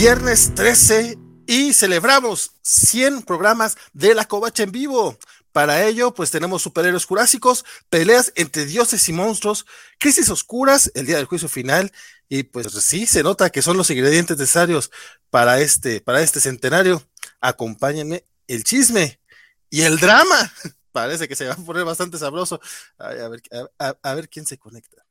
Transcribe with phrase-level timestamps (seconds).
[0.00, 5.18] Viernes 13 y celebramos 100 programas de la Covacha en vivo.
[5.50, 9.66] Para ello, pues tenemos superhéroes jurásicos, peleas entre dioses y monstruos,
[9.98, 11.90] crisis oscuras, el día del juicio final,
[12.28, 14.92] y pues sí, se nota que son los ingredientes necesarios
[15.30, 17.02] para este, para este centenario.
[17.40, 19.18] Acompáñenme el chisme
[19.68, 20.52] y el drama.
[20.92, 22.60] Parece que se va a poner bastante sabroso.
[22.98, 23.42] a, ver,
[23.80, 25.04] a ver quién se conecta.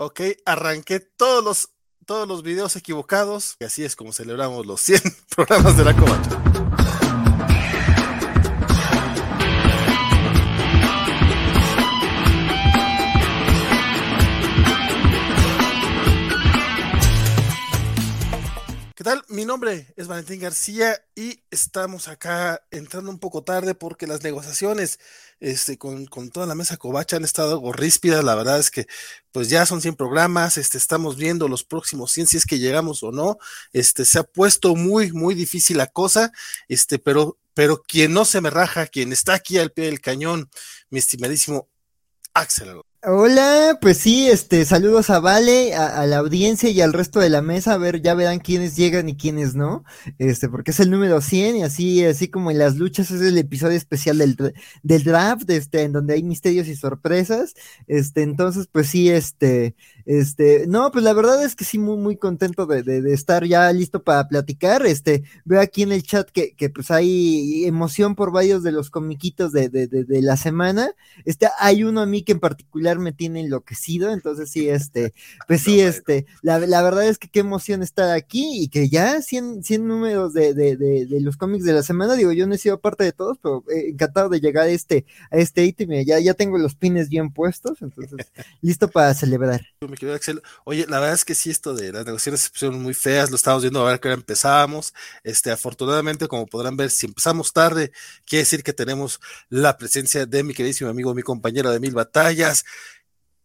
[0.00, 1.70] Ok, arranqué todos los,
[2.06, 3.56] todos los videos equivocados.
[3.58, 5.02] Y así es como celebramos los 100
[5.36, 6.77] programas de la covacha.
[19.28, 24.98] Mi nombre es Valentín García y estamos acá entrando un poco tarde porque las negociaciones
[25.40, 28.86] este, con, toda la mesa covacha han estado ríspidas, la verdad es que
[29.32, 33.02] pues ya son 100 programas, este, estamos viendo los próximos 100 si es que llegamos
[33.02, 33.38] o no,
[33.72, 36.30] este, se ha puesto muy, muy difícil la cosa,
[36.66, 40.50] este, pero, pero quien no se me raja, quien está aquí al pie del cañón,
[40.90, 41.68] mi estimadísimo
[42.34, 42.82] Axel.
[43.04, 47.42] Hola, pues sí, este, saludos a Vale, a, la audiencia y al resto de la
[47.42, 49.84] mesa, a ver, ya verán quiénes llegan y quiénes no,
[50.18, 53.38] este, porque es el número 100 y así, así como en las luchas es el
[53.38, 54.36] episodio especial del,
[54.82, 57.54] del draft, este, en donde hay misterios y sorpresas,
[57.86, 59.76] este, entonces, pues sí, este,
[60.08, 63.70] este, no, pues la verdad es que sí, muy, muy contento de, de, estar ya
[63.74, 64.86] listo para platicar.
[64.86, 68.88] Este, veo aquí en el chat que, que pues hay emoción por varios de los
[68.88, 70.92] comiquitos de, de, de, la semana.
[71.26, 75.12] Este, hay uno a mí que en particular me tiene enloquecido, entonces sí, este,
[75.46, 79.20] pues sí, este, la, la, verdad es que qué emoción estar aquí y que ya
[79.20, 82.80] 100, 100 números de, de, los cómics de la semana, digo, yo no he sido
[82.80, 86.56] parte de todos, pero encantado de llegar a este, a este ítem, ya, ya tengo
[86.56, 88.32] los pines bien puestos, entonces
[88.62, 89.60] listo para celebrar
[89.98, 90.42] querido Axel.
[90.64, 93.36] Oye, la verdad es que sí, esto de las negociaciones se pusieron muy feas, lo
[93.36, 94.94] estamos viendo a ver que ahora empezamos.
[95.24, 97.92] Este, afortunadamente, como podrán ver, si empezamos tarde,
[98.24, 102.64] quiere decir que tenemos la presencia de mi queridísimo amigo, mi compañero de mil batallas,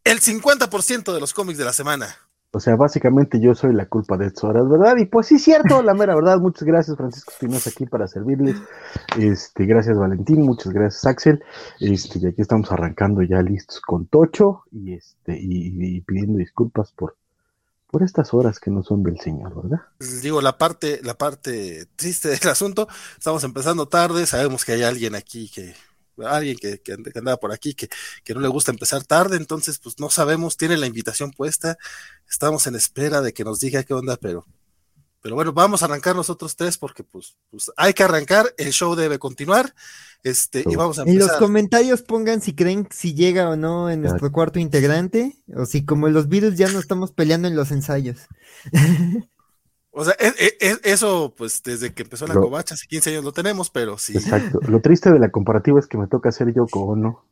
[0.04, 2.18] el 50% de los cómics de la semana.
[2.56, 4.96] O sea, básicamente yo soy la culpa de esto, ¿verdad?
[4.98, 6.38] Y pues sí, cierto, la mera verdad.
[6.38, 8.58] Muchas gracias, Francisco Espinosa, aquí para servirles.
[9.18, 10.44] Este, gracias, Valentín.
[10.44, 11.44] Muchas gracias, Axel.
[11.80, 17.16] Este, y aquí estamos arrancando ya listos con Tocho y este, y, pidiendo disculpas por,
[17.90, 19.82] por estas horas que no son del Señor, ¿verdad?
[20.22, 22.88] Digo, la parte, la parte triste del asunto,
[23.18, 25.74] estamos empezando tarde, sabemos que hay alguien aquí que
[26.26, 27.90] alguien que, que, andaba por aquí que,
[28.24, 31.78] que, no le gusta empezar tarde, entonces pues no sabemos, tiene la invitación puesta,
[32.30, 34.46] estamos en espera de que nos diga qué onda, pero,
[35.22, 38.96] pero bueno, vamos a arrancar nosotros tres porque pues, pues hay que arrancar, el show
[38.96, 39.74] debe continuar,
[40.24, 41.22] este, y vamos a empezar.
[41.22, 45.66] En los comentarios pongan si creen si llega o no en nuestro cuarto integrante, o
[45.66, 48.20] si como los virus ya no estamos peleando en los ensayos.
[49.96, 53.32] O sea, e, e, eso, pues desde que empezó la covacha, hace 15 años lo
[53.32, 54.18] tenemos, pero sí.
[54.18, 54.60] Exacto.
[54.68, 57.26] Lo triste de la comparativa es que me toca hacer yo como no.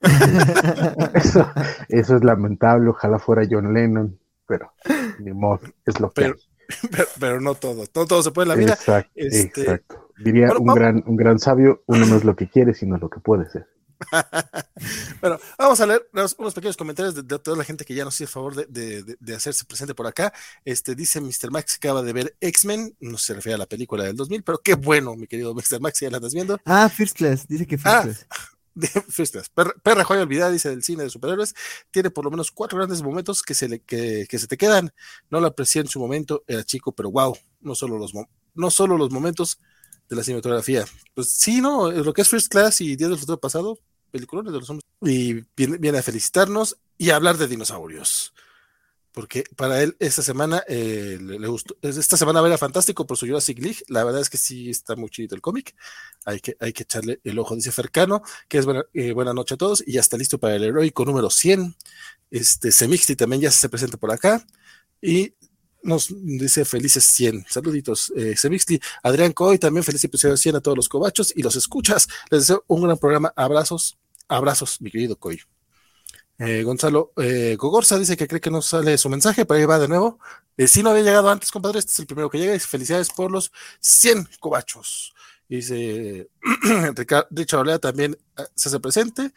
[1.14, 1.46] eso,
[1.90, 2.88] eso es lamentable.
[2.88, 4.72] Ojalá fuera John Lennon, pero
[5.18, 6.22] ni modo, es lo que.
[6.22, 6.36] Pero,
[7.20, 8.72] pero, no todo, todo, todo se puede en la vida.
[8.72, 10.08] Exacto, este, exacto.
[10.16, 13.20] Diría un, gran, un gran sabio: uno no es lo que quiere, sino lo que
[13.20, 13.68] puede ser.
[15.20, 18.24] bueno, vamos a leer unos, pequeños comentarios de, toda la gente que ya nos hizo
[18.24, 20.32] el favor de, hacerse presente por acá.
[20.64, 21.50] Este dice Mr.
[21.50, 24.58] Max que acaba de ver X-Men, no se refiere a la película del 2000, pero
[24.58, 25.80] qué bueno, mi querido Mr.
[25.80, 26.58] Max, ya la estás viendo.
[26.64, 28.26] Ah, First Class, dice que First ah, Class.
[29.08, 29.50] First Class.
[29.82, 31.54] Perra, joya olvidada, dice del cine de superhéroes,
[31.90, 34.92] tiene por lo menos cuatro grandes momentos que se, le, que, se te quedan.
[35.30, 38.12] No lo aprecié en su momento, era chico, pero wow, no solo los,
[38.54, 39.60] no solo los momentos
[40.08, 40.84] de la cinematografía.
[41.14, 41.90] Pues sí, ¿no?
[41.90, 43.78] Lo que es First Class y Días del Futuro Pasado,
[44.14, 44.84] películas de los hombres.
[45.02, 48.32] Y viene, a felicitarnos y a hablar de dinosaurios.
[49.10, 53.58] Porque para él esta semana eh, le, gustó, esta semana era fantástico por su Jurassic
[53.58, 53.78] League.
[53.88, 55.74] La verdad es que sí está muy chido el cómic.
[56.24, 59.54] Hay que, hay que echarle el ojo, dice Fercano, que es buena, eh, buena noche
[59.54, 61.74] a todos y ya está listo para el heroico número 100.
[62.30, 64.44] Este Semixti también ya se presenta por acá.
[65.02, 65.34] Y
[65.82, 67.46] nos dice felices 100.
[67.48, 68.34] Saluditos, eh,
[69.02, 72.08] Adrián Coy, también feliz episodio 100 a todos los cobachos y los escuchas.
[72.30, 73.32] Les deseo un gran programa.
[73.36, 73.98] Abrazos,
[74.28, 75.40] abrazos, mi querido Coy.
[76.38, 79.78] Eh, Gonzalo eh, Gogorza dice que cree que no sale su mensaje, pero ahí va
[79.78, 80.18] de nuevo.
[80.56, 82.58] Eh, si no había llegado antes, compadre, este es el primero que llega.
[82.58, 85.14] Felicidades por los 100 cobachos.
[85.48, 86.28] Dice
[87.30, 89.32] Richard Olea también ah, se hace presente.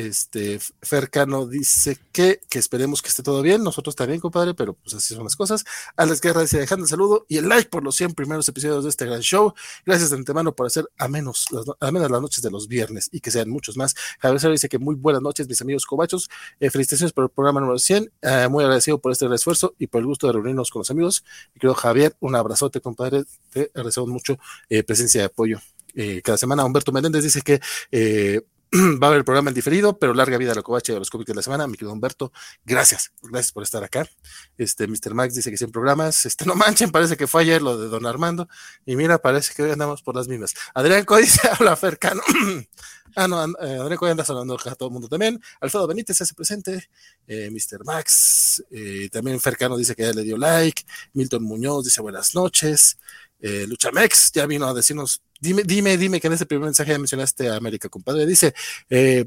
[0.00, 3.62] Este, Fercano dice que, que esperemos que esté todo bien.
[3.62, 5.64] Nosotros también, compadre, pero pues así son las cosas.
[5.94, 8.90] Alex Guerra dice, dejando el saludo y el like por los 100 primeros episodios de
[8.90, 9.52] este gran show.
[9.84, 11.48] Gracias de antemano por hacer a menos,
[11.80, 13.94] a menos las noches de los viernes y que sean muchos más.
[14.20, 16.30] Javier dice que muy buenas noches, mis amigos cobachos.
[16.60, 18.10] Eh, felicitaciones por el programa número 100.
[18.22, 21.24] Eh, muy agradecido por este esfuerzo y por el gusto de reunirnos con los amigos.
[21.54, 23.24] Y creo, Javier, un abrazote, compadre.
[23.52, 24.38] Te agradecemos mucho
[24.70, 25.58] eh, presencia de apoyo.
[25.94, 27.60] Eh, cada semana Humberto Menéndez dice que
[29.02, 31.10] va a haber el programa en diferido, pero larga vida a la covacha de los
[31.10, 31.66] cómics de la semana.
[31.66, 32.32] Mi querido Humberto,
[32.64, 34.08] gracias, gracias por estar acá.
[34.58, 35.12] Este, Mr.
[35.12, 38.06] Max dice que 100 programas, este, no manchen, parece que fue ayer lo de Don
[38.06, 38.48] Armando,
[38.86, 40.54] y mira, parece que hoy andamos por las mismas.
[40.72, 42.22] Adrián Códice habla Fercano.
[43.16, 45.42] ah, no, eh, Adrián Códice anda sonando a todo el mundo también.
[45.60, 46.90] Alfredo Benítez se hace presente,
[47.26, 47.84] eh, Mr.
[47.84, 52.98] Max, eh, también Fercano dice que ya le dio like, Milton Muñoz dice buenas noches,
[53.40, 56.98] eh, Luchamex ya vino a decirnos Dime, dime, dime que en ese primer mensaje ya
[56.98, 58.26] mencionaste a América, compadre.
[58.26, 58.54] Dice,
[58.90, 59.24] eh,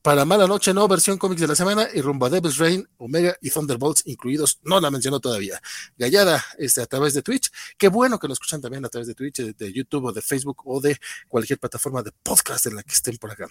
[0.00, 3.36] para Mala Noche, no, versión cómics de la semana, y rumbo a Devil's Reign, Omega
[3.40, 5.60] y Thunderbolts incluidos, no la mencionó todavía.
[5.96, 9.14] Gallada, este, a través de Twitch, qué bueno que lo escuchan también a través de
[9.14, 12.94] Twitch, de, YouTube o de Facebook o de cualquier plataforma de podcast en la que
[12.94, 13.46] estén por acá.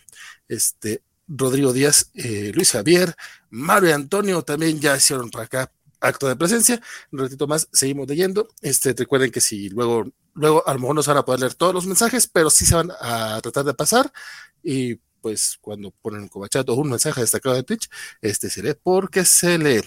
[0.48, 3.16] Este, Rodrigo Díaz, eh, Luis Javier,
[3.52, 5.72] Mario Antonio también ya hicieron por acá
[6.02, 6.82] acto de presencia.
[7.12, 8.48] Un ratito más seguimos leyendo.
[8.62, 11.56] Este, recuerden que si luego luego a lo mejor no se van a poder leer
[11.56, 14.12] todos los mensajes, pero sí se van a tratar de pasar
[14.64, 17.90] y pues cuando ponen un cobachat o un mensaje destacado de Twitch,
[18.22, 19.82] este se lee porque se lee.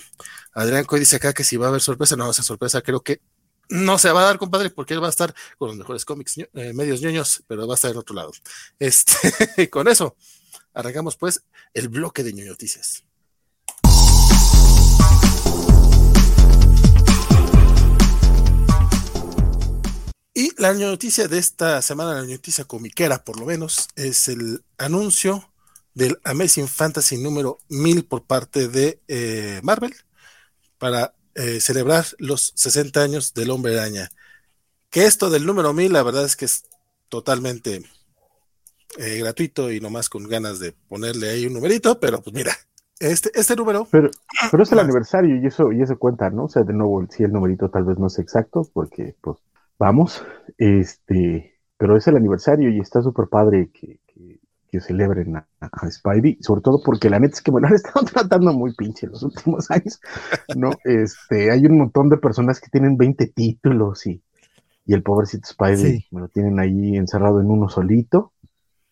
[0.52, 3.20] Adrián Coy dice acá que si va a haber sorpresa, no, esa sorpresa creo que
[3.68, 6.38] no se va a dar, compadre, porque él va a estar con los mejores cómics
[6.38, 8.32] eh, medios ñoños, pero va a estar en otro lado.
[8.78, 10.16] Este, con eso,
[10.72, 13.04] arrancamos pues el bloque de ñoñoticias.
[20.36, 25.48] Y la noticia de esta semana, la noticia comiquera por lo menos, es el anuncio
[25.94, 29.94] del Amazing Fantasy número 1000 por parte de eh, Marvel
[30.78, 34.10] para eh, celebrar los 60 años del Hombre Araña.
[34.90, 36.64] Que esto del número 1000, la verdad es que es
[37.08, 37.84] totalmente
[38.98, 42.52] eh, gratuito y nomás con ganas de ponerle ahí un numerito, pero pues mira,
[42.98, 43.86] este, este número.
[43.88, 44.10] Pero,
[44.50, 46.46] pero es el aniversario y eso, y eso cuenta, ¿no?
[46.46, 49.38] O sea, de nuevo, si el numerito tal vez no es exacto, porque pues
[49.78, 50.24] vamos,
[50.58, 54.40] este, pero es el aniversario y está súper padre que, que,
[54.70, 57.74] que, celebren a, a, Spidey, sobre todo porque la neta es que me lo han
[57.74, 60.00] estado tratando muy pinche los últimos años,
[60.56, 60.70] ¿no?
[60.84, 64.22] Este, hay un montón de personas que tienen 20 títulos y,
[64.86, 66.06] y el pobrecito Spidey sí.
[66.10, 68.32] me lo tienen ahí encerrado en uno solito,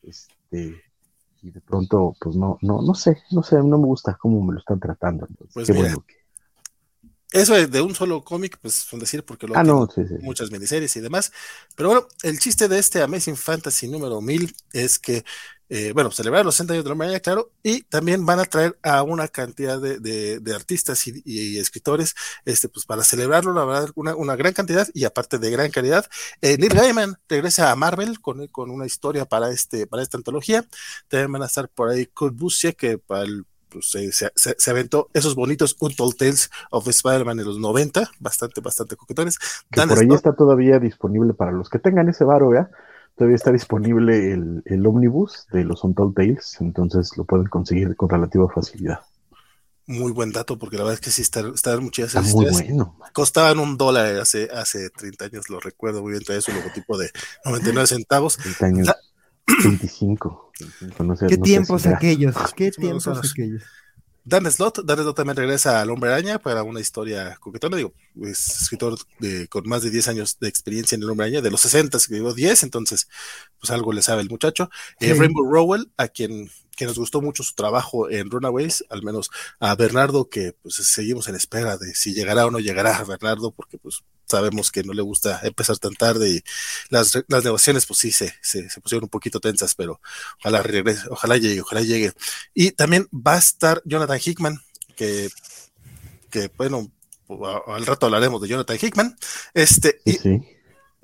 [0.03, 0.83] este,
[1.43, 4.53] y de pronto, pues no, no, no sé, no sé, no me gusta cómo me
[4.55, 5.27] lo están tratando.
[5.53, 6.22] Pues qué mira, bueno que
[7.33, 10.15] eso de, de, un solo cómic, pues son decir, porque luego ah, no, sí, sí.
[10.21, 11.33] muchas miniseries y demás.
[11.75, 15.25] Pero bueno, el chiste de este Amazing Fantasy número 1000 es que,
[15.69, 18.79] eh, bueno, celebrar los 60 años de la humanidad, claro, y también van a traer
[18.83, 22.15] a una cantidad de, de, de artistas y, y, escritores,
[22.45, 26.07] este, pues para celebrarlo, la verdad, una, una gran cantidad y aparte de gran calidad.
[26.43, 30.67] Eh, Neil Gaiman regresa a Marvel con, con una historia para, este, para esta antología.
[31.09, 34.71] También van a estar por ahí Kurt Busiek, que para el pues, se, se, se,
[34.71, 39.39] aventó esos bonitos Untold Tales of Spider-Man en los 90, bastante, bastante coquetones.
[39.71, 42.71] Que por ahí está todavía disponible para los que tengan ese varo, ¿ya?
[43.17, 48.09] Todavía está disponible el, el Omnibus de los Untold Tales, entonces lo pueden conseguir con
[48.09, 49.01] relativa facilidad.
[49.87, 52.97] Muy buen dato, porque la verdad es que sí, está, está muchas está muy bueno.
[53.13, 57.11] Costaban un dólar hace, hace 30 años, lo recuerdo muy bien, traía su logotipo de
[57.45, 58.37] 99 centavos.
[58.37, 58.87] 30 años.
[58.87, 58.97] La,
[59.47, 60.53] 25.
[60.61, 62.35] 25 no sé, ¿Qué no tiempos si aquellos?
[62.55, 63.63] ¿Qué Sí, tiempos aquellos?
[64.25, 68.63] Dan Slott, Dan Slott también regresa al Hombre Araña para una historia coquetona, digo, es
[68.63, 71.61] escritor de, con más de 10 años de experiencia en el Hombre Araña, de los
[71.63, 73.09] 60 escribió 10, entonces
[73.59, 74.71] pues algo le sabe el muchacho.
[75.01, 75.07] Sí.
[75.07, 79.31] Eh, Rainbow Rowell, a quien, que nos gustó mucho su trabajo en Runaways, al menos
[79.59, 83.51] a Bernardo, que pues seguimos en espera de si llegará o no llegará a Bernardo,
[83.51, 86.43] porque pues sabemos que no le gusta empezar tan tarde y
[86.91, 90.01] las, las negociaciones pues sí se, se, se, pusieron un poquito tensas, pero
[90.41, 92.13] ojalá regrese, ojalá llegue, ojalá llegue.
[92.55, 94.59] Y también va a estar Jonathan Hickman,
[94.97, 95.29] que,
[96.31, 96.91] que bueno,
[97.67, 99.17] al rato hablaremos de Jonathan Hickman.
[99.55, 100.43] Este, sí.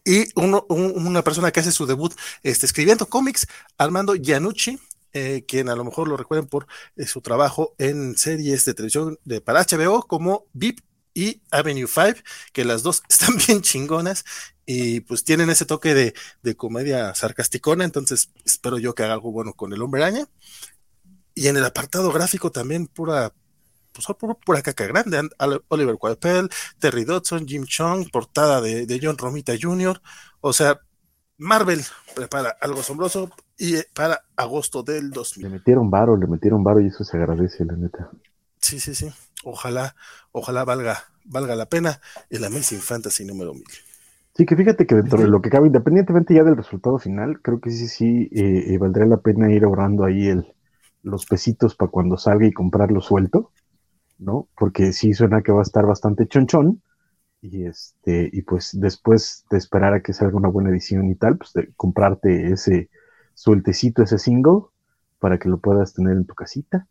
[0.05, 3.47] y uno, un, una persona que hace su debut este, escribiendo cómics,
[3.77, 4.79] Armando Giannucci,
[5.15, 9.19] eh, quien a lo mejor lo recuerden por eh, su trabajo en series de televisión
[9.25, 10.81] de, para HBO como VIP
[11.19, 12.21] y Avenue 5,
[12.53, 14.25] que las dos están bien chingonas
[14.65, 19.33] y pues tienen ese toque de, de, comedia sarcasticona, entonces espero yo que haga algo
[19.33, 20.27] bueno con el hombre araña.
[21.35, 23.33] Y en el apartado gráfico también pura,
[23.93, 25.29] pues pura, pura caca grande,
[25.69, 30.01] Oliver Coipel, Terry Dodson, Jim Chung, portada de, de John Romita Jr.,
[30.41, 30.81] o sea,
[31.37, 31.81] Marvel
[32.15, 35.45] prepara algo asombroso y eh, para agosto del 2000.
[35.45, 38.09] Le metieron varo, le metieron varo y eso se agradece, la neta.
[38.61, 39.11] Sí, sí, sí.
[39.45, 39.95] Ojalá,
[40.33, 43.65] ojalá valga, valga la pena el Amazing Fantasy número 1000.
[44.35, 47.61] Sí, que fíjate que dentro de lo que cabe, independientemente ya del resultado final, creo
[47.61, 50.55] que sí, sí, eh, eh, valdría la pena ir ahorrando ahí el,
[51.03, 53.51] los pesitos para cuando salga y comprarlo suelto,
[54.19, 54.49] ¿no?
[54.57, 56.83] Porque sí suena que va a estar bastante chonchón.
[57.41, 61.39] Y este, y pues después de esperar a que salga una buena edición y tal,
[61.39, 62.91] pues de comprarte ese
[63.35, 64.63] sueltecito, ese single,
[65.21, 66.87] para que lo puedas tener en tu casita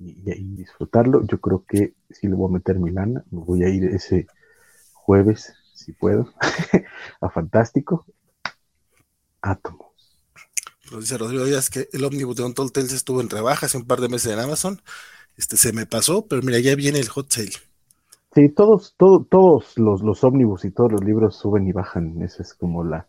[0.00, 1.24] y, y disfrutarlo.
[1.26, 4.26] Yo creo que sí le voy a meter mi lana, me voy a ir ese
[4.92, 6.28] jueves si puedo,
[7.20, 8.04] a Fantástico,
[9.40, 9.88] Átomos.
[10.92, 13.86] Nos dice Rodrigo Díaz que el ómnibus de Untold Tales estuvo en rebaja hace un
[13.86, 14.82] par de meses en Amazon.
[15.36, 17.52] Este se me pasó, pero mira, ya viene el hot sale.
[18.34, 22.20] Sí, todos, todo, todos los, los ómnibus y todos los libros suben y bajan.
[22.22, 23.06] Esa es como la,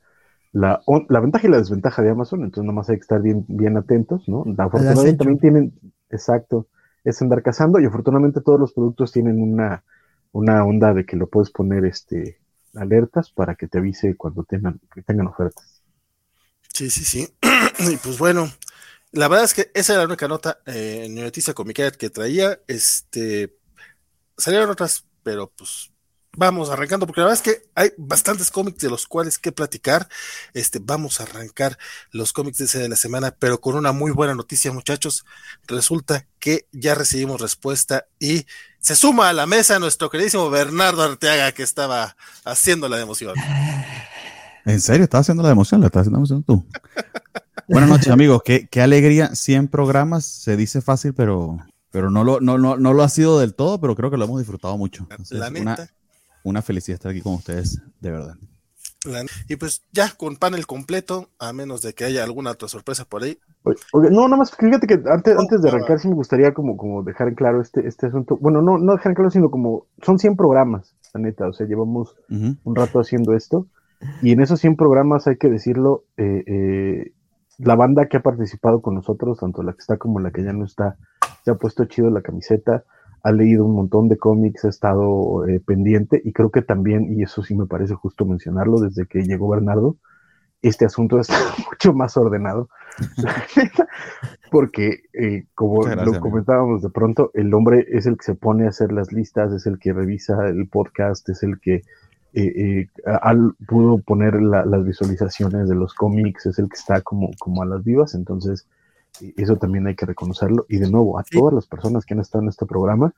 [0.54, 2.44] la, la ventaja y la desventaja de Amazon.
[2.44, 4.46] Entonces, nomás hay que estar bien, bien atentos, ¿no?
[4.58, 5.74] Afortunadamente también tienen,
[6.10, 6.68] exacto,
[7.04, 9.84] es andar cazando y afortunadamente todos los productos tienen una,
[10.32, 12.40] una onda de que lo puedes poner este
[12.76, 15.82] alertas para que te avise cuando tengan, que tengan ofertas.
[16.74, 17.34] Sí, sí, sí.
[17.92, 18.50] y pues bueno,
[19.12, 22.60] la verdad es que esa era la única nota eh, noticia comiquera que traía.
[22.68, 23.58] Este
[24.38, 25.91] salieron otras, pero pues
[26.36, 30.08] vamos arrancando, porque la verdad es que hay bastantes cómics de los cuales que platicar.
[30.54, 31.78] Este, vamos a arrancar
[32.12, 35.26] los cómics de, ese de la semana, pero con una muy buena noticia, muchachos.
[35.68, 38.46] Resulta que ya recibimos respuesta y
[38.80, 43.36] se suma a la mesa nuestro queridísimo Bernardo Arteaga, que estaba haciendo la emoción.
[44.66, 45.04] ¿En serio?
[45.04, 45.82] ¿Estás haciendo la emoción?
[45.82, 46.66] ¿La estás haciendo la emoción tú?
[47.68, 48.42] Buenas noches, amigos.
[48.44, 49.36] Qué, qué alegría.
[49.36, 50.26] 100 programas.
[50.26, 51.58] Se dice fácil, pero,
[51.90, 54.26] pero no, lo, no, no, no lo ha sido del todo, pero creo que lo
[54.26, 55.08] hemos disfrutado mucho.
[55.10, 55.62] Entonces, la neta.
[55.72, 56.01] una
[56.62, 58.36] felicidad estar aquí con ustedes, de verdad.
[59.48, 63.24] Y pues ya con panel completo, a menos de que haya alguna otra sorpresa por
[63.24, 63.40] ahí.
[63.64, 66.54] Oye, oye, no, nada más, fíjate que antes, No, antes de arrancar sí me gustaría
[66.54, 68.38] como, como dejar en claro este, este asunto.
[68.40, 71.66] Bueno, no, no dejar en claro, sino como son 100 programas, la neta, o sea,
[71.66, 73.68] llevamos un rato haciendo esto
[74.22, 77.14] y en esos 100 programas hay que decirlo, eh, eh,
[77.58, 80.54] la banda que ha participado con nosotros, tanto la que está como la que ya
[80.54, 80.98] no está,
[81.44, 82.84] se ha puesto chido la camiseta,
[83.24, 87.24] ha leído un montón de cómics, ha estado eh, pendiente y creo que también, y
[87.24, 89.98] eso sí me parece justo mencionarlo, desde que llegó Bernardo,
[90.62, 91.36] este asunto está
[91.72, 92.70] mucho más ordenado.
[94.52, 96.22] Porque, eh, como gracias, lo amigo.
[96.30, 99.66] comentábamos de pronto, el hombre es el que se pone a hacer las listas, es
[99.66, 101.76] el que revisa el podcast, es el que
[102.34, 102.88] eh, eh,
[103.22, 107.62] al- pudo poner la- las visualizaciones de los cómics, es el que está como, como
[107.62, 108.68] a las vivas, entonces
[109.38, 110.66] eso también hay que reconocerlo.
[110.70, 111.38] Y de nuevo, a Sí.
[111.38, 113.14] todas las personas que han estado en este programa,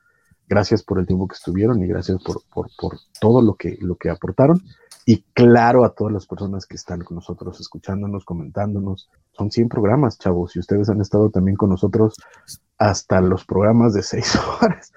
[0.48, 3.96] gracias por el tiempo que estuvieron y gracias por, por, por todo lo que, lo
[3.96, 4.62] que aportaron.
[5.06, 9.10] Y claro, a todas las personas que están con nosotros, escuchándonos, comentándonos.
[9.32, 12.14] Son 100 programas, chavos, y ustedes han estado también con nosotros
[12.78, 14.92] hasta los programas de 6 horas.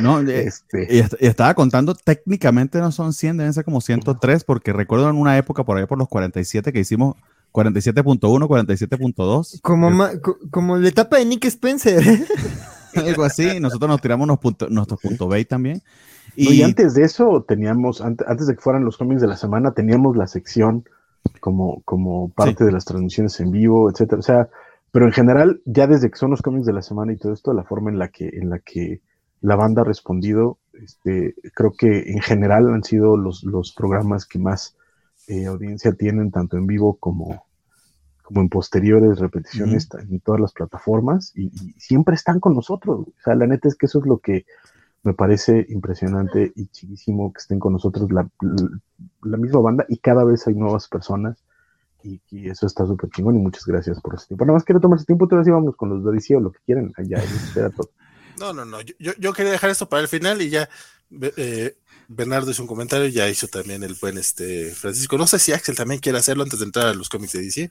[0.00, 4.44] No, eh, este, y, y estaba contando, técnicamente no son 100, deben ser como 103,
[4.44, 7.16] porque recuerdo en una época por ahí por los 47 que hicimos
[7.52, 9.60] 47.1, 47.2.
[9.62, 9.90] Como,
[10.50, 12.02] como la etapa de Nick Spencer.
[12.94, 13.60] algo así.
[13.60, 15.82] Nosotros nos tiramos unos puntos, nuestros puntos B también.
[16.36, 19.36] No, Y, antes de eso, teníamos, ante- antes de que fueran los cómics de la
[19.36, 20.84] semana, teníamos la sección
[21.40, 24.20] como, como parte de las transmisiones en vivo, etcétera.
[24.20, 24.48] O sea,
[24.90, 27.52] pero en general, ya desde que son los cómics de la semana y todo esto,
[27.52, 29.00] la forma en la que, en la que
[29.40, 34.38] la banda ha respondido, este, creo que en general han sido los, los programas que
[34.38, 34.76] más
[35.28, 37.46] eh, audiencia tienen, tanto en vivo como,
[38.22, 43.00] como en posteriores repeticiones en todas las plataformas, y, y siempre están con nosotros.
[43.08, 44.44] O sea, la neta es que eso es lo que
[45.04, 48.68] me parece impresionante y chidísimo que estén con nosotros la, la-
[49.24, 51.42] la misma banda y cada vez hay nuevas personas
[52.04, 54.44] y, y eso está súper chingón y muchas gracias por ese tiempo.
[54.44, 56.92] Nada más quiero tomarse tiempo, entonces vamos con los de o lo que quieran.
[56.96, 57.18] Allá,
[57.76, 57.90] todo.
[58.38, 58.80] No, no, no.
[58.80, 60.68] Yo, yo- yo quería dejar esto para el final y ya
[61.36, 61.76] eh,
[62.08, 65.18] Bernardo hizo un comentario, ya hizo también el buen este Francisco.
[65.18, 67.70] No sé si Axel también quiere hacerlo antes de entrar a los cómics de DC.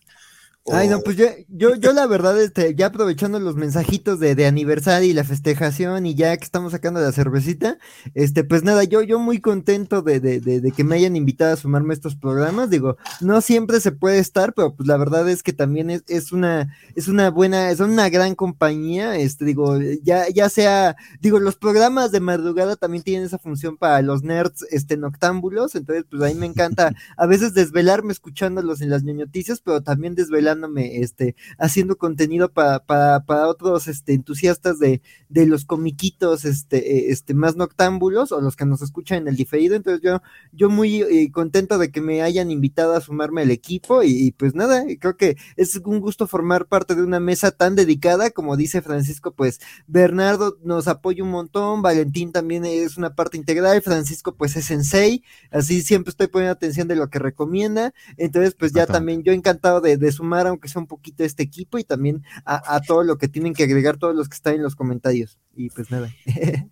[0.63, 4.35] O- Ay, no, pues yo, yo, yo la verdad, este, ya aprovechando los mensajitos de,
[4.35, 7.77] de aniversario y la festejación y ya que estamos sacando la cervecita,
[8.13, 11.57] este, pues nada, yo, yo muy contento de, de, de, que me hayan invitado a
[11.57, 12.69] sumarme a estos programas.
[12.69, 16.31] Digo, no siempre se puede estar, pero pues la verdad es que también es, es
[16.31, 19.17] una, es una buena, es una gran compañía.
[19.17, 24.01] Este, digo, ya, ya sea, digo, los programas de madrugada también tienen esa función para
[24.03, 25.73] los nerds, este, noctámbulos.
[25.75, 30.13] Entonces, pues a mí me encanta a veces desvelarme escuchándolos en las ñoñoticias, pero también
[30.15, 36.77] desvelarme este, haciendo contenido para, para, para otros este, entusiastas de, de los comiquitos este,
[36.77, 39.75] eh, este, más noctámbulos o los que nos escuchan en el diferido.
[39.75, 44.03] Entonces yo, yo muy eh, contento de que me hayan invitado a sumarme al equipo
[44.03, 48.31] y, pues nada, creo que es un gusto formar parte de una mesa tan dedicada,
[48.31, 53.81] como dice Francisco, pues Bernardo nos apoya un montón, Valentín también es una parte integral,
[53.81, 58.73] Francisco pues es sensei, así siempre estoy poniendo atención de lo que recomienda, entonces pues
[58.73, 62.81] ya también yo encantado de, sumar aunque sea un poquito este equipo y también a,
[62.81, 65.91] todo lo que tienen que agregar todos los que están en los comentarios y pues
[65.91, 66.13] nada.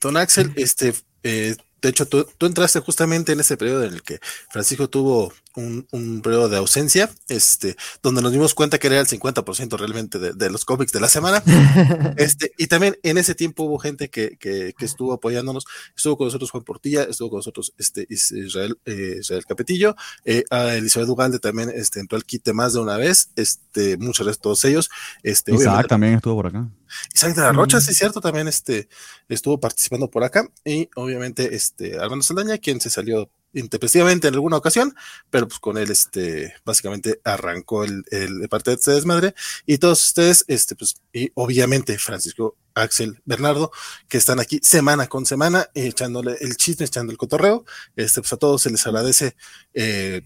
[0.00, 4.20] Don Axel, este, eh, de hecho, tú, entraste justamente en ese periodo en el que
[4.50, 9.06] Francisco tuvo un, un, periodo de ausencia, este, donde nos dimos cuenta que era el
[9.06, 11.42] 50% realmente de, los cómics de la semana.
[12.16, 15.64] este, y también en ese tiempo hubo gente que, que, que, estuvo apoyándonos.
[15.96, 19.94] Estuvo con nosotros Juan Portilla, estuvo con nosotros este, Israel, eh, Israel Capetillo,
[20.24, 23.30] eh, a Elizabeth Ugalde también este, entró al quite más de una vez.
[23.36, 24.90] Este, muchas gracias a todos ellos.
[25.22, 26.68] Este, Isaac también estuvo por acá.
[27.14, 28.88] Isaac de la Rocha, sí, cierto, también este,
[29.28, 30.48] estuvo participando por acá.
[30.64, 34.94] Y obviamente, este, Armando Saldaña, quien se salió intempestivamente en alguna ocasión,
[35.30, 39.34] pero pues con él, este, básicamente arrancó el, el parte de este desmadre.
[39.66, 43.72] Y todos ustedes, este, pues, y obviamente Francisco, Axel, Bernardo,
[44.08, 47.64] que están aquí semana con semana, echándole el chisme, echando el cotorreo.
[47.96, 49.36] Este, pues a todos se les agradece,
[49.74, 50.22] eh,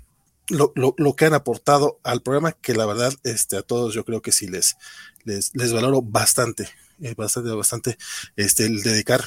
[0.48, 4.04] lo, lo, lo, que han aportado al programa, que la verdad, este, a todos yo
[4.04, 4.76] creo que sí les,
[5.24, 6.68] les, les valoro bastante,
[7.00, 7.98] eh, bastante, bastante,
[8.36, 9.24] este, el dedicar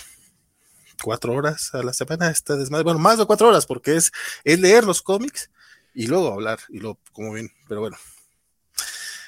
[1.04, 4.12] cuatro horas a la semana, está desmadre, bueno, más de cuatro horas, porque es,
[4.44, 5.50] es leer los cómics
[5.94, 7.98] y luego hablar, y lo, como bien, pero bueno.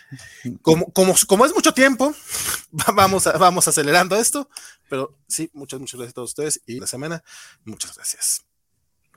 [0.62, 2.16] Como, como, como es mucho tiempo,
[2.72, 4.50] vamos, vamos acelerando esto,
[4.90, 7.22] pero sí, muchas, muchas gracias a todos ustedes y la semana,
[7.66, 8.46] muchas gracias.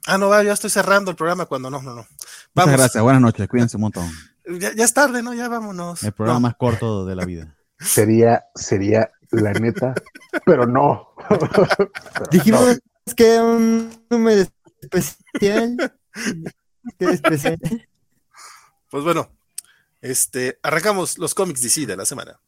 [0.07, 2.07] Ah, no, ya estoy cerrando el programa cuando no, no, no.
[2.54, 4.11] Muchas gracias, buenas noches, cuídense un montón.
[4.59, 5.35] Ya, ya, es tarde, ¿no?
[5.35, 6.02] Ya vámonos.
[6.02, 7.57] El programa más corto de la vida.
[7.78, 9.95] Sería, sería la neta,
[10.45, 11.14] pero no.
[12.30, 12.78] Dijimos
[13.16, 14.47] que era un número
[14.83, 15.95] especial.
[16.99, 17.59] Qué especial.
[18.90, 19.30] Pues bueno,
[20.02, 22.38] este, arrancamos los cómics DC de la semana.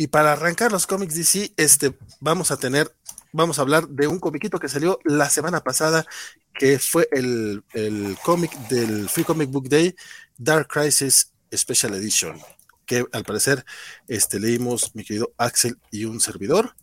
[0.00, 2.94] Y para arrancar los cómics DC, este, vamos a tener,
[3.32, 6.06] vamos a hablar de un comiquito que salió la semana pasada,
[6.54, 9.96] que fue el, el cómic del Free Comic Book Day,
[10.36, 12.40] Dark Crisis Special Edition,
[12.86, 13.64] que al parecer
[14.06, 16.76] este, leímos mi querido Axel y un servidor.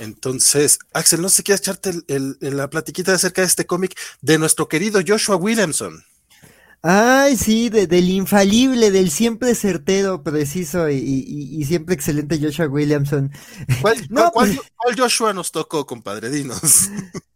[0.00, 4.38] Entonces, Axel, no sé si quieres echarte el, la platiquita acerca de este cómic de
[4.38, 6.04] nuestro querido Joshua Williamson.
[6.82, 13.32] Ay, sí, del infalible, del siempre certero, preciso y, siempre excelente Joshua Williamson.
[13.80, 16.30] ¿Cuál, no, pues ¿cuál, Joshua nos tocó, compadre?
[16.30, 16.90] Dinos.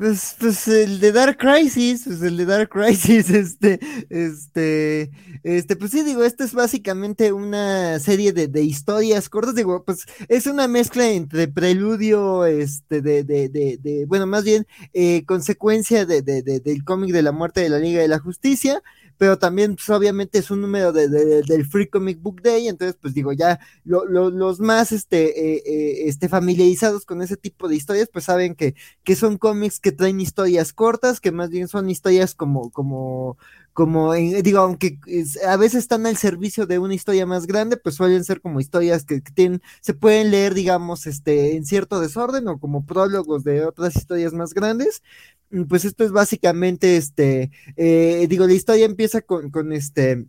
[0.00, 5.10] Pues, pues el de Dark Crisis, pues el de Dark Crisis, este, este,
[5.42, 10.06] este, pues sí, digo, esto es básicamente una serie de, de historias cortas, digo, pues
[10.28, 16.06] es una mezcla entre preludio, este, de, de, de, de bueno, más bien, eh, consecuencia
[16.06, 18.82] de, de, del cómic de la muerte de la Liga de la Justicia,
[19.20, 21.06] pero también pues, obviamente es un número de,
[21.42, 26.26] del Free Comic Book Day, entonces pues digo, ya los más este, eh, eh, este,
[26.30, 30.72] familiarizados con ese tipo de historias, pues saben que, que son cómics que traen historias
[30.72, 33.36] cortas, que más bien son historias como, como,
[33.72, 34.98] como, digo, aunque
[35.46, 39.04] a veces están al servicio de una historia más grande, pues suelen ser como historias
[39.04, 43.96] que, tienen, se pueden leer, digamos, este, en cierto desorden o como prólogos de otras
[43.96, 45.02] historias más grandes,
[45.50, 50.26] Mm, pues esto es básicamente, este, eh, digo, la historia empieza con, con este,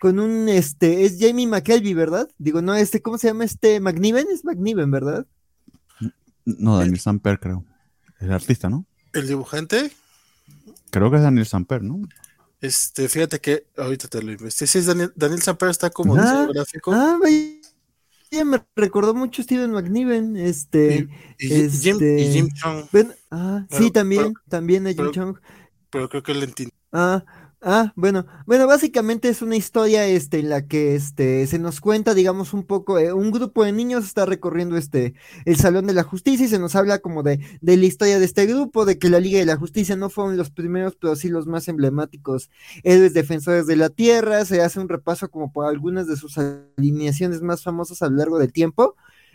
[0.00, 2.28] con un, este, es Jamie McKelvey, ¿verdad?
[2.38, 3.80] Digo, no, este, ¿cómo se llama este?
[3.80, 5.26] McNiven, es McNiven, ¿verdad?
[6.44, 7.64] No, Daniel Samper, creo.
[8.18, 8.86] El artista, ¿no?
[9.12, 9.92] ¿El dibujante?
[10.90, 12.00] Creo que es Daniel Samper, ¿no?
[12.60, 14.66] Este, fíjate que ahorita te lo investigué.
[14.66, 16.92] Sí, es Daniel, Daniel Samper está como ah, gráfico.
[16.92, 17.18] Ah,
[18.44, 22.84] me recordó mucho Steven McNiven, este, y, Jim, este, Jim Chung.
[23.30, 25.38] ah, sí, también, también a Jim Chung.
[25.90, 26.74] Pero creo que él entiende.
[26.92, 27.24] Ah,
[27.60, 32.14] Ah, bueno, bueno, básicamente es una historia este, en la que este, se nos cuenta,
[32.14, 36.04] digamos, un poco, eh, un grupo de niños está recorriendo este, el Salón de la
[36.04, 39.08] Justicia y se nos habla como de, de la historia de este grupo, de que
[39.08, 42.48] la Liga de la Justicia no fueron los primeros, pero sí los más emblemáticos
[42.84, 47.42] héroes defensores de la Tierra, se hace un repaso como por algunas de sus alineaciones
[47.42, 48.94] más famosas a lo largo del tiempo,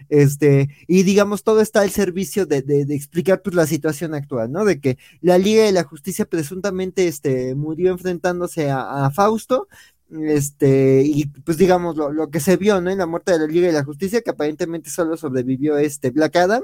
[0.09, 4.65] este, y digamos, todo está al servicio de, de, explicar pues la situación actual, ¿no?
[4.65, 9.67] De que la Liga de la Justicia presuntamente este, murió enfrentándose a, Fausto,
[10.11, 12.91] este, y pues digamos lo, lo, que se vio, ¿no?
[12.91, 16.35] En la muerte de la Liga de la Justicia, que aparentemente solo sobrevivió este Black
[16.35, 16.63] Adam,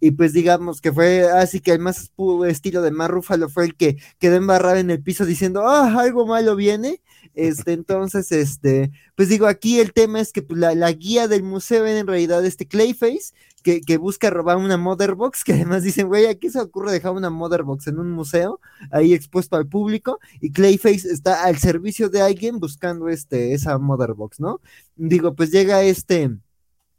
[0.00, 3.64] y pues digamos que fue así que el más puro estilo de Mar Rúfalo fue
[3.64, 7.00] el que quedó embarrado en el piso diciendo, ah, algo malo viene,
[7.38, 11.44] este, entonces, este, pues digo, aquí el tema es que pues, la, la, guía del
[11.44, 16.08] museo era en realidad este Clayface, que, que, busca robar una Motherbox, que además dicen,
[16.08, 20.50] güey, aquí se ocurre dejar una Motherbox en un museo, ahí expuesto al público, y
[20.50, 24.60] Clayface está al servicio de alguien buscando este, esa Motherbox, ¿no?
[24.96, 26.30] Digo, pues llega este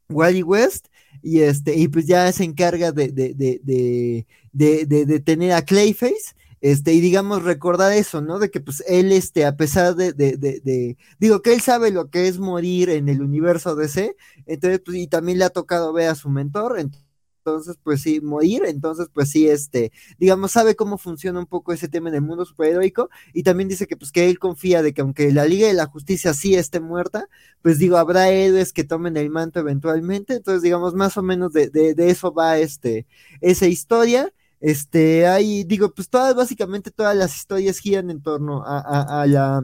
[0.08, 0.88] Wally West,
[1.21, 6.93] y este, y pues ya se encarga de, de, de, de detener a Clayface, este,
[6.93, 8.39] y digamos, recordar eso, ¿no?
[8.39, 11.91] De que pues él, este, a pesar de, de, de, de, digo, que él sabe
[11.91, 15.93] lo que es morir en el universo DC, entonces, pues, y también le ha tocado
[15.93, 20.98] ver a su mentor, entonces, pues sí, morir, entonces, pues sí, este, digamos, sabe cómo
[20.98, 24.30] funciona un poco ese tema en el mundo superheroico, y también dice que, pues, que
[24.30, 27.28] él confía de que aunque la Liga de la Justicia sí esté muerta,
[27.62, 31.69] pues digo, habrá héroes que tomen el manto eventualmente, entonces, digamos, más o menos de,
[31.69, 33.08] de, de eso va, este,
[33.41, 38.80] esa historia, este, hay, digo, pues todas, básicamente todas las historias giran en torno a,
[38.80, 39.62] a, a la,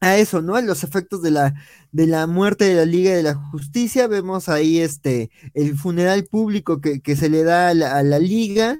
[0.00, 0.56] a eso, ¿no?
[0.56, 1.54] A los efectos de la,
[1.92, 4.06] de la muerte de la Liga de la Justicia.
[4.06, 8.18] Vemos ahí este, el funeral público que, que se le da a la, a la
[8.18, 8.78] Liga.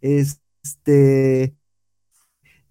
[0.00, 1.54] Este,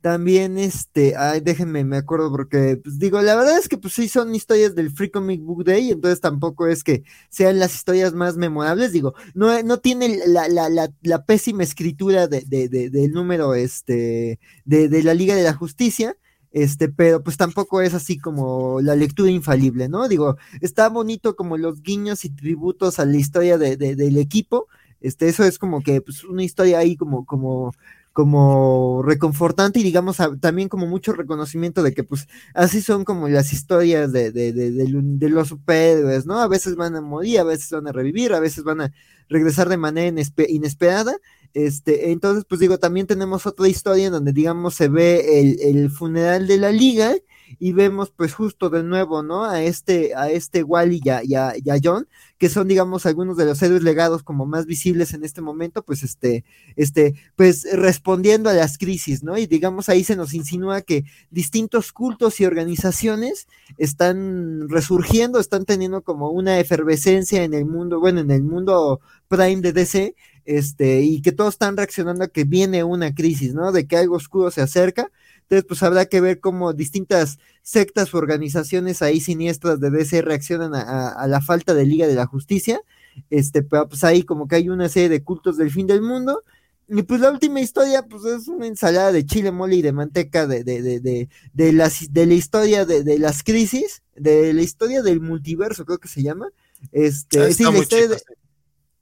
[0.05, 4.07] también, este, ay, déjenme, me acuerdo, porque, pues digo, la verdad es que, pues sí,
[4.07, 8.37] son historias del Free Comic Book Day, entonces tampoco es que sean las historias más
[8.37, 13.13] memorables, digo, no, no tiene la, la, la, la pésima escritura de, de, de, del
[13.13, 16.15] número, este, de, la Liga de la Justicia,
[16.51, 20.07] este, pero pues tampoco es así como la lectura infalible, ¿no?
[20.07, 24.67] Digo, está bonito como los guiños y tributos a la historia de, de, del equipo,
[25.01, 27.73] este, eso es como que, pues, una historia ahí como, como,
[28.15, 33.51] como reconfortante y digamos también como mucho reconocimiento de que pues así son como las
[33.51, 36.39] historias de, de, de, de, los superhéroes, ¿no?
[36.39, 38.93] A veces van a morir, a veces van a revivir, a veces van a
[39.27, 41.17] regresar de manera inesper inesperada.
[41.53, 46.47] Este, entonces, pues digo, también tenemos otra historia en donde digamos se ve el funeral
[46.47, 47.15] de la liga
[47.59, 49.45] y vemos pues justo de nuevo, ¿no?
[49.45, 53.61] A este, a este Wally y a, y, John, que son digamos algunos de los
[53.61, 56.43] héroes legados como más visibles en este momento, pues este,
[56.75, 59.37] este, pues respondiendo a las crisis, ¿no?
[59.37, 66.01] Y digamos ahí se nos insinúa que distintos cultos y organizaciones están resurgiendo, están teniendo
[66.01, 71.21] como una efervescencia en el mundo, bueno, en el mundo prime de DC, este, y
[71.21, 73.71] que todos están reaccionando a que viene una crisis, ¿no?
[73.71, 75.11] De que algo oscuro se acerca
[75.45, 80.73] entonces, pues habrá que ver cómo distintas sectas o organizaciones ahí siniestras de DC reaccionan
[80.73, 82.81] a, a, a, la falta de Liga de la Justicia.
[83.29, 86.41] Este, pero pues ahí como que hay una serie de cultos del fin del mundo.
[86.87, 90.47] Y pues la última historia, pues es una ensalada de chile, mole y de manteca
[90.47, 94.63] de, de, de, de, de, las, de la historia de, de las crisis, de la
[94.63, 96.49] historia del multiverso, creo que se llama.
[96.91, 98.23] Este, sí, la historia de, Sí,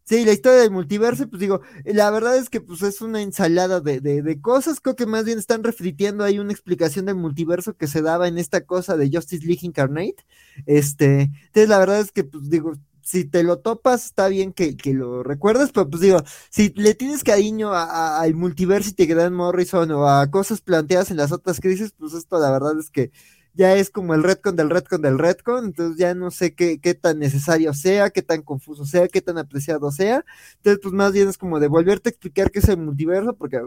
[0.09, 3.99] la historia del multiverso, pues digo, la verdad es que pues es una ensalada de,
[4.01, 7.87] de, de, cosas, creo que más bien están refritiendo ahí una explicación del multiverso que
[7.87, 10.25] se daba en esta cosa de Justice League Incarnate.
[10.65, 14.77] Este, entonces la verdad es que pues digo, si te lo topas, está bien que,
[14.77, 19.33] que lo recuerdes, pero pues digo, si le tienes cariño al multiverso y te quedan
[19.33, 23.11] Morrison o a cosas planteadas en las otras crisis, pues esto la verdad es que
[23.53, 26.93] ya es como el retcon del retcon del retcon, entonces ya no sé qué, qué
[26.95, 30.25] tan necesario sea, qué tan confuso sea, qué tan apreciado sea,
[30.57, 33.59] entonces pues más bien es como de volverte a explicar qué es el multiverso, porque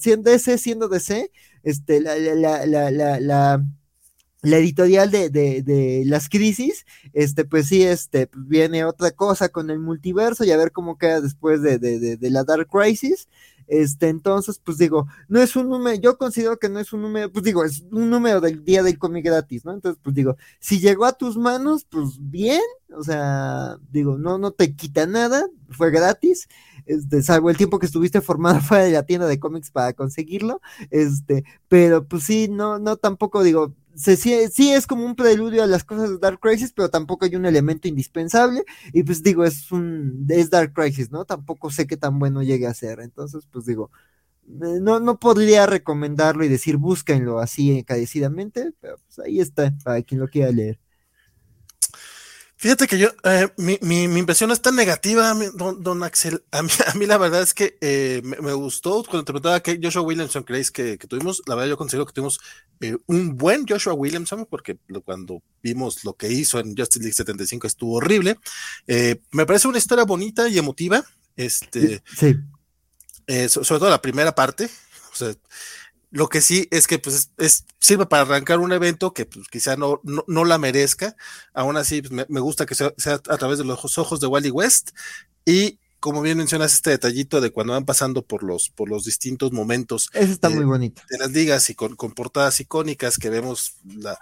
[0.00, 1.30] siendo DC, siendo DC,
[1.62, 3.60] este, la, la, la, la,
[4.42, 9.70] la, editorial de, de, de, las crisis, este, pues sí, este, viene otra cosa con
[9.70, 13.28] el multiverso y a ver cómo queda después de, de, de la Dark Crisis.
[13.66, 17.32] Este, entonces, pues digo, no es un número, yo considero que no es un número,
[17.32, 19.72] pues digo, es un número del día del cómic gratis, ¿no?
[19.72, 22.60] Entonces, pues digo, si llegó a tus manos, pues bien,
[22.96, 26.48] o sea, digo, no, no te quita nada, fue gratis,
[26.86, 30.60] este, salvo el tiempo que estuviste formado fuera de la tienda de cómics para conseguirlo,
[30.90, 35.66] este, pero pues sí, no, no tampoco digo, se, sí, es como un preludio a
[35.66, 38.64] las cosas de Dark Crisis, pero tampoco hay un elemento indispensable.
[38.92, 41.24] Y pues digo, es un es Dark Crisis, ¿no?
[41.24, 43.00] Tampoco sé qué tan bueno llegue a ser.
[43.00, 43.90] Entonces, pues digo,
[44.46, 50.20] no, no podría recomendarlo y decir búsquenlo así encarecidamente, pero pues ahí está, para quien
[50.20, 50.78] lo quiera leer.
[52.64, 56.42] Fíjate que yo, eh, mi, mi, mi, impresión es tan negativa, don, don Axel.
[56.50, 59.60] A mí, a mí, la verdad es que eh, me, me, gustó cuando te preguntaba
[59.60, 61.42] que Joshua Williamson creéis que, que, tuvimos.
[61.44, 62.40] La verdad, yo considero que tuvimos
[62.80, 67.12] eh, un buen Joshua Williamson, porque lo, cuando vimos lo que hizo en Justice League
[67.12, 68.38] 75 estuvo horrible.
[68.86, 71.04] Me parece una historia bonita y emotiva.
[71.36, 72.34] Este, sí.
[73.46, 74.70] sobre todo la primera parte.
[75.12, 75.34] O sea,
[76.14, 79.74] Lo que sí es que pues es, sirve para arrancar un evento que pues, quizá
[79.74, 81.16] no, no, la merezca.
[81.52, 84.92] Aún así, pues, me, gusta que sea, a través de los ojos de Wally West.
[85.44, 89.50] Y como bien mencionas, este detallito de cuando van pasando por los, por los distintos
[89.50, 90.08] momentos.
[90.12, 91.02] Eso está muy bonito.
[91.10, 94.16] De las ligas y con, portadas icónicas que vemos la,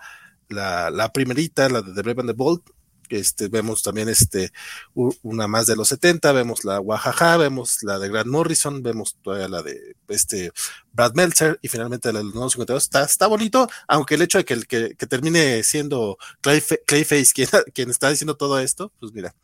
[0.49, 2.63] la, la primerita, la de The Brave and the Bold,
[3.09, 4.53] este, vemos también este,
[4.95, 9.49] una más de los 70, vemos la Oaxaca, vemos la de Grant Morrison, vemos todavía
[9.49, 10.53] la de este
[10.93, 12.83] Brad Meltzer y finalmente la de los 52.
[12.83, 17.91] Está, está bonito, aunque el hecho de que, el, que, termine siendo Clayface quien, quien
[17.91, 19.35] está diciendo todo esto, pues mira.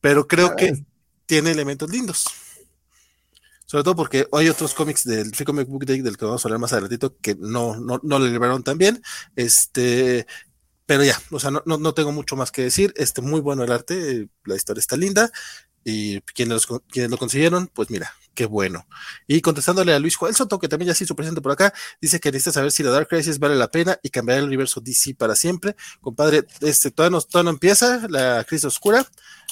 [0.00, 0.84] Pero creo que
[1.26, 2.24] tiene elementos lindos.
[3.72, 6.48] Sobre todo porque hay otros cómics del Free Comic Book Day del que vamos a
[6.48, 9.02] hablar más adelantito que no, no, no le liberaron tan bien.
[9.34, 10.26] Este,
[10.92, 12.92] pero ya, o sea, no, no, tengo mucho más que decir.
[12.98, 15.32] Este, muy bueno el arte, la historia está linda.
[15.84, 18.86] Y quienes, quienes lo consiguieron, pues mira, qué bueno.
[19.26, 22.20] Y contestándole a Luis Joel Soto, que también ya se hizo presente por acá, dice
[22.20, 25.14] que necesita saber si la Dark Crisis vale la pena y cambiar el universo DC
[25.14, 25.76] para siempre.
[26.02, 29.06] Compadre, este, todavía no, todavía no empieza la crisis oscura,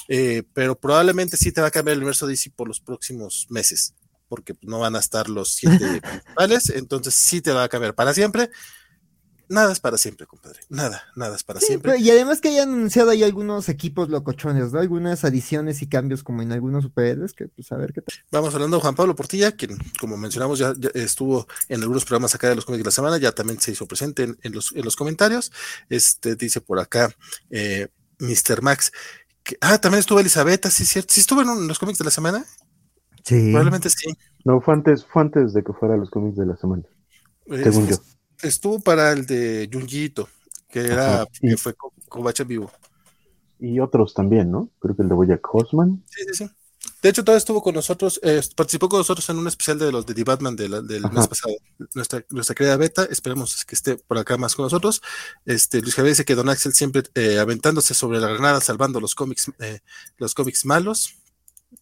[0.09, 3.95] eh, pero probablemente sí te va a cambiar el universo DC por los próximos meses,
[4.29, 8.13] porque no van a estar los siete principales, entonces sí te va a cambiar para
[8.13, 8.51] siempre
[9.51, 10.59] nada es para siempre, compadre.
[10.69, 11.99] Nada, nada es para siempre.
[11.99, 14.79] y además que hayan anunciado ahí algunos equipos locochones, ¿no?
[14.79, 18.15] Algunas adiciones y cambios como en algunos superhéroes, que pues a ver qué tal.
[18.31, 22.49] Vamos hablando de Juan Pablo Portilla, quien, como mencionamos, ya, estuvo en algunos programas acá
[22.49, 24.95] de los cómics de la semana, ya también se hizo presente en, los, en los
[24.95, 25.51] comentarios.
[25.89, 27.13] Este dice por acá,
[27.49, 28.61] eh, Mr.
[28.61, 28.91] Max.
[29.43, 31.13] Que, ah, también estuvo Elizabeth, sí, cierto.
[31.13, 32.45] ¿Sí estuvo en, los cómics de la semana?
[33.23, 33.51] Sí.
[33.51, 34.13] Probablemente sí.
[34.45, 36.83] No, fue antes, fue antes de que fuera los cómics de la semana.
[37.45, 37.97] según yo
[38.41, 40.29] estuvo para el de Junjiito,
[40.69, 41.73] que era que fue
[42.45, 42.71] vivo.
[43.59, 44.69] Y otros también, ¿no?
[44.79, 46.03] Creo que el de Boyack Horseman.
[46.09, 46.51] Sí, sí, sí.
[47.01, 50.05] De hecho, todavía estuvo con nosotros, eh, participó con nosotros en un especial de los
[50.05, 50.71] de The Batman del
[51.11, 51.55] mes pasado.
[51.95, 55.01] Nuestra, nuestra querida Beta, esperemos que esté por acá más con nosotros.
[55.45, 59.15] Este, Luis Javier dice que Don Axel siempre eh, aventándose sobre la granada, salvando los
[59.15, 59.79] cómics, eh,
[60.17, 61.15] los cómics malos.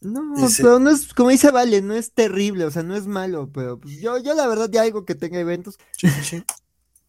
[0.01, 0.21] No,
[0.57, 3.79] pero no es, como dice Vale, no es terrible, o sea, no es malo, pero
[3.79, 5.77] pues, yo, yo la verdad ya algo que tenga eventos.
[5.97, 6.43] Sí, sí.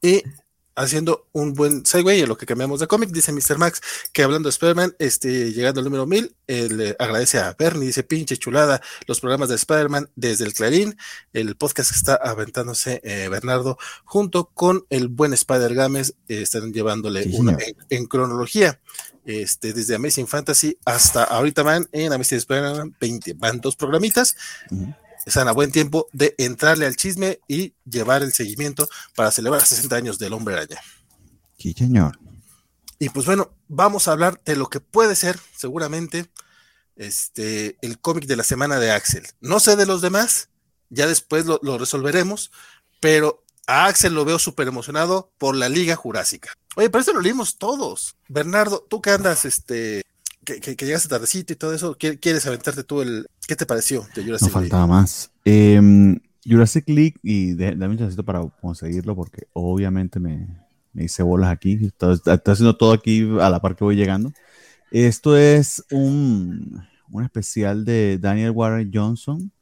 [0.03, 0.23] Y
[0.75, 3.59] haciendo un buen segue en lo que cambiamos de cómic, dice Mr.
[3.59, 3.81] Max
[4.13, 8.37] que hablando de Spider-Man, este, llegando al número 1000, le agradece a Bernie, dice pinche
[8.37, 10.97] chulada, los programas de Spider-Man desde el Clarín,
[11.33, 16.73] el podcast que está aventándose eh, Bernardo, junto con el buen Spider Games, eh, están
[16.73, 17.57] llevándole una
[17.89, 18.81] en, cronología
[19.25, 24.37] este, desde Amazing Fantasy hasta ahorita van en Amazing Spider-Man 20, van dos programitas.
[25.31, 29.95] Están a buen tiempo de entrarle al chisme y llevar el seguimiento para celebrar 60
[29.95, 30.81] años del hombre araña.
[31.57, 32.19] Sí, señor.
[32.99, 36.27] Y pues bueno, vamos a hablar de lo que puede ser, seguramente,
[36.97, 39.25] este, el cómic de la semana de Axel.
[39.41, 40.49] No sé de los demás,
[40.89, 42.51] ya después lo, lo resolveremos,
[42.99, 46.53] pero a Axel lo veo súper emocionado por la Liga Jurásica.
[46.75, 48.17] Oye, pero eso lo leímos todos.
[48.27, 50.03] Bernardo, tú que andas, este,
[50.45, 53.27] que, que, llegaste tardecito y todo eso, ¿quieres aventarte tú el...
[53.47, 55.31] ¿Qué te pareció de Jurassic no faltaba más.
[55.45, 60.47] Em, Jurassic League, y dame un chancito para conseguirlo porque obviamente me,
[60.93, 61.79] me hice bolas aquí.
[61.83, 64.33] Estoy, haciendo todo aquí a la par que voy llegando.
[64.91, 69.53] Esto es un, un especial de Daniel Warren Johnson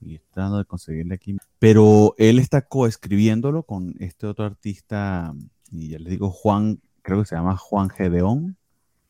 [0.00, 1.36] y tratando de conseguirle aquí.
[1.58, 5.34] Pero él está coescribiéndolo con este otro artista,
[5.70, 8.56] y ya les digo, Juan, creo que se llama Juan Gedeón,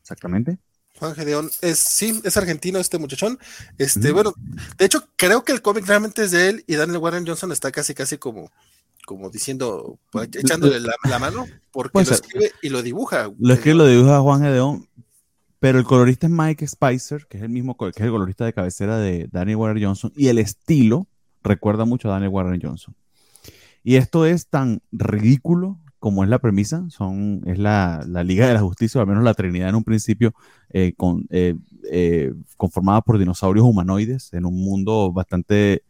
[0.01, 0.59] exactamente.
[1.03, 3.37] Juan Gedeón es, sí, es argentino este muchachón.
[3.77, 4.33] Este, bueno,
[4.77, 7.73] de hecho, creo que el cómic realmente es de él y Daniel Warren Johnson está
[7.73, 8.49] casi, casi como,
[9.05, 13.29] como diciendo, pues, echándole la, mano, porque lo escribe y lo dibuja.
[13.37, 14.87] Lo escribe y lo dibuja Juan Gedeón,
[15.59, 18.53] pero el colorista es Mike Spicer, que es el mismo que es el colorista de
[18.53, 21.07] cabecera de Daniel Warren Johnson, y el estilo
[21.43, 22.95] recuerda mucho a Daniel Warren Johnson.
[23.83, 28.59] Y esto es tan ridículo como es la premisa, son, es la, Liga de la
[28.59, 30.33] Justicia, o al menos la Trinidad en un principio,
[30.69, 30.93] eh,
[31.29, 31.55] eh,
[31.89, 35.83] eh, conformada por dinosaurios humanoides en un mundo bastante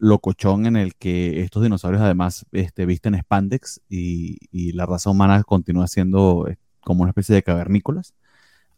[0.00, 5.40] locochón en el que estos dinosaurios además este, visten spandex y, y la raza humana
[5.44, 6.48] continúa siendo
[6.80, 8.12] como una especie de cavernícolas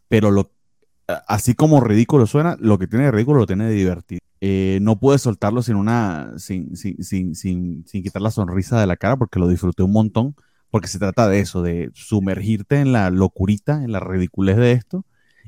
[0.07, 0.51] pero lo,
[1.27, 4.19] así como ridículo suena, lo que tiene de ridículo lo tiene de divertido.
[4.81, 9.17] No pude soltarlo sin una, sin, sin, sin, sin, quitar la sonrisa de la cara
[9.17, 10.35] porque lo disfruté un montón,
[10.69, 15.05] porque se trata de eso, de sumergirte en la locurita, en la ridiculez de esto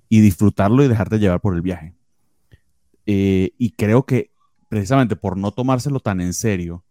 [0.08, 1.94] y disfrutarlo y dejarte llevar por el viaje.
[3.06, 4.32] Eh, y creo que
[4.70, 6.84] precisamente por no tomárselo tan en serio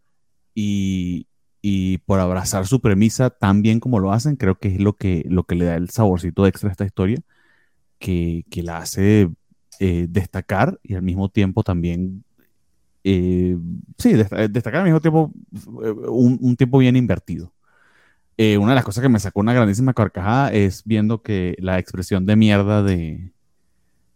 [0.55, 1.27] y,
[1.63, 5.25] y por abrazar su premisa tan bien como lo hacen, creo que es lo que,
[5.29, 7.21] lo que le da el saborcito extra a esta historia
[7.99, 9.31] que, la hace
[9.81, 12.25] eh, destacar y al mismo tiempo también
[13.05, 13.57] eh,
[13.97, 17.53] sí, destacar al mismo tiempo un, un tiempo bien invertido.
[18.39, 22.25] Una de las cosas que me sacó una grandísima carcajada es viendo que la expresión
[22.25, 23.33] de mierda de,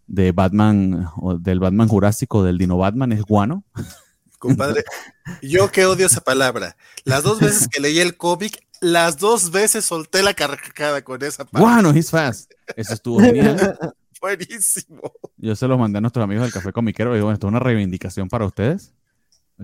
[0.06, 3.64] de Batman, o del Batman Jurásico, del Dino Batman, es guano.
[4.38, 4.84] Compadre,
[5.40, 6.76] yo que odio esa palabra.
[7.04, 11.44] Las dos veces que leí el cómic, las dos veces solté la carcajada con esa
[11.44, 11.82] palabra.
[11.82, 12.50] Guano, he's fast.
[12.76, 13.78] Eso estuvo genial.
[14.20, 15.12] Buenísimo.
[15.36, 17.60] Yo se los mandé a nuestros amigos del Café Comiquero y digo, esto es una
[17.60, 18.92] reivindicación para ustedes.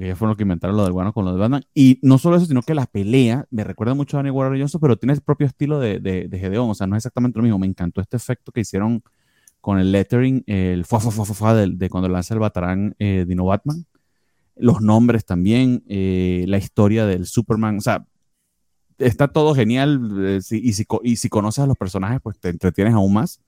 [0.00, 1.64] Ellos fueron los que inventaron lo del guano con lo de Batman.
[1.74, 4.80] Y no solo eso, sino que la pelea me recuerda mucho a Danny Warren Johnson,
[4.80, 6.70] pero tiene el propio estilo de, de, de Gedeon.
[6.70, 7.58] O sea, no es exactamente lo mismo.
[7.58, 9.02] Me encantó este efecto que hicieron
[9.60, 13.44] con el lettering, el fa, fa, fa, de, de cuando lanza el Batarán eh, Dino
[13.44, 13.86] Batman.
[14.56, 17.78] Los nombres también, eh, la historia del Superman.
[17.78, 18.06] O sea,
[18.98, 20.10] está todo genial.
[20.18, 23.40] Eh, y, si, y si conoces a los personajes, pues te entretienes aún más.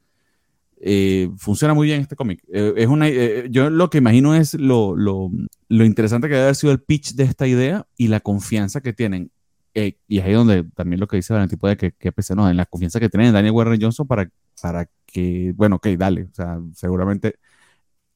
[0.83, 2.43] Eh, funciona muy bien este cómic.
[2.51, 5.31] Eh, es una, eh, yo lo que imagino es lo, lo,
[5.69, 8.95] lo, interesante que debe haber sido el pitch de esta idea y la confianza que
[8.95, 9.31] tienen.
[9.75, 12.57] y es ahí donde también lo que dice Valentín puede que, que pese, no, en
[12.57, 16.35] la confianza que tienen en Daniel Warren Johnson para, para que, bueno, ok, dale, o
[16.35, 17.37] sea, seguramente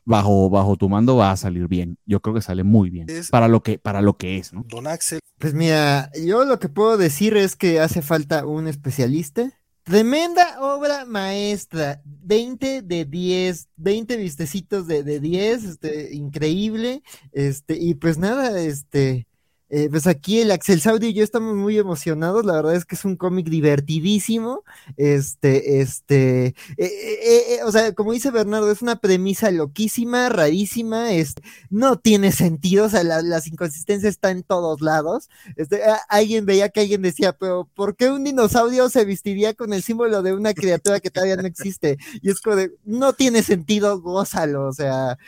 [0.05, 1.99] bajo, bajo tu mando va a salir bien.
[2.07, 4.65] Yo creo que sale muy bien para lo que, para lo que es, ¿no?
[4.69, 5.21] Don Axel.
[5.39, 9.53] Pues mira, yo lo que puedo decir es que hace falta un especialista
[9.85, 17.95] Tremenda obra maestra, 20 de 10, 20 vistecitos de, de 10, este, increíble, este, y
[17.95, 19.27] pues nada, este,
[19.71, 22.95] eh, pues aquí el Axel Saudi y yo estamos muy emocionados, la verdad es que
[22.97, 24.63] es un cómic divertidísimo,
[24.97, 31.35] este, este, eh, eh, o sea, como dice Bernardo, es una premisa loquísima, rarísima, es,
[31.71, 36.81] no tiene sentido, o sea, las inconsistencias están en todos lados, este, alguien veía que
[36.81, 41.01] alguien decía, pero ¿por qué un dinosaurio se vestiría con el símbolo de una criatura
[41.01, 41.97] que todavía no existe?
[42.21, 45.19] Y es como de, no tiene sentido, gózalo, o sea,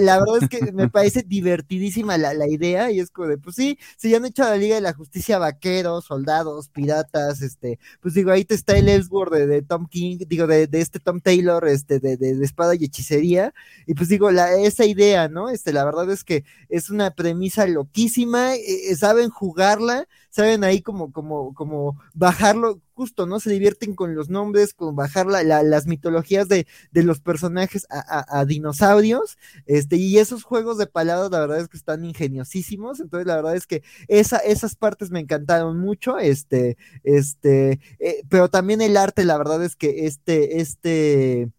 [0.00, 3.56] la verdad es que me parece divertidísima la, la idea y es como de, pues
[3.56, 8.14] sí, si ya han hecho la Liga de la Justicia vaqueros, soldados, piratas, este, pues
[8.14, 12.00] digo, ahí te está el Ellsworth de, Tom King, digo, de, este Tom Taylor, este,
[12.00, 13.54] de, de, espada y hechicería,
[13.86, 15.50] y pues digo, la, esa idea, ¿no?
[15.50, 20.06] Este, la verdad es que es una premisa loquísima, eh, eh, saben jugarla,
[20.36, 23.40] saben ahí como, como, como bajarlo, justo, ¿no?
[23.40, 28.38] Se divierten con los nombres, con bajar la, las mitologías de, de los personajes a,
[28.38, 33.26] a, dinosaurios, este, y esos juegos de palabras, la verdad es que están ingeniosísimos, entonces
[33.26, 38.82] la verdad es que esa, esas partes me encantaron mucho, este, este, eh, pero también
[38.82, 41.50] el arte, la verdad es que este, este,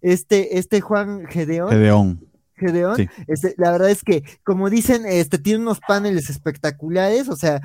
[0.00, 1.68] este, este Juan Gedeón.
[1.68, 2.31] Gedeón
[2.62, 7.60] Gedeón, este, la verdad es que, como dicen, este tiene unos paneles espectaculares, o sea,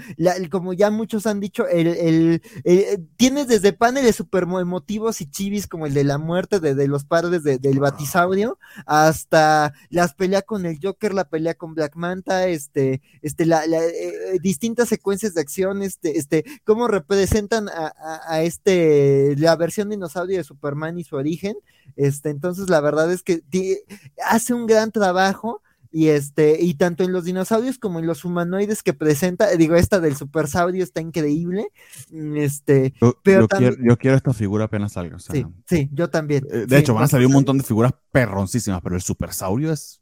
[0.51, 2.41] como ya muchos han dicho, el,
[3.15, 7.43] tienes desde paneles super emotivos y chivis como el de la muerte de, los padres
[7.43, 13.45] del batisaurio, hasta las peleas con el Joker, la pelea con Black Manta, este, este,
[13.45, 17.93] la, eh, eh, distintas secuencias de acción, este, este, cómo representan a,
[18.27, 21.57] a, este, la versión dinosaurio de Superman y su origen,
[21.95, 23.41] este, entonces la verdad es que
[24.25, 28.83] hace un gran trabajo y este y tanto en los dinosaurios como en los humanoides
[28.83, 31.69] que presenta digo esta del supersaurio está increíble
[32.11, 33.47] mm, este yo, pero
[33.81, 36.45] yo, quiero, esta figura apenas salga sí, sí yo también.
[36.51, 40.01] Eh, de hecho van a salir un montón de figuras perroncísimas pero el supersaurio es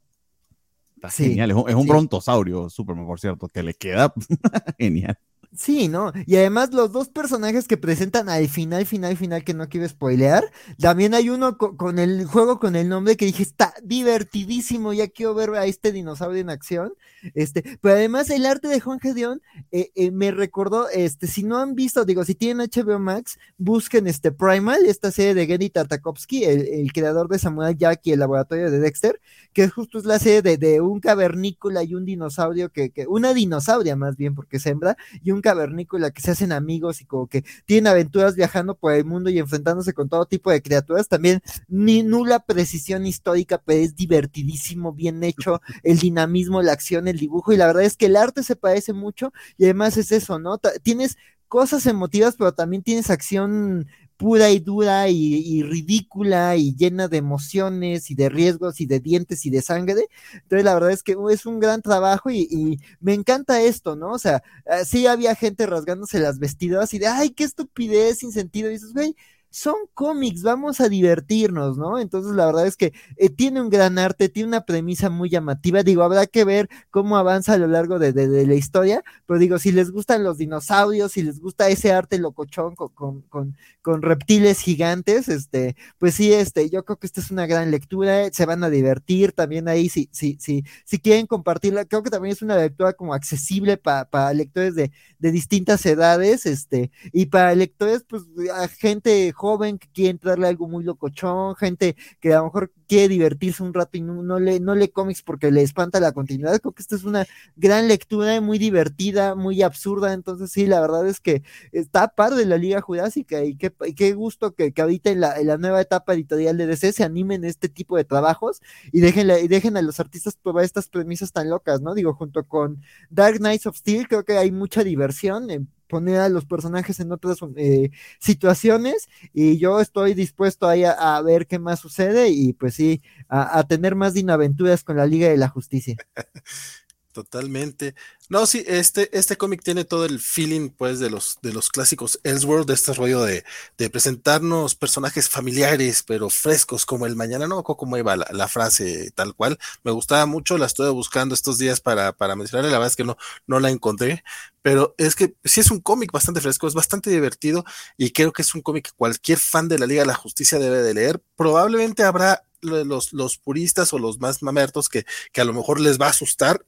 [1.11, 4.13] genial es un, es un brontosaurio Superman por cierto que le queda
[4.79, 5.17] genial
[5.57, 6.11] Sí, ¿no?
[6.25, 10.51] Y además los dos personajes que presentan al final, final, final, que no quiero spoilear,
[10.79, 15.33] también hay uno con, el juego con el nombre que dije, está divertidísimo, ya quiero
[15.33, 16.93] ver a este dinosaurio en acción.
[17.33, 19.41] Este, pero además el arte de Juan Gedeón
[19.71, 24.07] eh, eh, me recordó, este, si no han visto, digo, si tienen HBO Max, busquen
[24.07, 28.69] este Primal, esta serie de Genndy Tartakovsky, el, creador de Samuel Jack y el laboratorio
[28.69, 29.19] de Dexter,
[29.53, 33.95] que justo es la serie de, un cavernícola y un dinosaurio que, que, una dinosauria
[33.95, 37.43] más bien, porque es hembra, y un cavernícola que se hacen amigos y como que
[37.65, 42.01] tienen aventuras viajando por el mundo y enfrentándose con todo tipo de criaturas, también ni
[42.01, 47.57] nula precisión histórica, pero es divertidísimo, bien hecho, el dinamismo, la acción, el dibujo, y
[47.57, 50.57] la verdad es que el arte se parece mucho, y además es eso, ¿no?
[50.81, 51.15] Tienes
[51.47, 53.85] cosas emotivas, pero también tienes acción
[54.17, 59.45] pura y dura y, ridícula y llena de emociones y de riesgos y de dientes
[59.45, 60.07] y de sangre.
[60.33, 64.11] Entonces, la verdad es que es un gran trabajo y, me encanta esto, ¿no?
[64.11, 68.31] O sea, ah, sí había gente rasgándose las vestidas y de, ay, qué estupidez sin
[68.31, 68.69] sentido.
[68.69, 69.15] Y dices, güey,
[69.55, 71.97] son cómics, vamos a divertirnos, ¿no?
[71.97, 75.81] Entonces la verdad es que eh, tiene un gran arte, tiene una premisa muy llamativa,
[75.81, 79.57] digo, habrá que ver cómo avanza a lo largo de, de, la historia, pero digo,
[79.57, 84.59] si les gustan los dinosaurios, si les gusta ese arte locochón con, con, con, reptiles
[84.59, 88.61] gigantes, este, pues sí, este, yo creo que esta es una gran lectura, se van
[88.65, 92.57] a divertir también ahí, si, si, si, si quieren compartirla, creo que también es una
[92.57, 98.23] lectura como accesible para lectores de, de distintas edades, este, y para lectores, pues,
[98.53, 99.44] a gente joven
[99.79, 103.97] que quiere entrarle algo muy locochón, gente que a lo mejor quiere divertirse un rato
[103.97, 106.59] y no, no lee, no lee cómics porque le espanta la continuidad.
[106.59, 107.25] Creo que esta es una
[107.55, 110.13] gran lectura, muy divertida, muy absurda.
[110.13, 114.13] Entonces, sí, la verdad es que está par de la Liga Jurásica y qué, qué
[114.13, 117.69] gusto que, que ahorita en la, la, nueva etapa editorial de DC se animen este
[117.69, 121.81] tipo de trabajos y dejen, y dejen a los artistas probar estas premisas tan locas,
[121.81, 121.93] ¿no?
[121.93, 125.49] Digo, junto con Dark Knights of Steel, creo que hay mucha diversión.
[125.49, 131.21] En, poner a los personajes en otras eh, situaciones y yo estoy dispuesto ahí a,
[131.21, 135.29] ver qué más sucede y pues sí, a, a tener más dinaventuras con la Liga
[135.29, 135.95] de la Justicia.
[137.15, 137.95] Totalmente.
[138.27, 142.19] No, sí, este, este cómic tiene todo el feeling, pues, de los, de los clásicos
[142.25, 143.45] Elseworld, de este rollo de,
[143.77, 149.11] de presentarnos personajes familiares, pero frescos, como el mañana, no como iba la, la, frase
[149.11, 149.57] tal cual.
[149.85, 153.15] Me gustaba mucho, la estoy buscando estos días para, para la verdad es que no,
[153.47, 154.25] no la encontré,
[154.61, 157.63] pero es que sí es un cómic bastante fresco, es bastante divertido,
[157.95, 160.59] y creo que es un cómic que cualquier fan de la Liga de la Justicia
[160.59, 161.21] debe de leer.
[161.37, 165.99] Probablemente habrá los, los puristas o los más mamertos que, que a lo mejor les
[165.99, 166.65] va a asustar,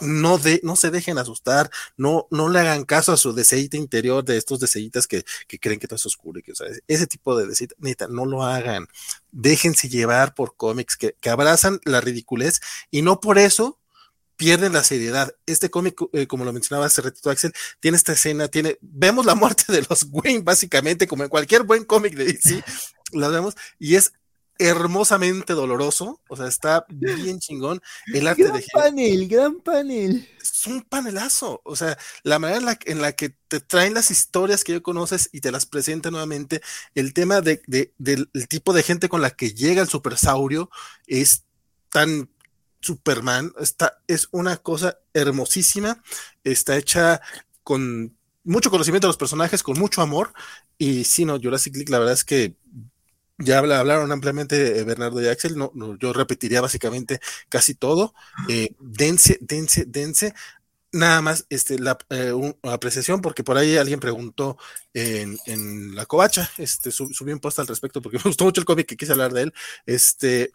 [0.00, 4.24] no, de, no se dejen asustar, no, no le hagan caso a su deseite interior
[4.24, 7.06] de estos deseitas que, que creen que todo es oscuro y que, o sea, ese
[7.06, 8.86] tipo de deseita, neta, no lo hagan.
[9.32, 12.60] Déjense llevar por cómics que, abrazan la ridiculez
[12.90, 13.78] y no por eso
[14.36, 15.34] pierden la seriedad.
[15.46, 19.34] Este cómic, eh, como lo mencionaba hace ratito Axel, tiene esta escena, tiene, vemos la
[19.34, 22.64] muerte de los Wayne, básicamente, como en cualquier buen cómic de DC,
[23.12, 24.12] la vemos, y es
[24.58, 27.80] hermosamente doloroso, o sea, está bien chingón.
[28.12, 30.28] El arte gran panel, gran panel.
[30.42, 34.10] Es un panelazo, o sea, la manera en la, en la, que te traen las
[34.10, 36.60] historias que yo conoces y te las presenta nuevamente,
[36.94, 40.70] el tema de, de, del tipo de gente con la que llega el supersaurio
[41.06, 41.44] es
[41.90, 42.28] tan
[42.80, 46.02] Superman, está, es una cosa hermosísima,
[46.44, 47.20] está hecha
[47.62, 50.32] con mucho conocimiento de los personajes, con mucho amor,
[50.78, 52.54] y si no, Jurassic League, la verdad es que
[53.38, 58.14] ya hablaron ampliamente Bernardo y Axel, no, yo repetiría básicamente casi todo.
[58.48, 60.34] Eh, dense, dense, dense.
[60.90, 62.32] Nada más este, la eh,
[62.62, 64.56] apreciación, porque por ahí alguien preguntó
[64.94, 68.64] en, en la covacha, este, subí un post al respecto porque me gustó mucho el
[68.64, 69.54] cómic que quise hablar de él.
[69.86, 70.50] Este,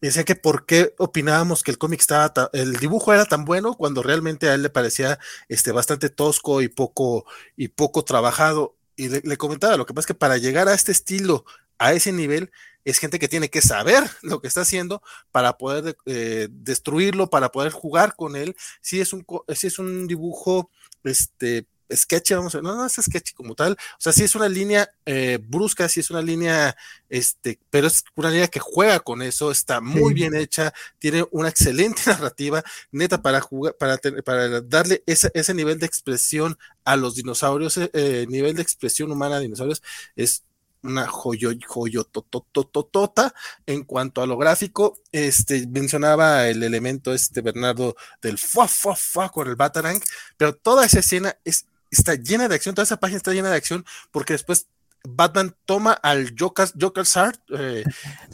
[0.00, 4.02] decía que por qué opinábamos que el cómic estaba, el dibujo era tan bueno cuando
[4.02, 5.18] realmente a él le parecía
[5.48, 7.24] este, bastante tosco y poco,
[7.56, 8.76] y poco trabajado.
[8.94, 11.46] Y le, le, comentaba, lo que pasa es que para llegar a este estilo
[11.82, 12.50] a ese nivel
[12.84, 17.50] es gente que tiene que saber lo que está haciendo para poder eh, destruirlo, para
[17.50, 18.56] poder jugar con él.
[18.80, 19.24] Si es un,
[19.54, 20.70] si es un dibujo,
[21.04, 24.34] este, sketch, vamos a ver, no, no es sketch como tal, o sea, sí es
[24.34, 26.74] una línea eh, brusca, sí es una línea,
[27.08, 30.14] este, pero es una línea que juega con eso, está muy sí.
[30.14, 35.78] bien hecha, tiene una excelente narrativa, neta, para jugar, para, para darle ese, ese nivel
[35.78, 39.82] de expresión a los dinosaurios, eh, nivel de expresión humana a dinosaurios,
[40.16, 40.44] es
[40.82, 43.34] una joyo, joyo totototota
[43.66, 44.98] en cuanto a lo gráfico.
[45.12, 50.00] Este mencionaba el elemento este Bernardo del fa fa fa con el Batarang,
[50.36, 53.56] pero toda esa escena es, está llena de acción, toda esa página está llena de
[53.56, 54.66] acción porque después
[55.04, 57.04] Batman toma al Joker, Joker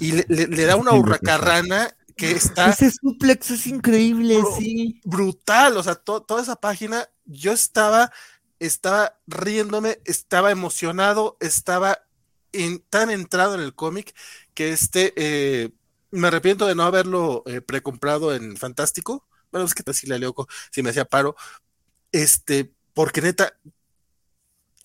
[0.00, 2.70] y le, da una hurracarrana que está.
[2.70, 5.00] Ese suplex es increíble, sí.
[5.04, 8.12] Brutal, o sea, to, toda esa página, yo estaba,
[8.58, 12.00] estaba riéndome, estaba emocionado, estaba
[12.52, 14.14] en, tan entrado en el cómic
[14.54, 15.70] que este, eh,
[16.10, 19.26] me arrepiento de no haberlo eh, precomprado en Fantástico.
[19.50, 20.34] Bueno, es que así le leo
[20.70, 21.36] si me hacía paro.
[22.12, 23.54] Este, porque neta,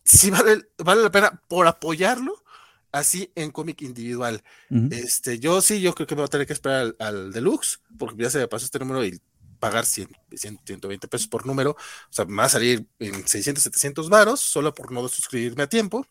[0.03, 2.43] sí vale, vale la pena por apoyarlo
[2.91, 4.43] así en cómic individual.
[4.69, 4.93] Uh -huh.
[4.93, 7.81] Este, yo sí, yo creo que me voy a tener que esperar al, al, deluxe,
[7.97, 9.19] porque ya se me pasó este número y
[9.59, 13.63] pagar 100, 100, 120 pesos por número, o sea, me va a salir en 600,
[13.63, 16.05] 700 varos, solo por no suscribirme a tiempo.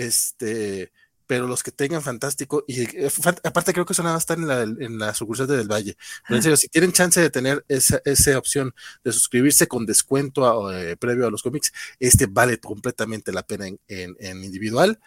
[0.00, 0.92] Este,
[1.26, 3.10] pero los que tengan fantástico, y eh,
[3.44, 5.96] aparte creo que eso nada más está en la, en la sucursal de del Valle.
[6.26, 8.74] Pero en serio, si tienen chance de tener esa, esa opción
[9.04, 13.66] de suscribirse con descuento a, eh, previo a los cómics, este vale completamente la pena
[13.66, 14.98] en, en, en individual.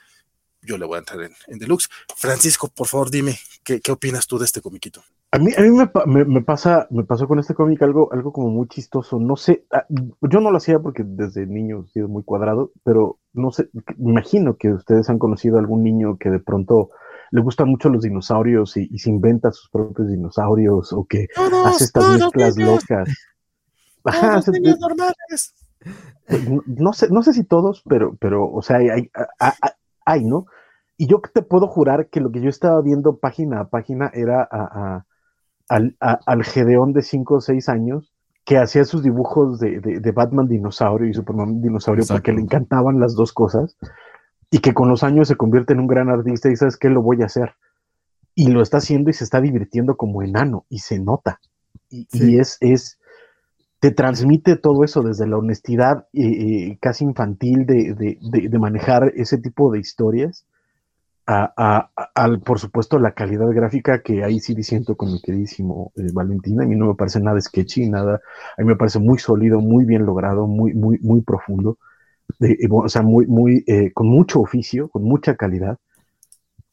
[0.61, 1.89] Yo le voy a entrar en, en, deluxe.
[2.15, 5.03] Francisco, por favor, dime, ¿qué, ¿qué, opinas tú de este comiquito?
[5.33, 8.31] A mí, a mí me, me- me pasa, me pasó con este cómic algo, algo
[8.31, 9.19] como muy chistoso.
[9.19, 9.83] No sé, ah,
[10.21, 14.11] yo no lo hacía porque desde niño he sido muy cuadrado, pero no sé, me
[14.11, 16.91] imagino que ustedes han conocido a algún niño que de pronto
[17.31, 21.65] le gustan mucho los dinosaurios y, y se inventa sus propios dinosaurios o que Todos,
[21.65, 23.09] hace estas todos mezclas niños, locas.
[24.05, 25.53] Ajá, todos niños normales.
[26.29, 29.09] no, no sé, no sé si todos, pero, pero, o sea, hay, hay,
[29.39, 29.51] hay-
[30.05, 30.45] hay, ¿no?
[30.97, 34.41] Y yo te puedo jurar que lo que yo estaba viendo página a página era
[34.43, 34.47] a-
[34.97, 35.05] a-
[35.69, 38.13] al, a- al Gedeón de 5 o 6 años
[38.45, 42.99] que hacía sus dibujos de, de- de Batman dinosaurio y Superman dinosaurio porque le encantaban
[42.99, 43.77] las dos cosas
[44.51, 47.01] y que con los años se convierte en un gran artista y sabes qué lo
[47.01, 47.53] voy a hacer.
[48.35, 51.39] Y lo está haciendo y se está divirtiendo como enano y se nota.
[51.89, 52.05] Y,
[52.39, 52.99] es, es,
[53.79, 56.21] te transmite todo eso desde la honestidad eh,
[56.71, 60.45] eh, casi infantil de, de- de- de manejar ese tipo de historias
[61.25, 66.09] a, al, por supuesto, la calidad gráfica que ahí sí disiento con mi queridísimo eh,
[66.13, 66.61] Valentín.
[66.61, 68.21] A mí no me parece nada sketchy, nada.
[68.57, 71.77] A mí me parece muy sólido, muy bien logrado, muy, muy, muy profundo.
[72.39, 75.77] Eh, eh, o sea, muy, muy, eh, con mucho oficio, con mucha calidad.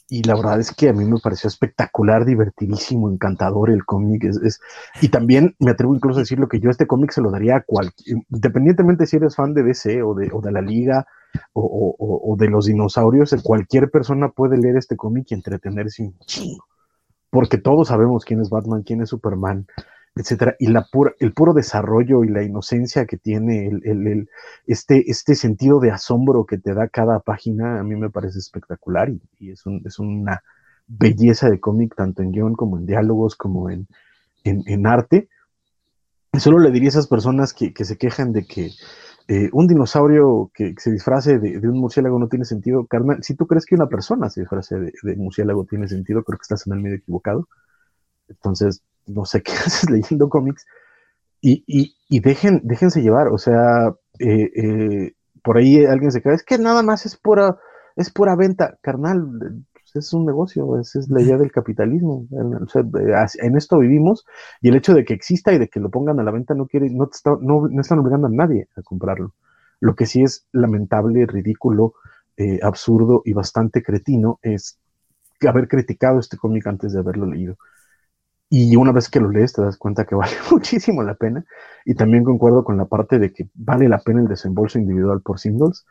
[0.09, 4.25] Y la verdad es que a mí me pareció espectacular, divertidísimo, encantador el cómic.
[4.25, 4.61] Es,
[5.01, 7.59] y también me atrevo incluso a decir lo que yo este cómic se lo daría
[7.59, 11.07] a cualquier, independientemente si eres fan de DC o de, o de la Liga
[11.53, 16.18] o, o- o- de los dinosaurios, cualquier persona puede leer este cómic y entretenerse un
[16.26, 16.64] chingo.
[17.31, 19.66] Porque todos sabemos quién es Batman, quién es Superman,
[20.16, 20.57] etcétera.
[20.59, 24.28] Y la pura, el puro desarrollo y la inocencia que tiene, el, el-
[24.66, 29.11] este, este sentido de asombro que te da cada página, a mí me parece espectacular
[29.11, 30.43] y, y es, un- es una
[30.89, 33.87] belleza de cómic, tanto en guion como en diálogos, como en,
[34.43, 35.28] en, arte.
[36.39, 38.70] Solo le diría a esas personas que, que se quejan de que
[39.33, 43.22] eh, un dinosaurio que, se disfrace de, un murciélago no tiene sentido, carnal.
[43.22, 46.66] Si tú crees que una persona se disfrace de, murciélago tiene sentido, creo que estás
[46.66, 47.47] en el medio equivocado.
[48.26, 50.66] Entonces, no sé qué haces leyendo cómics.
[51.41, 51.62] Y,
[52.09, 55.12] y, déjense llevar, o sea, eh, eh,
[55.45, 57.57] por ahí alguien se cae, es que nada más es pura,
[57.95, 62.26] es pura venta, carnal, pues es un negocio, esa es la idea del capitalismo.
[62.30, 64.24] En esto vivimos
[64.61, 66.66] y el hecho de que exista y de que lo pongan a la venta no
[66.66, 69.34] quiere, no, está, no, no están obligando a nadie a comprarlo.
[69.80, 71.95] Lo que sí es lamentable, ridículo,
[72.36, 74.78] eh, absurdo y bastante cretino es
[75.49, 77.57] haber criticado este cómic antes de haberlo leído.
[78.49, 81.45] Y una vez que lo lees te das cuenta que vale muchísimo la pena.
[81.84, 85.38] Y también concuerdo con la parte de que vale la pena el desembolso individual por
[85.38, 85.86] singles.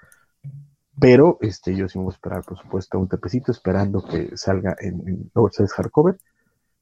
[0.99, 4.75] Pero este, yo sí me voy a esperar, por supuesto, un tepecito esperando que salga
[4.79, 6.17] en, en Oversize Hardcover.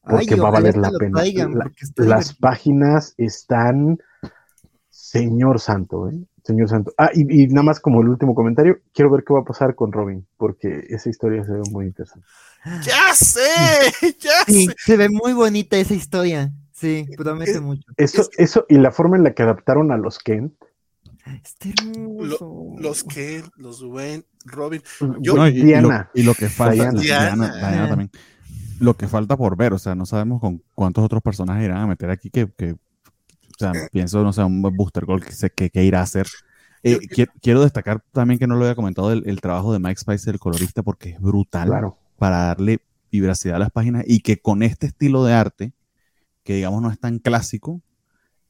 [0.10, 1.20] Porque Ay, va a valer la pena.
[1.20, 3.98] traigan, La- las páginas están.
[4.90, 6.18] Señor Santo, ¿eh?
[6.44, 6.94] Señor Santo.
[6.98, 9.76] Ah, y, y nada más como el último comentario, quiero ver qué va a pasar
[9.76, 12.26] con Robin, porque esa historia se ve muy interesante.
[12.84, 13.42] ¡Ya sé!
[14.20, 14.74] ¡Ya Sí, sé!
[14.78, 16.52] se ve muy bonita esa historia.
[16.74, 17.84] Sí, promete Es- mucho.
[17.98, 20.54] Eso, Es que- eso y la forma en la que adaptaron a los Kent.
[21.36, 22.76] Está hermoso.
[22.80, 24.82] Los que, los Wayne, Robin.
[25.20, 26.10] Yo, No, y, y lo, Diana.
[26.14, 27.00] y lo que falta, Diana.
[27.60, 28.12] Diana, también.
[28.80, 31.88] Lo que falta por ver, o sea, no sabemos con cuántos otros personajes irán a
[31.88, 32.78] meter aquí que, que o
[33.58, 36.28] sea, pienso, no sé, un Booster Gold que, se- que, que irá a hacer.
[36.84, 39.80] Eh, Yo- qui- quiero destacar también que no lo había comentado el, el trabajo de
[39.80, 41.98] Mike Spicer, el colorista, porque es brutal Claro.
[42.20, 42.80] para darle
[43.12, 45.74] vibracidad a las páginas y que con este estilo de arte,
[46.44, 47.82] que digamos no es tan clásico,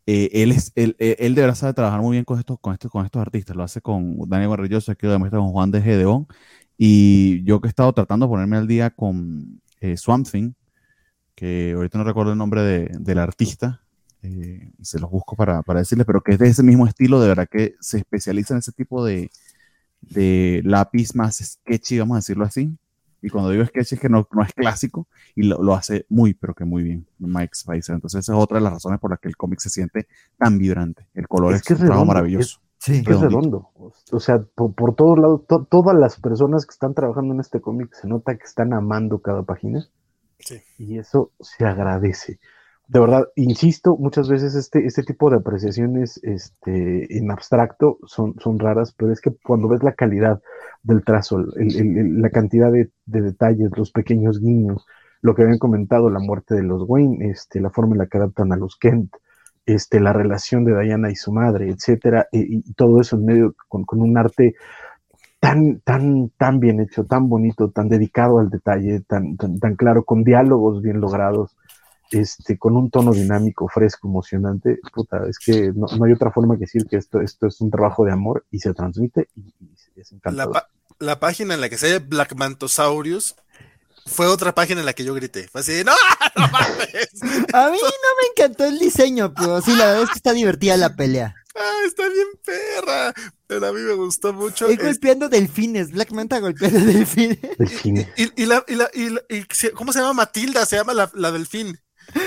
[0.08, 2.90] eh, él, es, él, él, él deberá saber trabajar muy bien con estos, con, estos,
[2.90, 3.56] con estos artistas.
[3.56, 6.28] Lo hace con Daniel Barrilloso, que lo demuestra con Juan de Gedeón.
[6.78, 10.54] Y yo que he estado tratando de ponerme al día con eh, Swamp Thing,
[11.36, 13.82] que ahorita no recuerdo el nombre de, del artista,
[14.24, 17.28] eh, se los busco para, para decirles, pero que es de ese mismo estilo, de
[17.28, 19.30] verdad que se especializa en ese tipo de,
[20.02, 22.72] de lápiz más sketchy, vamos a decirlo así.
[23.22, 26.34] Y cuando digo sketchy es que no, no es clásico y lo, lo hace muy,
[26.34, 27.96] pero que muy bien, Mike Spicer.
[27.96, 30.08] Entonces esa es otra de las razones por las que el cómic se siente
[30.38, 31.08] tan vibrante.
[31.14, 32.60] El color Es es, que es trabajo redondo, maravilloso.
[32.80, 33.04] Sí.
[33.04, 33.70] que es redondo.
[34.12, 37.60] O sea, por, por todos lados, to- todas las personas que están trabajando en este
[37.60, 39.88] cómic se nota que están amando cada página
[40.40, 40.62] Sí.
[40.78, 42.40] y eso se agradece.
[42.88, 48.60] De verdad, insisto, muchas veces este, este tipo de apreciaciones este, en abstracto son, son
[48.60, 50.42] raras, pero es que cuando ves la calidad
[50.84, 54.86] del trazo, la cantidad de, de detalles, los pequeños guiños,
[55.22, 58.20] lo que habían comentado, la muerte de los Wayne, este, la forma en la que
[58.20, 59.14] adaptan a los Kent,
[59.66, 63.56] este, la relación de Diana y su madre, etcétera, y, y todo eso en medio
[63.68, 64.56] con, con un arte
[65.42, 70.06] tan, tan, tan bien hecho, tan bonito, tan dedicado al detalle, tan, tan, tan claro,
[70.06, 71.58] con diálogos bien logrados,
[72.12, 76.56] este, con un tono dinámico, fresco, emocionante, puta, es que no, no hay otra forma
[76.56, 80.02] que decir que esto, esto es un trabajo de amor y se transmite y, y
[80.02, 80.54] es La, encantador.
[80.54, 83.36] pa- la página en la que sale Black Mantosaurus
[84.06, 85.48] fue otra página en la que yo grité.
[85.50, 85.92] Fue así, no,
[86.36, 87.10] no mames.
[87.54, 90.78] A mí no me encantó el diseño, pero sí, la verdad es que está divertida
[90.78, 91.36] la pelea.
[91.60, 93.14] Ah, está bien perra.
[93.48, 94.68] Pero a mí me gustó mucho.
[94.68, 97.40] Es golpeando delfines, Black Manta golpeando delfines.
[97.58, 98.08] Delfines.
[98.16, 99.44] Y, y, la, y, la, y, la, y
[99.74, 100.66] ¿cómo se llama Matilda?
[100.66, 101.78] Se llama la, la delfín.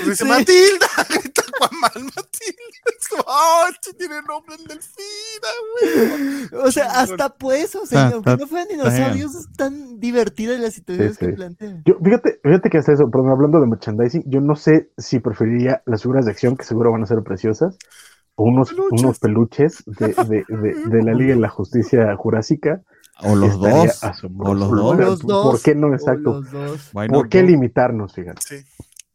[0.07, 2.20] Dice Matilda, grita Aquaman, Matilda.
[3.01, 6.62] Es como, oh, este tiene nombre en delfín, güey.
[6.64, 10.57] O sea, hasta pues, o sea, Está- aunque está- no fueran dinosaurios, es tan divertida
[10.59, 11.33] las situaciones Sí, que sí.
[11.37, 11.83] plantean.
[11.85, 15.83] Yo, fíjate, fíjate que hasta eso, pero hablando de merchandising, yo no sé si preferiría
[15.87, 17.76] las figuras de acción, que seguro van a ser preciosas,
[18.37, 19.03] o unos Peluches.
[19.03, 22.83] unos peluches de, de, de, de la Liga de la Justicia Jurásica.
[23.22, 24.03] O los dos.
[24.03, 24.70] asombroso.
[24.70, 25.51] O los dos.
[25.51, 25.93] ¿Por qué no?
[25.93, 26.43] Exacto.
[26.93, 28.41] ¿Por qué limitarnos, fíjate?
[28.41, 28.64] Sí.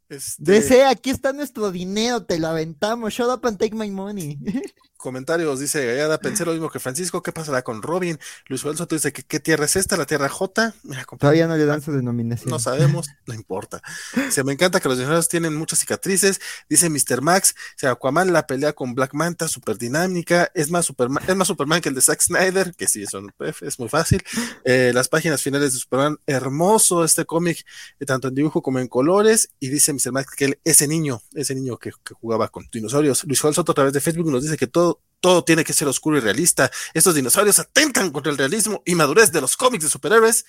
[0.10, 3.14] Este, DC, aquí está nuestro dinero, te lo aventamos.
[3.14, 4.38] Shut up and take my money.
[4.97, 8.18] Comentarios, dice Gallada, pensé lo mismo que Francisco, ¿qué pasará con Robin?
[8.47, 10.74] Luis Soto dice que qué tierra es esta, la tierra J.
[10.84, 12.49] Mira, Todavía no le dan su denominación.
[12.49, 13.84] No sabemos, no importa.
[14.32, 16.41] Se me encanta que los dinosaurios tienen muchas cicatrices.
[16.70, 17.22] Dice Mr.
[17.22, 20.49] Max, se Aquaman la pelea con Black Manta, súper dinámica.
[20.56, 23.32] Es más Superman, es más Superman que el de Zack Snyder, que sí, son,
[23.62, 24.24] es muy fácil.
[24.64, 27.64] Eh, las páginas finales de Superman, hermoso este cómic,
[27.99, 29.49] eh, tanto en dibujo como en colores.
[29.60, 30.12] Y dice Mr.
[30.12, 33.24] Max que él, ese niño, ese niño que, que jugaba con dinosaurios.
[33.24, 35.88] Luis Joel Soto a través de Facebook nos dice que todo, todo tiene que ser
[35.88, 36.70] oscuro y realista.
[36.93, 40.46] Estos dinosaurios atentan contra el realismo y madurez de los cómics de superhéroes.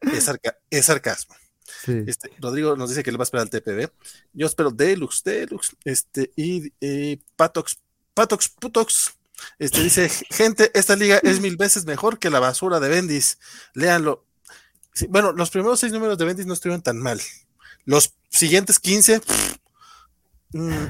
[0.00, 1.34] Es, sarca- es sarcasmo.
[1.84, 2.02] Sí.
[2.06, 3.90] Este, Rodrigo nos dice que le va a esperar al TPB.
[4.32, 5.76] Yo espero Deluxe, Deluxe.
[5.84, 7.78] Este, y eh, Patox,
[8.14, 9.12] Patox, Putox.
[9.60, 13.38] Este dice, gente, esta liga es mil veces mejor que la basura de Bendis.
[13.74, 14.24] Léanlo.
[14.92, 17.20] Sí, bueno, los primeros seis números de Bendis no estuvieron tan mal.
[17.84, 19.20] Los siguientes 15.
[19.20, 19.56] pff,
[20.52, 20.86] mm,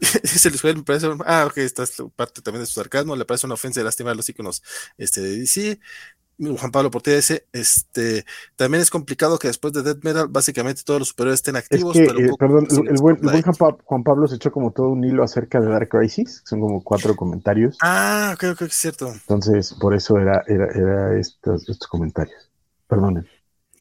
[0.22, 1.08] dice Luis Joel, me parece.
[1.26, 3.16] Ah, ok, esta es parte también de su sarcasmo.
[3.16, 4.62] Le parece una ofensa de lastimar los iconos
[4.98, 5.80] este, de DC.
[6.36, 8.24] Juan Pablo Portilla dice, este,
[8.56, 11.96] también es complicado que después de Death Metal básicamente todos los superhéroes estén Es activos,
[11.96, 13.44] que, pero eh, perdón, el buen, el buen spotlight.
[13.44, 16.60] Juan, Pa- Juan Pablo se echó como todo un hilo acerca de Dark Crisis, son
[16.60, 19.12] como cuatro comentarios, Ah, ok, ok, es cierto.
[19.12, 22.50] entonces por eso era, era, era estos, estos comentarios.
[22.88, 23.28] Perdonen.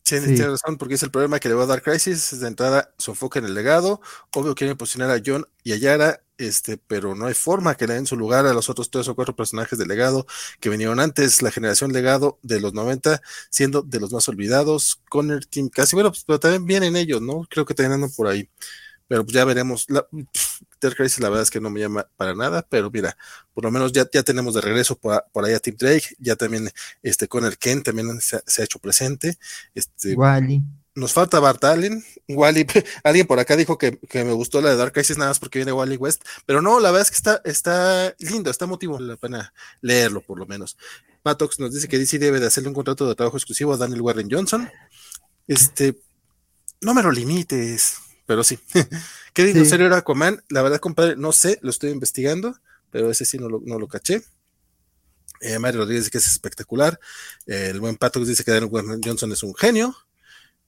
[0.06, 0.36] Tiene, Sí.
[0.36, 2.94] tiene razón, porque es el problema que le va a dar Crisis, es de entrada
[2.98, 4.02] su enfoque en el legado,
[4.36, 7.94] obvio quieren posicionar a John y a Yara, este, pero no hay forma que le
[7.94, 10.26] den su lugar a los otros tres o cuatro personajes del legado
[10.60, 15.46] que vinieron antes, la generación legado de los 90, siendo de los más olvidados, Connor,
[15.46, 17.48] Team casi, bueno, pues, pero también vienen ellos, ¿no?
[17.50, 18.50] Creo que también andan por ahí.
[19.08, 19.86] Pero pues ya veremos.
[19.90, 20.08] La,
[20.88, 23.18] Dark Crisis la verdad es que no me llama para nada, pero mira,
[23.54, 26.36] por lo menos ya, ya tenemos de regreso por, por ahí a Tim Drake, ya
[26.36, 26.70] también
[27.02, 29.38] este Connor Kent también se, ha- se ha hecho presente.
[29.76, 30.62] Este, Wally.
[30.96, 32.66] nos falta Bart Allen, Wally,
[33.04, 35.60] alguien por acá dijo que, que me gustó la de Dark Crisis nada más porque
[35.60, 39.08] viene Wally West, pero no, la verdad es que está, está lindo, está motivo, vale
[39.08, 40.78] la pena leerlo por lo menos.
[41.24, 44.02] Patox nos dice que DC debe de hacerle un contrato de trabajo exclusivo a Daniel
[44.02, 44.70] Warren Johnson.
[45.48, 45.98] Este,
[46.82, 47.96] no me lo limites,
[48.34, 48.58] pero sí.
[49.34, 49.54] ¿Qué Sí.
[49.54, 50.44] dinosaurio era Aquaman?
[50.50, 52.58] La verdad, compadre, no sé, lo estoy investigando,
[52.90, 54.24] pero ese sí no lo, no lo caché.
[55.40, 57.00] Eh, Mario Rodríguez dice que es espectacular.
[57.46, 58.72] Eh, el buen Patox dice que Daniel
[59.06, 59.96] Johnson es un genio.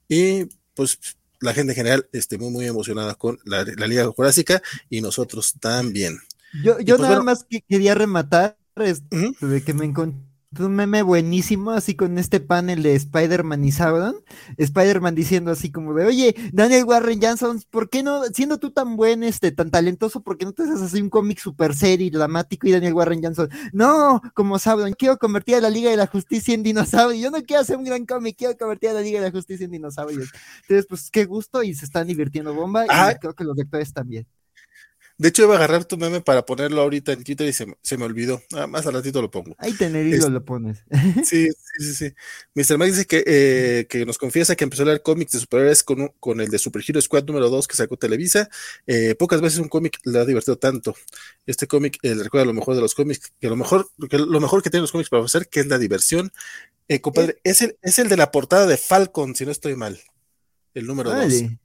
[0.08, 0.46] Y
[0.76, 1.00] pues
[1.40, 5.56] la gente en general este, muy, muy emocionada con la, la Liga Jurásica y nosotros
[5.60, 6.20] también.
[6.64, 7.24] Yo, yo pues, nada bueno.
[7.24, 9.48] más que quería rematar este, Ujú.
[9.48, 10.22] de que me encontré
[10.60, 14.16] un meme buenísimo, así con este panel de Spider-Man y Sauron.
[14.58, 18.96] Spider-Man diciendo así como de, oye, Daniel Warren Johnson, ¿por qué no, siendo tú tan
[18.96, 22.10] buen, este, tan talentoso, ¿por qué no te haces así un cómic super serio y
[22.10, 22.68] dramático?
[22.68, 26.54] Y Daniel Warren Johnson, no, como Sauron, quiero convertir a la Liga de la Justicia
[26.54, 27.22] en dinosaurios.
[27.22, 29.66] Yo no quiero hacer un gran cómic, quiero convertir a la Liga de la Justicia
[29.66, 30.30] en dinosaurios.
[30.62, 32.86] Entonces, pues qué gusto y se están divirtiendo bomba.
[32.90, 33.14] Ah.
[33.16, 34.28] Y creo que los lectores también.
[35.18, 37.78] De hecho, iba a agarrar tu meme para ponerlo ahorita en Twitter y se, me-
[37.82, 38.44] se me olvidó.
[38.54, 39.56] Ah, más al ratito lo pongo.
[39.60, 40.84] Ahí tener hilo Es- lo pones.
[41.24, 42.14] Sí, sí, sí, sí.
[42.54, 42.78] Mr.
[42.78, 46.10] Max dice que, eh, que nos confiesa que empezó a leer cómics de superhéroes con,
[46.20, 48.50] con el de Super Hero Squad número 2 que sacó Televisa.
[48.88, 50.94] Eh, pocas veces un cómic le ha divertido tanto.
[51.46, 54.40] Este cómic eh, le recuerda lo mejor de los cómics, que lo mejor, que lo
[54.42, 56.34] mejor que tienen los cómics para ofrecer, que es la diversión.
[56.90, 59.98] Eh, compadre, es el, es el de la portada de Falcon, si no estoy mal.
[60.74, 61.20] El número 2.
[61.20, 61.60] Órale.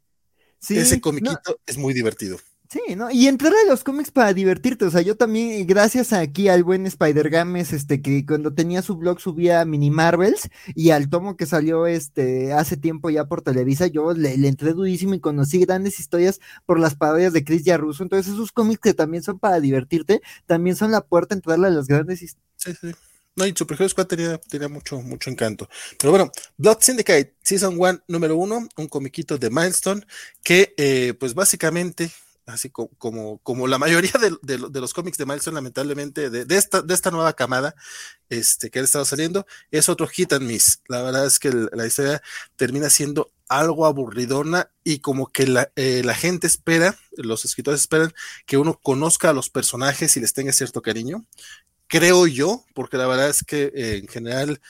[0.60, 2.38] Sí, Ese no, comiquito es muy divertido.
[2.70, 3.10] Sí, ¿no?
[3.10, 4.84] Y entrar a los cómics para divertirte.
[4.84, 8.96] O sea, yo también, gracias aquí al buen Spider Games, este, que cuando tenía su
[8.96, 13.86] blog subía mini Marvels y al tomo que salió este hace tiempo ya por Televisa,
[13.86, 18.02] yo le, le entré durísimo y conocí grandes historias por las parodias de Chris Russo.
[18.02, 21.70] Entonces, esos cómics que también son para divertirte, también son la puerta a entrarle a
[21.70, 22.50] las grandes historias.
[22.56, 22.94] Sí, sí.
[23.36, 25.68] No, y Super Hero Squad tenía, tenía mucho, mucho encanto.
[25.98, 30.02] Pero bueno, Blood Syndicate, Season 1, número 1, un comiquito de Milestone,
[30.42, 32.10] que eh, pues básicamente,
[32.46, 34.12] así co- como, como la mayoría
[34.42, 37.74] de, los cómics de Milestone, lamentablemente, de, de esta, de esta nueva camada
[38.28, 40.82] este, que han estado saliendo, es otro hit and miss.
[40.88, 42.22] La verdad es que la historia
[42.56, 48.12] termina siendo algo aburridona y como que la, eh, la, gente espera, los escritores esperan
[48.46, 51.26] que uno conozca a los personajes y les tenga cierto cariño.
[51.88, 54.60] Creo yo, porque la verdad es que eh, en general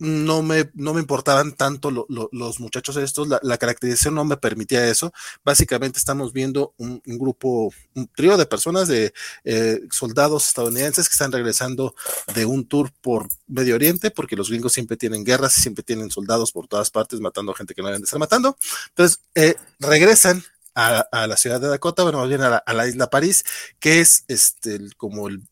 [0.00, 4.24] no me, no me importaban tanto lo, lo, los muchachos estos, la, la, caracterización no
[4.24, 5.12] me permitía eso.
[5.44, 9.12] Básicamente estamos viendo un, grupo, un trío de personas, de
[9.44, 11.94] eh, soldados estadounidenses que están regresando
[12.34, 16.10] de un tour por Medio Oriente, porque los gringos siempre tienen guerras y siempre tienen
[16.10, 18.56] soldados por todas partes matando a gente que no deben de estar matando.
[18.88, 20.42] Entonces, eh, regresan
[20.74, 23.44] a, a, la ciudad de Dakota, bueno, más bien a la, a la isla París,
[23.78, 25.42] que es este, como el,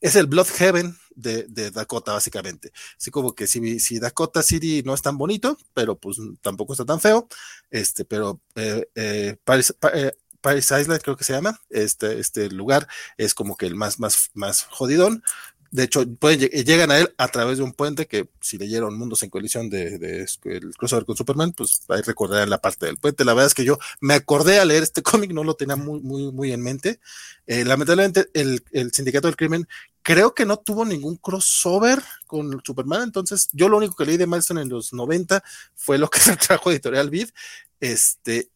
[0.00, 2.72] es el Blood Heaven de, Dakota, básicamente.
[2.96, 6.84] Así como que si, si, Dakota City no es tan bonito, pero pues tampoco está
[6.84, 7.28] tan feo,
[7.70, 12.86] este, pero eh, eh, Paris, eh, Paris, Island creo que se llama, este, este lugar
[13.16, 15.22] es como que el más, más, más jodidón.
[15.70, 19.22] De hecho, pueden, llegan a él a través de un puente que, si leyeron Mundos
[19.22, 22.96] en Colisión de, de, de el crossover con Superman, pues ahí recordarán la parte del
[22.96, 23.24] puente.
[23.24, 26.00] La verdad es que yo me acordé a leer este cómic, no lo tenía muy,
[26.00, 27.00] muy, muy en mente.
[27.46, 29.66] Eh, lamentablemente, el, el Sindicato del Crimen
[30.02, 34.26] creo que no tuvo ningún crossover con Superman, entonces yo lo único que leí de
[34.26, 35.42] Milestone en los 90
[35.74, 37.28] fue lo que trajo Editorial Vid,
[37.78, 38.48] este,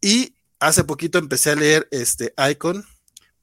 [0.00, 2.84] y hace poquito empecé a leer este Icon,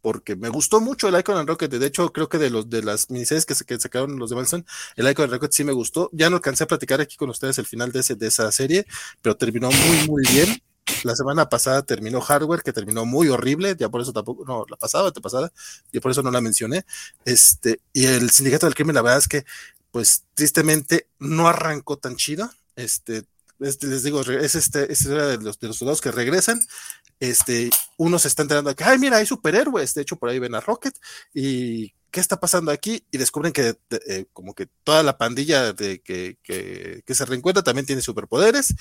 [0.08, 2.82] porque me gustó mucho el Icon and Rocket, de hecho creo que de los de
[2.82, 4.64] las miniseries que, se, que sacaron los de Milestone,
[4.96, 7.58] el Icon and Rocket sí me gustó, ya no alcancé a platicar aquí con ustedes
[7.58, 8.86] el final de, ese, de esa serie,
[9.22, 10.62] pero terminó muy muy bien,
[11.04, 14.78] la semana pasada terminó Hardware, que terminó muy horrible, ya por eso tampoco, no, la
[14.78, 15.52] pasada, te pasada,
[15.92, 16.86] y por eso no la mencioné.
[17.26, 19.44] Este, y el Sindicato del Crimen, la verdad es que,
[19.92, 22.50] pues, tristemente, no arrancó tan chido.
[22.78, 23.26] Este,
[23.60, 26.60] este les digo, es este, es de los, de los soldados que regresan.
[27.20, 29.94] Este, uno se está enterando que, ay, mira, hay superhéroes.
[29.94, 30.94] De hecho, por ahí ven a Rocket
[31.34, 33.04] y ¿qué está pasando aquí?
[33.12, 37.64] Y descubren que eh, como que toda la pandilla de que, que, que, se reencuentra
[37.64, 38.74] también tiene superpoderes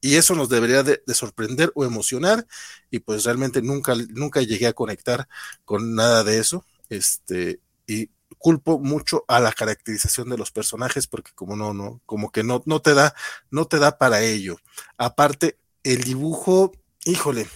[0.00, 2.46] y eso nos debería de, de, sorprender o emocionar
[2.90, 5.28] y pues realmente nunca, nunca llegué a conectar
[5.64, 6.64] con nada de eso.
[6.88, 12.30] Este, y culpo mucho a la caracterización de los personajes porque como no, no, como
[12.30, 13.14] que no, no te da,
[13.50, 14.56] no te da para ello.
[14.96, 16.72] Aparte, el dibujo,
[17.04, 17.48] híjole,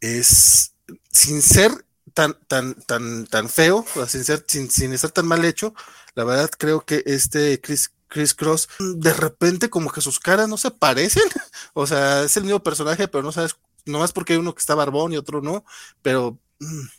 [0.00, 0.74] es
[1.10, 1.72] sin ser
[2.14, 5.74] tan, tan, tan, tan feo, sin, ser, sin, sin estar tan mal hecho,
[6.14, 10.56] la verdad creo que este Chris, Chris Cross, de repente como que sus caras no
[10.56, 11.24] se parecen,
[11.74, 14.74] o sea, es el mismo personaje, pero no sabes, nomás porque hay uno que está
[14.74, 15.64] barbón y otro no,
[16.02, 16.38] pero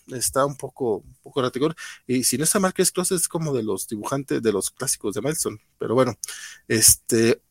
[0.07, 1.75] está un poco, un poco ratigón.
[2.05, 5.15] Y si no está mal, Chris Cross es como de los dibujantes de los clásicos
[5.15, 6.17] de Milestone, pero bueno,
[6.67, 7.41] este,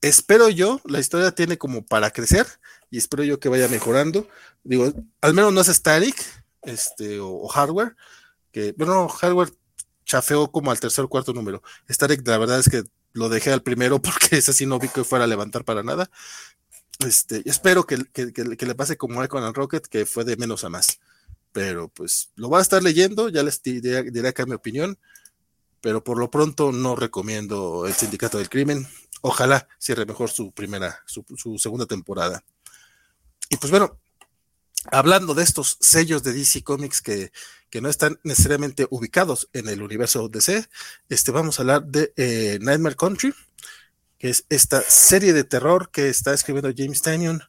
[0.00, 2.46] espero yo, la historia tiene como para crecer
[2.90, 4.28] y espero yo que vaya mejorando.
[4.64, 6.16] Digo, al menos no es Static,
[6.62, 7.96] este, o, hardware,
[8.52, 9.50] que, bueno, hardware
[10.04, 11.62] chafeó como al tercer o cuarto número.
[11.88, 15.04] Starek, la verdad es que lo dejé al primero porque ese sí no vi que
[15.04, 16.10] fuera a levantar para nada.
[17.00, 20.68] Este, espero que, que le pase como Icon and Rocket, que fue de menos a
[20.68, 20.98] más.
[21.52, 24.98] Pero pues lo voy a estar leyendo, ya les diré, acá mi opinión,
[25.80, 28.86] pero por lo pronto no recomiendo el Sindicato del Crimen.
[29.20, 31.24] Ojalá cierre mejor su primera, su,
[31.58, 32.44] segunda temporada.
[33.48, 33.98] Y pues bueno,
[34.92, 37.32] hablando de estos sellos de DC Comics que,
[37.70, 40.68] que, no están necesariamente ubicados en el universo DC,
[41.08, 43.34] este, vamos a hablar de eh, Nightmare Country,
[44.18, 47.42] que es esta serie de terror que está escribiendo James Tynion,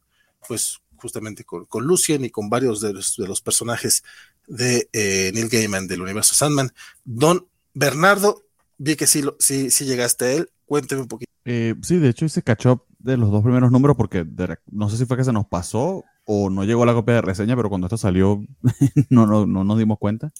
[0.47, 4.04] pues justamente con, con Lucien y con varios de los, de los personajes
[4.47, 6.72] de eh, Neil Gaiman del universo Sandman.
[7.06, 8.43] Don Bernardo,
[8.78, 11.32] vi que sí, sí, sí llegaste a él, cuénteme un poquito.
[11.45, 14.89] Eh, sí, de hecho hice catch up de los dos primeros números porque de, no
[14.89, 17.70] sé si fue que se nos pasó o no llegó la copia de reseña, pero
[17.70, 18.43] cuando esto salió
[19.10, 20.32] no, no, no, nos dimos cuenta.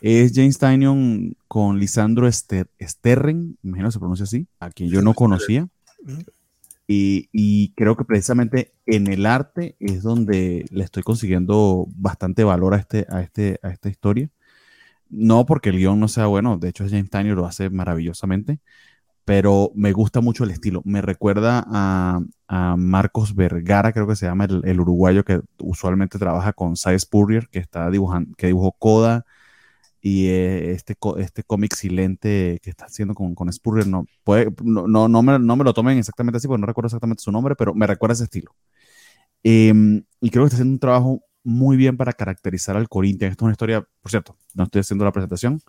[0.00, 5.68] Es James Tynion con Lisandro Sterren, imagino se pronuncia así, a quien yo no conocía.
[6.90, 12.78] Y, creo que precisamente en el arte es donde le estoy consiguiendo bastante valor a,
[12.78, 14.30] este, a, este, a esta historia.
[15.10, 18.60] No porque el guion no sea bueno, de hecho James Tynion lo hace maravillosamente,
[19.24, 20.82] pero me gusta mucho el estilo.
[20.84, 26.18] Me recuerda a, a Marcos Vergara, creo que se llama el, el, uruguayo que usualmente
[26.18, 29.26] trabaja con Cy Spurrier, que está dibujando, que dibujó Coda
[30.00, 33.86] y eh, este, este cómic silente que está haciendo con, con Spurrier.
[33.86, 36.86] No, puede, no, no, no, me, no me lo tomen exactamente así, porque no recuerdo
[36.86, 38.54] exactamente su nombre, pero me recuerda ese estilo.
[39.42, 43.32] Eh, y creo que está haciendo un trabajo muy bien para caracterizar al Corinthians.
[43.32, 45.60] Esto es una historia, por cierto, no estoy haciendo la presentación,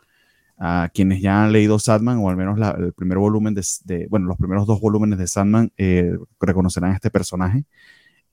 [0.57, 4.07] a quienes ya han leído Sandman, o al menos la, el primer volumen de, de,
[4.09, 7.63] bueno, los primeros dos volúmenes de Sandman, eh, reconocerán a este personaje,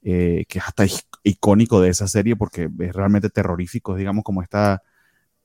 [0.03, 0.85] eh, que es hasta
[1.23, 4.83] icónico de esa serie porque es realmente terrorífico, digamos, como esta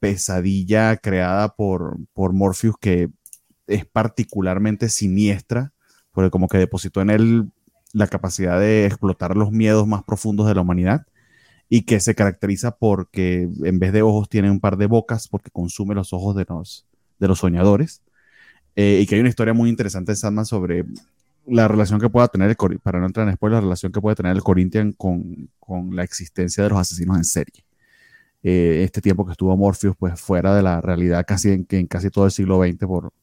[0.01, 3.09] pesadilla creada por, por Morpheus que
[3.67, 5.73] es particularmente siniestra,
[6.11, 7.51] porque como que depositó en él
[7.93, 11.05] la capacidad de explotar los miedos más profundos de la humanidad
[11.69, 15.51] y que se caracteriza porque en vez de ojos tiene un par de bocas porque
[15.51, 16.87] consume los ojos de los,
[17.19, 18.01] de los soñadores.
[18.75, 20.83] Eh, y que hay una historia muy interesante en Sandman sobre
[21.45, 24.35] la relación que pueda tener, el, para no entrar en la relación que puede tener
[24.35, 27.63] el Corinthian con, con la existencia de los asesinos en serie.
[28.43, 32.09] Eh, este tiempo que estuvo Morpheus pues fuera de la realidad casi en, en casi
[32.09, 33.13] todo el siglo XX por,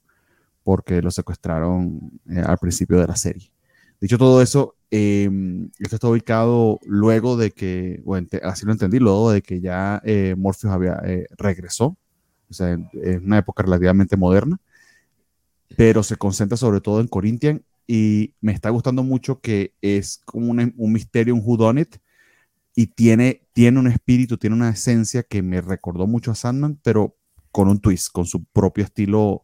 [0.63, 3.51] porque lo secuestraron eh, al principio de la serie.
[4.01, 8.15] Dicho todo eso, em, esto está ubicado luego de que, o
[8.45, 11.01] así lo entendí, luego de que ya eh, Morpheus había,
[11.37, 11.97] regresó,
[12.49, 12.89] o sea, en,
[13.25, 14.61] una época relativamente moderna,
[15.77, 20.51] pero se concentra sobre todo en Corinthian y me está gustando mucho que es como
[20.51, 21.97] un, un misterio, un whodunit,
[22.79, 27.17] y tiene, tiene un espíritu, tiene una esencia que me recordó mucho a Sandman, pero
[27.51, 29.43] con un twist, con su propio estilo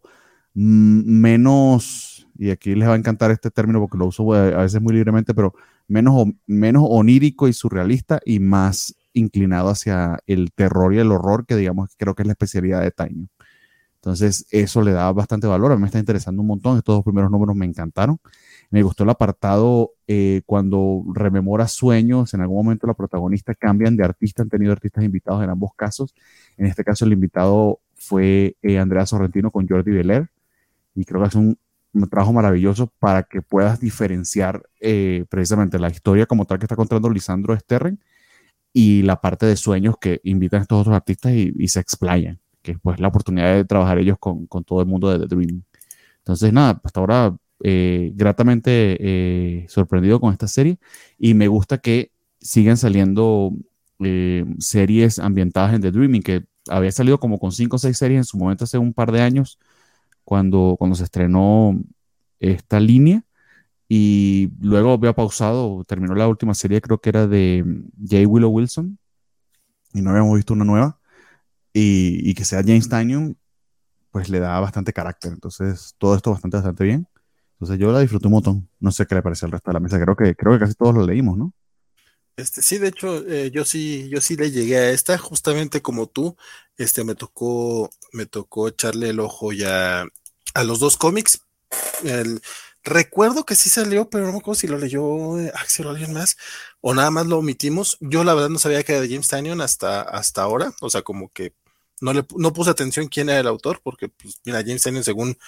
[0.53, 4.95] menos, y aquí les va a encantar este término porque lo uso a veces muy
[4.95, 5.53] libremente, pero
[5.89, 11.57] menos, menos onírico y surrealista y más inclinado hacia el terror y el horror, que
[11.57, 13.27] digamos creo que es la especialidad de Taino.
[13.97, 15.73] Entonces, eso le da bastante valor.
[15.73, 16.77] A mí me está interesando un montón.
[16.77, 18.21] Estos dos primeros números me encantaron.
[18.75, 22.35] Me gustó el apartado eh, cuando rememora sueños.
[22.35, 24.43] En algún momento la protagonista cambian de artista.
[24.43, 26.13] Han tenido artistas invitados en ambos casos.
[26.57, 30.29] En este caso, el invitado fue eh, Andrea Sorrentino con Jordi Belair.
[30.97, 31.57] Y creo que es un,
[32.11, 37.09] trabajo maravilloso para que puedas diferenciar eh, precisamente la historia como tal que está contando
[37.11, 38.01] Lisandro Sterren
[38.73, 42.41] y la parte de sueños que invitan a estos otros artistas y, y se explayan
[42.61, 45.63] que pues la oportunidad de trabajar ellos con, con, todo el mundo de The Dream.
[46.19, 47.37] Entonces, nada, hasta ahora
[47.67, 50.79] eh, gratamente eh, sorprendido con esta serie
[51.19, 53.53] y me gusta que sigan saliendo
[54.01, 58.19] eh, series ambientadas en The Dreaming, que había salido como con cinco o seis series
[58.19, 59.59] en su momento hace un par de años
[60.25, 61.81] cuando, cuando se estrenó
[62.39, 63.25] esta línea
[63.89, 67.65] y luego había pausado, terminó la última serie creo que era de
[67.99, 68.29] J.
[68.29, 68.99] Willow Wilson
[69.95, 70.99] y no habíamos visto una nueva
[71.73, 73.39] y, que sea James Tynion,
[74.11, 75.33] pues le da bastante carácter.
[75.33, 77.09] Entonces, todo esto bastante, bastante bien.
[77.55, 78.69] Entonces, yo la disfruté un montón.
[78.81, 80.01] No sé qué le parece al resto de la mesa.
[80.01, 81.53] Creo que, creo que casi todos lo leímos, ¿no?
[82.37, 86.09] Este, sí, de hecho, eh, yo sí, yo sí le llegué a esta, justamente como
[86.09, 86.37] tú,
[86.77, 90.05] este, me tocó, me tocó echarle el ojo ya
[90.55, 91.43] a los dos cómics.
[92.85, 96.13] Recuerdo que sí salió, pero no me acuerdo si lo leyó eh, Axel o alguien
[96.13, 96.37] más,
[96.83, 97.97] o nada más lo omitimos.
[98.01, 101.01] Yo la verdad no sabía que era de James Tannion hasta, hasta ahora, o sea,
[101.01, 101.55] como que
[102.03, 105.39] no, le, no puse atención quién era el autor, porque, pues, mira, James Tannion, según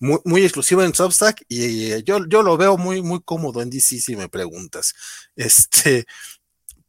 [0.00, 4.00] muy, muy exclusivo en Substack, y, yo, yo lo veo muy, muy cómodo en DC
[4.00, 4.94] si me preguntas.
[5.36, 6.06] Este,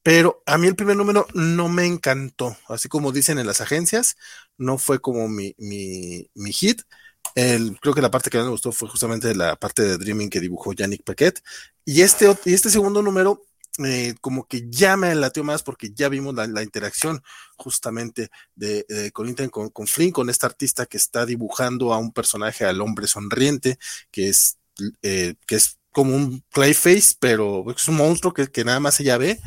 [0.04, 4.18] pero a mí el primer número no me encantó, así como dicen en las agencias,
[4.58, 6.82] no fue como mi, mi, mi hit.
[7.36, 10.30] El, creo que la parte que más me gustó fue justamente la parte de Dreaming
[10.30, 11.42] que dibujó Yannick Paquet.
[11.86, 13.46] Y este, y este segundo número
[13.80, 17.24] eh, como que ya me latió más porque ya vimos la, interacción
[17.56, 22.12] justamente de, de Corinthian con, con, Flynn, con este artista que está dibujando a un
[22.12, 23.80] personaje, al hombre sonriente,
[24.12, 24.58] que es,
[25.04, 29.18] eh, que es como un Clayface, pero es un monstruo que, que, nada más ella
[29.18, 29.40] ve.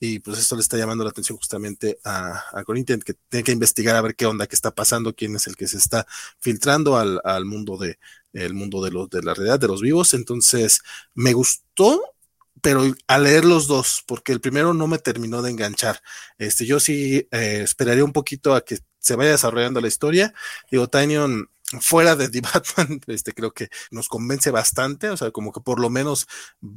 [0.00, 3.52] Y pues esto le está llamando la atención justamente a, a Corinthian, que tiene que
[3.52, 6.06] investigar a ver qué onda, qué está pasando, quién es el que se está
[6.40, 7.98] filtrando al, al mundo de
[8.32, 10.14] el mundo de los de la realidad de los vivos.
[10.14, 10.82] Entonces,
[11.14, 12.13] me gustó
[12.64, 16.00] pero al leer los dos, porque el primero no me terminó de enganchar.
[16.38, 20.32] Este, yo sí eh, esperaría un poquito a que se vaya desarrollando la historia.
[20.70, 21.50] Digo, Tinyon
[21.80, 25.80] fuera de The Batman, este, creo que nos convence bastante, o sea, como que por
[25.80, 26.26] lo menos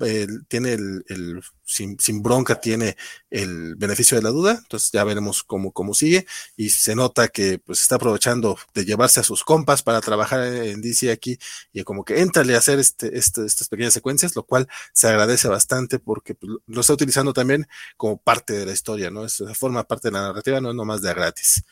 [0.05, 2.95] eh, tiene el, el sin, sin, bronca, tiene
[3.29, 6.25] el beneficio de la duda, entonces ya veremos cómo, cómo sigue,
[6.55, 10.81] y se nota que pues está aprovechando de llevarse a sus compas para trabajar en
[10.81, 11.37] DC aquí,
[11.73, 15.47] y como que entrale a hacer este, este, estas pequeñas secuencias, lo cual se agradece
[15.47, 17.67] bastante porque pues, lo está utilizando también
[17.97, 19.25] como parte de la historia, ¿no?
[19.25, 21.63] Es, forma parte de la narrativa, no es nomás de gratis.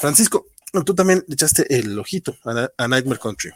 [0.00, 0.46] Francisco,
[0.84, 3.50] tú también echaste el ojito a, Nightmare Country.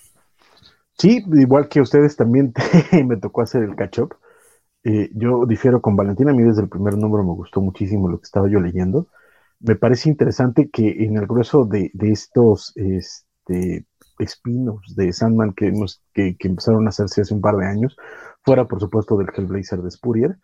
[0.98, 2.52] Sí, igual que ustedes también
[3.06, 4.16] me tocó hacer el catch-up.
[4.84, 8.18] Eh, yo difiero con Valentina, a mí desde el primer número me gustó muchísimo lo
[8.18, 9.08] que estaba yo leyendo.
[9.60, 13.86] Me parece interesante que en el grueso de, estos este,
[14.18, 15.72] espinos de Sandman que,
[16.12, 17.96] que, empezaron a hacerse hace un par de años,
[18.42, 20.36] fuera por supuesto del Hellblazer de Spurrier,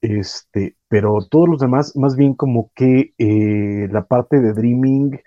[0.00, 5.18] este, pero todos los demás, más bien como que eh, la parte de Dreaming,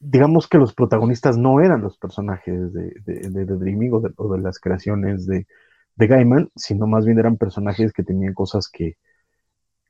[0.00, 5.26] digamos que los protagonistas no eran los personajes de, de, Dreaming o de, las creaciones
[5.26, 5.46] de,
[5.96, 8.96] Gaiman, sino más bien eran personajes que tenían cosas que,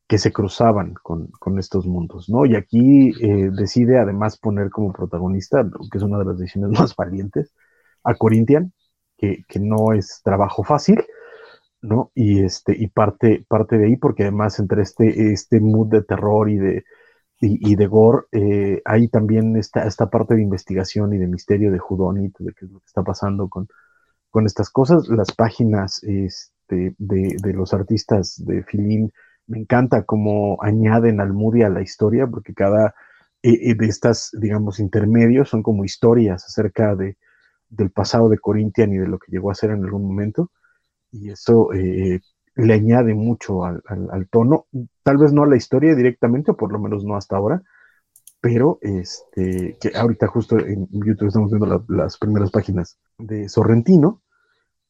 [0.06, 2.44] que se cruzaban con, estos mundos, ¿no?
[2.44, 6.94] Y aquí eh, decide además poner como protagonista, que es una de las decisiones más
[6.94, 7.54] valientes,
[8.02, 8.72] a Corinthian,
[9.16, 11.02] que, que no es trabajo fácil,
[11.80, 12.10] ¿no?
[12.14, 16.50] Y este, y parte, parte de ahí, porque además entre este, este mood de terror
[16.50, 16.84] y de,
[17.46, 21.78] y, de gore, eh, hay también esta, esta parte de investigación y de misterio de
[21.78, 23.68] Judonit, de qué es lo que está pasando con,
[24.30, 25.08] con estas cosas.
[25.08, 29.12] Las páginas este, de, de, los artistas de Filín,
[29.46, 32.94] me encanta cómo añaden al Moody a la historia, porque cada
[33.42, 37.18] eh, eh, de estas, digamos, intermedios son como historias acerca de,
[37.68, 40.50] del pasado de Corinthian y de lo que llegó a ser en algún momento.
[41.12, 42.20] Y eso eh,
[42.56, 43.82] le añade mucho al,
[44.30, 44.66] tono,
[45.02, 47.62] tal vez no a la historia directamente, o por lo menos no hasta ahora,
[48.40, 54.22] pero este, que ahorita justo en YouTube estamos viendo las primeras páginas de Sorrentino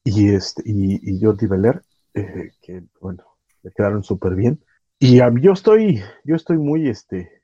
[0.03, 1.81] y, este, y, y Jordi Beller,
[2.13, 3.23] eh, que bueno,
[3.63, 4.59] le quedaron súper bien.
[4.99, 7.41] Y yo estoy, yo estoy muy, este,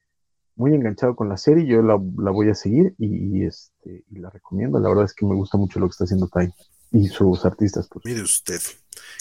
[0.55, 4.79] muy enganchado con la serie, yo la, voy a seguir y, este, y la recomiendo.
[4.79, 6.53] La verdad es que me gusta mucho lo que está haciendo Time
[6.91, 7.87] y sus artistas.
[7.91, 8.05] Pues.
[8.05, 8.61] Mire usted,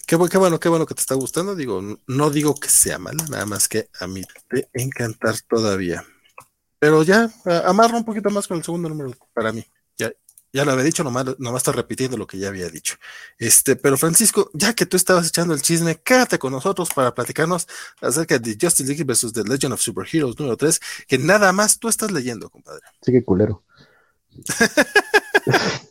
[0.06, 1.54] qué, qué, bueno, qué bueno que te está gustando.
[1.54, 6.04] Digo, no digo que sea mala, nada más que a mí te encantar todavía.
[6.78, 7.30] Pero ya,
[7.66, 9.64] amarro un poquito más con el segundo número para mí.
[9.98, 10.10] Ya,
[10.50, 12.96] ya lo había dicho, nomás, nomás está repitiendo lo que ya había dicho.
[13.38, 17.68] Este, pero Francisco, ya que tú estabas echando el chisme, quédate con nosotros para platicarnos
[18.00, 19.32] acerca de Justice League vs.
[19.32, 22.80] The Legend of Superheroes número 3, que nada más tú estás leyendo, compadre.
[23.02, 23.62] Sí, que culero.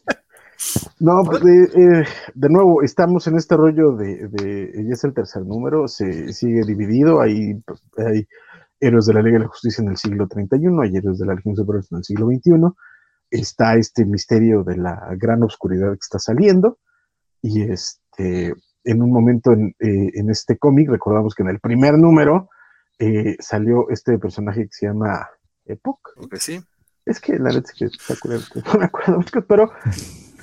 [1.00, 5.46] No, pues, eh, de nuevo, estamos en este rollo de, de, ya es el tercer
[5.46, 8.28] número, se sigue dividido, hay, pues, hay
[8.82, 11.36] héroes de la Liga de la Justicia en el siglo 31, hay héroes de la
[11.36, 12.76] Legión Superior en el siglo 21,
[13.32, 16.80] está este misterio de la gran oscuridad que está saliendo,
[17.42, 21.98] y este, en un momento en, eh, en este cómic, recordamos que en el primer
[21.98, 22.50] número
[22.98, 25.30] eh, salió este personaje que se llama
[25.66, 26.00] Epoch.
[26.34, 26.60] sí.
[27.06, 29.72] Es que la verdad es que está curioso, no me acuerdo mucho, pero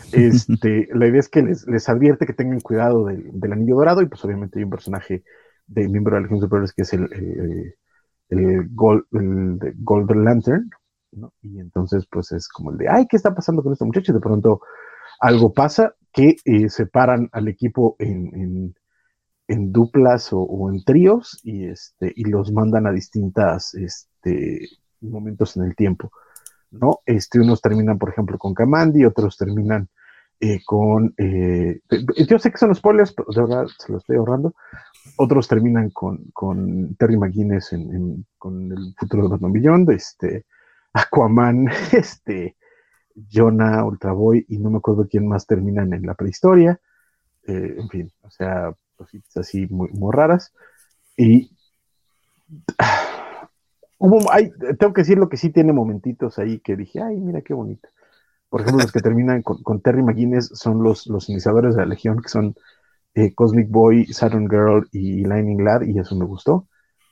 [0.13, 4.25] este, la idea es que les, advierte que tengan cuidado del, anillo dorado y pues
[4.25, 5.23] obviamente hay un personaje
[5.67, 7.75] de miembro de la Legión Superior que es el, eh,
[8.29, 10.71] el, Golden Lantern,
[11.43, 14.13] Y entonces pues es como el de, ay, ¿qué está pasando con este muchacho?
[14.13, 14.61] Y de pronto
[15.21, 18.75] algo pasa que eh, separan al equipo en,
[19.49, 24.69] duplas o, en tríos y, este, y los mandan a distintas este,
[25.01, 26.11] momentos en el tiempo.
[26.71, 27.01] ¿No?
[27.07, 29.89] Este, unos terminan, por ejemplo, con Kamandi, otros terminan
[30.41, 31.15] eh, con...
[31.17, 31.81] Eh,
[32.29, 34.55] yo sé que son spoilers, pero de verdad se los estoy ahorrando.
[35.17, 40.45] Otros terminan con, con Terry McGuinness en, con el futuro de Batman Beyond, este,
[40.93, 42.57] Aquaman, este,
[43.33, 46.81] Jonah, Ultraboy, y no me acuerdo quién más terminan en la prehistoria.
[47.47, 50.53] Eh, en fin, o sea, cositas así muy, muy raras.
[51.17, 51.51] Y
[53.99, 54.19] hubo,
[54.79, 57.89] tengo que decir lo que sí tiene momentitos ahí que dije, ay, mira qué bonito.
[58.49, 62.23] Por ejemplo, los que terminan con, Terry McGuinness son los, los iniciadores de la Legión,
[62.23, 62.55] que son
[63.15, 66.69] eh, Cosmic Boy, Saturn Girl y Lightning Lad, y eso me gustó.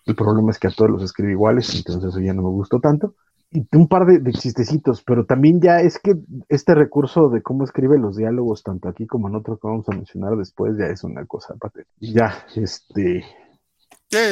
[0.06, 2.78] El problema es que a todos los escribe iguales, entonces eso ya no me gustó
[2.78, 3.14] tanto.
[3.50, 6.16] Y un par de, chistecitos, pero también ya es que
[6.48, 9.94] este recurso de cómo escribe los diálogos, tanto aquí como en otro que vamos a
[9.94, 11.54] mencionar después, ya es una cosa.
[12.00, 13.24] Y ya, este,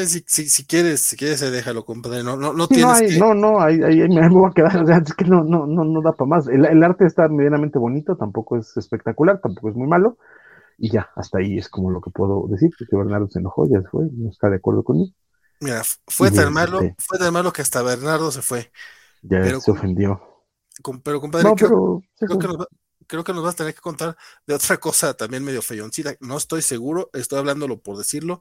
[0.06, 2.22] si, si, si, quieres, si quieres, déjalo, compadre.
[2.22, 3.18] No, no, no tienes no, que...
[3.18, 4.82] no, no, ahí, ahí, me voy a quedar.
[4.82, 6.48] O sea, es que no, no, no, no da para más.
[6.48, 10.18] El, el, arte está medianamente bonito, tampoco es espectacular, tampoco es muy malo.
[10.78, 13.80] Y ya, hasta ahí es como lo que puedo decir, que Bernardo se enojó, ya
[13.80, 15.14] se fue, no está de acuerdo conmigo.
[15.60, 18.72] Mira, fue tan malo, fue tan malo que hasta Bernardo se fue.
[19.22, 20.20] Ya se ofendió.
[21.04, 22.66] pero compadre, creo, creo, que nos,
[23.12, 26.16] creo que nos vas a tener que contar de otra cosa también medio feyoncita.
[26.20, 28.40] No estoy seguro, estoy hablándolo por decirlo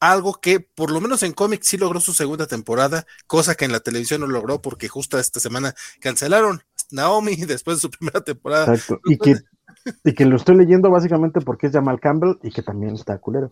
[0.00, 3.72] algo que por lo menos en cómics sí logró su segunda temporada, cosa que en
[3.72, 6.60] la televisión no logró porque justo esta semana cancelaron
[6.92, 8.74] Naomi después de su primera temporada.
[8.74, 9.00] Exacto.
[9.06, 9.36] Y que,
[10.04, 13.50] y que lo estoy leyendo básicamente porque es Jamal Campbell y que también está culero.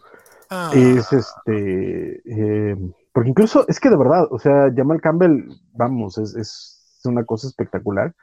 [0.51, 0.71] Ah.
[0.73, 2.77] Es este, eh,
[3.13, 7.49] porque incluso es que de verdad, o sea, Jamal Campbell, vamos, es, es una cosa
[7.49, 8.15] espectacular.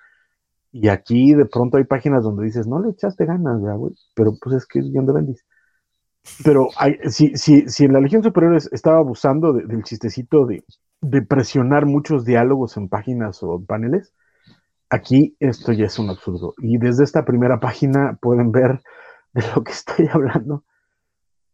[0.73, 4.55] Y aquí de pronto hay páginas donde dices, no le echaste ganas, güey, pero pues
[4.55, 5.45] es que es John de Bendis.
[6.43, 6.69] Pero
[7.09, 10.63] si, si, si, en la Legión Superior estaba abusando del chistecito de,
[11.27, 14.15] presionar muchos diálogos en páginas o paneles,
[14.89, 16.55] aquí esto ya es un absurdo.
[16.57, 18.81] Y desde esta primera página pueden ver
[19.33, 20.63] de lo que estoy hablando,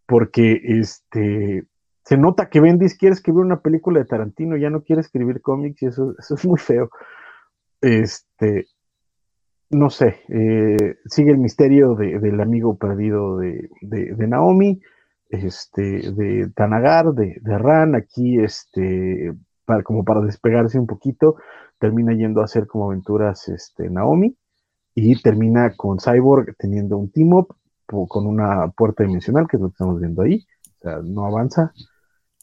[0.05, 1.65] porque este,
[2.05, 5.81] se nota que Bendis quiere escribir una película de Tarantino, ya no quiere escribir cómics
[5.81, 6.89] y eso, eso es muy feo.
[7.81, 8.67] Este,
[9.69, 13.69] no sé, eh, sigue el misterio del amigo perdido de,
[14.27, 14.81] Naomi,
[15.29, 19.33] este, de Tanagar, de, de, Ran, aquí, este,
[19.65, 21.35] para, como para despegarse un poquito,
[21.77, 24.35] termina yendo a hacer como aventuras este, Naomi
[24.95, 27.55] y termina con Cyborg teniendo un team up
[27.85, 30.45] con una puerta dimensional, que es lo que estamos viendo ahí.
[30.79, 31.73] O sea, no avanza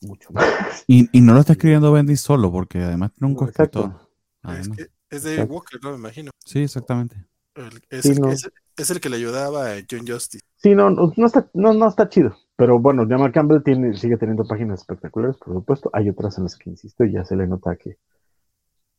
[0.03, 0.85] mucho más.
[0.87, 3.91] Y, y no lo está escribiendo Bendis solo, porque además tiene un No, coescritor.
[3.91, 4.09] Es,
[4.43, 4.77] Además.
[4.77, 4.87] que
[5.17, 5.55] es de Exacto.
[5.55, 5.91] Walker, ¿no?
[5.93, 6.31] Me imagino.
[6.45, 7.17] Sí, exactamente.
[7.55, 8.29] El- es, Sí, el, no.
[8.29, 10.45] que- es- es el que le ayudaba a John Justice.
[10.57, 12.37] Sí, no, no, no está, no, no está chido.
[12.57, 15.91] Pero bueno, Jamal Campbell tiene, sigue teniendo páginas espectaculares, por supuesto.
[15.93, 17.99] Hay otras en las que insisto y ya se le nota que,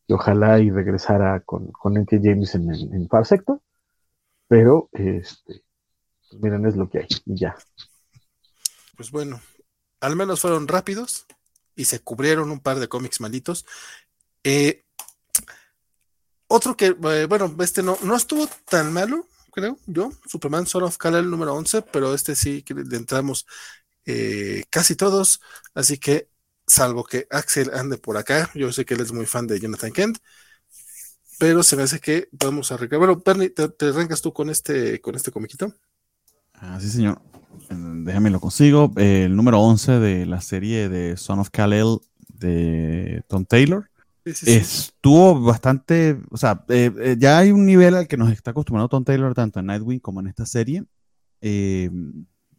[0.08, 2.18] que ojalá y regresara con, con N.K.
[2.24, 3.62] James en, en, en Far Sector.
[4.48, 5.64] Pero, este,
[6.30, 7.56] pues miren, es lo que hay y ya.
[8.96, 9.40] Pues bueno,
[10.02, 11.26] al menos fueron rápidos
[11.76, 13.66] y se cubrieron un par de cómics malitos.
[14.44, 14.86] Eh,
[16.48, 20.12] otro que, eh, bueno, este no, no estuvo tan malo, creo yo.
[20.26, 23.46] Superman Son of Kal-El número 11, pero este sí le entramos
[24.06, 25.42] eh, casi todos.
[25.74, 26.30] Así que,
[26.66, 29.92] salvo que Axel ande por acá, yo sé que él es muy fan de Jonathan
[29.92, 30.18] Kent.
[31.40, 33.00] Pero se me hace que podemos arreglar.
[33.00, 35.72] Bueno, Bernie, ¿te, arrancas tú con este, con este comiquito?
[36.54, 37.22] Ah, sí, señor.
[37.70, 38.92] Déjame lo consigo.
[38.96, 43.90] El número 11 de la serie de Son of Kal-El de Tom Taylor.
[44.30, 48.90] Estuvo bastante, o sea, eh, eh, ya hay un nivel al que nos está acostumbrado
[48.90, 50.84] Tom Taylor tanto en Nightwing como en esta serie.
[51.42, 51.90] Eh,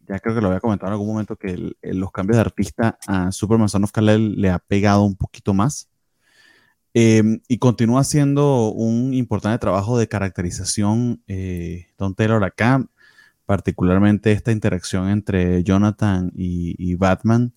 [0.08, 3.30] ya creo que lo había comentado en algún momento que los cambios de artista a
[3.30, 5.88] Superman Son of Kal-El le ha pegado un poquito más.
[6.94, 11.22] Eh, y continúa haciendo un importante trabajo de caracterización
[11.96, 12.84] Tom Taylor acá,
[13.44, 17.52] particularmente esta interacción entre Jonathan y Batman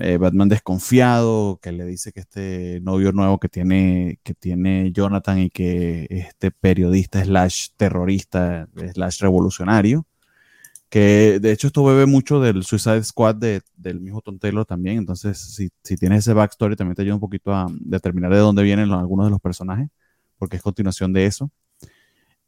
[0.00, 5.38] eh, Batman desconfiado, que le dice que este novio nuevo que tiene, que tiene Jonathan
[5.40, 10.06] y que este periodista slash terrorista slash revolucionario,
[10.88, 14.98] que de hecho esto bebe mucho del Suicide Squad de- del mismo Tom Taylor también,
[14.98, 18.62] entonces si, si tienes ese backstory también te ayuda un poquito a determinar de dónde
[18.62, 19.88] vienen algunos de los personajes,
[20.38, 21.50] porque es continuación de eso.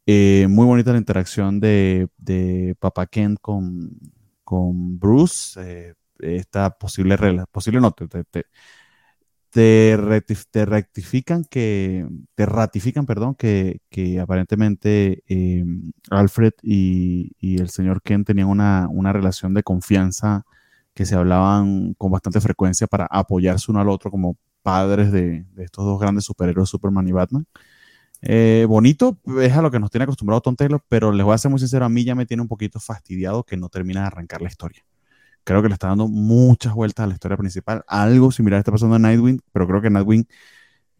[0.05, 3.91] Eh, muy bonita la interacción de, de Papa Kent con,
[4.43, 5.59] con Bruce.
[5.61, 7.17] eh, esta posible
[7.51, 8.45] posible no, te, te- te-
[9.49, 15.63] te rectif- te rectifican que, te ratifican, perdón, que, que aparentemente eh,
[16.09, 20.45] Alfred y, y el señor Ken tenían una, una relación de confianza
[20.93, 25.63] que se hablaban con bastante frecuencia para apoyarse uno al otro como padres de, de
[25.63, 27.45] estos dos grandes superhéroes, Superman y Batman.
[28.21, 31.37] Eh, bonito, es a lo que nos tiene acostumbrado Tom Taylor, pero les voy a
[31.39, 34.07] ser muy sincero, a mí ya me tiene un poquito fastidiado que no termina de
[34.07, 34.83] arrancar la historia.
[35.47, 37.81] Creo que le está dando muchas vueltas a la historia principal.
[37.87, 40.27] Algo similar está pasando en Nightwing, pero creo que Nightwing,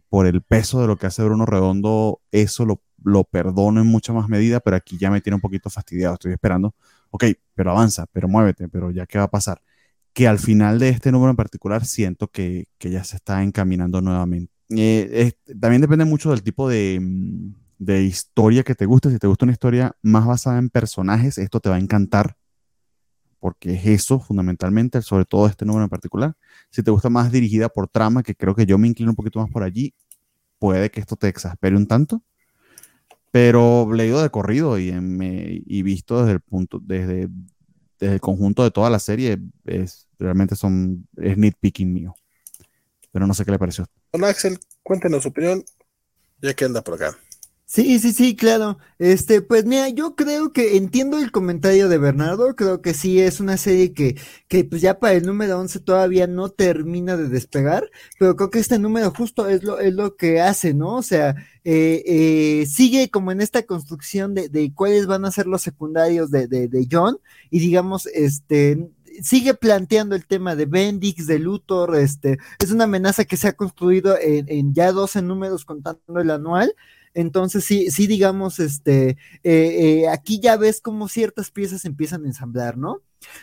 [0.07, 4.13] por el peso de lo que hace Bruno Redondo, eso lo, lo perdono en mucha
[4.13, 6.13] más medida, pero aquí ya me tiene un poquito fastidiado.
[6.13, 6.73] Estoy esperando,
[7.09, 7.25] ok,
[7.55, 9.61] pero avanza, pero muévete, pero ya qué va a pasar.
[10.13, 13.99] Que al final de este número en particular siento que, que ya se está encaminando
[13.99, 14.53] nuevamente.
[14.69, 19.11] Eh, también depende mucho del tipo de, mm, de historia que te guste.
[19.11, 22.37] Si te gusta una historia más basada en personajes, esto te va a encantar
[23.39, 26.35] porque es eso fundamentalmente, sobre todo este número en particular.
[26.71, 29.39] Si te gusta más dirigida por trama, que creo que yo me inclino un poquito
[29.39, 29.93] más por allí,
[30.59, 32.23] puede que esto te exaspere un tanto.
[33.31, 35.19] Pero leído de corrido y, en-
[35.65, 37.27] y visto desde el punto, desde,
[37.99, 42.15] desde el conjunto de toda la serie, es, realmente son, es nitpicking mío.
[43.11, 43.85] Pero no sé qué le pareció.
[44.11, 45.63] Bueno, Axel, cuéntenos su opinión,
[46.41, 47.17] ya que anda por acá.
[47.69, 48.77] Sí, sí, sí, claro.
[48.97, 53.41] Este, pues mira, yo creo que entiendo el comentario de Bernardo, creo que sí es
[53.41, 54.15] una serie que,
[54.47, 58.59] que pues ya para el número 11 todavía no termina de despegar, pero creo que
[58.59, 60.95] este número justo es lo, es lo que hace, ¿no?
[60.95, 65.45] O sea, eh, eh, sigue como en esta construcción de, de cuáles van a ser
[65.45, 68.89] los secundarios de, de, de John y digamos, este,
[69.21, 73.53] sigue planteando el tema de Bendix, de Luthor, este, es una amenaza que se ha
[73.53, 76.73] construido en, en ya 12 números contando el anual.
[77.17, 79.17] Entonces sí, sí, digamos, este, eh,
[80.03, 83.01] eh, aquí ya ves cómo ciertas piezas empiezan a ensamblar, ¿no?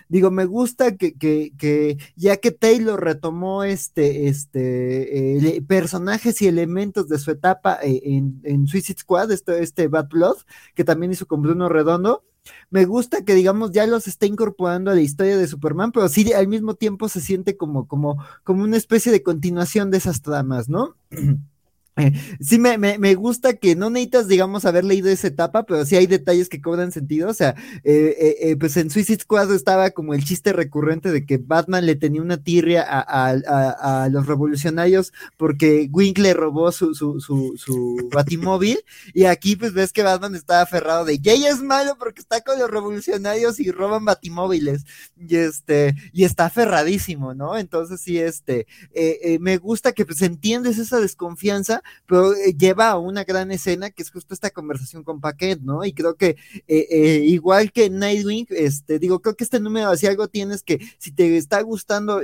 [0.08, 7.08] Digo, me gusta que, que, que ya que Taylor retomó este, este, personajes y elementos
[7.08, 10.36] de su etapa eh, en, en Suicide Squad, este, este Bad Blood,
[10.76, 12.22] que también hizo con Bruno Redondo,
[12.70, 16.32] me gusta que, digamos, ya los está incorporando a la historia de Superman, pero sí
[16.32, 20.68] al mismo tiempo se siente como, como, como una especie de continuación de esas tramas,
[20.68, 20.94] ¿no?
[21.96, 25.84] Eh, sí, me, me, me, gusta que no necesitas, digamos, haber leído esa etapa, pero
[25.84, 27.28] sí hay detalles que cobran sentido.
[27.28, 31.24] O sea, eh, eh, eh, pues en Suicide Squad estaba como el chiste recurrente de
[31.24, 36.72] que Batman le tenía una tirria a, a, a, los revolucionarios porque Wink le robó
[36.72, 38.78] su, su, su, su batimóvil.
[39.12, 42.58] y aquí, pues ves que Batman estaba aferrado de Jay es malo porque está con
[42.58, 44.84] los revolucionarios y roban batimóviles.
[45.16, 47.56] Y este, y está aferradísimo, ¿no?
[47.56, 52.98] Entonces, sí, este, eh, me gusta que pues entiendes esa desconfianza pero eh, lleva a
[52.98, 55.84] una gran escena que es justo esta conversación con Paquet, ¿no?
[55.84, 56.36] Y creo que
[56.66, 60.80] eh, eh, igual que Nightwing, este, digo, creo que este número, si algo tienes que,
[60.98, 62.20] si te está gustando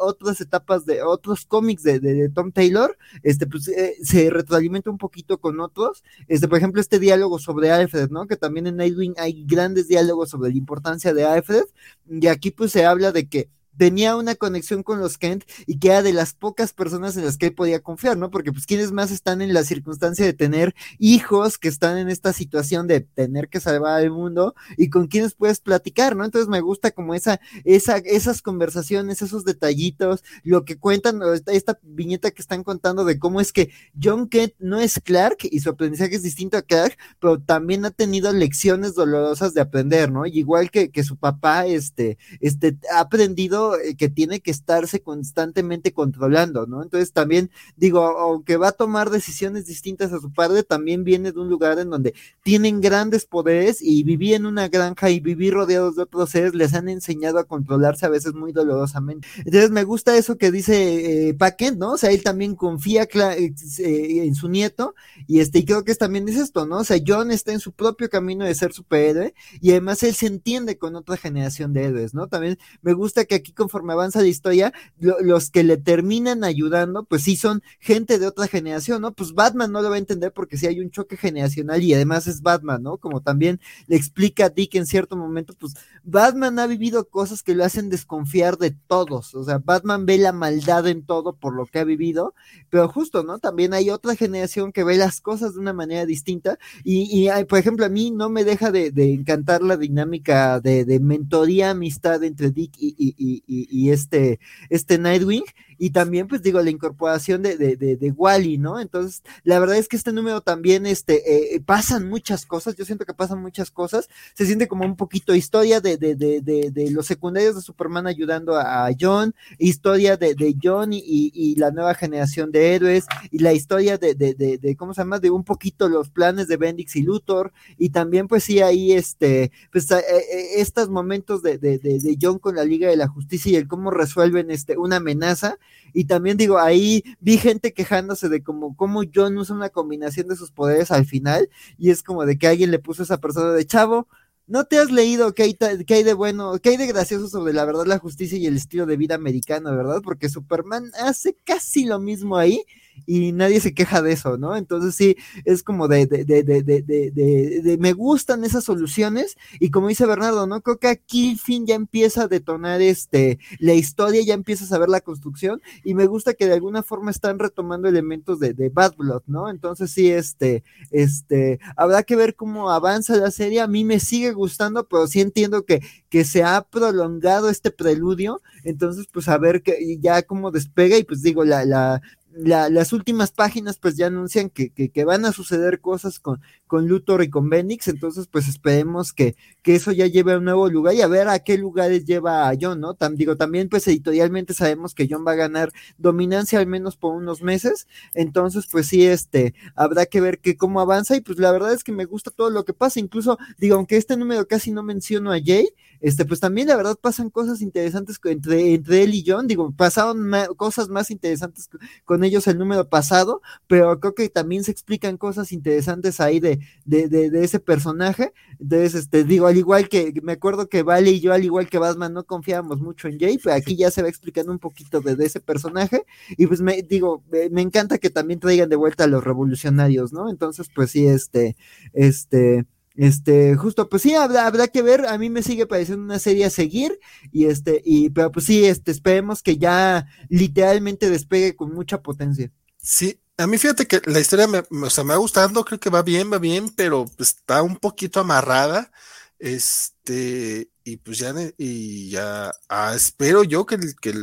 [0.00, 3.70] otras etapas de otros cómics de, de, Tom Taylor, este, pues
[4.02, 8.26] se retroalimenta un poquito con otros, este, por ejemplo, este diálogo sobre Alfred, ¿no?
[8.26, 11.64] Que también en Nightwing hay grandes diálogos sobre la importancia de Alfred,
[12.08, 15.88] y aquí pues se habla de que tenía una conexión con los Kent y que
[15.88, 18.30] era de las pocas personas en las que él podía confiar, ¿no?
[18.30, 22.32] Porque pues quienes más están en la circunstancia de tener hijos que están en esta
[22.32, 26.24] situación de tener que salvar al mundo y con quienes puedes platicar, ¿no?
[26.24, 32.30] Entonces me gusta como esa, esa, esas conversaciones, esos detallitos, lo que cuentan, esta viñeta
[32.30, 33.70] que están contando de cómo es que
[34.02, 37.90] John Kent no es Clark y su aprendizaje es distinto a Clark, pero también ha
[37.90, 40.26] tenido lecciones dolorosas de aprender, ¿no?
[40.26, 45.00] Y igual que, que su papá, este, este, ha aprendido eh, que tiene que estarse
[45.00, 46.82] constantemente controlando, ¿no?
[46.82, 51.40] Entonces también digo, aunque va a tomar decisiones distintas a su padre, también viene de
[51.40, 55.96] un lugar en donde tienen grandes poderes y vivir en una granja y vivir rodeados
[55.96, 59.26] de otros seres les han enseñado a controlarse a veces muy dolorosamente.
[59.38, 61.92] Entonces me gusta eso que dice eh, Paquet, ¿no?
[61.92, 64.94] O sea, él también confía eh, en su nieto
[65.26, 66.78] y este, y creo que también es esto, ¿no?
[66.78, 70.26] O sea, John está en su propio camino de ser superhéroe y además él se
[70.26, 72.28] entiende con otra generación de héroes, ¿no?
[72.28, 77.22] También me gusta que aquí conforme avanza la historia, los que le terminan ayudando, pues
[77.22, 79.12] sí son gente de otra generación, ¿no?
[79.12, 82.26] Pues Batman no lo va a entender porque sí hay un choque generacional y además
[82.26, 82.98] es Batman, ¿no?
[82.98, 87.54] Como también le explica a Dick en cierto momento, pues Batman ha vivido cosas que
[87.54, 91.66] lo hacen desconfiar de todos, o sea, Batman ve la maldad en todo por lo
[91.66, 92.34] que ha vivido,
[92.68, 93.38] pero justo, ¿no?
[93.38, 97.58] También hay otra generación que ve las cosas de una manera distinta y, y por
[97.58, 102.74] ejemplo, a mí no me deja de, encantar la dinámica de, mentoría, amistad entre Dick
[102.78, 105.44] y, y, y, este, este Nightwing,
[105.82, 108.78] y también, pues digo, la incorporación de, de, de, Wally, ¿no?
[108.78, 113.06] Entonces, la verdad es que este número también, este, eh, pasan muchas cosas, yo siento
[113.06, 117.06] que pasan muchas cosas, se siente como un poquito historia de, de, de, de, los
[117.06, 122.52] secundarios de Superman ayudando a, John, historia de, de John y, y, la nueva generación
[122.52, 125.18] de héroes, y la historia de, de, de, de, ¿cómo se llama?
[125.18, 129.50] De un poquito los planes de Bendix y Luthor, y también, pues sí, ahí, este,
[129.72, 133.52] pues eh, eh, estos momentos de, de, de, John con la Liga de la Justicia
[133.52, 135.56] y el cómo resuelven este, una amenaza,
[135.92, 140.36] y también digo, ahí vi gente quejándose de como, cómo John usa una combinación de
[140.36, 141.48] sus poderes al final,
[141.78, 144.08] y es como de que alguien le puso a esa persona de chavo,
[144.50, 147.52] ¿No te has leído qué hay, qué hay, de bueno, qué hay de gracioso sobre
[147.52, 150.00] la verdad, la justicia y el estilo de vida americano, verdad?
[150.02, 152.64] Porque Superman hace casi lo mismo ahí
[153.06, 154.56] y nadie se queja de eso, ¿no?
[154.56, 160.06] Entonces sí, es como de, de, de, de, me gustan esas soluciones y como dice
[160.06, 160.60] Bernardo, ¿no?
[160.60, 164.68] Creo que aquí el fin ya empieza a detonar este, la historia, ya empieza a
[164.68, 168.68] saber la construcción y me gusta que de alguna forma están retomando elementos de, de
[168.68, 169.50] Bad Blood, ¿no?
[169.50, 174.32] Entonces sí, este, este, habrá que ver cómo avanza la serie, a mí me sigue
[174.32, 179.62] gustando, pero sí entiendo que, que se ha prolongado este preludio, entonces pues a ver
[179.62, 182.02] que ya cómo despega y pues digo, la, la,
[182.32, 186.40] las últimas páginas pues ya anuncian que, que, van a suceder cosas con,
[186.70, 190.44] con Luthor y con Bendix, entonces pues esperemos que, que eso ya lleve a un
[190.44, 192.96] nuevo lugar y a ver a qué lugares lleva a John, ¿no?
[193.14, 197.42] digo, también pues editorialmente sabemos que John va a ganar dominancia al menos por unos
[197.42, 201.72] meses, entonces pues sí, este, habrá que ver que cómo avanza y pues la verdad
[201.72, 204.84] es que me gusta todo lo que pasa, incluso digo, aunque este número casi no
[204.84, 205.70] menciono a Jay,
[206.00, 210.30] este, pues también la verdad pasan cosas interesantes entre, entre él y John, digo, pasaron
[210.56, 211.68] cosas más interesantes
[212.04, 216.59] con ellos el número pasado, pero creo que también se explican cosas interesantes ahí de,
[216.84, 221.20] de, de, ese personaje, entonces, este, digo, al igual que, me acuerdo que Vale y
[221.20, 224.08] yo, al igual que Batman, no confiábamos mucho en Jay, pero aquí ya se va
[224.08, 228.68] explicando un poquito de, ese personaje, y pues me digo, me encanta que también traigan
[228.68, 230.30] de vuelta a los revolucionarios, ¿no?
[230.30, 231.56] Entonces, pues sí, este,
[231.92, 232.66] este,
[232.96, 236.44] este, justo, pues sí, habrá, habrá, que ver, a mí me sigue pareciendo una serie
[236.44, 236.98] a seguir,
[237.32, 242.50] y este, y, pero pues sí, este, esperemos que ya literalmente despegue con mucha potencia.
[242.76, 245.90] Sí, a mí fíjate que la historia me, o sea, me va gustando, creo que
[245.90, 248.92] va bien, va bien, pero está un poquito amarrada,
[249.38, 254.14] este, y pues ya, y ya, ah, espero yo que, que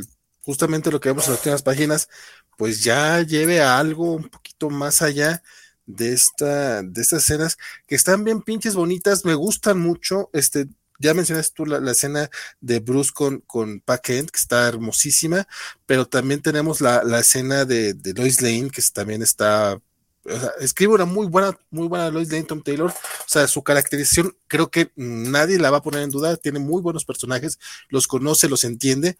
[0.43, 2.09] justamente lo que vemos en las últimas páginas,
[2.57, 5.43] pues ya lleve a algo un poquito más allá,
[5.87, 7.57] de esta, de estas escenas
[7.87, 10.29] que están bien pinches bonitas, me gustan mucho.
[10.33, 10.67] Este,
[10.99, 12.29] ya mencionaste tú la, escena
[12.59, 15.47] de Bruce con, con Pack que está hermosísima,
[15.85, 19.79] pero también tenemos la, la escena de, de, Lois Lane, que también está.
[20.23, 22.89] O sea, escribe una muy buena, muy buena Lois Lane, Tom Taylor.
[22.91, 26.35] O sea, su caracterización creo que nadie la va a poner en duda.
[26.37, 27.59] Tiene muy buenos personajes,
[27.89, 29.17] los conoce, los entiende.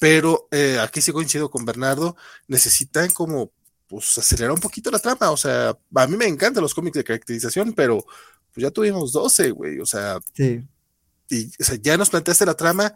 [0.00, 2.16] Pero eh, aquí sí coincido con Bernardo.
[2.48, 3.50] Necesitan como
[3.88, 5.30] pues acelerar un poquito la trama.
[5.30, 8.04] O sea, a mí me encantan los cómics de caracterización, pero
[8.56, 9.78] pues ya tuvimos 12, güey.
[9.80, 10.66] O sea, Sí.
[11.28, 12.94] y, o sea, ya nos planteaste la trama,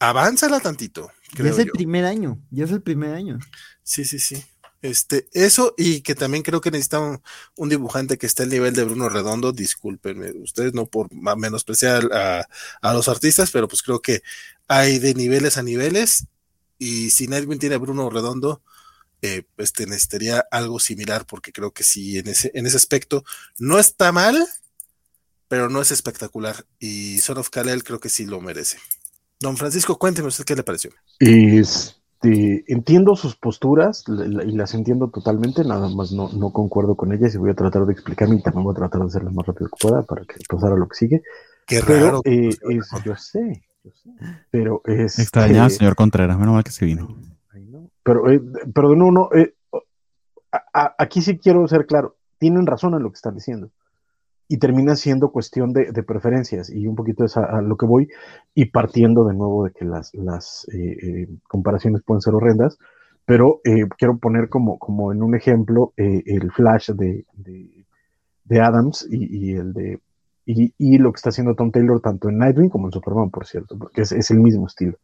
[0.00, 1.12] avánzala tantito.
[1.38, 1.72] Ya es el yo.
[1.72, 2.40] primer año.
[2.50, 3.38] Ya es el primer año.
[3.84, 4.44] Sí, sí, sí.
[4.82, 7.22] Este, eso, y que también creo que necesita un,
[7.56, 9.52] un dibujante que esté al nivel de Bruno Redondo.
[9.52, 12.44] Discúlpenme, ustedes no por menospreciar a,
[12.82, 14.22] a los artistas, pero pues creo que
[14.66, 16.26] hay de niveles a niveles.
[16.78, 18.62] Y si Nightwing tiene a Bruno Redondo,
[19.22, 23.24] eh, este necesitaría algo similar, porque creo que sí, en ese, en ese aspecto
[23.58, 24.46] no está mal,
[25.48, 26.56] pero no es espectacular.
[26.78, 28.78] Y Son of Kal-El creo que sí lo merece.
[29.40, 30.90] Don Francisco, cuénteme usted qué le pareció.
[31.18, 37.34] Este, entiendo sus posturas y las entiendo totalmente, nada más no, no concuerdo con ellas
[37.34, 39.46] y voy a tratar de explicarme y también voy a tratar de hacerlo lo más
[39.46, 41.22] rápido que pueda para que pasar a lo que sigue.
[41.66, 42.22] Qué Pero raro.
[42.24, 44.10] eh, es- yo sé, yo sé,
[44.50, 45.18] pero es...
[45.18, 47.08] Extrañaba al eh, señor Contreras, menos mal que se vino.
[47.54, 47.90] No.
[48.02, 48.40] Pero, eh,
[48.74, 49.54] pero nuevo, no, eh,
[50.52, 53.70] a- a- aquí sí quiero ser claro, tienen razón en lo que están diciendo.
[54.48, 57.86] Y termina siendo cuestión de, de preferencias, y un poquito es a, a lo que
[57.86, 58.08] voy,
[58.54, 62.78] y partiendo de nuevo de que las, las eh, eh, comparaciones pueden ser horrendas,
[63.24, 67.84] pero eh, quiero poner como, como en un ejemplo eh, el flash de, de,
[68.44, 70.00] de Adams y, y el de
[70.46, 73.46] y, y lo que está haciendo Tom Taylor tanto en Nightwing como en Superman, por
[73.46, 74.96] cierto, porque es, es el mismo estilo.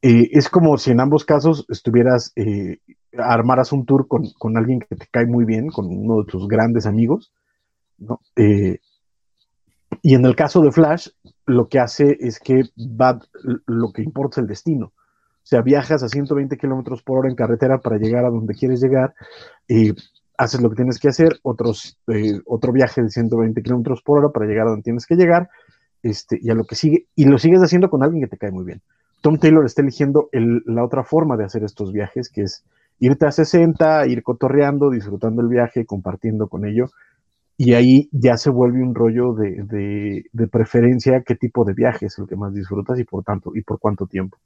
[0.00, 2.78] Eh, es como si en ambos casos estuvieras, eh,
[3.18, 6.46] armaras un tour con, con, alguien que te cae muy bien, con uno de tus
[6.46, 7.32] grandes amigos,
[7.98, 8.20] ¿no?
[8.36, 8.78] Eh,
[10.02, 11.08] y en el caso de Flash,
[11.46, 13.20] lo que hace es que va,
[13.66, 14.86] lo que importa es el destino.
[14.86, 18.80] O sea, viajas a 120 kilómetros por hora en carretera para llegar a donde quieres
[18.82, 19.14] llegar,
[19.66, 19.94] y
[20.36, 24.28] haces lo que tienes que hacer, otros, eh, otro viaje de 120 kilómetros por hora
[24.28, 25.48] para llegar a donde tienes que llegar,
[26.02, 28.50] este, y a lo que sigue, y lo sigues haciendo con alguien que te cae
[28.50, 28.82] muy bien.
[29.20, 32.62] Tom Taylor está eligiendo el, la otra forma de hacer estos viajes, que es
[33.00, 36.90] irte a 60, ir cotorreando, disfrutando el viaje, compartiendo con ello,
[37.60, 42.06] y ahí ya se vuelve un rollo de, de, de, preferencia qué tipo de viaje
[42.06, 44.38] es el que más disfrutas y por tanto, y por cuánto tiempo.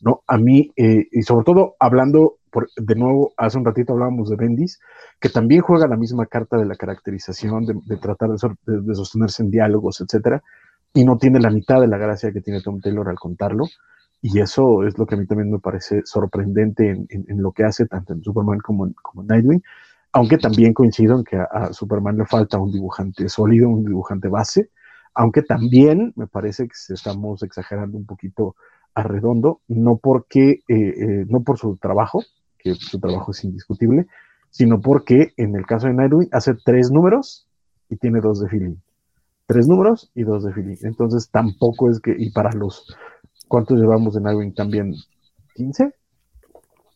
[0.00, 0.22] ¿no?
[0.28, 4.36] A mí, eh, y sobre todo hablando, por, de nuevo, hace un ratito hablábamos de
[4.36, 4.78] Bendis,
[5.20, 10.00] que también juega la misma carta de la caracterización, de, tratar de, sostenerse en diálogos,
[10.00, 10.40] etcétera,
[10.94, 13.64] y no tiene la mitad de la gracia que tiene Tom Taylor al contarlo,
[14.20, 17.64] y eso es lo que a mí también me parece sorprendente en, en, lo que
[17.64, 19.62] hace, tanto en Superman como como en Nightwing,
[20.12, 24.70] aunque también coincido en que a, Superman le falta un dibujante sólido, un dibujante base,
[25.14, 28.54] aunque también me parece que estamos exagerando un poquito
[28.94, 32.22] a Redondo, no porque, eh, eh, no por su trabajo,
[32.58, 34.06] que su trabajo es indiscutible,
[34.50, 37.48] sino porque en el caso de Nightwing hace tres números
[37.88, 38.76] y tiene dos de feeling.
[39.46, 40.76] Tres números y dos de feeling.
[40.82, 42.94] Entonces tampoco es que, y para los,
[43.48, 44.94] ¿cuántos llevamos de Nightwing también?
[45.56, 45.94] ¿15?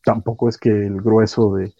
[0.05, 1.75] Tampoco es que el grueso de,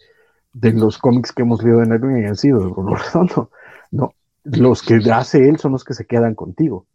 [0.53, 3.51] de los cómics que hemos leído de Nightwing hayan sido de Bruno Redondo.
[3.91, 4.13] No,
[4.43, 6.85] los que hace él son los que se quedan contigo.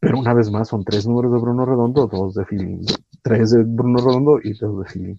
[0.00, 2.84] Pero una vez más, son tres números de Bruno Redondo, dos de feeling.
[3.22, 5.16] Tres de Bruno Redondo y dos de feeling.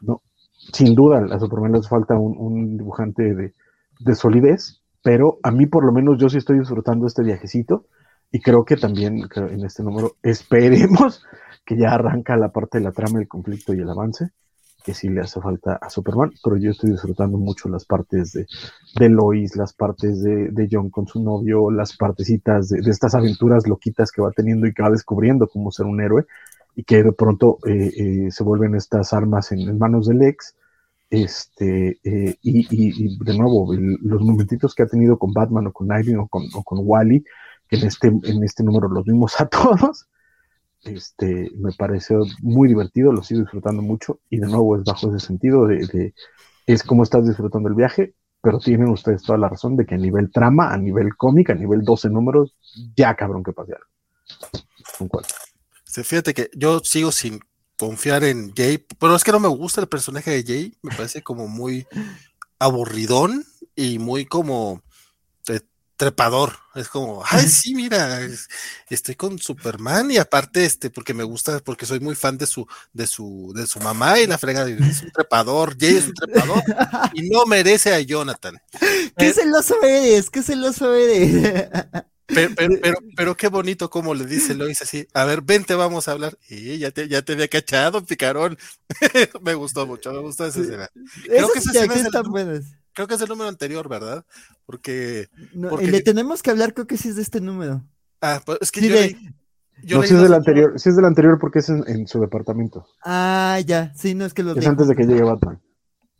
[0.00, 0.22] No,
[0.72, 3.54] sin duda, a Superman les falta un, un dibujante de,
[3.98, 7.86] de, solidez, pero a mí por lo menos yo sí estoy disfrutando este viajecito
[8.30, 11.24] y creo que también en este número esperemos
[11.64, 14.30] que ya arranca la parte de la trama, el conflicto y el avance,
[14.84, 19.08] que sí le hace falta a Superman, pero yo estoy disfrutando mucho las partes de,
[19.08, 24.10] Lois, las partes de, John con su novio, las partecitas de, de, estas aventuras loquitas
[24.10, 26.26] que va teniendo y que va descubriendo cómo ser un héroe
[26.74, 30.54] y que de pronto eh, eh, se vuelven estas armas en, manos del ex.
[31.10, 35.88] Este, eh, y, y, de nuevo, los momentitos que ha tenido con Batman o con
[35.88, 37.22] Nightwing o con, o con Wally,
[37.70, 40.06] en este, en este número los vimos a todos,
[40.84, 45.24] este, me parece muy divertido, lo sigo disfrutando mucho y de nuevo es bajo ese
[45.24, 46.14] sentido de,
[46.66, 49.98] es como estás disfrutando el viaje, pero tienen ustedes toda la razón de que a
[49.98, 52.56] nivel trama, a nivel cómic, a nivel 12 números,
[52.96, 55.22] ya cabrón que pase algo.
[55.84, 57.40] Sí, fíjate que yo sigo sin
[57.78, 61.22] confiar en Jay, pero es que no me gusta el personaje de Jay, me parece
[61.22, 61.86] como muy
[62.58, 63.44] aburridón
[63.74, 64.82] y muy como
[66.02, 66.54] trepador.
[66.74, 68.18] Es como, ay, sí, mira,
[68.90, 72.66] estoy con Superman y aparte, este, porque me gusta, porque soy muy fan de su,
[72.92, 76.60] de su, de su mamá y la frega es un trepador, Jay es un trepador
[77.14, 78.60] y no merece a Jonathan.
[79.16, 80.28] ¿Qué celoso eres?
[80.28, 81.76] ¿Qué celoso eres?
[82.26, 86.08] Pero, pero, pero, pero, qué bonito como le dice Lois así, a ver, vente, vamos
[86.08, 86.36] a hablar.
[86.48, 88.58] Y ya te, ya te había cachado, picarón.
[89.40, 90.90] me gustó mucho, me gustó esa escena.
[91.26, 94.24] Creo que, esa escena es el, buenas creo que es el número anterior, ¿verdad?
[94.66, 95.90] Porque, no, porque...
[95.90, 97.84] le tenemos que hablar, creo que sí es de este número.
[98.20, 99.00] Ah, pues es que sí, yo, de...
[99.00, 99.34] leí,
[99.82, 102.06] yo no, leí si es del anterior, si es del anterior porque es en, en
[102.06, 102.86] su departamento.
[103.04, 105.60] Ah, ya, sí, no es que lo Es antes de que llegue Batman.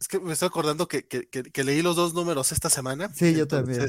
[0.00, 3.08] Es que me estoy acordando que, que, que, que leí los dos números esta semana.
[3.14, 3.88] Sí, yo también.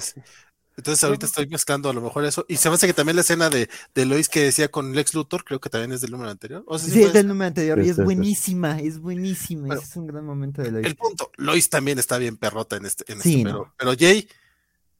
[0.77, 2.45] Entonces- ahorita estoy mezclando a lo mejor eso.
[2.47, 5.13] Y se me hace que también la escena de, de Lois que decía con Lex
[5.13, 6.63] Luthor, creo que también es del número anterior.
[6.67, 8.03] O sea, sí es del número anterior y Este, es este.
[8.03, 9.67] buenísima, es buenísima.
[9.67, 12.75] Bueno, ese es un gran momento de la El punto, Lois también está bien perrota
[12.77, 14.27] en este, en Sí, este, pero, pero Jay,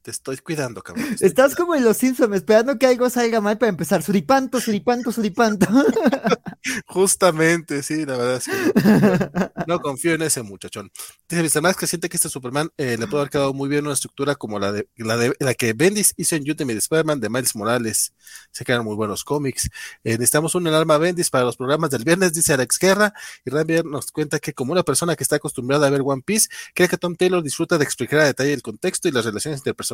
[0.04, 1.06] te estoy cuidando, cabrón.
[1.06, 1.64] estoy Estás cuidando.
[1.64, 4.02] como en los Simpsons, esperando que algo salga mal para empezar.
[4.02, 5.66] Suripanto, suripanto, suripanto.
[6.86, 10.92] Justamente, sí, la verdad es que no confío en ese muchachón.
[11.26, 11.62] Dice Mr.
[11.62, 14.34] Max que siente que este Superman eh, le puede haber quedado muy bien una estructura
[14.34, 18.12] como la de la, de, la que Bendis hizo en Ultimate Spider-Man de Miles Morales.
[18.50, 19.70] Se quedan muy buenos cómics.
[20.04, 23.14] Eh, necesitamos un alarma Bendis para los programas del viernes, dice Alex Guerra.
[23.46, 26.50] Y Rambier nos cuenta que como una persona que está acostumbrada a ver One Piece,
[26.74, 29.93] cree que Tom Taylor disfruta de explicar a detalle el contexto y las relaciones interpersonales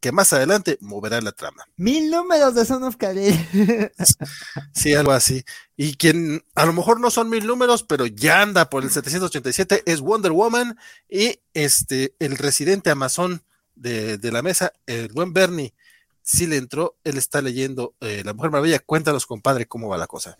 [0.00, 1.64] que más adelante moverá la trama.
[1.76, 2.96] Mil números de Son of.
[4.72, 5.44] Sí, algo así.
[5.76, 9.82] Y quien a lo mejor no son mil números, pero ya anda por el 787
[9.86, 10.76] es Wonder Woman
[11.08, 13.42] y este el residente Amazon
[13.74, 15.74] de, de la mesa, el buen Bernie,
[16.22, 18.78] sí le entró, él está leyendo eh, La Mujer Maravilla.
[18.78, 20.36] Cuéntanos, compadre, cómo va la cosa.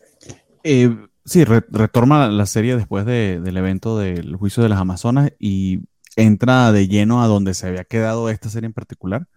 [0.62, 0.94] Eh,
[1.24, 5.80] sí, re- retorna la serie después de- del evento del juicio de las Amazonas y
[6.16, 9.28] entra de lleno a donde se había quedado esta serie en particular.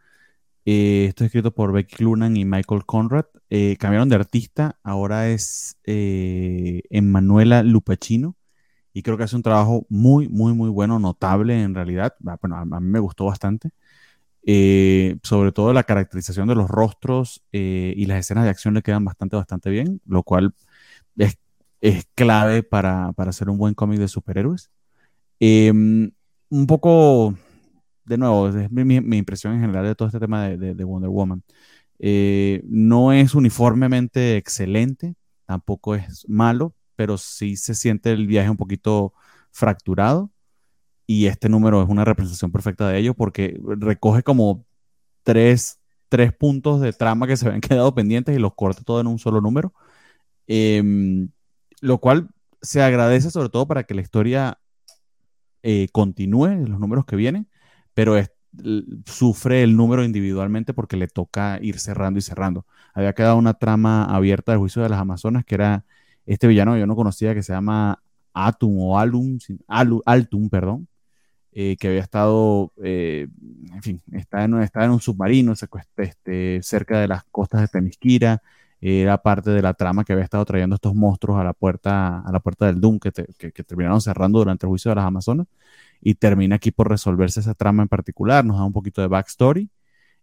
[0.65, 3.25] Eh, esto es escrito por Becky Clunan y Michael Conrad.
[3.49, 8.35] Eh, cambiaron de artista, ahora es eh, Emanuela Lupacino
[8.93, 12.15] y creo que hace un trabajo muy, muy, muy bueno, notable en realidad.
[12.27, 13.71] Ah, Bueno, a, a mí me gustó bastante.
[14.45, 19.05] Eh, sobre todo la caracterización de los rostros y las escenas de acción le quedan
[19.05, 20.53] bastante, bastante bien, lo cual
[21.17, 21.37] es,
[21.81, 24.71] es clave para, para hacer un buen cómic de superhéroes.
[26.53, 27.33] Un poco,
[28.05, 31.41] de nuevo, es mi, impresión en general de todo este tema de Wonder Woman.
[31.97, 35.15] Eh, no es uniformemente excelente,
[35.45, 39.13] tampoco es malo, pero sí se siente el viaje un poquito
[39.51, 40.31] fracturado.
[41.07, 44.63] Y este número es una representación perfecta de ello porque recoge como
[45.23, 49.07] tres, tres puntos de trama que se habían quedado pendientes y los corta todo en
[49.07, 49.73] un solo número.
[50.47, 51.29] Em,
[51.81, 52.29] lo cual
[52.61, 54.59] se agradece sobre todo para que la historia
[55.63, 57.47] eh, continúe en los números que vienen,
[57.93, 58.31] pero es-
[59.05, 62.65] sufre el número individualmente porque le toca ir cerrando y cerrando.
[62.93, 65.85] Había quedado una trama abierta del juicio de las Amazonas, que era
[66.25, 68.01] este villano que yo no conocía, que se llama
[68.33, 70.87] Atum o Alum, Alu- Altum, perdón,
[71.51, 73.27] eh, que había estado, eh,
[73.73, 75.53] en fin, está en, está en un submarino
[75.97, 78.41] este, cerca de las costas de Temisquira,
[78.85, 82.31] era parte de la trama que había estado trayendo estos monstruos a la puerta, a
[82.31, 85.47] la puerta del Doom, que, que- que terminaron cerrando durante el juicio de las Amazonas,
[86.01, 89.69] y termina aquí por resolverse esa trama en particular, nos da un poquito de backstory,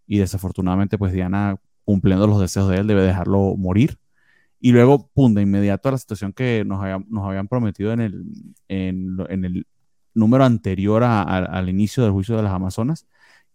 [0.07, 3.99] y desafortunadamente pues Diana, cumpliendo los deseos de él, debe dejarlo morir.
[4.61, 8.25] Y luego, pum, de inmediato a la situación que nos, habían- prometido en el,
[8.69, 9.67] en, el
[10.15, 13.07] número anterior a- al inicio del juicio de las Amazonas,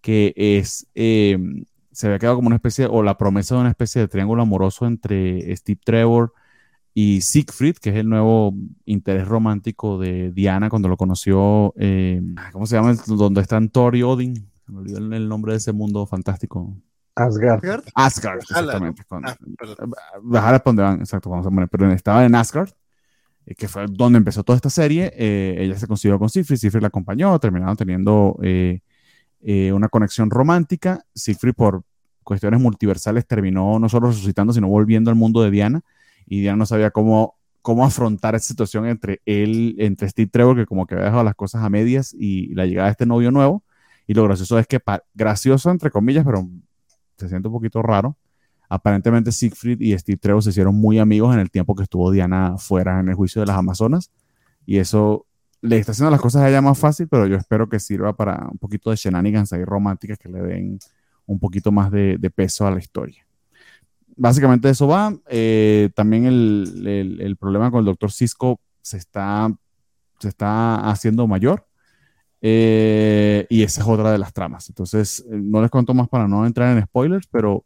[0.01, 1.37] que es, eh,
[1.95, 4.85] se había quedado como una especie, o la promesa de una especie de triángulo amoroso
[4.85, 6.33] entre Steve Trevor
[6.93, 8.53] y Siegfried, que es el nuevo
[8.85, 12.95] interés romántico de Diana cuando lo conoció, eh, ¿cómo se llama?
[13.07, 14.35] Donde están Thor y Odin.
[14.65, 16.75] Se me olvidó el, nombre de ese mundo fantástico.
[17.15, 17.83] Asgard.
[17.93, 19.03] Asgard, exactamente.
[20.21, 22.69] Valhalla es donde van, exacto, cuando se mueren, pero estaba en Asgard,
[23.45, 25.11] eh, que fue donde empezó toda esta serie.
[25.15, 28.81] eh, ella se consiguió con Siegfried, Siegfried la acompañó, terminaron teniendo eh,
[29.47, 31.05] eh, una conexión romántica.
[31.13, 31.83] Siegfried, por
[32.23, 35.83] cuestiones multiversales, terminó no solo resucitando, sino volviendo al mundo de Diana.
[36.25, 40.65] Y Diana no sabía cómo, cómo afrontar esa situación entre él, entre Steve Trevor, que
[40.65, 43.63] como que había dejado las cosas a medias, y la llegada de este novio nuevo.
[44.07, 44.79] Y lo gracioso es que,
[45.13, 46.47] gracioso entre comillas, pero
[47.15, 48.17] se siente un poquito raro.
[48.67, 52.57] Aparentemente Siegfried y Steve Trevor se hicieron muy amigos en el tiempo que estuvo Diana
[52.57, 54.09] fuera en el juicio de las Amazonas.
[54.65, 55.27] Y eso
[55.65, 58.47] le está haciendo las cosas a ella más fácil, pero yo espero que sirva para
[58.51, 60.79] un poquito de shenanigans ahí románticas que le den
[61.25, 63.25] un poquito más de, de peso a la historia.
[64.17, 65.13] Básicamente eso va.
[65.29, 69.51] Eh, también el, el- el problema con el doctor Cisco se está,
[70.19, 71.67] se está haciendo mayor.
[72.41, 74.69] Eh, y esa es otra de las tramas.
[74.69, 77.65] Entonces, eh, no les cuento más para no entrar en spoilers, pero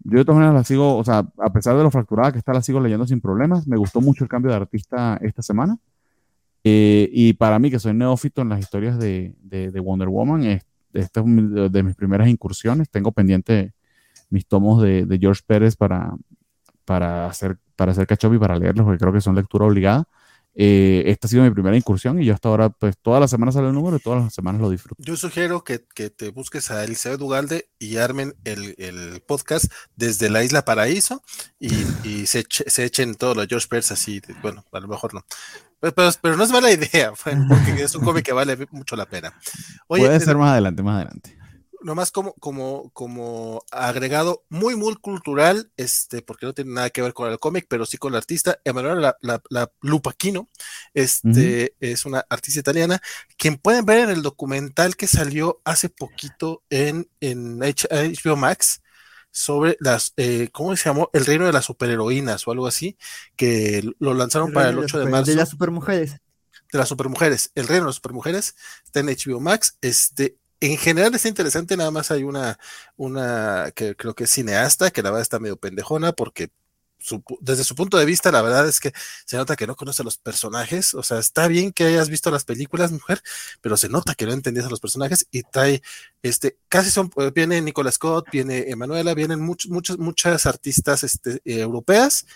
[0.00, 2.52] yo de todas maneras la sigo, o sea, a pesar de lo fracturada que está,
[2.54, 3.66] la sigo leyendo sin problemas.
[3.68, 5.78] Me gustó mucho el cambio de artista esta semana.
[6.64, 10.44] Eh, y para mí, que soy neófito en las historias de, de- de Wonder Woman,
[10.44, 12.90] es- esta es de, mis primeras incursiones.
[12.90, 13.72] Tengo pendiente
[14.30, 16.14] mis tomos de, George Pérez para,
[16.84, 18.06] para hacer, para hacer
[18.36, 20.04] y para leerlos, porque creo que son lectura obligada.
[20.60, 23.54] Eh, esta ha sido mi primera incursión y yo hasta ahora, pues todas las semanas
[23.54, 25.00] sale el número y todas las semanas lo disfruto.
[25.00, 30.28] Yo sugiero que, que te busques a Elizabeth Ugalde y armen el, el podcast desde
[30.30, 31.22] la Isla Paraíso
[31.60, 31.68] y,
[32.02, 35.24] y se, se echen todos los George Pérez así, de- bueno, a lo mejor no.
[35.78, 39.06] Pero, pero, pero no es mala idea, porque es un cómic que vale mucho la
[39.06, 39.32] pena.
[39.86, 41.37] Oye, Puede ser más adelante, más adelante.
[41.82, 47.12] Nomás como, como, como agregado muy, muy cultural, este, porque no tiene nada que ver
[47.14, 49.70] con el cómic, pero sí con la artista, Emanuela la, la, la
[50.94, 53.00] este, es una artista italiana,
[53.36, 58.82] quien pueden ver en el documental que salió hace poquito en, en HBO Max
[59.30, 61.10] sobre las, eh, ¿cómo se llamó?
[61.12, 62.96] El reino de las superheroínas o algo así,
[63.36, 66.16] que lo lanzaron para el de las 8 de super- marzo De las supermujeres.
[66.72, 69.76] de las supermujeres, el reino de las supermujeres, está en HBO Max.
[69.80, 72.58] Este, en general está interesante, nada más hay una,
[72.96, 76.50] una que creo que es cineasta, que la verdad está medio pendejona, porque
[77.40, 78.92] desde su punto de vista, la verdad es que
[79.24, 80.94] se nota que no conoce a los personajes.
[80.94, 83.22] O sea, está bien que hayas visto las películas, mujer,
[83.60, 85.82] pero se nota que no entendías a los personajes y trae,
[86.22, 91.40] este, casi son, eh, viene Nicola Scott, viene Emanuela, vienen muchos, muchas, muchas artistas este,
[91.44, 92.26] eh, europeas.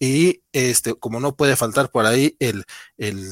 [0.00, 2.64] Y este, como no puede faltar por ahí el,
[2.98, 3.28] el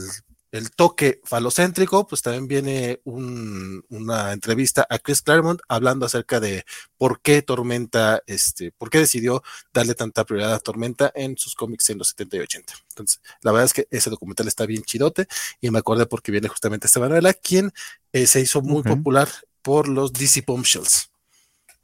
[0.57, 6.65] el toque falocéntrico, pues también viene un- una entrevista a Chris Claremont hablando acerca de
[6.99, 9.43] por qué Tormenta, este, por qué decidió
[9.73, 12.75] darle tanta prioridad a Tormenta en sus cómics en los 70 y 80.
[12.91, 15.27] Entonces, la verdad es que ese documental está bien chidote
[15.61, 17.73] y me acordé porque viene justamente esta Manuela, quien
[18.13, 19.29] eh, se hizo muy popular
[19.63, 21.11] por los DC Bombshells.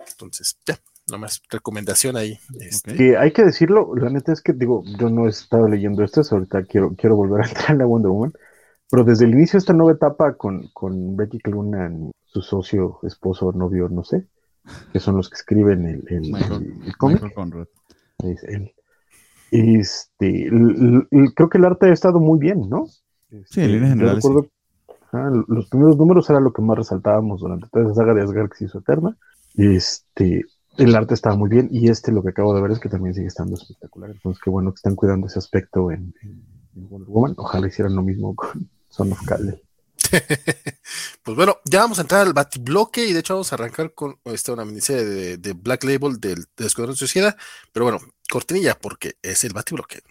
[0.08, 2.38] Entonces, ya, nomás recomendación ahí.
[2.60, 2.94] este.
[2.96, 6.22] Que hay que decirlo, la neta es que digo, yo no he estado leyendo esto,
[6.30, 8.32] ahorita quiero, quiero volver a entrar en la Wonder Woman,
[8.92, 13.50] pero desde el inicio de esta nueva etapa con, con Becky Clunan, su socio, esposo,
[13.52, 14.26] novio, no sé,
[14.92, 17.66] que son los que escriben el, el- Michael- el- el cómic, Michael Conrad.
[18.24, 18.72] es él.
[19.50, 20.48] Este,
[21.34, 22.86] creo que el arte ha estado muy bien, ¿no?
[23.30, 24.48] Este, en líneas yo generales, recuerdo,
[25.10, 28.50] ajá, los primeros números era lo que más resaltábamos durante toda esa saga de Asgard
[28.50, 29.16] que se hizo eterna.
[29.56, 30.44] Este,
[30.78, 33.14] el arte estaba muy bien y este lo que acabo de ver es que también
[33.14, 34.10] sigue estando espectacular.
[34.10, 36.44] Entonces, qué bueno que están cuidando ese aspecto en, en-
[36.76, 37.34] en Wonder Woman.
[37.36, 39.60] Ojalá hicieran lo mismo con Son of Kal-El.
[41.22, 44.18] Pues bueno, ya vamos a entrar al batibloque y de hecho vamos a arrancar con
[44.24, 47.36] esta una miniserie de, de Black Label del, del Escuadrón Suicida.
[47.72, 50.02] Pero bueno, cortinilla porque es el batibloque.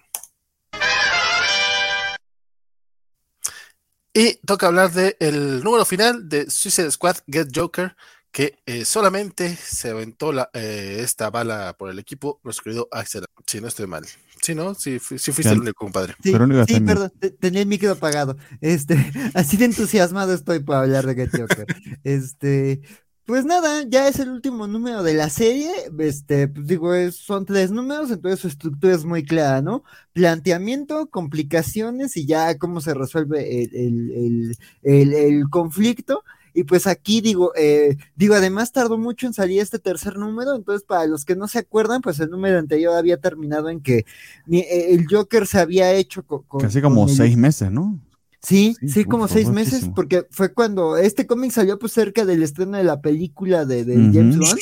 [4.13, 7.95] Y toca hablar del número final de Suicide Squad Get Joker,
[8.31, 13.25] que eh, solamente se aventó la, eh, esta bala por el equipo, nuestro querido Axel.
[13.45, 14.05] Si no estoy mal.
[14.41, 15.51] Si no, fu- si fuiste Ya.
[15.51, 16.15] el único compadre.
[16.23, 16.33] Sí,
[16.67, 18.37] sí, perdón, te- tenía el micro apagado.
[18.59, 18.95] Este,
[19.35, 21.65] así de entusiasmado estoy para hablar de Get Joker.
[22.03, 22.81] Este,
[23.25, 25.71] pues nada, ya es el último número de la serie.
[25.99, 29.83] Este, pues digo, es- son tres números, entonces su estructura es muy clara, ¿no?
[30.13, 36.23] Planteamiento, complicaciones y ya cómo se resuelve el, el, el, el- el conflicto.
[36.53, 40.83] Y pues aquí digo, eh, digo, además tardó mucho en salir este tercer número, entonces
[40.85, 44.05] para los que no se acuerdan, pues el número anterior había terminado en que
[44.51, 47.99] eh, el Joker se había hecho co- con, Casi como con el- seis meses, ¿no?
[48.43, 49.93] Sí, Sí, como seis meses, muchísimo.
[49.95, 53.93] porque fue cuando este cómic salió pues cerca del estreno de la película de, de.
[54.11, 54.57] James Gunn.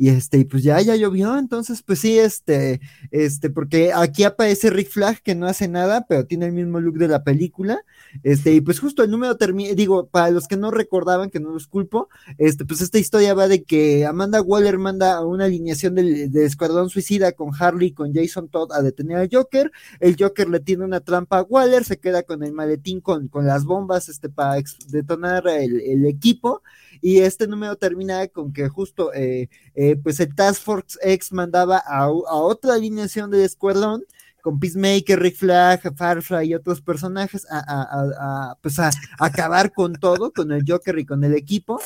[0.00, 2.80] Y este, pues ya, ya llovió, entonces, pues sí, este,
[3.10, 6.98] este, porque aquí aparece Rick Flag que no hace nada, pero tiene el mismo look
[6.98, 7.82] de la película.
[8.22, 11.50] Este, y pues justo el número termina, digo, para los que no recordaban, que no
[11.50, 12.08] los culpo,
[12.38, 16.90] este, pues esta historia va de que Amanda Waller manda una alineación del, del Escuadrón
[16.90, 19.72] Suicida con Harley y con Jason Todd a detener al Joker.
[19.98, 23.46] El Joker le tiene una trampa a Waller, se queda con el maletín con, con
[23.48, 26.62] las bombas, este, para detonar el, el equipo.
[27.00, 31.82] Y este número termina con que justo eh, eh, pues el Task Force X mandaba
[31.86, 34.04] a, a otra alineación del escuadrón
[34.48, 38.88] con Peacemaker, Rick Flag, Firefly y otros personajes a, pues a,
[39.18, 41.78] acabar con todo, con el Joker y con el equipo.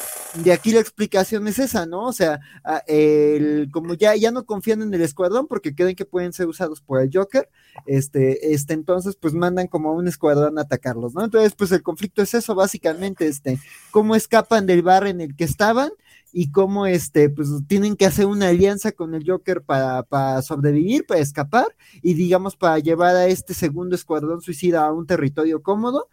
[0.45, 2.05] De aquí la explicación es esa, ¿no?
[2.05, 2.39] O sea,
[2.87, 6.81] el, como ya, ya no confían en el escuadrón porque creen que pueden ser usados
[6.81, 7.49] por el Joker,
[7.85, 11.25] este, este, entonces pues mandan como un escuadrón a atacarlos, ¿no?
[11.25, 13.59] Entonces pues el conflicto es eso, básicamente, este,
[13.91, 15.91] cómo escapan del bar en el que estaban
[16.33, 21.07] y cómo este, pues tienen que hacer una alianza con el Joker para, para sobrevivir,
[21.07, 21.67] para escapar
[22.03, 26.09] y digamos para llevar a este segundo escuadrón suicida a un territorio cómodo.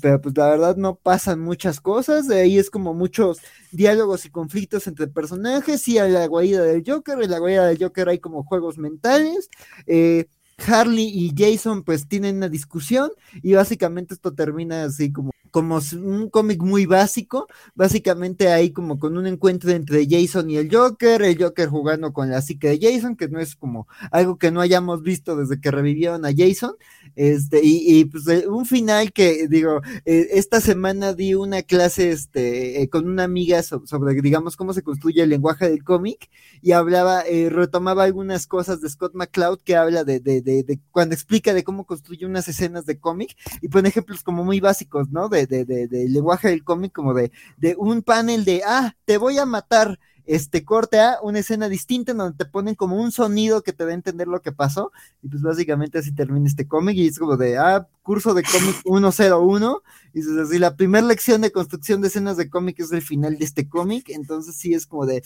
[0.00, 3.38] Pero pues la verdad no pasan muchas cosas, de ahí es como muchos
[3.70, 7.78] diálogos y conflictos entre personajes, y a la guarida del Joker, en la guarida del
[7.78, 9.50] Joker hay como juegos mentales,
[9.86, 10.26] eh,
[10.66, 13.10] Harley y Jason pues tienen una discusión
[13.42, 19.16] y básicamente esto termina así como como un cómic muy básico, básicamente ahí como con
[19.16, 23.14] un encuentro entre Jason y el Joker, el Joker jugando con la psique de Jason,
[23.14, 26.74] que no es como algo que no hayamos visto desde que revivieron a Jason,
[27.14, 32.82] este, y, pues eh, un final que digo, eh, esta semana di una clase este,
[32.82, 36.30] eh, con una amiga sobre, digamos, cómo se construye el lenguaje del cómic,
[36.62, 41.14] y hablaba, retomaba algunas cosas de Scott McCloud que habla de, de, de, de cuando
[41.14, 45.28] explica de cómo construye unas escenas de cómic, y pone ejemplos como muy básicos, ¿no?
[45.28, 49.38] De, de, de, lenguaje del cómic, como de, de un panel de, ah, te voy
[49.38, 53.62] a matar, este corte a una escena distinta en donde te ponen como un sonido
[53.62, 54.90] que te da a entender lo que pasó,
[55.22, 58.76] y pues básicamente así termina este cómic, y es como de, ah, curso de cómic
[58.84, 59.82] 101,
[60.14, 63.38] y es así, la primera lección de construcción de escenas de cómic es el final
[63.38, 65.22] de este cómic, entonces sí es como de,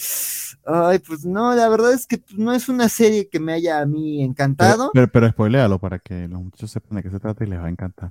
[0.66, 3.86] ay, pues no, la verdad es que no es una serie que me haya a
[3.86, 4.90] mí encantado.
[4.92, 7.66] Pero, pero, spoilealo para que los muchachos sepan de qué se trata y les va
[7.66, 8.10] a encantar.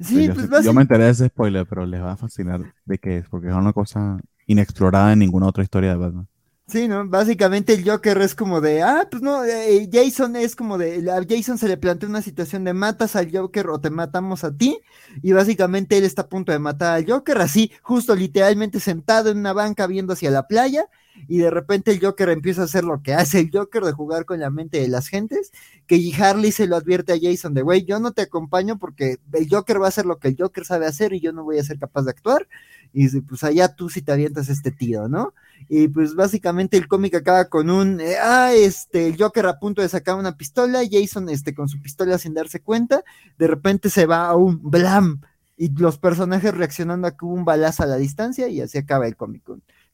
[0.00, 2.98] Sí, yo, pues yo me enteré de ese spoiler, pero les va a fascinar de
[2.98, 6.28] qué es, porque es una cosa inexplorada en ninguna otra historia de Batman.
[6.66, 7.06] Sí, ¿no?
[7.06, 11.22] Básicamente el Joker es como de, ah, pues no, eh, Jason es como de, a
[11.28, 14.80] Jason se le plantea una situación de matas al Joker o te matamos a ti,
[15.22, 19.38] y básicamente él está a punto de matar al Joker, así, justo literalmente sentado en
[19.38, 20.86] una banca viendo hacia la playa,
[21.28, 24.24] y de repente el Joker empieza a hacer lo que hace el Joker de jugar
[24.24, 25.52] con la mente de las gentes,
[25.86, 29.48] que Harley se lo advierte a Jason de, güey, yo no te acompaño porque el
[29.48, 31.64] Joker va a hacer lo que el Joker sabe hacer y yo no voy a
[31.64, 32.48] ser capaz de actuar,
[32.92, 35.34] y pues allá tú si te avientas este tío, ¿no?
[35.68, 39.82] Y pues básicamente el cómic acaba con un, eh, ah, este, el Joker a punto
[39.82, 43.02] de sacar una pistola, Jason este, con su pistola sin darse cuenta,
[43.38, 45.20] de repente se va a un blam,
[45.56, 49.06] y los personajes reaccionando a que hubo un balazo a la distancia y así acaba
[49.06, 49.42] el cómic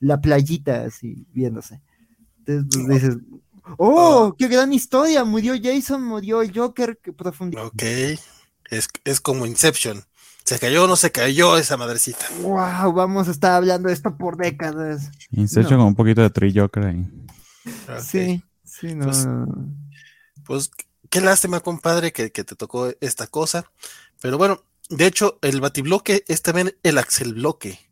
[0.01, 1.81] la playita así viéndose.
[2.39, 3.19] Entonces pues, dices,
[3.77, 7.67] oh, oh, qué gran historia, murió Jason, murió el Joker, qué profundidad.
[7.67, 10.03] Ok, es, es como Inception.
[10.45, 12.27] Se cayó o no se cayó esa madrecita.
[12.41, 15.11] Wow, vamos a estar hablando de esto por décadas.
[15.31, 17.09] Inception con un poquito de Tree Joker ahí.
[18.03, 19.05] Sí, sí, no.
[19.05, 19.29] Pues,
[20.45, 20.71] pues,
[21.09, 23.71] qué lástima, compadre, que, que te tocó esta cosa.
[24.21, 27.90] Pero bueno, de hecho, el batibloque es también el axel bloque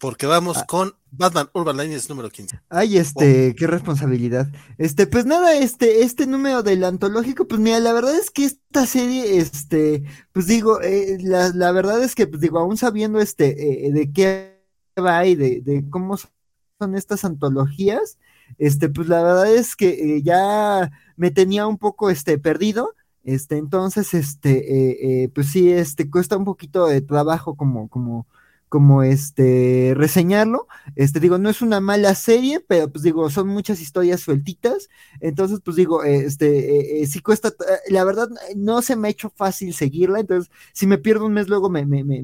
[0.00, 0.66] porque vamos ah.
[0.66, 2.58] con Batman Urban Legends número 15.
[2.70, 4.48] Ay, este, qué responsabilidad.
[4.78, 8.86] Este, pues nada, este, este número del antológico, pues mira, la verdad es que esta
[8.86, 13.88] serie, este, pues digo, eh, la, la, verdad es que, pues digo, aún sabiendo este,
[13.88, 14.64] eh, de qué
[14.98, 18.18] va y de, de, cómo son estas antologías,
[18.56, 22.94] este, pues la verdad es que eh, ya me tenía un poco, este, perdido.
[23.22, 28.26] Este, entonces, este, pues sí, este, cuesta un poquito de trabajo como, como,
[28.70, 30.68] como este reseñarlo.
[30.94, 34.88] Este digo, no es una mala serie, pero pues digo, son muchas historias sueltitas.
[35.20, 37.52] Entonces, pues digo, este eh, eh, si cuesta, eh,
[37.90, 40.20] la verdad, no se me ha hecho fácil seguirla.
[40.20, 42.22] Entonces, si me pierdo un mes, luego me, me, me,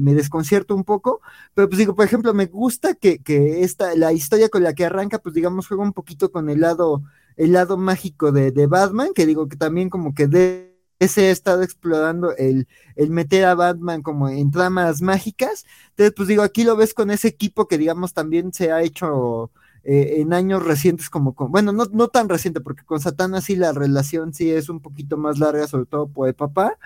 [0.00, 1.20] me desconcierto un poco.
[1.54, 4.86] Pero pues digo, por ejemplo, me gusta que, que esta, la historia con la que
[4.86, 7.02] arranca, pues digamos, juega un poquito con el lado,
[7.36, 10.67] el lado mágico de, de Batman, que digo que también como que de
[10.98, 15.64] ese ha estado explorando el, el meter a Batman como en tramas mágicas.
[15.90, 19.50] Entonces, pues digo, aquí lo ves con ese equipo que digamos también se ha hecho
[19.84, 23.56] eh, en años recientes como con, bueno, no, no tan reciente, porque con Satana sí
[23.56, 26.78] la relación sí es un poquito más larga, sobre todo por el papá,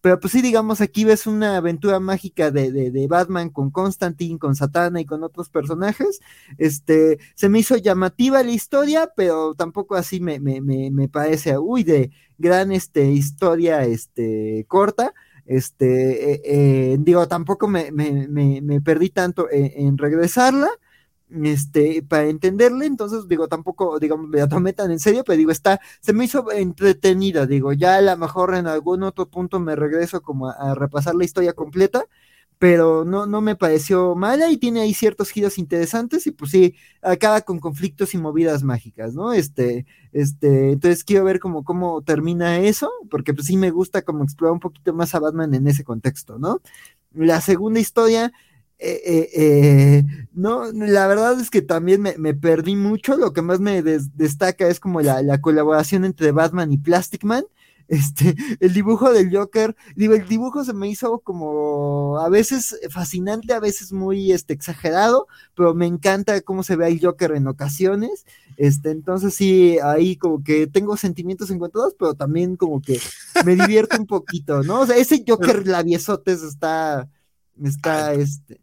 [0.00, 4.38] pero pues sí, digamos, aquí ves una aventura mágica de, de, de, Batman con Constantine,
[4.38, 6.20] con Satana y con otros personajes.
[6.58, 11.58] Este, se me hizo llamativa la historia, pero tampoco así me, me, me, me parece,
[11.58, 15.12] uy, de gran este, historia este, corta.
[15.46, 20.68] Este, eh, eh, digo, tampoco me, me, perdí tanto en regresarla
[21.44, 25.50] este, para entenderle, entonces digo, tampoco, digamos, me la tomé tan en serio, pero digo,
[25.50, 29.76] está, se me hizo entretenida, digo, ya a lo mejor en algún otro punto me
[29.76, 32.04] regreso como a, repasar la historia completa,
[32.58, 36.74] pero no, no me pareció mala y tiene ahí ciertos giros interesantes y pues sí,
[37.00, 39.32] acaba con conflictos y movidas mágicas, ¿no?
[39.32, 44.24] Este, este, entonces quiero ver cómo, cómo termina eso, porque pues sí me gusta como
[44.24, 46.60] explorar un poquito más a Batman en ese contexto, ¿no?
[47.12, 48.32] La segunda historia,
[48.82, 53.16] eh, eh, eh, no, la verdad es que también me, perdí mucho.
[53.16, 57.44] Lo que más me destaca es como la, colaboración entre Batman y Plastic Man.
[57.90, 63.52] Este, el dibujo del Joker, digo, el dibujo se me hizo como a veces fascinante,
[63.52, 65.26] a veces muy este, exagerado,
[65.56, 68.26] pero me encanta cómo se ve el Joker en ocasiones.
[68.56, 73.00] Este, entonces sí, ahí como que tengo sentimientos encontrados, pero también como que
[73.44, 74.82] me divierto un poquito, ¿no?
[74.82, 77.08] O sea, ese Joker labiesotes está,
[77.60, 78.60] está, este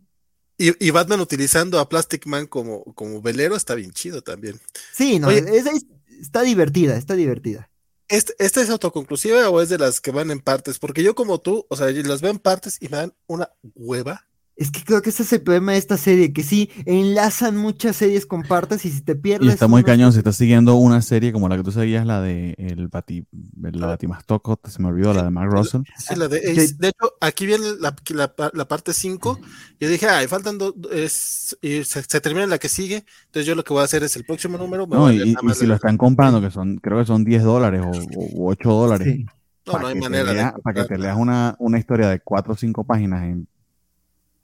[0.58, 4.60] y, Batman utilizando a Plastic Man como, como velero está bien chido también.
[4.92, 7.70] Sí, no, está divertida, está divertida.
[8.08, 10.80] ¿Este, ¿Este es autoconclusiva o es de las que van en partes?
[10.80, 14.27] Porque yo como tú, o sea, las veo en partes y me dan una hueva.
[14.58, 17.96] Es que creo que ese es el problema de esta serie, que sí, enlazan muchas
[17.96, 19.48] series con partes y si te pierdes...
[19.50, 22.22] Y está muy cañón, si estás siguiendo una serie como la que tú seguías, la
[22.22, 23.24] de el Bati,
[23.62, 25.82] la Batimastoco, se me olvidó, la de Mark Russell.
[26.00, 26.40] Sí, la de.
[26.40, 29.40] De hecho, aquí viene la, la, la parte 5.
[29.80, 33.06] Yo dije, ay, faltan dos, es- y se, se termina la que sigue.
[33.28, 34.88] Entonces yo lo que voy a hacer es el próximo número.
[34.88, 37.24] me No, voy a y, si de- lo están comprando, que son, creo que son
[37.24, 39.08] 10 dólares o, o 8 dólares.
[39.08, 39.26] Sí.
[39.68, 40.62] No, no hay manera lea- de.
[40.64, 43.48] Para que te leas una, una historia de 4 o 5 páginas en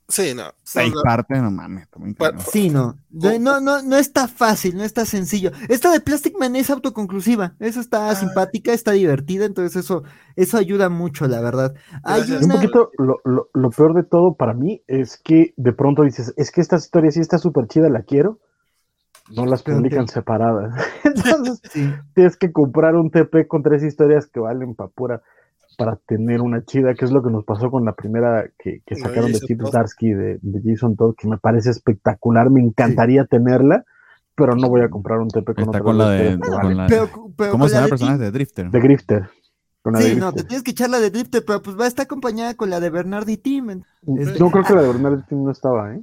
[0.06, 0.52] Sí, no.
[0.64, 1.02] 6 no, no.
[1.02, 1.88] partes, no mames.
[2.50, 2.96] Sí, no.
[3.10, 5.50] No, no, no, no está fácil, no está sencillo.
[5.68, 7.54] Esta de Plastic Man es autoconclusiva.
[7.58, 8.14] Eso está Ah.
[8.14, 10.02] simpática, está divertida, entonces eso,
[10.36, 11.74] eso ayuda mucho, la verdad.
[12.02, 12.22] Hay.
[12.32, 16.34] Un poquito, lo, lo, lo peor de todo para mí es que de pronto dices,
[16.36, 18.40] es que esta historia sí está súper chida, la quiero.
[19.34, 20.74] No las publican separadas.
[21.04, 21.90] Entonces sí.
[22.14, 25.22] tienes que comprar un TP con tres historias que valen pa' pura
[25.74, 28.96] para tener una chida, que es lo que nos pasó con la primera que, que
[28.96, 29.60] sacaron de Chip.
[29.62, 33.84] Darsky de, de Jason Todd, que me parece espectacular, me encantaría tenerla,
[34.34, 36.74] pero no voy a comprar un TP con Está otra con la de, con vale.
[36.74, 38.70] la- Pero, pero ¿Cómo se la llama el de personaje Tim- de Drifter?
[38.70, 39.28] de Grifter.
[39.82, 41.84] Con la de Sí, no, te tienes que echar la de Drifter, pero pues va
[41.84, 43.70] a estar acompañada con la de Bernard y Tim.
[43.70, 46.02] este- No creo que la de Bernard no estaba, ¿eh?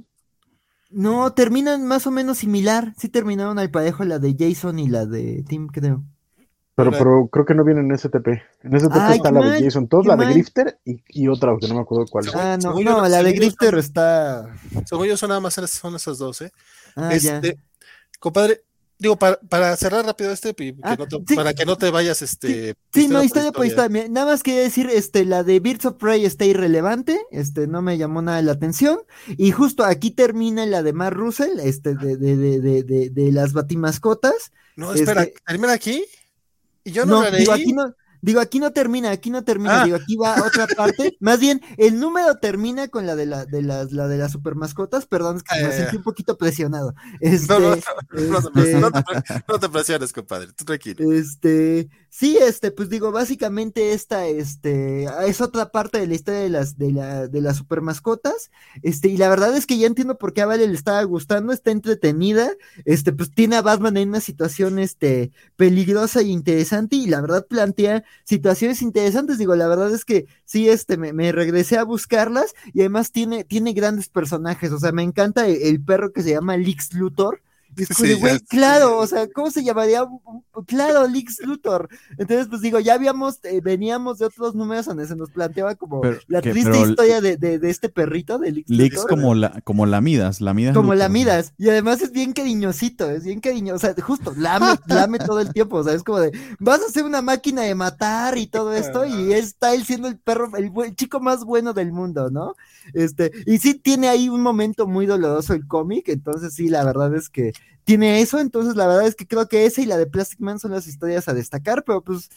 [0.90, 2.92] No, terminan más o menos similar.
[2.98, 6.04] Sí terminaron al parejo la de Jason y la de Tim, creo.
[6.74, 8.28] Pero, pero creo que no viene en STP.
[8.62, 10.26] En STP Ay, está la de Jason Todd, la de.
[10.26, 12.24] Grifter y, y otra que no me acuerdo cuál.
[12.34, 14.46] Ah, no, no, no- la de Grifter son- está.
[14.86, 16.50] Según yo, son nada más esas- son esas dos, ¿eh?
[16.96, 17.36] Ah, ya.
[17.36, 17.58] Este,
[18.18, 18.62] compadre,
[18.98, 21.34] digo, para, para cerrar rápido este, que Ah, no te- sí.
[21.34, 22.74] para que no te vayas, este.
[22.94, 23.88] Sí, no, por historia por historia.
[23.90, 27.82] Mira, Nada más quería decir, este, la de Birds of Prey está irrelevante, este, no
[27.82, 28.98] me llamó nada la atención.
[29.28, 33.30] Y justo aquí termina la de Mark Russell, este, de, de, de, de, de, de
[33.32, 34.52] las batimascotas.
[34.74, 36.02] No, espera, Este- ¿termina aquí?
[36.84, 37.40] Y yo no, No, la leí.
[37.40, 39.84] digo, aquí no, digo, aquí no termina, aquí no termina, Ah.
[39.84, 41.16] digo, aquí va otra parte.
[41.20, 44.54] Más bien, el número termina con la de la, de las, la de las super
[44.54, 46.94] mascotas, perdón, es que me ya, sentí un poquito presionado.
[47.20, 50.52] Este, No, no, no, no te este- presiones, no te pre- no te presiones, compadre,
[50.54, 51.12] tú tranquilo.
[51.12, 56.48] Este, sí, este, pues digo, básicamente esta, este, es otra parte de la historia de
[56.50, 58.50] las, de la, de las super mascotas,
[58.82, 61.52] este, y la verdad es que ya entiendo por qué a Vale le estaba gustando,
[61.52, 62.50] está entretenida,
[62.84, 67.46] este, pues tiene a Batman en una situación, este, peligrosa e interesante, y la verdad
[67.48, 72.80] plantea situaciones interesantes, digo, la verdad es que sí, este, me, regresé a buscarlas, y
[72.80, 76.56] además tiene, tiene grandes personajes, o sea, me encanta el, el perro que se llama
[76.56, 77.42] Lex Luthor,
[77.76, 78.44] y es como Sí, de, ya güey, sé.
[78.46, 80.06] claro, o sea, ¿cómo se llamaría?
[80.66, 81.88] Claro, Lex Luthor.
[82.18, 86.00] Entonces, pues digo, ya habíamos, eh, veníamos de otros números donde se nos planteaba como
[86.00, 89.08] Pero- la que- triste historia de, de, de este perrito, de Lex Luthor.
[89.08, 90.74] como la, como la Midas, la Midas.
[90.74, 94.78] Como la miras, y además es bien cariñosito, es bien cariñoso, o sea, justo, lame,
[94.86, 97.74] lame todo el tiempo, o sea, es como de, vas a ser una máquina de
[97.74, 101.72] matar y todo esto, y está él siendo el perro, el, el chico más bueno
[101.72, 102.54] del mundo, ¿no?
[102.94, 107.14] Este, y sí tiene ahí un momento muy doloroso el cómic, entonces sí, la verdad
[107.14, 107.52] es que
[107.84, 110.58] tiene eso, entonces la verdad es que creo que esa y la de Plastic Man
[110.58, 112.30] son las historias a destacar, pero pues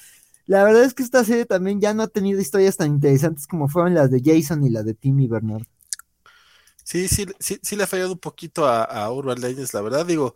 [0.47, 3.67] la verdad es que esta serie también ya no ha tenido historias tan interesantes como
[3.69, 5.63] fueron las de Jason y la de Timmy Bernard.
[6.83, 10.05] Sí, sí, sí, sí le ha fallado un poquito a, a Urban Legends, la verdad,
[10.05, 10.35] digo.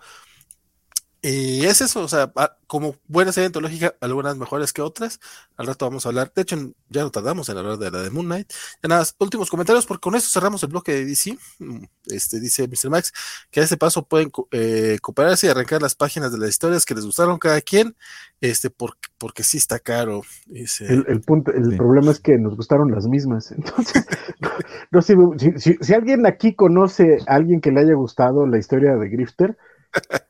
[1.22, 5.20] Y es eso, o sea, a- como buena serie antológica, algunas mejores que otras.
[5.58, 6.56] Al rato vamos a hablar, de hecho,
[6.88, 8.50] ya no tardamos en hablar de la de Moon Knight.
[8.82, 11.38] Ya nada, últimos comentarios, porque con eso cerramos el bloque de DC.
[11.60, 12.90] Mm, Este, dice Mr.
[12.90, 13.12] Max
[13.52, 16.96] que a este paso pueden eh, cooperarse y arrancar las páginas de las historias que
[16.96, 17.96] les gustaron cada quien,
[18.42, 20.22] este, porque, porque sí está caro.
[20.46, 21.78] Dice, El, el punto, el Sí.
[21.78, 23.52] problema es que nos gustaron las mismas.
[23.58, 24.06] Entonces,
[24.40, 24.50] no,
[24.92, 28.58] no sé, si, si- si alguien aquí conoce a alguien que le haya gustado la
[28.58, 29.58] historia de Grifter,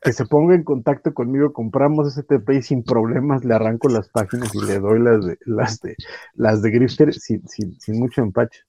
[0.02, 4.08] que se ponga en contacto conmigo, compramos ese TP y sin problemas le arranco las
[4.08, 5.96] páginas y le doy las de, las de,
[6.34, 8.60] las de Grifter sin, sin, sin mucho empache.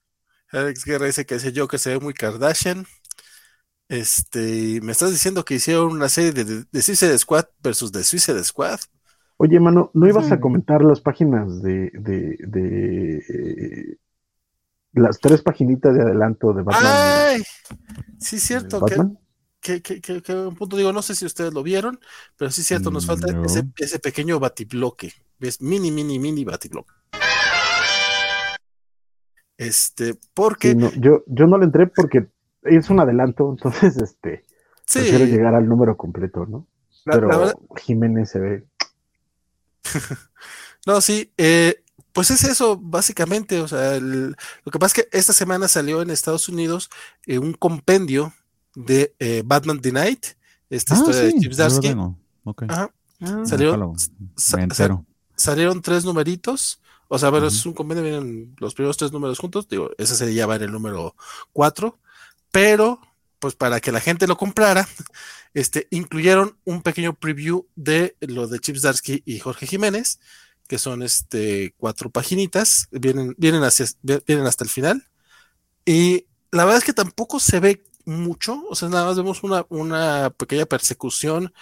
[0.52, 2.86] Alex Guerra dice que ese Joker se ve muy Kardashian.
[3.90, 8.04] Este, me estás diciendo que hicieron una serie de, de, de Suicide Squad versus de
[8.04, 8.80] Suicide Squad.
[9.38, 10.40] Oye, mano, ¿no ibas a Sí.
[10.40, 13.98] comentar las páginas de, de, de eh,
[14.94, 17.02] las tres paginitas de adelanto de Batman?
[17.28, 17.44] ¡Ay!
[18.20, 18.84] Sí, cierto.
[18.86, 18.96] Que?
[19.62, 22.00] Que, que, que- que un punto digo, no sé si ustedes lo vieron,
[22.38, 23.46] pero sí es cierto, nos falta No.
[23.46, 25.14] ese, ese pequeño batibloque.
[25.40, 25.62] ¿Ves?
[25.62, 26.92] Mini, mini, mini batibloque.
[29.58, 32.28] Este, porque Sí, no, yo, yo no le entré porque
[32.64, 34.44] es un adelanto, entonces este
[34.86, 36.68] sí, prefiero llegar al número completo, ¿no?
[37.06, 38.68] la- Pero la verdad- Jiménez se ve.
[40.88, 43.62] No, sí, eh, pues es eso, básicamente.
[43.62, 44.36] O sea, el-
[44.66, 46.90] lo que pasa es que esta semana salió en Estados Unidos
[47.28, 48.34] eh, un compendio
[48.76, 50.26] de eh, Batman the Night,
[50.70, 51.88] esta Ah, historia sí, de Chip yo lo Zdarsky.
[51.90, 52.20] tengo.
[52.44, 52.64] Ok.
[52.68, 52.92] Ajá,
[53.24, 55.06] Ah, Salió- Ojalá, sa- Me sa- entero.
[55.36, 56.82] salieron tres numeritos.
[57.08, 59.68] O sea, bueno, es un convenio, vienen los primeros tres números juntos.
[59.68, 61.16] Digo, ese sería va en el número
[61.54, 62.00] cuatro.
[62.52, 63.00] Pero,
[63.38, 64.88] pues para que la gente lo comprara,
[65.54, 70.20] este, incluyeron un pequeño preview de lo de Chips Darsky y Jorge Jiménez,
[70.68, 75.06] que son este cuatro paginitas, vienen, vienen, hacia, vienen hasta el final.
[75.86, 80.30] Y la verdad es que tampoco se ve mucho, o sea, nada más vemos una,
[80.32, 81.54] pequeña persecución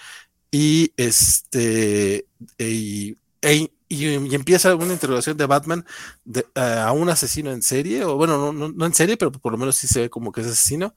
[0.50, 2.26] y este
[2.58, 5.84] y, e, y, empieza una interrogación de Batman
[6.24, 9.52] de, a un asesino en serie, o bueno, no, no, no, en serie, pero por
[9.52, 10.94] lo menos sí se ve como que es asesino.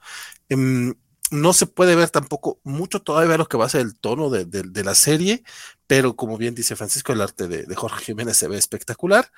[0.49, 0.93] Um,
[1.31, 4.45] no se puede ver tampoco mucho todavía lo que va a ser el tono de,
[4.45, 5.43] de, de la serie,
[5.87, 9.31] pero como bien dice Francisco, el arte de, de Jorge Jiménez se ve espectacular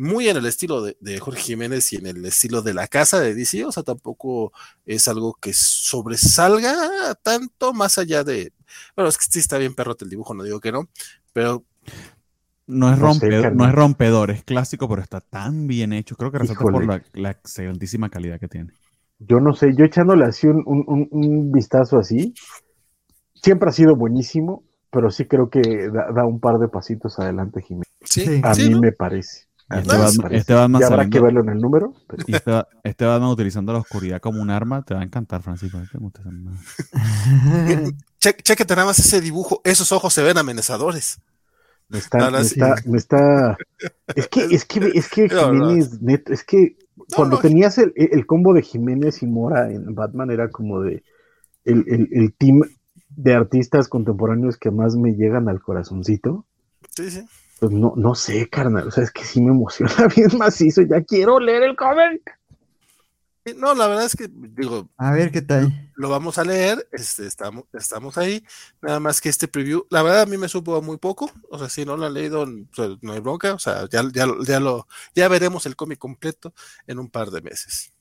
[0.00, 3.20] muy en el estilo de, de, Jorge Jiménez y en el estilo de la casa
[3.20, 4.50] de DC, o sea, tampoco
[4.86, 8.54] es algo que sobresalga tanto más allá de,
[8.96, 10.88] bueno, es que sí está bien perrote el dibujo, no digo que no,
[11.34, 11.64] pero...
[12.66, 16.16] No es, rompedor, no, sé, no es rompedor, es clásico, pero está tan bien hecho,
[16.16, 18.72] creo que resalta por la, la, excelentísima calidad que tiene.
[19.18, 22.32] Yo no sé, yo echándole así un, un, un vistazo así,
[23.34, 27.60] siempre ha sido buenísimo, pero sí creo que da, da un par de pasitos adelante
[27.60, 27.88] Jiménez.
[28.04, 28.80] Sí, a sí, mí ¿no?
[28.80, 29.49] me parece.
[29.70, 31.94] Este Batman, este Batman ya habrá saliendo, que verlo en el número.
[32.08, 32.24] Pero...
[32.26, 35.78] y este, este, Batman utilizando la oscuridad como un arma, te va a encantar, Francisco.
[38.18, 41.20] che, chequete nada más ese dibujo, esos ojos se ven amenazadores.
[41.88, 42.60] Me está, no, no, me, sí.
[42.60, 43.58] está, me está,
[44.14, 46.76] es que, es que, es que Jiménez, neto, es que
[47.14, 51.02] cuando tenías el, el, combo de Jiménez y Mora en Batman era como de
[51.64, 52.62] el, el, el team
[53.08, 56.46] de artistas contemporáneos que más me llegan al corazoncito.
[56.94, 57.24] Sí, sí.
[57.60, 58.88] Pues no, no sé, carnal.
[58.88, 60.80] O sea, es que sí me emociona bien macizo.
[60.82, 62.40] Ya quiero leer el cómic.
[63.56, 64.88] No, la verdad es que, digo.
[64.96, 65.92] A ver qué tal.
[65.94, 66.88] Lo vamos a leer.
[66.90, 68.42] Este, estamos, estamos ahí.
[68.80, 69.86] Nada más que este preview.
[69.90, 71.30] La verdad, a mí me supo muy poco.
[71.50, 73.52] O sea, si no lo han leído, sea, no hay bronca.
[73.52, 76.54] O sea, ya, ya, ya, lo, ya veremos el cómic completo
[76.86, 77.92] en un par de meses.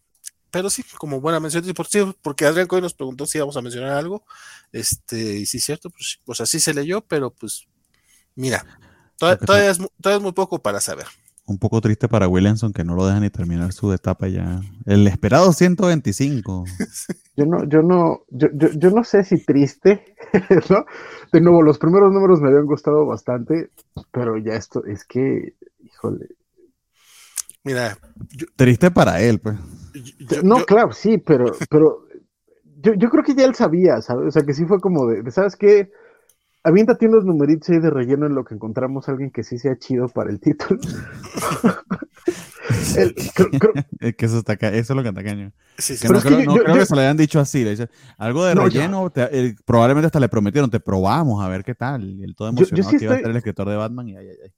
[0.51, 3.57] Pero sí, como buena mención, y por sí, porque Adrián Coy nos preguntó si íbamos
[3.57, 4.25] a mencionar algo.
[4.71, 7.67] Este, y sí, es cierto, pues, pues así se leyó, pero pues,
[8.35, 8.65] mira,
[9.19, 11.05] Todavía, todavía, es, todavía, es, muy poco para saber.
[11.45, 14.61] Un poco triste para Williamson que no lo deja ni terminar su etapa ya.
[14.85, 16.65] El esperado 125.
[17.35, 20.03] Yo no, yo no, yo, yo, yo no sé si triste,
[20.69, 20.85] ¿no?
[21.31, 23.69] De nuevo, los primeros números me habían gustado bastante,
[24.11, 26.27] pero ya esto es que, híjole.
[27.63, 27.97] Mira.
[28.31, 29.57] Yo, triste para él, pues.
[30.19, 32.09] Yo, no, claro, sí, pero, pero
[32.81, 34.27] yo, yo creo que ya él sabía, ¿sabes?
[34.27, 35.89] O sea, que sí fue como de, de ¿sabes qué?
[36.63, 39.77] Aviéntate unos numeritos ahí de relleno en lo que encontramos a alguien que sí sea
[39.77, 40.79] chido para el título.
[42.97, 43.73] el, creo, creo...
[43.99, 45.51] Es que eso, está, eso es lo que está caño.
[45.77, 47.39] Sí, sí, que no, creo, que, no yo, creo yo, que se lo hayan dicho
[47.39, 47.63] así.
[47.63, 51.63] Le dicen, algo de relleno, te, eh, probablemente hasta le prometieron, te probamos a ver
[51.63, 52.03] qué tal.
[52.03, 54.27] Y él todo emocionado sí que iba a ser el escritor de Batman y ay,
[54.29, 54.51] ay, ay.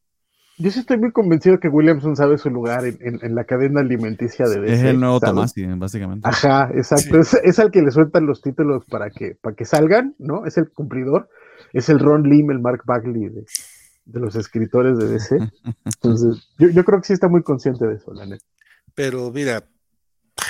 [0.57, 3.80] Yo sí estoy muy convencido que Williamson sabe su lugar en, en, en la cadena
[3.80, 4.73] alimenticia de DC.
[4.73, 6.30] Es el nuevo Tomasi, básicamente.
[6.30, 7.19] Ajá, exacto.
[7.19, 10.45] Es, es, al que le sueltan los títulos para que, para que salgan, ¿no?
[10.45, 11.30] Es el cumplidor
[11.73, 13.45] es el Ron Lim, el Mark Bagley de,
[14.06, 15.38] de los escritores de DC.
[15.85, 18.45] Entonces, yo, yo, creo que sí está muy consciente de eso, la neta.
[18.93, 19.64] Pero mira,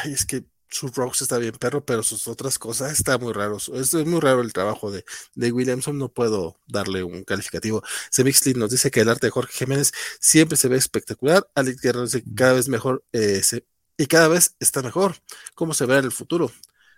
[0.06, 3.58] es que su Rocks está bien perro, pero sus otras cosas está muy raro.
[3.58, 5.04] Es, es muy raro el trabajo de,
[5.36, 7.84] de, Williamson, no puedo darle un calificativo.
[8.10, 11.46] Semixley nos dice que el arte de Jorge Jiménez siempre se ve espectacular.
[11.56, 13.66] Alex Guerrero dice que cada vez mejor eh, se,
[13.98, 15.16] y cada vez está mejor.
[15.56, 16.50] ¿Cómo se ve en el futuro?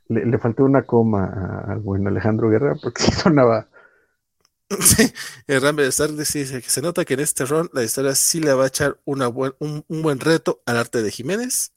[0.08, 3.68] Le, le faltó una coma al buen Alejandro Guerra porque sonaba
[5.48, 8.65] Rambe Star dice que se nota que en este run la historia sí le va
[8.65, 11.73] a echar una buen, un, un, buen reto al arte de Jiménez.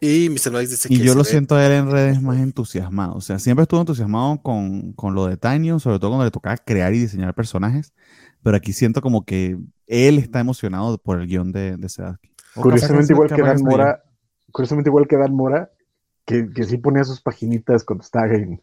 [0.00, 0.52] Y Mr.
[0.52, 1.04] Mike dice y que.
[1.04, 1.30] yo lo ve...
[1.30, 3.14] siento a él en redes más entusiasmado.
[3.14, 6.56] O sea, siempre estuvo entusiasmado con, con lo de Tanyo, sobre todo cuando le tocaba
[6.56, 7.92] crear y diseñar personajes.
[8.42, 12.30] Pero aquí siento como que él está emocionado por el guion de, de Sedaski.
[12.54, 14.02] Curiosamente, igual que Dan Mora,
[14.50, 15.70] curiosamente, igual que Dan Mora,
[16.24, 18.62] que, que sí ponía sus paginitas cuando estaba en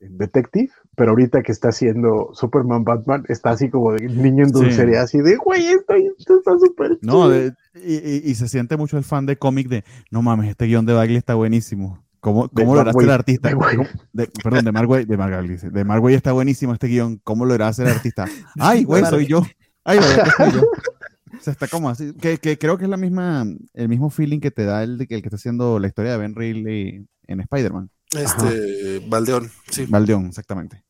[0.00, 5.06] Detective, pero ahorita que está haciendo Superman Batman, está así como de niño en dulcería,
[5.06, 5.18] sí.
[5.18, 9.26] así de, güey, esto, esto está súper No, de, y, se siente mucho el fan
[9.26, 12.04] de cómic de, no mames, este guion de Bagley está buenísimo.
[12.20, 13.50] ¿Cómo, cómo lo hará el artista?
[13.50, 17.20] De, de, perdón, de Mark de Mark de Mark está buenísimo este guion.
[17.22, 18.24] ¿Cómo lo hará el artista?
[18.58, 19.42] Ay, güey, soy yo.
[19.84, 20.62] Ay, güey, soy yo.
[20.62, 22.14] O sea, está como así.
[22.14, 23.44] Que, que, creo que es la misma,
[23.74, 26.34] el mismo feeling que te da el, el que está haciendo la historia de Ben
[26.34, 27.90] Reilly en Spider-Man.
[28.12, 29.06] Este, Ajá.
[29.08, 29.86] Valdeón, sí.
[29.86, 30.84] Valdeón, exactamente.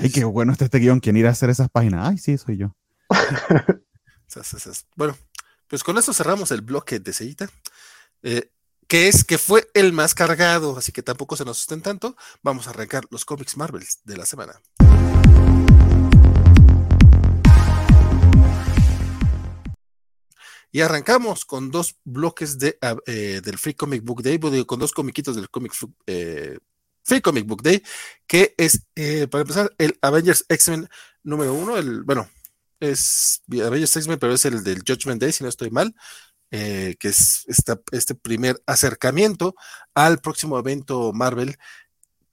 [0.00, 1.00] Ay, qué bueno está este guion.
[1.00, 2.08] ¿Quién irá a hacer esas páginas?
[2.08, 2.74] Ay, sí, soy yo.
[4.96, 5.16] bueno,
[5.68, 7.48] pues con esto cerramos el bloque de Sellita.
[8.22, 8.50] Eh,
[8.88, 12.16] que es que fue el más cargado, así que tampoco se nos asusten tanto.
[12.42, 14.60] Vamos a arrancar los cómics Marvels de la semana.
[20.74, 22.76] Y arrancamos con dos bloques de,
[23.06, 25.72] eh, del Free Comic Book Day, con dos comiquitos del Comic
[26.08, 26.58] eh,
[27.04, 27.80] Free Comic Book Day,
[28.26, 30.88] que es, eh, para empezar, el Avengers X-Men
[31.22, 32.28] número uno, el, bueno,
[32.80, 35.94] es Avengers X-Men, pero es el del Judgment Day, si no estoy mal,
[36.50, 37.44] que es
[37.92, 39.54] este primer acercamiento
[39.94, 41.56] al próximo evento Marvel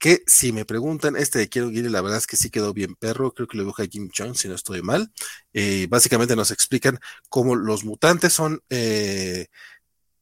[0.01, 2.95] que si me preguntan, este de Quiero Guile, la verdad es que sí quedó bien
[2.95, 5.13] perro, creo que lo dibuja Jim Jones, si no estoy mal.
[5.53, 6.99] Eh, básicamente nos explican
[7.29, 9.45] cómo los mutantes son eh,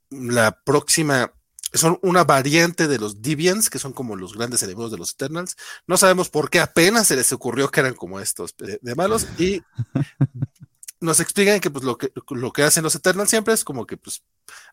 [0.10, 1.34] la próxima,
[1.74, 5.56] son una variante de los Deviants, que son como los grandes enemigos de los Eternals.
[5.88, 9.28] No sabemos por qué apenas se les ocurrió que eran como estos de, de malos
[9.38, 9.62] y
[11.00, 13.96] nos explican que pues lo que lo que hacen los Eternals siempre es como que
[13.96, 14.24] pues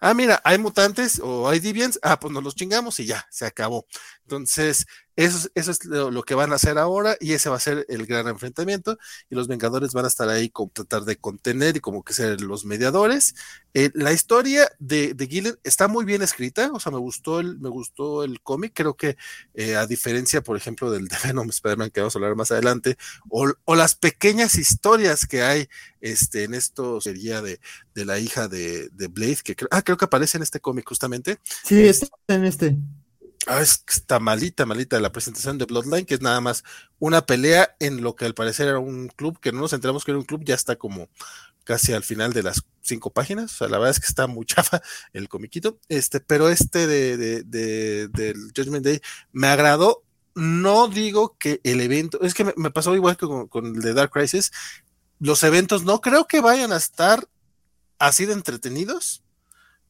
[0.00, 3.46] ah mira hay mutantes o hay deviants ah pues nos los chingamos y ya se
[3.46, 3.86] acabó
[4.22, 4.86] entonces
[5.16, 8.28] eso, es lo, que van a hacer ahora y ese va a ser el gran
[8.28, 8.98] enfrentamiento
[9.30, 12.42] y los Vengadores van a estar ahí con tratar de contener y como que ser
[12.42, 13.34] los mediadores.
[13.72, 17.58] Eh, la historia de, de Gillen está muy bien escrita, o sea, me gustó el,
[17.58, 19.16] me gustó el cómic, creo que
[19.54, 22.98] eh, a diferencia, por ejemplo, del de Venom Spider-Man que vamos a hablar más adelante,
[23.30, 25.68] o, las pequeñas historias que hay
[26.00, 27.58] este, en esto sería de,
[27.94, 31.38] la hija de, de Blade, que ah, creo que aparece en este cómic justamente.
[31.64, 32.76] Sí, está en este.
[33.46, 36.64] Ah, es que está malita, malita la presentación de Bloodline, que es nada más
[36.98, 40.10] una pelea en lo que al parecer era un club, que no nos enteramos que
[40.10, 41.08] era un club, ya está como
[41.62, 43.52] casi al final de las cinco páginas.
[43.54, 44.82] O sea, la verdad es que está muy chafa
[45.12, 45.78] el comiquito.
[45.88, 49.00] Este, pero este de, de, de, del Judgment Day
[49.32, 50.02] me agradó.
[50.34, 53.80] No digo que el evento, es que me, me pasó igual que con, con el
[53.80, 54.50] de Dark Crisis.
[55.18, 57.28] Los eventos no creo que vayan a estar
[57.98, 59.22] así de entretenidos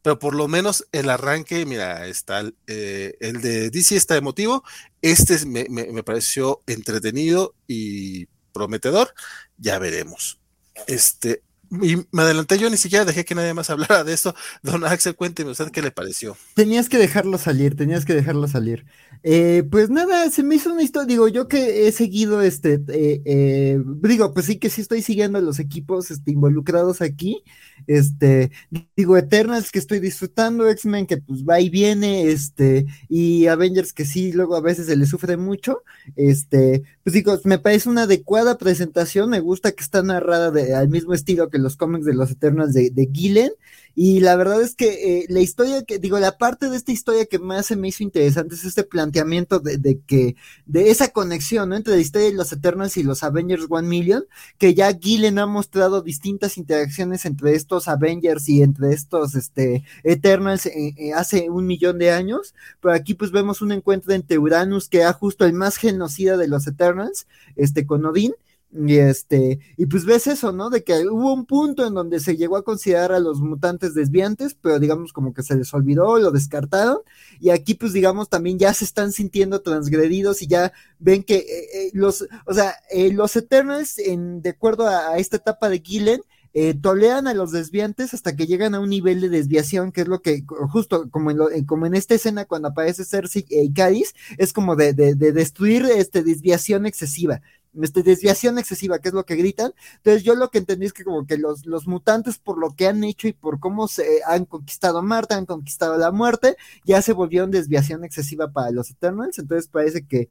[0.06, 4.62] pero por lo menos el arranque, mira, está eh, el de DC está emotivo,
[5.02, 9.12] este me, me, pareció entretenido y prometedor,
[9.56, 10.38] ya veremos.
[10.86, 14.34] Este, y me adelanté yo, ni siquiera dejé que nadie más hablara de esto.
[14.62, 16.36] Don Axel, cuénteme usted qué le pareció.
[16.55, 18.86] Tenías que dejarlo salir, tenías que dejarlo salir.
[19.22, 23.22] Eh, pues nada, se me hizo una historia, digo, yo que he seguido este, eh,
[23.24, 27.43] eh, digo, pues sí que sí estoy siguiendo los equipos este, involucrados aquí,
[27.86, 28.52] este,
[28.94, 34.05] digo, Eternals que estoy disfrutando, X-Men que pues va y viene, este, y Avengers que
[34.05, 35.82] sí, luego a veces se le sufre mucho,
[36.14, 40.88] este, pues digo, me parece una adecuada presentación, me gusta que está narrada de, al
[40.88, 43.52] mismo estilo que los cómics de los Eternals de, de Gillen,
[43.98, 47.24] y la verdad es que eh, la historia que, digo, la parte de esta historia
[47.24, 51.70] que más se me hizo interesante es este planteamiento de, de, que, de esa conexión,
[51.70, 51.76] ¿no?
[51.76, 54.24] Entre la historia de los Eternals y los Avengers One Million,
[54.58, 60.66] que ya Gillen ha mostrado distintas interacciones entre estos Avengers y entre estos, este, Eternals
[60.66, 64.90] eh, eh, hace un millón de años, pero aquí pues vemos un encuentro entre Uranus,
[64.90, 67.26] que ha justo el más genocida de los Eternals,
[67.56, 68.34] este, con Odín,
[68.72, 70.70] y este, y pues ves eso, ¿no?
[70.70, 74.55] De que hubo un punto en donde se llegó a considerar a los mutantes desviantes,
[74.60, 76.98] pero digamos como que se les olvidó, lo descartaron,
[77.40, 81.68] y aquí pues digamos también ya se están sintiendo transgredidos y ya ven que eh,
[81.74, 86.20] eh, los, o sea, eh, los Eternals, en, de acuerdo a, esta etapa de Gillen,
[86.58, 90.08] eh, tolean a los desviantes hasta que llegan a un nivel de desviación, que es
[90.08, 94.14] lo que, justo como en, lo, como en esta escena cuando aparece Cersei y Cádiz,
[94.38, 97.42] es como de, de, de, destruir este, desviación excesiva.
[97.82, 99.74] Este, desviación excesiva, que es lo que gritan.
[99.96, 102.86] Entonces, yo lo que entendí es que, como que los, los mutantes, por lo que
[102.86, 106.56] han hecho y por cómo se han conquistado Marte, han conquistado la muerte,
[106.86, 109.38] ya se volvieron desviación excesiva para los Eternals.
[109.38, 110.30] Entonces, parece que,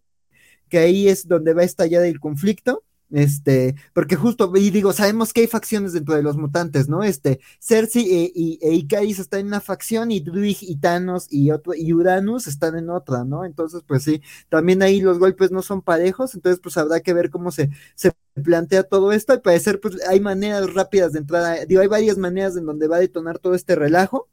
[0.70, 2.84] que ahí es donde va a estallar el conflicto.
[3.12, 7.04] Este, porque justo, y digo, sabemos que hay facciones dentro de los mutantes, ¿no?
[7.04, 11.74] Este, Cersei e, y, Icaris están en una facción y Druig y Thanos y otro,
[11.76, 13.46] y Uranus están en otra, ¿no?
[13.46, 17.30] Entonces, pues sí, también ahí los golpes no son parejos, entonces pues habrá que ver
[17.30, 18.12] cómo se, se
[18.44, 22.58] plantea todo esto, al parecer pues hay maneras rápidas de entrada, digo, hay varias maneras
[22.58, 24.30] en donde va a detonar todo este relajo,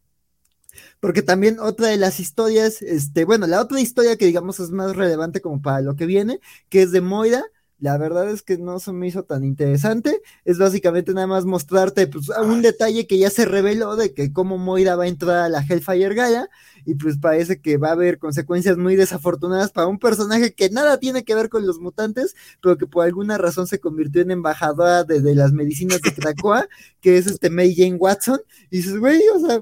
[1.01, 4.97] porque también otra de las historias, este, bueno, la otra historia que digamos es más
[4.97, 7.45] relevante como para lo que viene, que es de Moira,
[7.83, 10.23] la verdad es que no se me hizo tan interesante.
[10.45, 14.57] Es básicamente nada más mostrarte pues, un detalle que ya se reveló de que cómo
[14.57, 16.49] Moira va a entrar a la Hellfire Gaia.
[16.85, 20.99] Y pues parece que va a haber consecuencias muy desafortunadas para un personaje que nada
[20.99, 25.03] tiene que ver con los mutantes, pero que por alguna razón se convirtió en embajadora
[25.03, 26.69] de, de las medicinas de Krakoa,
[27.01, 28.41] que es este Mary Jane Watson.
[28.71, 29.61] Y dices, güey, o sea,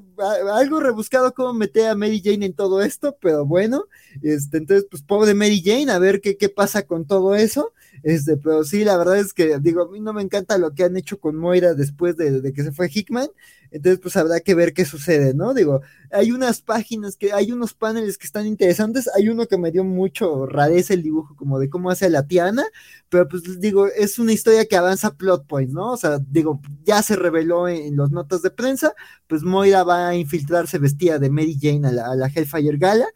[0.55, 3.87] algo rebuscado cómo meter a Mary Jane en todo esto, pero bueno,
[4.21, 7.73] este, entonces, pues pobre Mary Jane, a ver qué, qué pasa con todo eso.
[8.03, 10.85] Este, pero sí, la verdad es que, digo, a mí no me encanta lo que
[10.85, 13.29] han hecho con Moira después de, de que se fue Hickman,
[13.71, 15.55] entonces pues habrá que ver qué sucede, ¿no?
[15.55, 19.71] Digo, hay unas páginas que, hay unos paneles que están interesantes, hay uno que me
[19.71, 22.65] dio mucho rareza el dibujo como de cómo hace la Tiana,
[23.09, 25.93] pero pues digo, es una historia que avanza plot point, ¿no?
[25.93, 28.95] O sea, digo, ya se reveló en, en las notas de prensa,
[29.27, 33.07] pues Moira va a infiltrarse vestida de Mary Jane a la, a la Hellfire Gala,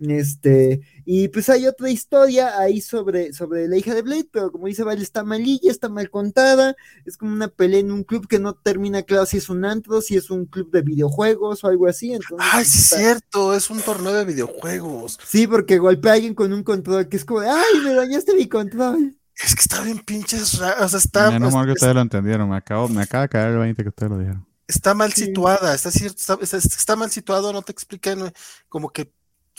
[0.00, 4.66] este, y pues hay otra historia ahí sobre, sobre la hija de Blade, pero como
[4.66, 8.38] dice Vale, está malilla, está mal contada, es como una pelea en un club que
[8.38, 11.86] no termina claro si es un antro, si es un club de videojuegos o algo
[11.86, 12.12] así.
[12.12, 15.18] Entonces, Ay, sí, es está- cierto, es un torneo de videojuegos.
[15.26, 18.34] Sí, porque golpea a alguien con un control que es como, de, ay, me dañaste
[18.34, 19.16] mi control.
[19.36, 22.00] Es que está bien pinches raro, o sea, está, Menos mal que es- ustedes lo
[22.02, 22.48] entendieron.
[22.48, 24.46] Me, acabo, me acaba de caer el 20 que ustedes lo dijeron.
[24.66, 25.26] está mal Sí.
[25.26, 28.32] situada, está cierto, está, está- está mal situado, no te explican eh,
[28.68, 29.12] como que,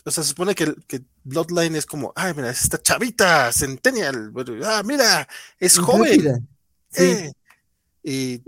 [0.06, 4.32] o sea, se supone que, que Bloodline es como, ay, mira, es esta chavita, Centennial,
[4.64, 5.28] ah, mira,
[5.60, 6.48] es joven.
[6.92, 7.04] Sí.
[7.04, 7.34] eh,
[8.08, 8.40] y,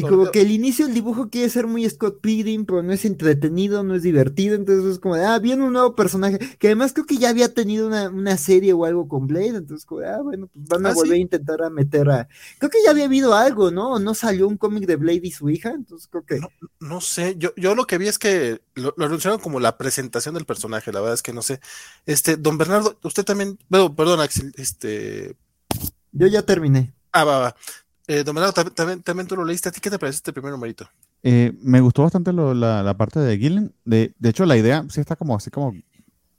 [0.00, 3.82] como que el inicio del dibujo quiere ser muy Scott Pilgrim, pero no es entretenido,
[3.82, 7.04] no es divertido, entonces es como de, ah, viene un nuevo personaje, que además creo
[7.04, 10.46] que ya había tenido una, una serie o algo con Blade, entonces como ah, bueno,
[10.52, 11.18] pues van a Ah, volver ¿sí?
[11.18, 12.28] a intentar a meter a...
[12.58, 13.94] Creo que ya había habido algo, ¿no?
[13.94, 15.70] ¿O no salió un cómic de Blade y su hija?
[15.70, 16.40] Entonces creo que...
[16.78, 20.34] no sé, yo, yo lo que vi es que lo, lo anunciaron como la presentación
[20.36, 21.58] del personaje, la verdad es que no sé.
[22.06, 25.36] Este, don Bernardo, usted también, bueno, perdón, Axel, este,
[26.12, 26.94] Yo ya terminé.
[27.12, 27.56] ah, va, va.
[28.06, 30.86] Eh, también, también, tú lo leíste, ¿a ti qué te parece este primer numerito?
[31.22, 33.74] Eh, me gustó bastante lo- la, la parte de Gillen.
[33.84, 35.72] De, de hecho, la idea sí está como así como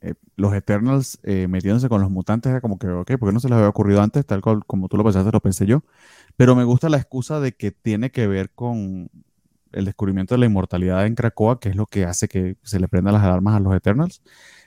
[0.00, 2.50] eh, los Eternals eh, metiéndose con los mutantes.
[2.50, 4.26] Era como que, ok, ¿por qué no se les había ocurrido antes?
[4.26, 5.82] Tal cual como tú lo pensaste, lo pensé yo.
[6.36, 9.10] Pero me gusta la excusa de que tiene que ver con
[9.72, 12.88] el descubrimiento de la inmortalidad en Krakoa, que es lo que hace que se le
[12.88, 14.22] prendan las alarmas a los Eternals.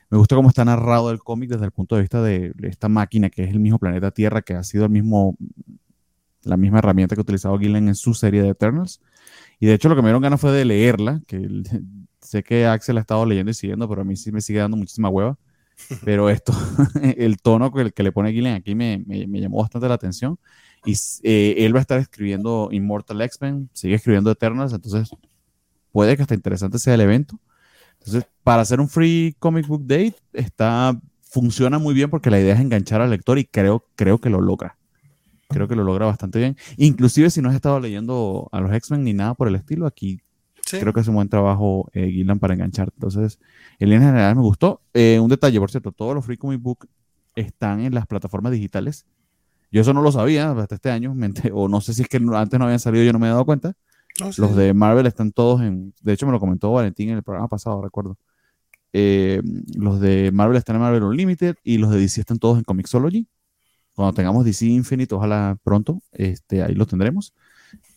[0.10, 3.30] Me gusta cómo está narrado el cómic desde el punto de vista de esta máquina
[3.30, 5.38] que es el mismo planeta Tierra, que ha sido el mismo,
[6.44, 9.02] la misma herramienta que ha utilizado Gillen en su serie de Eternals.
[9.60, 11.48] Y de hecho lo que me dieron ganas fue de leerla, que
[12.22, 14.78] sé que Axel ha estado leyendo y siguiendo, pero a mí sí me sigue dando
[14.78, 15.38] muchísima hueva.
[16.03, 16.53] Pero esto,
[17.03, 20.40] el tono que, que le pone Gillen aquí me, me- me llamó bastante la atención.
[20.86, 20.94] Y
[21.24, 25.10] eh, él va a estar escribiendo Immortal X-Men, sigue escribiendo Eternals, entonces
[25.91, 27.40] puede que hasta interesante sea el evento.
[27.99, 32.56] Entonces, para hacer un free comic book date, está, funciona muy bien porque la idea
[32.56, 34.78] es enganchar al lector y creo, creo que lo logra.
[35.50, 36.56] Creo que lo logra bastante bien.
[36.78, 40.20] Inclusive si no has estado leyendo a los X-Men ni nada por el estilo, aquí
[40.66, 40.78] Sí.
[40.80, 42.92] creo que es un buen trabajo eh, Gillan para enganchar.
[42.94, 43.40] Entonces,
[43.80, 44.82] en línea general me gustó.
[44.94, 46.88] Eh, un detalle, por cierto, todos los free comic book
[47.36, 49.08] están en las plataformas digitales.
[49.72, 51.16] Yo eso no lo sabía hasta este año,
[51.54, 53.46] o no sé si es que antes no habían salido, yo no me he dado
[53.46, 53.74] cuenta.
[54.16, 54.42] Sí.
[54.42, 55.94] Los de Marvel están todos en.
[56.04, 58.18] De hecho, me lo comentó Valentín en el programa pasado, recuerdo.
[58.94, 59.42] Eh,
[59.76, 63.28] los de Marvel están en Marvel Unlimited y los de DC están todos en Comixology.
[64.00, 67.34] Cuando tengamos DC Infinite, ojalá pronto, este, ahí los tendremos.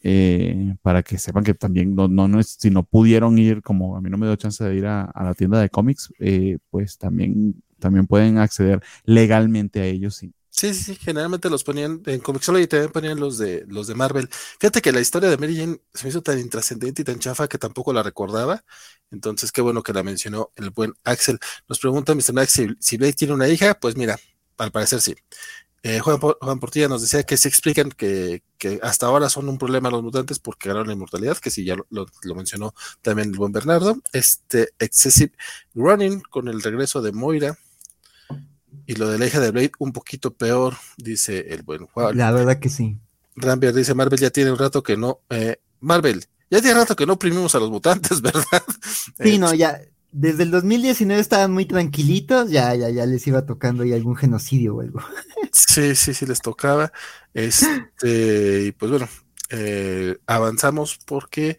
[0.02, 4.00] Eh, para que sepan que también no, no, no si no pudieron ir, como a
[4.00, 7.62] mí no me dio chance de ir a, la tienda de cómics, eh, pues también,
[7.78, 10.16] también pueden acceder legalmente a ellos.
[10.16, 10.32] sí.
[10.50, 14.28] Sí, sí, generalmente los ponían en Comixology y también ponían los de los de Marvel.
[14.58, 17.46] Fíjate que la historia de Mary Jane se me hizo tan intrascendente y tan chafa
[17.46, 18.64] que tampoco la recordaba.
[19.12, 21.38] Entonces, qué bueno que la mencionó el buen Axel.
[21.68, 22.32] Nos pregunta Mr.
[22.34, 23.74] Max si, si Blade tiene una hija.
[23.74, 24.18] Pues mira,
[24.58, 25.14] al parecer sí.
[25.84, 29.48] Eh, Juan, Po- Juan Portilla nos decía que se explican que, que hasta ahora son
[29.48, 32.72] un problema los mutantes porque ganaron la inmortalidad, que sí, ya lo, lo- lo mencionó
[33.02, 34.00] también el buen Bernardo.
[34.12, 35.32] Este Excessive
[35.74, 37.58] Running con el regreso de Moira.
[38.86, 42.16] Y lo de la hija de Blade, un poquito peor, dice el buen Juan.
[42.16, 42.98] La verdad que sí.
[43.36, 45.20] Rambier dice, Marvel ya tiene un rato que no...
[45.30, 48.62] eh, Marvel, ya tiene rato que no oprimimos a los mutantes, ¿verdad?
[49.18, 49.80] Sí, Eh, no, ya,
[50.12, 54.76] desde el 2019 estaban muy tranquilitos, ya, ya, ya les iba tocando ahí algún genocidio
[54.76, 55.00] o algo.
[55.52, 56.92] Sí, sí, sí, les tocaba.
[57.34, 59.08] Este, y pues bueno,
[59.50, 61.58] eh, avanzamos porque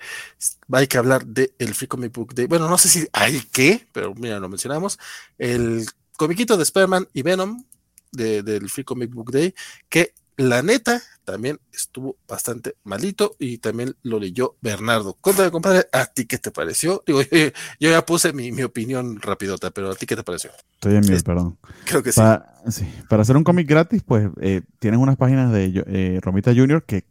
[0.71, 2.47] hay que hablar del Free Comic Book Day.
[2.47, 4.97] Bueno, no sé si hay que, pero mira, lo mencionamos.
[5.37, 5.85] El
[6.17, 7.63] comiquito de Spider-Man y Venom
[8.11, 9.53] de- del Free Comic Book Day,
[9.89, 15.15] que la neta también estuvo bastante malito y también lo leyó Bernardo.
[15.21, 17.03] Cuéntame, compadre, ¿a ti qué te pareció?
[17.05, 17.37] Digo, yo,
[17.79, 20.51] yo ya puse mi, mi opinión rapidota, pero ¿a ti qué te pareció?
[20.73, 21.57] Estoy en Es- perdón.
[21.85, 22.19] Creo que sí.
[22.19, 26.53] Para, sí, para hacer un cómic gratis, pues eh, tienes unas páginas de eh, Romita
[26.53, 27.05] Junior que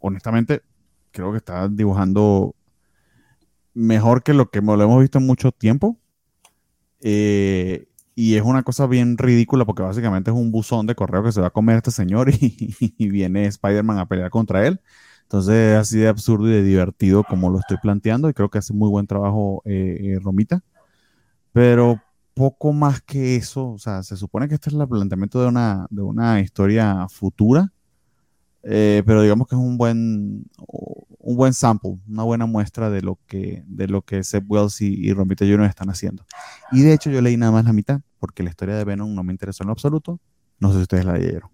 [0.00, 0.62] honestamente
[1.12, 2.54] creo que está dibujando
[3.74, 5.98] mejor que lo que lo hemos visto en mucho tiempo.
[7.00, 11.32] Eh, y es una cosa bien ridícula porque básicamente es un buzón de correo que
[11.32, 14.80] se va a comer este señor y, viene Spider-Man a pelear contra él.
[15.22, 18.58] Entonces es así de absurdo y de divertido como lo estoy planteando y creo que
[18.58, 20.62] hace muy buen trabajo eh, eh, Romita.
[21.52, 22.00] Pero
[22.34, 23.70] poco más que eso.
[23.70, 27.72] O sea, se supone que este es el planteamiento de una, de una historia futura,
[28.62, 30.44] eh, pero digamos que es un buen,
[31.22, 34.94] un buen sample, una buena muestra de lo que, de lo que Seth Wells y,
[34.94, 35.62] y Romita Jr.
[35.64, 36.24] están haciendo.
[36.72, 39.22] Y de hecho yo leí nada más la mitad, porque la historia de Venom no
[39.22, 40.20] me interesó en lo absoluto.
[40.58, 41.50] No sé si ustedes la leyeron.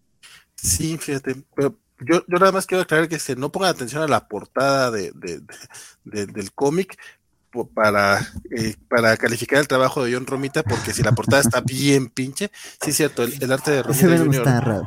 [0.54, 4.06] Sí, fíjate, pero yo, yo nada más quiero aclarar que se no pongan atención a
[4.08, 5.40] la portada de, de-
[6.04, 6.96] de- del cómic
[7.74, 8.20] para,
[8.56, 12.50] eh, para calificar el trabajo de John Romita, porque si la portada está bien pinche,
[12.80, 14.82] sí es cierto, el, el arte de Romita Jr.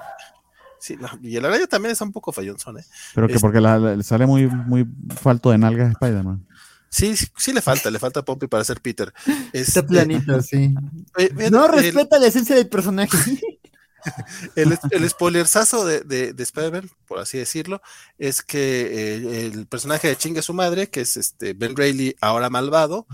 [0.81, 2.85] Sí, no, y el araña también está un poco fallonzón, ¿eh?
[3.15, 4.85] Pero que porque la- la- sale muy, muy
[5.15, 6.45] falto de nalgas a Spider-Man.
[6.89, 9.13] Sí, sí, sí le falta, le falta Pompey para ser Peter.
[9.53, 10.73] Está Este, planito, sí.
[11.17, 13.17] eh, fíjate, No el- respeta la esencia del personaje.
[14.55, 17.83] El, el spoilerzazo de, de, de Spider-Man, por así decirlo,
[18.17, 22.49] es que eh, el personaje de Chinga su madre, que es este Ben Reilly, ahora
[22.49, 23.05] malvado,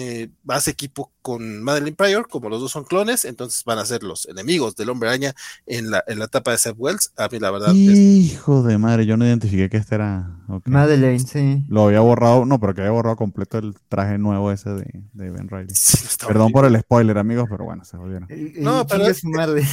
[0.00, 4.02] eh, hace equipo con Madeline Pryor, como los dos son clones, entonces van a ser
[4.04, 5.34] los enemigos del hombre araña
[5.66, 7.12] en la, en la etapa de Seth Wells.
[7.16, 10.38] A mí, la verdad, es- Hijo de madre, yo no identifiqué que este era.
[10.48, 10.68] ok.
[10.68, 11.64] Madeleine, sí.
[11.68, 15.30] Lo había borrado, no, pero que había borrado completo el traje nuevo ese de, de
[15.30, 15.68] Ben Riley.
[15.74, 18.28] sí, Perdón por el spoiler, amigos, pero bueno, se jodieron.
[18.56, 19.66] No, pero- madre.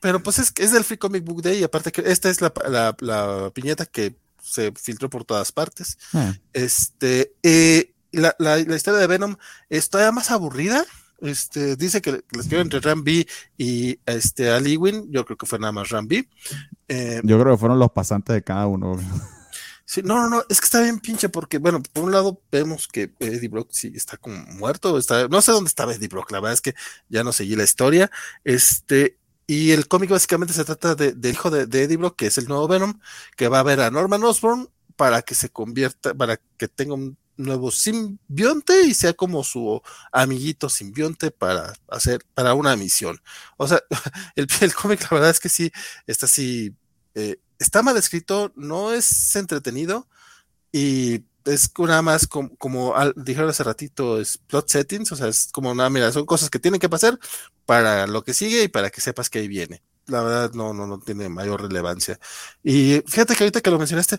[0.00, 2.52] Pero pues es, es del Free Comic Book Day, y aparte que esta es la,
[2.68, 5.96] la, la piñeta que se filtró por todas partes.
[6.12, 9.36] Ah, Este, eh, la, la, la historia de Venom
[9.68, 10.84] es todavía más aburrida.
[11.20, 13.26] Este, dice que la escribió entre Ram B
[13.56, 15.06] y este, Ali Win.
[15.10, 16.28] Yo creo que fue nada más Ram B.
[16.88, 18.98] Eh, yo creo que fueron los pasantes de cada uno.
[19.84, 22.88] sí, no, no, no, es que está bien pinche porque, bueno, por un lado vemos
[22.88, 24.98] que Eddie Brock sí está como muerto.
[24.98, 26.74] Está, no sé dónde estaba Eddie Brock, la verdad es que
[27.08, 28.10] ya no seguí la historia.
[28.42, 29.16] Este,
[29.46, 32.38] y el cómic básicamente se trata de- del hijo de, de Eddie Brock, que es
[32.38, 32.98] el nuevo Venom,
[33.36, 37.16] que va a ver a Norman Osborn para que se convierta, para que tenga un
[37.42, 39.80] nuevo simbionte y sea como su
[40.12, 43.20] amiguito simbionte para hacer, para una misión.
[43.56, 43.80] O sea,
[44.36, 45.70] el, cómic, la verdad es que sí,
[46.06, 46.74] está así,
[47.14, 50.08] eh, está mal escrito, no es entretenido
[50.72, 55.28] y es nada más como, como al- dijeron hace ratito, es plot settings, o sea,
[55.28, 57.18] es como nada, mira, son cosas que tienen que pasar
[57.66, 59.82] para lo que sigue y para que sepas que ahí viene.
[60.06, 62.18] La verdad, no, no, no tiene mayor relevancia.
[62.62, 64.16] Y fíjate que ahorita que lo mencionaste,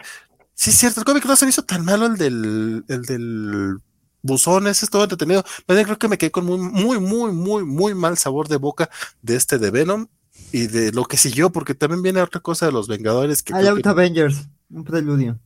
[0.54, 3.78] sí es cierto, el cómic no se me hizo tan malo el del, el del
[4.22, 5.44] buzón, ese es todo entretenido.
[5.66, 8.90] Pero creo que me quedé con muy, muy, muy, muy, muy mal sabor de boca
[9.22, 10.08] de este de Venom
[10.52, 13.72] y de lo que siguió, porque también viene otra cosa de los Vengadores que creo
[13.72, 14.48] Out que- Avengers.
[14.70, 15.40] Un preludio.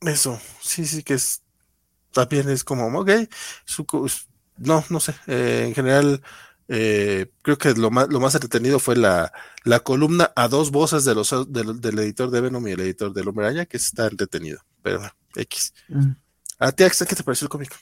[0.00, 1.42] eso, sí, sí, que es
[2.12, 3.10] también es como, ok,
[3.64, 3.84] su
[4.56, 6.22] no, no sé, eh, en general,
[6.68, 9.32] eh, creo que lo más, lo más entretenido fue la,
[9.64, 13.12] la columna a dos voces de los, del, del editor de Venom y el editor
[13.12, 15.72] del Hombre Araña, que está entretenido, pero bueno, X.
[15.88, 16.10] Mm.
[16.58, 17.72] A ti, Axel, ¿qué te pareció el cómic?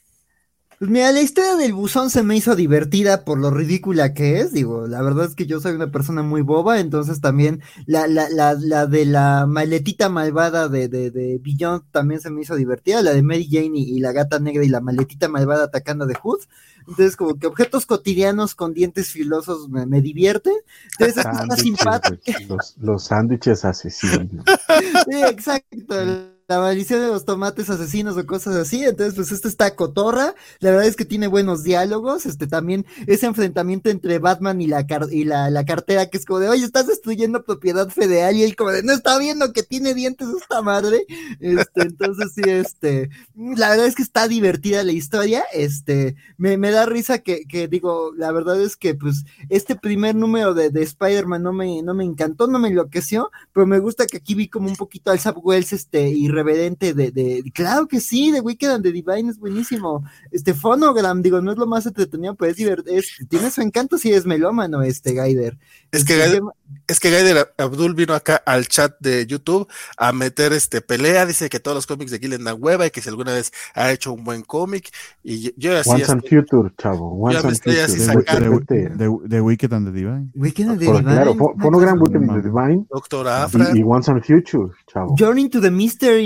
[0.79, 4.53] Pues mira, la historia del buzón se me hizo divertida por lo ridícula que es.
[4.53, 8.29] Digo, la verdad es que yo soy una persona muy boba, entonces también la, la,
[8.29, 13.01] la, la de la maletita malvada de, de, de Beyond también se me hizo divertida.
[13.01, 16.15] La de Mary Jane y, y la gata negra y la maletita malvada atacando The
[16.23, 16.41] Hood.
[16.89, 20.51] Entonces, como que objetos cotidianos con dientes filosos me, me divierte.
[20.93, 22.59] Entonces, está Sándwiches, simpático.
[22.81, 24.45] los sándwiches asesinos.
[25.11, 26.36] Sí, exacto.
[26.49, 28.85] La maldición de los tomates asesinos o cosas así.
[28.85, 30.37] Entonces, pues esto está cotorra.
[30.61, 32.25] La verdad es que tiene buenos diálogos.
[32.25, 36.25] Este también ese enfrentamiento entre Batman y la car- y la, la cartera, que es
[36.25, 38.37] como de, oye, estás destruyendo propiedad federal.
[38.37, 41.05] Y él como de, no está viendo que tiene dientes esta madre.
[41.41, 45.43] Este, entonces sí, este, la verdad es que está divertida la historia.
[45.53, 50.15] Este, me, me da risa que, que digo, la verdad es que pues este primer
[50.15, 54.07] número de, de Spider-Man no me, no me encantó, no me enloqueció, pero me gusta
[54.07, 58.01] que aquí vi como un poquito al Zap Wells este irreverente de, de, claro que
[58.01, 60.05] sí, de Wicked and the Divine es buenísimo.
[60.31, 64.13] Este Phonogram, digo, no es lo más entretenido, pero es divertido, tiene su encanto si
[64.13, 65.59] es melómano este Gaider.
[65.93, 66.53] Es que Este, Gaider-
[66.89, 71.49] Es que Gaider Abdul vino acá al chat de YouTube a meter este pelea, dice
[71.49, 74.13] que todos los cómics de Gillen dan hueva y que si alguna vez ha hecho
[74.13, 74.91] un buen cómic,
[75.23, 77.13] y yo así Once and Future, chavo.
[77.19, 77.83] Once and Future.
[77.83, 78.61] así De, sacando.
[78.69, 80.31] de, de, de- de Wicked and the Divine.
[80.35, 81.05] Wicked and the Divine.
[81.05, 82.43] claro, gran Wicked and the.
[82.43, 83.71] Divine Doctor Afra.
[83.75, 85.15] y, y Once and Future, chavo.
[85.17, 86.26] Journey to the Mystery.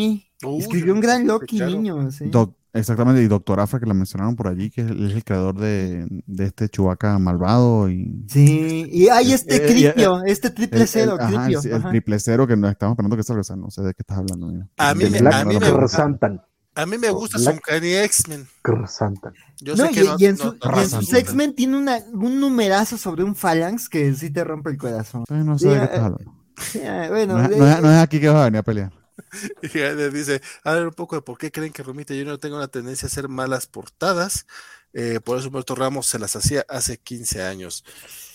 [0.58, 1.72] Escribió un gran Loki, claro.
[1.72, 2.10] niño.
[2.10, 2.26] sí.
[2.30, 5.24] Doc- exactamente, y Doctor Afra, que la mencionaron por allí, que es el, es el
[5.24, 8.24] creador de, de este Chubaca malvado y.
[8.28, 11.60] Sí, y hay este Eh, eh, Cripio, este triple El, cero, el- ajá, Cripio.
[11.60, 11.90] el- el ajá.
[11.90, 14.18] triple cero que nos estamos esperando que salga, o sea, no sé de qué estás
[14.18, 14.46] hablando.
[14.48, 14.68] mira.
[14.78, 16.42] A mí me- Black a mí me- Krasantan.
[16.76, 18.46] A mí me gusta Black- su X-Men.
[18.62, 19.34] Krasantan.
[19.60, 21.54] Yo No, sé y, que no, y en, su- no y en razón, sus X-Men
[21.54, 25.24] tiene una, un numerazo sobre un Phalanx que sí te rompe el corazón.
[25.28, 26.34] No sé de qué estás eh, hablando.
[26.60, 26.78] Sí,
[27.08, 28.92] bueno, No, es- eh, no es, no es aquí que vas a venir a pelear.
[29.62, 32.38] Y le dice, a ver un poco de por qué creen que Romita yo no
[32.38, 34.46] tengo una tendencia a hacer malas portadas.
[34.92, 37.84] Eh, por eso Humberto Ramos se las hacía hace 15 años.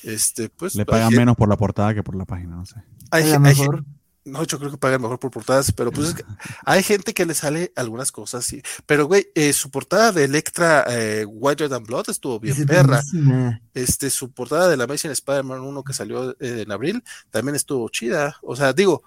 [0.04, 2.76] Este, pues, Le pagan menos por la portada que por la página, no sé.
[3.12, 3.84] hay hay mejor.
[4.24, 6.24] no, yo creo que pagan mejor por portadas, pero pues es que
[6.66, 8.62] hay gente que le sale algunas cosas, sí.
[8.86, 13.02] Pero, güey, eh, su portada de Electra eh, Whiter Than Blood estuvo bien Es perra.
[13.12, 13.62] buenísima.
[13.74, 17.90] Este, su portada de la Amazing Spider-Man 1 que salió eh, en abril también estuvo
[17.90, 18.38] chida.
[18.42, 19.04] O sea, digo,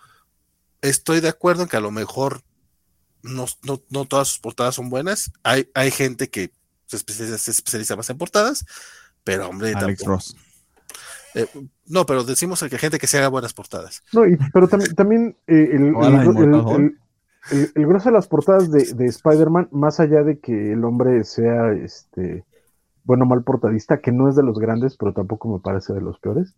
[0.83, 2.43] estoy de acuerdo en que a lo mejor
[3.23, 5.33] no, no, no todas sus portadas son buenas.
[5.43, 6.53] Hay, hay gente que
[6.87, 8.65] se especializa, se especializa más en portadas,
[9.25, 10.37] pero hombre, Alex tampoco- Ross.
[11.35, 11.47] eh,
[11.87, 14.03] no, pero decimos que hay gente que se haga buenas portadas.
[14.13, 16.79] No, y- pero también, también eh, el, el- el- Hulk.
[16.79, 16.99] el-
[17.51, 21.25] el- el grueso de las portadas de, de Spider-Man, más allá de que el hombre
[21.25, 22.45] sea este
[23.05, 26.19] bueno mal portadista, que no es de los grandes, pero tampoco me parece de los
[26.19, 26.55] peores,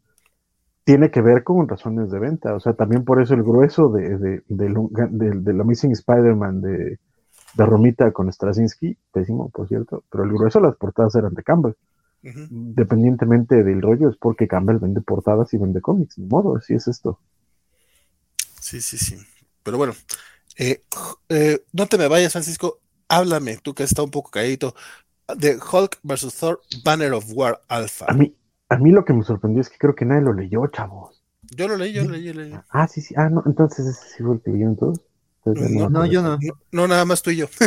[0.91, 2.53] tiene que ver con razones de venta.
[2.53, 4.75] O sea, también por eso el grueso de, de, del
[5.11, 6.99] del- del Amazing Spider-Man de,
[7.55, 11.45] de Romita con Straczynski, pésimo, por cierto, pero el grueso de las portadas eran de
[11.45, 11.75] Campbell.
[12.25, 12.41] Ujú.
[12.51, 16.89] Dependientemente del rollo, es porque Campbell vende portadas y vende cómics, ni modo, así es
[16.89, 17.21] esto.
[18.61, 19.17] Sí, sí, sí.
[19.63, 19.93] Pero bueno,
[20.59, 20.83] eh,
[21.29, 22.81] eh, no te me vayas, Francisco.
[23.07, 24.75] Háblame, tú que has estado un poco caído,
[25.37, 26.35] de Hulk vs.
[26.35, 28.07] Thor Banner of War Alpha.
[28.09, 28.35] A mí,
[28.71, 31.23] a mí lo que me sorprendió es que creo que nadie lo leyó, chavos.
[31.51, 32.55] Yo lo leí, yo lo leí, yo lo leí.
[32.71, 33.15] Ah, sí, sí.
[33.17, 35.01] Ah, no, entonces ese sí fue el que leyeron todos.
[35.45, 36.39] Entonces, No, yo no.
[36.39, 37.47] No, no, nada más tú y yo.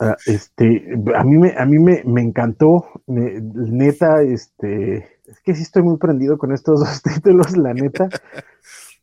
[0.00, 4.96] Ah, este, a mí me, a mí me, me encantó, me- neta, este,
[5.26, 8.08] es que sí estoy muy prendido con estos dos títulos, la neta.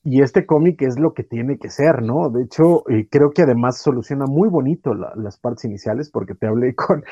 [0.04, 2.30] Y este cómic es lo que tiene que ser, ¿no?
[2.32, 6.48] De hecho, eh, creo que además soluciona muy bonito la- las partes iniciales, porque te
[6.48, 6.74] hablé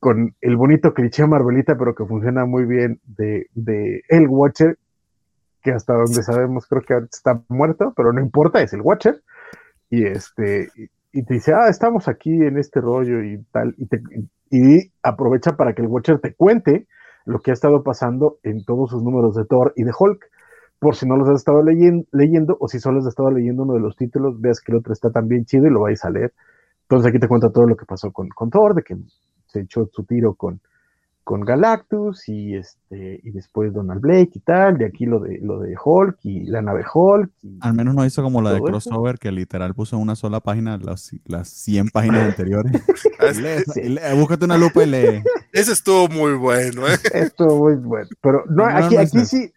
[0.00, 3.48] con, el bonito cliché Marvelita, pero que funciona muy bien de,
[4.08, 4.78] El Watcher,
[5.62, 9.22] que hasta donde sabemos creo que está muerto, pero no importa, es el Watcher.
[9.90, 10.88] Y este, y-
[11.20, 14.02] y te dice, ah, estamos aquí en este rollo y tal, y, te-
[14.50, 16.86] y aprovecha para que el Watcher te cuente
[17.26, 20.24] lo que ha estado pasando en todos sus números de Thor y de Hulk,
[20.84, 23.72] por si no los has estado leyen- leyendo, o si solo has estado leyendo uno
[23.74, 26.32] de los títulos, veas que el otro está también chido y lo vais a leer.
[26.82, 28.96] Entonces aquí te cuenta todo lo que pasó con, con Thor, de que
[29.46, 30.60] se echó su tiro con,
[31.24, 35.60] con Galactus y este y después Donald Blake y tal, de aquí lo de lo
[35.60, 37.30] de Hulk y la nave Hulk.
[37.42, 40.40] y- Al menos no hizo como la de crossover, que literal puso en una sola
[40.40, 42.72] página las, las 100 páginas anteriores.
[43.36, 43.80] Y lee esa- Sí.
[43.80, 45.22] y lee- búscate una lupa y lee.
[45.50, 46.96] Ese estuvo muy bueno, ¿eh?
[47.14, 48.08] Esto muy bueno.
[48.20, 49.24] Pero no, No, aquí, no aquí eso.
[49.24, 49.50] sí.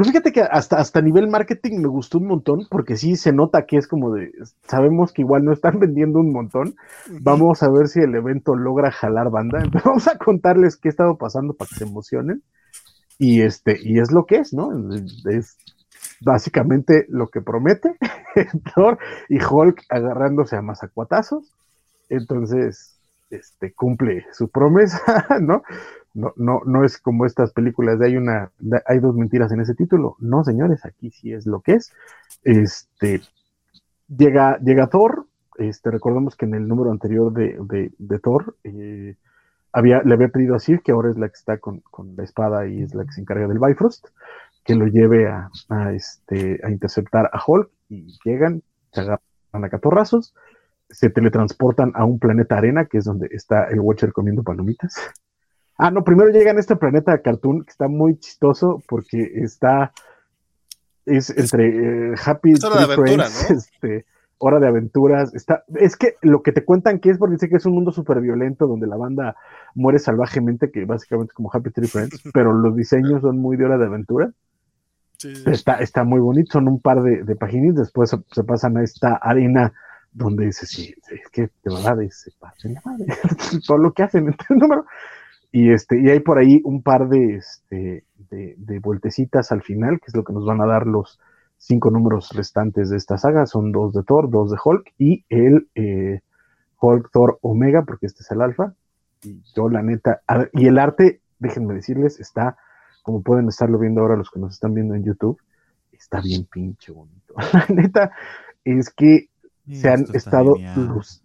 [0.00, 3.66] Pero fíjate que hasta, hasta nivel marketing me gustó un montón, porque sí se nota
[3.66, 4.32] que es como de,
[4.66, 6.74] sabemos que igual no están vendiendo un montón.
[7.20, 9.58] Vamos a ver si el evento logra jalar banda.
[9.58, 12.42] Entonces vamos a contarles qué ha estado pasando para que se emocionen.
[13.18, 14.70] Y este, y es lo que es, ¿no?
[15.30, 15.58] Es
[16.22, 17.94] básicamente lo que promete
[18.74, 18.96] Thor
[19.28, 21.52] y Hulk agarrándose a mazacuatazos.
[22.08, 22.98] Entonces,
[23.30, 25.62] este cumple su promesa, ¿no?
[26.12, 28.50] No, no, no es como estas películas de hay una,
[28.86, 30.16] hay dos mentiras en ese título.
[30.18, 31.92] No, señores, aquí sí es lo que es.
[32.42, 33.20] Este
[34.08, 35.26] llega, llega Thor.
[35.56, 39.16] Este, recordemos que en el número anterior de, de, de Thor eh,
[39.72, 42.24] había, le había pedido a Sir, que ahora es la que está con, con la
[42.24, 44.08] espada y es la que se encarga del Bifrost,
[44.64, 48.62] que lo lleve a, a, este, a interceptar a Hulk y llegan,
[48.92, 49.20] se agarran
[49.52, 50.34] a catorrazos,
[50.90, 54.94] se teletransportan a un planeta arena, que es donde está el Watcher comiendo palomitas.
[55.82, 59.92] Ah, no, primero llegan a este planeta cartoon que está muy chistoso porque está,
[61.06, 63.56] es entre eh, Happy es hora de aventura, Friends, ¿no?
[63.56, 64.06] este,
[64.36, 67.56] hora de aventuras, está, es que lo que te cuentan que es porque dice que
[67.56, 69.36] es un mundo súper violento donde la banda
[69.74, 73.64] muere salvajemente, que básicamente es como Happy Tree Friends, pero los diseños son muy de
[73.64, 74.32] hora de aventura.
[75.16, 75.44] Sí, sí.
[75.46, 78.82] Está, está muy bonito, son un par de, de paginitas, después se, se pasan a
[78.82, 79.72] esta arena
[80.12, 83.06] donde dice, sí, es que de verdad se pasan la madre,
[83.66, 84.86] todo lo que hacen en el número.
[85.52, 90.06] Y, este, y hay por ahí un par de, este, de, vueltecitas al final, que
[90.08, 91.18] es lo que nos van a dar los
[91.58, 93.46] cinco números restantes de esta saga.
[93.46, 96.20] Son dos de Thor, dos de Hulk y el eh,
[96.80, 98.74] Hulk Thor Omega, porque este es el alfa.
[99.22, 100.22] Y yo, la neta,
[100.52, 102.56] y el arte, déjenme decirles, está,
[103.02, 105.40] como pueden estarlo viendo ahora los que nos están viendo en YouTube,
[105.92, 107.34] está bien pinche bonito.
[107.52, 108.12] La neta
[108.64, 109.29] es que
[109.66, 110.54] se han estado
[110.86, 111.22] luz-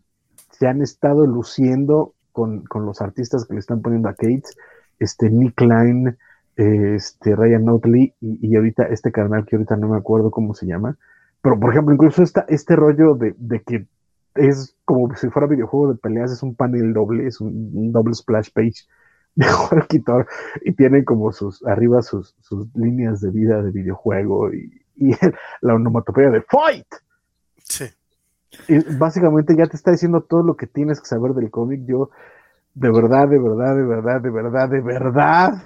[0.51, 4.43] se han estado luciendo con, con los artistas que le están poniendo a Kate,
[4.99, 6.17] este Nick Klein,
[6.55, 10.65] este Ryan Otley y, y ahorita este canal que ahorita no me acuerdo cómo se
[10.65, 10.97] llama,
[11.41, 13.87] pero por ejemplo incluso esta, este rollo de, de que
[14.35, 18.13] es como si fuera videojuego de peleas, es un panel doble, es un, un doble
[18.13, 18.85] splash page
[19.35, 20.27] de Hulk y Thor,
[20.63, 25.11] y tienen como sus arriba sus, sus líneas de vida de videojuego y, y
[25.61, 26.87] la onomatopeya de fight.
[27.63, 27.85] Sí.
[28.97, 31.81] Básicamente ya te está diciendo todo lo que tienes que saber del cómic.
[31.85, 32.09] Yo,
[32.73, 35.63] de verdad, de verdad, de verdad, de verdad, de verdad,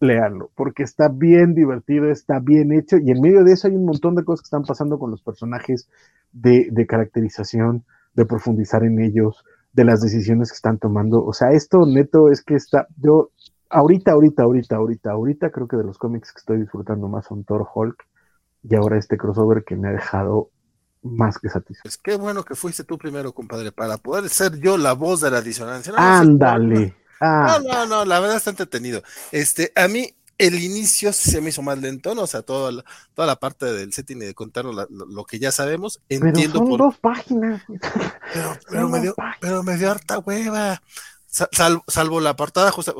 [0.00, 3.86] léanlo, porque está bien divertido, está bien hecho, y en medio de eso hay un
[3.86, 5.88] montón de cosas que están pasando con los personajes
[6.32, 7.84] de, de caracterización,
[8.14, 11.24] de profundizar en ellos, de las decisiones que están tomando.
[11.24, 13.30] O sea, esto neto es que está, yo
[13.70, 17.44] ahorita, ahorita, ahorita, ahorita, ahorita creo que de los cómics que estoy disfrutando más son
[17.44, 18.06] Thor Hulk
[18.62, 20.50] y ahora este crossover que me ha dejado
[21.06, 21.82] más que satisfecho.
[21.82, 25.30] Pues qué bueno que fuiste tú primero, compadre, para poder ser yo la voz de
[25.30, 25.92] la disonancia.
[25.92, 26.94] No, Ándale.
[27.20, 29.02] No, no, no, la verdad está entretenido.
[29.32, 32.22] Este, a mí el inicio se me hizo más lento, ¿no?
[32.22, 32.84] O sea, toda la,
[33.14, 36.00] toda la parte del setting y de contarnos la, lo, lo, que ya sabemos.
[36.08, 36.78] Entiendo pero son por...
[36.78, 37.62] dos páginas.
[38.32, 40.82] Pero, pero, me dio, pero me dio harta hueva.
[41.26, 42.94] Salvo, salvo, la portada, justa,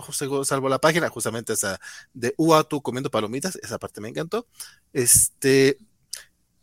[0.45, 1.81] salvo la página, justamente esa
[2.13, 4.47] de Uatu comiendo palomitas, esa parte me encantó.
[4.93, 5.79] Este,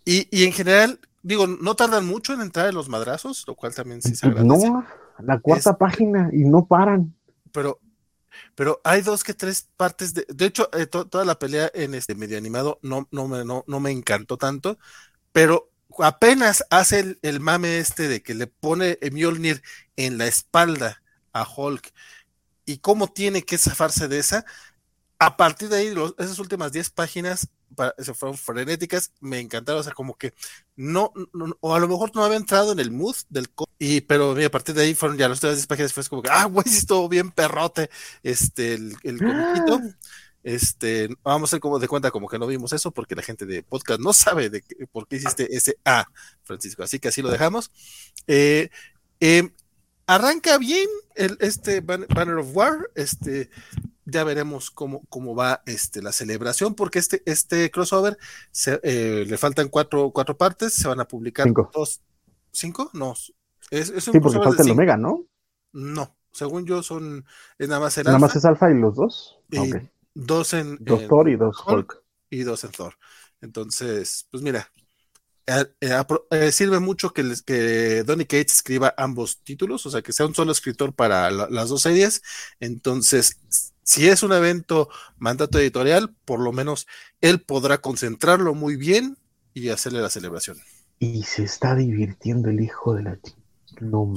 [0.05, 3.73] y, y, en general, digo, no tardan mucho en entrar en los madrazos, lo cual
[3.73, 4.69] también sí se agradece.
[4.69, 4.85] No,
[5.19, 7.15] la cuarta es, página y no paran.
[7.51, 7.79] Pero,
[8.53, 11.95] pero hay dos que tres partes de, de hecho, eh, to, toda la pelea en
[11.95, 14.77] este medio animado no, no, me, no, no me encantó tanto,
[15.31, 19.63] pero apenas hace el, el, mame este de que le pone Mjolnir
[19.95, 21.01] en la espalda
[21.31, 21.93] a Hulk
[22.65, 24.45] y cómo tiene que zafarse de esa,
[25.25, 29.81] a partir de ahí, los, esas últimas 10 páginas para, se fueron frenéticas, me encantaron,
[29.81, 30.33] o sea, como que
[30.75, 33.47] no, no, o a lo mejor no había entrado en el mood del
[33.79, 36.21] y pero mira, a partir de ahí fueron ya las últimas 10 páginas, fue como
[36.21, 37.89] que, ah, güey, sí estuvo bien perrote,
[38.21, 39.81] este, el, el comiquito.
[40.43, 43.45] Este, vamos a hacer como de cuenta como que no vimos eso porque la gente
[43.45, 46.05] de podcast no sabe de qué, por qué hiciste ese A,
[46.43, 46.83] Francisco.
[46.83, 47.71] Así que así lo dejamos.
[48.27, 48.69] Eh,
[49.21, 49.49] eh,
[50.05, 53.49] arranca bien el, este Banner of War, este,
[54.05, 58.17] ya veremos cómo, cómo va este, la celebración, porque este, este crossover
[58.51, 61.71] se, eh, le faltan cuatro, cuatro partes, se van a publicar cinco.
[61.71, 62.01] dos,
[62.51, 62.89] ¿cinco?
[62.93, 63.13] No,
[63.71, 65.25] es, es un sí, porque falta el Omega, ¿no?
[65.73, 67.25] No, según yo son,
[67.57, 69.39] es nada más el Nada alfa, más es Alfa y los dos.
[69.49, 69.89] y Okay.
[70.13, 71.93] dos en, Dos en Thor y dos Hulk.
[71.93, 72.95] Hulk y dos en Thor.
[73.41, 74.69] Entonces, pues mira,
[75.47, 75.65] eh,
[76.31, 80.25] eh, sirve mucho que, les, que Donny Cates escriba ambos títulos, o sea, que sea
[80.25, 82.21] un solo escritor para la, las dos series.
[82.59, 86.87] Entonces, si es un evento mandato editorial, por lo menos
[87.21, 89.17] él podrá concentrarlo muy bien
[89.53, 90.57] y hacerle la celebración.
[90.99, 93.19] Y se está divirtiendo el hijo de la
[93.81, 94.13] no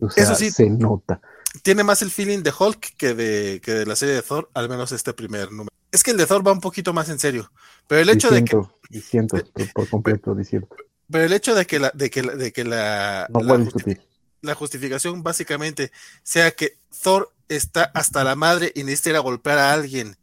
[0.00, 1.20] O sea, Eso sí, se nota.
[1.62, 4.68] Tiene más el feeling de Hulk que de, que de la serie de Thor, al
[4.68, 5.68] menos este primer número.
[5.92, 7.50] Es que el de Thor va un poquito más en serio,
[7.88, 10.68] pero el hecho diciendo, de que diciendo, por, por completo, diciendo.
[11.10, 14.00] Pero el hecho de que la, de que la, de que la, no la, justific
[14.42, 15.90] la, justificación básicamente
[16.22, 20.16] sea que Thor está hasta la madre y necesita ir a golpear a alguien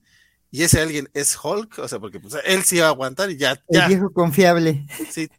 [0.49, 3.37] y ese alguien es Hulk, o sea, porque pues, él sí va a aguantar y
[3.37, 3.61] ya.
[3.69, 3.83] ya.
[3.83, 4.87] El viejo confiable.
[5.11, 5.29] Sí,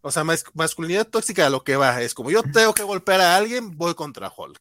[0.00, 3.20] o sea, mas, masculinidad tóxica a lo que va, es como yo tengo que golpear
[3.20, 4.60] a alguien, voy contra Hulk.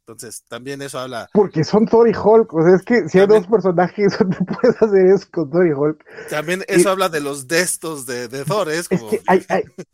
[0.00, 1.28] Entonces, también eso habla.
[1.34, 2.54] Porque son Thor y Hulk.
[2.54, 5.66] O sea, es que si también, hay dos personajes, no puedes hacer eso con Thor
[5.66, 6.04] y Hulk.
[6.30, 8.70] También eso y, habla de los destos de, de Thor.
[8.70, 9.10] Es, como...
[9.10, 9.64] es que hay, hay,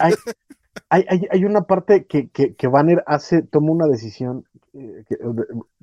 [0.89, 5.17] hay, hay, hay, una parte que, que, que, Banner hace, toma una decisión eh, que,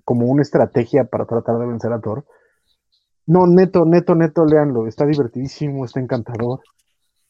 [0.03, 2.25] como una estrategia para tratar de vencer a Thor.
[3.25, 4.87] No, neto, neto, neto, léanlo.
[4.87, 6.61] Está divertidísimo, está encantador,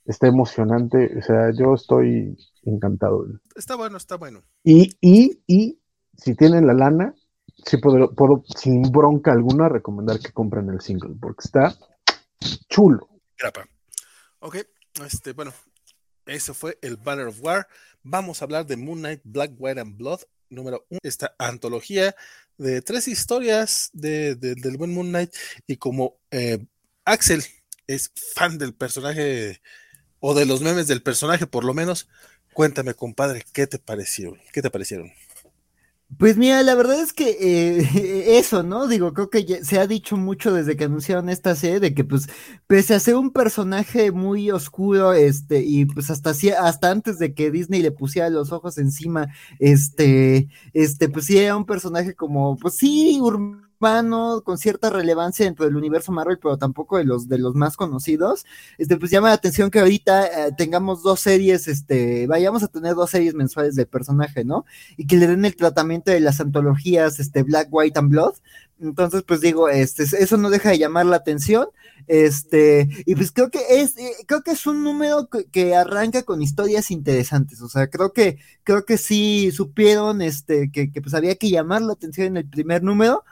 [0.06, 1.18] está emocionante.
[1.18, 3.26] O sea, yo estoy encantado.
[3.56, 4.42] Está bueno, está bueno.
[4.64, 5.80] Y, y, y
[6.18, 7.14] si tienen la lana,
[7.66, 11.76] sí puedo, puedo, sin bronca alguna recomendar que compren el single, porque está
[12.70, 13.10] chulo.
[13.38, 13.68] Grapa.
[14.40, 14.58] Ok,
[15.06, 15.52] este, bueno,
[16.26, 17.68] eso fue el Banner of War.
[18.04, 22.16] Vamos a hablar de Moon Knight, Black, White and Blood, número uno, esta antología
[22.62, 25.34] de tres historias de, de, del buen Moon Knight.
[25.68, 26.60] Y como eh,
[27.06, 27.44] Axel
[27.88, 29.62] es fan del personaje
[30.20, 32.08] o de los memes del personaje, por lo menos,
[32.54, 34.40] cuéntame, compadre, ¿qué te parecieron?
[34.54, 35.12] ¿Qué te parecieron?
[36.18, 38.88] Pues mira, la verdad es que eh, eso, ¿no?
[38.88, 42.28] Digo, creo que se ha dicho mucho desde que anunciaron esta serie de que, pues,
[42.68, 47.50] pese a ser un personaje muy oscuro, este, y pues hasta, hasta antes de que
[47.50, 49.28] Disney le pusiera los ojos encima,
[49.60, 53.20] este, este, pues sí era un personaje como, pues sí,
[53.82, 57.76] urbano, con cierta relevancia dentro del universo Marvel, pero tampoco de los de los más
[57.76, 58.46] conocidos.
[58.78, 62.94] Este, pues llama la atención que ahorita eh, tengamos dos series, este, vayamos a tener
[62.94, 64.66] dos series mensuales de personaje, ¿no?
[64.98, 68.36] Y que le den el tratamiento de las antologías, este, Black, White and Blood.
[68.80, 71.68] Entonces, pues digo, este, eso no deja de llamar la atención.
[72.08, 76.24] Este, y pues creo que es, eh, creo que es un número que, que, arranca
[76.24, 77.62] con historias interesantes.
[77.62, 81.82] O sea, creo que, creo que sí supieron, este, que, que pues había que llamar
[81.84, 83.24] la atención en el primer número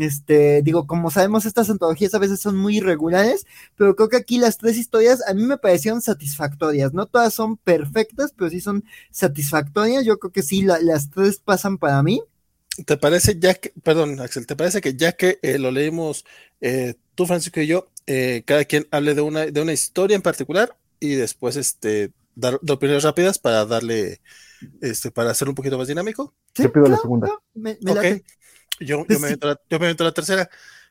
[0.00, 3.46] Este, digo, como sabemos, estas antologías a veces son muy irregulares,
[3.76, 6.92] pero creo que aquí las tres historias a mí me parecieron satisfactorias.
[6.92, 10.04] No todas son perfectas, pero sí son satisfactorias.
[10.04, 12.22] Yo creo que sí, las tres pasan para mí.
[12.84, 16.24] ¿Te parece ya que, perdón, Axel, ¿te parece que ya que eh, lo leímos
[16.60, 20.22] eh, tú, Francisco y yo, eh, cada quien hable de una, de una historia en
[20.22, 24.20] particular y después este, dar, opiniones rápidas para darle,
[24.80, 26.34] este, para hacer un poquito más dinámico?
[26.54, 27.30] Sí, yo pido la segunda.
[28.80, 30.50] Yo, yo, me entro la, yo me la tercera.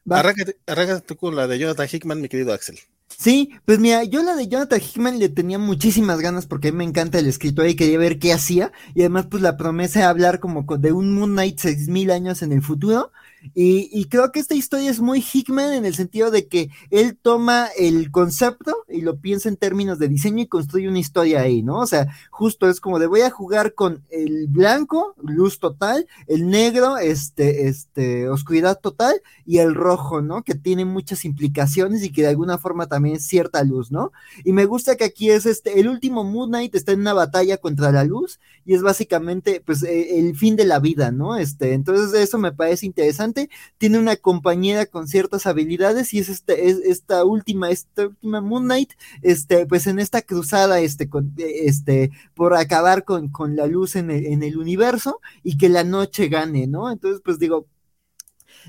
[0.09, 2.80] Arráncate, arráncate tú con la de Jonathan Hickman, mi querido Axel.
[3.09, 6.80] Sí, pues mira, yo la de Jonathan Hickman le tenía muchísimas ganas porque a mí
[6.80, 8.72] me encanta el escritor y quería ver qué hacía.
[8.95, 12.41] Y además, pues la promesa de hablar como de un Moon Knight seis mil años
[12.41, 13.11] en el futuro.
[13.53, 17.68] Y, creo que esta historia es muy Hickman en el sentido de que él toma
[17.78, 21.80] el concepto y lo piensa en términos de diseño y construye una historia ahí, ¿no?
[21.80, 26.49] O sea, justo es como de voy a jugar con el blanco, luz total, el
[26.49, 30.44] negro, este, este, oscuridad total, y el rojo, ¿no?
[30.44, 34.11] Que tiene muchas implicaciones y que de alguna forma también es cierta luz, ¿no?
[34.44, 37.57] Y me gusta que aquí es este, el último Moon Knight está en una batalla
[37.57, 41.38] contra la luz y es básicamente, pues, e, el fin de la vida, ¿no?
[41.38, 43.36] Este, entonces eso me parece interesante
[43.77, 48.64] tiene una compañera con ciertas habilidades y es, este, es esta última, esta última Moon
[48.65, 53.95] Knight, este, pues en esta cruzada, este, con, este, por acabar con, con la luz
[53.95, 56.91] en el, en el universo y que la noche gane, ¿no?
[56.91, 57.68] Entonces, pues digo,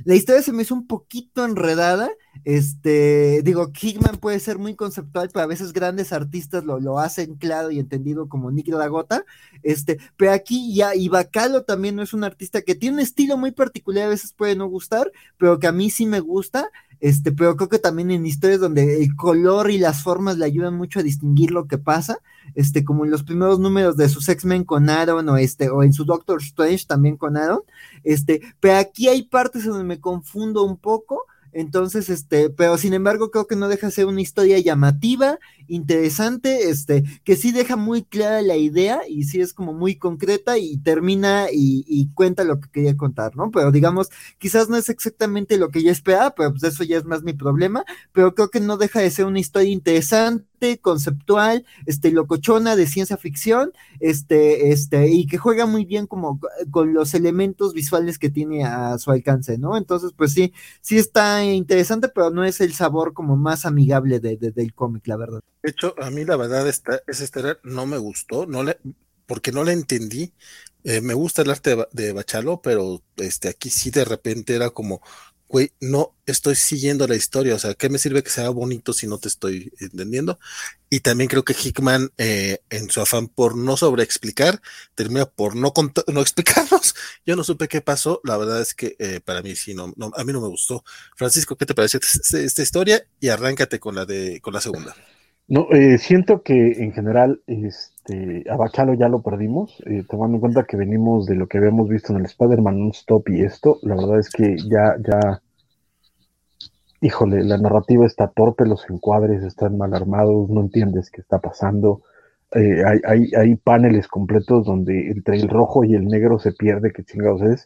[0.04, 2.10] la historia se me hizo un poquito enredada.
[2.44, 7.34] Este, digo, Hickman puede ser muy conceptual, pero a veces grandes artistas lo, lo hacen
[7.36, 9.24] claro y entendido como Nick Dragota.
[9.62, 13.36] Este, pero aquí ya, y Bacalo también no es un artista que tiene un estilo
[13.36, 16.70] muy particular, a veces puede no gustar, pero que a mí sí me gusta.
[17.00, 20.74] Este, pero creo que también en historias donde el color y las formas le ayudan
[20.74, 22.18] mucho a distinguir lo que pasa,
[22.54, 25.92] este, como en los primeros números de sus X-Men con Aaron, o este, o en
[25.92, 27.60] su Doctor Strange también con Aaron,
[28.02, 33.30] este, pero aquí hay partes donde me confundo un poco, entonces, este, pero sin embargo,
[33.30, 35.38] creo que no deja de ser una historia llamativa,
[35.68, 40.58] interesante, este, que sí deja muy clara la idea y sí es como muy concreta
[40.58, 43.50] y termina y, cuenta lo que quería contar, ¿no?
[43.50, 44.08] Pero digamos,
[44.38, 47.32] quizás no es exactamente lo que yo esperaba, pero pues eso ya es más mi
[47.32, 50.48] problema, pero creo que no deja de ser una historia interesante
[50.80, 56.40] conceptual, este, locochona de ciencia ficción, este, este, y que juega muy bien como
[56.70, 59.76] con los elementos visuales que tiene a su alcance, ¿no?
[59.76, 64.36] Entonces, pues sí, sí está interesante, pero no es el sabor como más amigable de,
[64.36, 65.40] del cómic, la verdad.
[65.62, 68.78] De hecho, a mí la verdad esta, esa historia no me gustó, no le,
[69.26, 70.32] porque no la entendí.
[70.84, 75.02] Eh, me gusta el arte de, Bachalo, pero este aquí sí de repente era como
[75.48, 79.06] güey, no estoy siguiendo la historia, o sea, ¿qué me sirve que sea bonito si
[79.06, 80.38] no te estoy entendiendo?
[80.90, 84.60] Y también creo que Hickman, eh, en su afán por no sobreexplicar,
[84.94, 85.72] termina por no,
[86.06, 86.94] no explicarnos.
[87.26, 90.24] Yo no supe qué pasó, la verdad es que eh, para mí sí, no, a
[90.24, 90.84] mí no me gustó.
[91.16, 93.06] Francisco, ¿qué te pareció esta, historia?
[93.18, 94.94] Y arráncate con la, de, con la segunda.
[95.48, 100.64] No, eh, siento que en general este, a Bachalo ya lo perdimos, tomando en cuenta
[100.64, 104.18] que venimos de lo que habíamos visto en el Spider-Man Non-Stop y esto, la verdad
[104.18, 105.40] es que ya, ya,
[107.00, 112.02] híjole, la narrativa está torpe, los encuadres están mal armados, no entiendes qué está pasando.
[112.52, 116.92] Eh, hay, hay, hay, paneles completos donde entre el rojo y el negro se pierde
[116.92, 117.64] qué chingados es.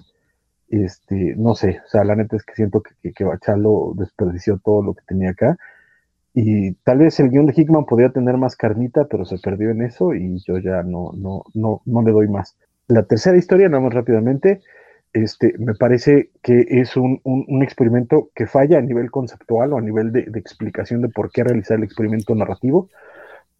[0.68, 4.82] Este, no sé, o sea, la neta es que siento que, que Bachalo desperdició todo
[4.82, 5.58] lo que tenía acá
[6.34, 9.82] y tal vez el guion de Hickman podía tener más carnita, pero se perdió en
[9.82, 12.56] eso y yo ya no, no, no, no le doy más.
[12.88, 14.62] La tercera historia, nada más rápidamente,
[15.12, 19.82] este, me parece que es un, un, experimento que falla a nivel conceptual o a
[19.82, 22.88] nivel de, explicación de por qué realizar el experimento narrativo,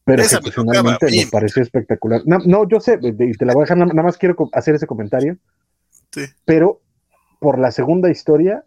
[0.05, 2.23] pero ejecucionalmente me, parece espectacular.
[2.25, 5.37] No, yo sé, y te la voy a dejar, nada más quiero hacer ese comentario,
[6.47, 6.81] pero
[7.39, 8.65] por la segunda historia,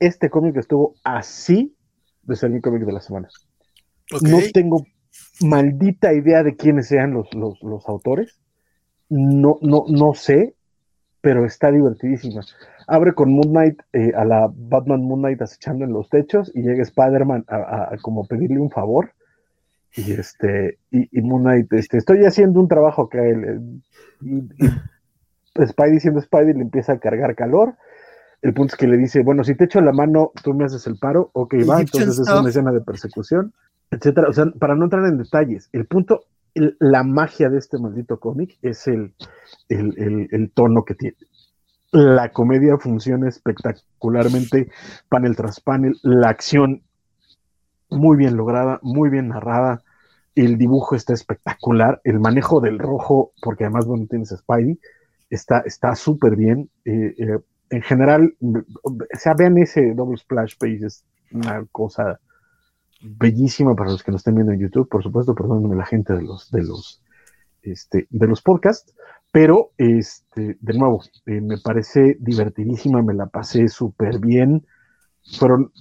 [0.00, 1.76] este cómic estuvo así
[2.26, 3.28] de ser mi cómic de la semana.
[4.22, 4.84] No tengo
[5.40, 8.38] maldita idea de quiénes sean los, los, autores.
[9.08, 10.54] No, no, no sé,
[11.20, 12.42] pero está divertidísima.
[12.86, 16.62] Abre con Moon Knight, eh, a la Batman Moon Knight acechando en los techos y
[16.62, 19.12] llega Spider-Man a, como pedirle un favor.
[19.96, 23.82] Y este, y, Moon Knight, este, estoy haciendo un trabajo que él,
[24.22, 27.76] y, y Spidey siendo Spidey le empieza a cargar calor
[28.44, 30.86] el punto es que le dice, bueno, si te echo la mano, tú me haces
[30.86, 33.54] el paro, ok, va, entonces es una escena de persecución,
[33.90, 34.28] etcétera.
[34.28, 38.58] O sea, para no entrar en detalles, el punto, la magia de este maldito cómic
[38.60, 39.14] es el,
[39.70, 41.16] el, tono que tiene.
[41.90, 44.70] La comedia funciona espectacularmente,
[45.08, 46.82] panel tras panel, la acción
[47.88, 49.82] muy bien lograda, muy bien narrada,
[50.34, 54.78] el dibujo está espectacular, el manejo del rojo, porque además, bueno, tienes a Spidey,
[55.30, 56.68] está súper bien.
[56.84, 57.38] Eh, eh,
[57.70, 58.34] en general,
[58.82, 62.20] o sea, vean ese Double Splash Page, es una cosa
[63.00, 66.22] bellísima para los que nos estén viendo en YouTube, por supuesto, perdónenme la gente de
[66.22, 67.02] los, de los,
[67.62, 68.94] este, de los podcasts,
[69.30, 74.64] pero este, de nuevo, eh, me parece divertidísima, me la pasé súper bien.
[75.38, 75.72] Fueron,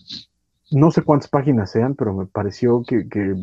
[0.71, 3.35] no sé cuántas páginas sean, pero me pareció que, que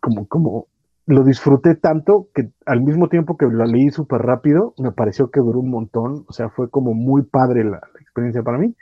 [0.00, 0.66] como, como
[1.06, 5.40] lo disfruté tanto que al mismo tiempo que la leí súper rápido, me pareció que
[5.40, 8.74] duró un montón, o sea, fue como muy padre la, experiencia para mí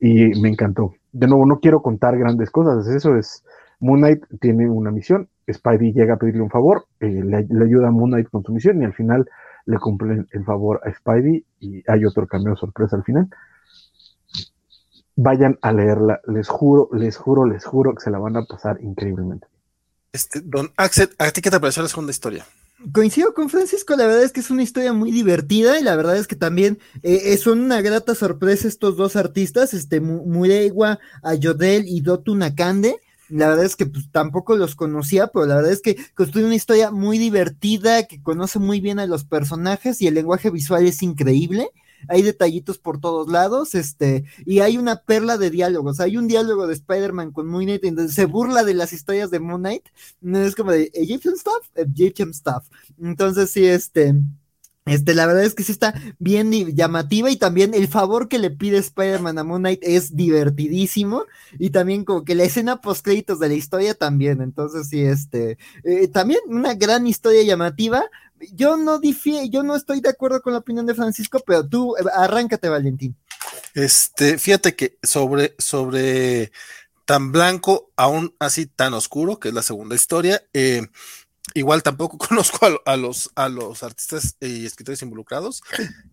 [0.00, 0.92] y me encantó.
[1.12, 3.44] De nuevo, no quiero contar grandes cosas, eso es,
[3.80, 7.90] Moon Knight tiene una misión, Spidey llega a pedirle un favor, eh, le, ayuda a
[7.90, 9.28] Moon Knight con su misión y al final
[9.64, 13.28] le cumplen el favor a Spidey y hay otro cameo sorpresa al final.
[15.16, 18.78] Vayan a leerla, les juro, les juro, les juro que se la van a pasar
[18.82, 19.46] increíblemente.
[20.14, 22.46] Este, don Axel, ¿a ti qué te pareció la segunda historia?
[22.92, 26.18] Coincido con Francisco, la verdad es que es una historia muy divertida y la verdad
[26.18, 32.02] es que también eh, son una grata sorpresa estos dos artistas, este Murewa Ayodel y
[32.02, 32.96] Dotu Nakande.
[33.30, 36.56] La verdad es que pues, tampoco los conocía, pero la verdad es que construye una
[36.56, 41.02] historia muy divertida, que conoce muy bien a los personajes y el lenguaje visual es
[41.02, 41.70] increíble
[42.08, 46.66] hay detallitos por todos lados, este, y hay una perla de diálogos, hay un diálogo
[46.66, 49.88] de Spider-Man con Moon Knight, donde se burla de las historias de Moon Knight,
[50.22, 52.64] es como de Egyptian stuff, Egyptian stuff,
[52.98, 54.14] entonces sí, este,
[54.84, 58.50] este, la verdad es que sí está bien llamativa y también el favor que le
[58.50, 61.24] pide Spider-Man a Moon Knight es divertidísimo
[61.56, 65.56] y también como que la escena post créditos de la historia también, entonces sí, este,
[65.84, 68.02] eh, también una gran historia llamativa.
[68.52, 71.96] Yo no difie, yo no estoy de acuerdo con la opinión de Francisco, pero tú
[71.96, 73.16] eh, arráncate, Valentín.
[73.74, 76.52] Este, fíjate que sobre, sobre
[77.04, 80.86] tan blanco, aún así tan oscuro, que es la segunda historia, eh,
[81.54, 85.62] Igual tampoco conozco a, los, a los artistas y escritores involucrados,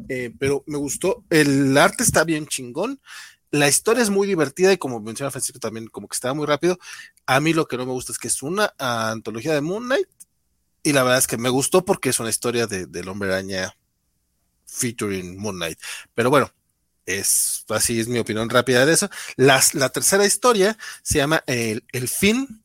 [0.10, 1.24] eh, pero me gustó.
[1.30, 3.00] El arte está bien chingón.
[3.52, 6.78] La historia es muy divertida y como menciona Francisco también, como que está muy rápido.
[7.26, 10.08] A mí lo que no me gusta es que es una antología de Moon Knight
[10.90, 13.76] y la verdad es que me gustó porque es una historia de, del hombre araña
[14.66, 15.80] featuring Moon Knight.
[16.16, 16.52] Pero bueno,
[17.06, 19.10] es así es mi opinión rápida de eso.
[19.36, 22.64] Las, la tercera historia se llama El, el fin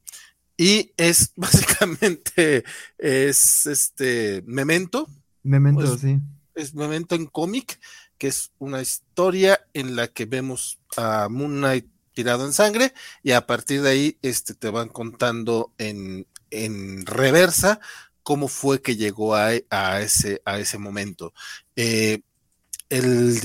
[0.56, 2.64] y es básicamente,
[2.96, 5.06] es este Memento.
[5.42, 6.18] Memento, pues, sí.
[6.54, 7.78] Es Memento en cómic,
[8.16, 13.32] que es una historia en la que vemos a Moon Knight tirado en sangre y
[13.32, 17.80] a partir de ahí este, te van contando en, en reversa
[18.24, 21.32] cómo fue que llegó a, a, ese, momento.
[21.76, 22.22] Eh,
[22.90, 23.40] el,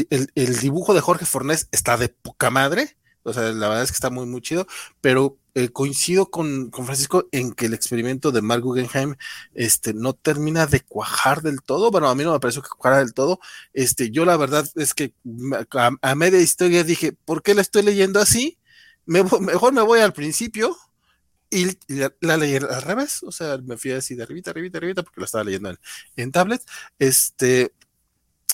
[0.61, 4.09] dibujo de Jorge Fornés está de poca madre, o sea, la verdad es que está
[4.09, 4.65] muy, muy chido,
[5.01, 9.15] pero eh, coincido con, Francisco en que el experimento de Mark Guggenheim
[9.53, 11.91] este, no termina de cuajar del todo.
[11.91, 13.39] Bueno, a mí no me pareció que cuajara del todo.
[13.73, 15.13] Este, yo la verdad es que
[15.75, 18.57] a, a media historia dije, ¿por qué la estoy leyendo así?
[19.05, 20.77] Me, mejor me voy al principio
[21.49, 21.77] y
[22.21, 23.23] la, leí al revés.
[23.23, 25.79] O sea, me fui así de arribita, arribita, arribita, porque la estaba leyendo en,
[26.15, 26.61] en tablet.
[26.97, 27.73] Este,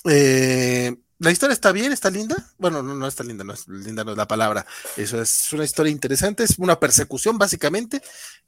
[0.05, 2.35] eh, la historia está bien, está linda.
[2.57, 4.65] Bueno, no, no está linda, no es linda, no es la palabra.
[4.97, 8.01] Eso es una historia interesante, es una persecución básicamente,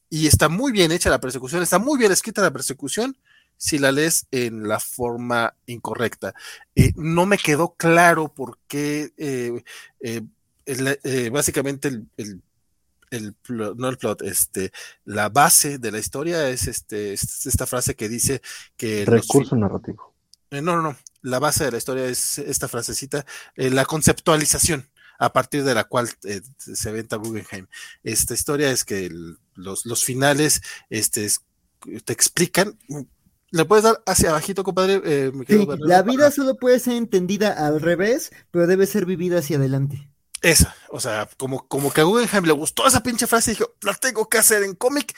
[0.09, 3.17] y está muy bien hecha la persecución, está muy bien escrita la persecución
[3.57, 6.33] si la lees en la forma incorrecta.
[6.75, 9.63] Eh, no me quedó claro por qué eh,
[10.01, 10.21] eh,
[10.65, 12.41] el, eh, básicamente el, el,
[13.11, 14.71] el plot, no el plot, este,
[15.05, 18.41] la base de la historia es este, esta frase que dice
[18.75, 19.05] que...
[19.05, 20.13] Recurso los, narrativo.
[20.51, 20.97] no, no, no
[21.27, 23.25] la base de la historia es esta frasecita,
[23.55, 24.89] eh, la conceptualización
[25.19, 27.67] a partir de la cual eh, se venta Guggenheim.
[28.03, 31.41] Esta historia es que el, los, los, finales este, es,
[32.05, 32.77] te explican.
[33.49, 35.01] ¿Le puedes dar hacia abajito, compadre?
[35.03, 39.57] Eh, sí, la vida solo puede ser entendida al revés, pero debe ser vivida hacia
[39.57, 40.11] adelante.
[40.41, 43.73] Esa, o sea, como, como que a Guggenheim le gustó esa pinche frase y dijo,
[43.81, 45.17] la tengo que hacer en cómic.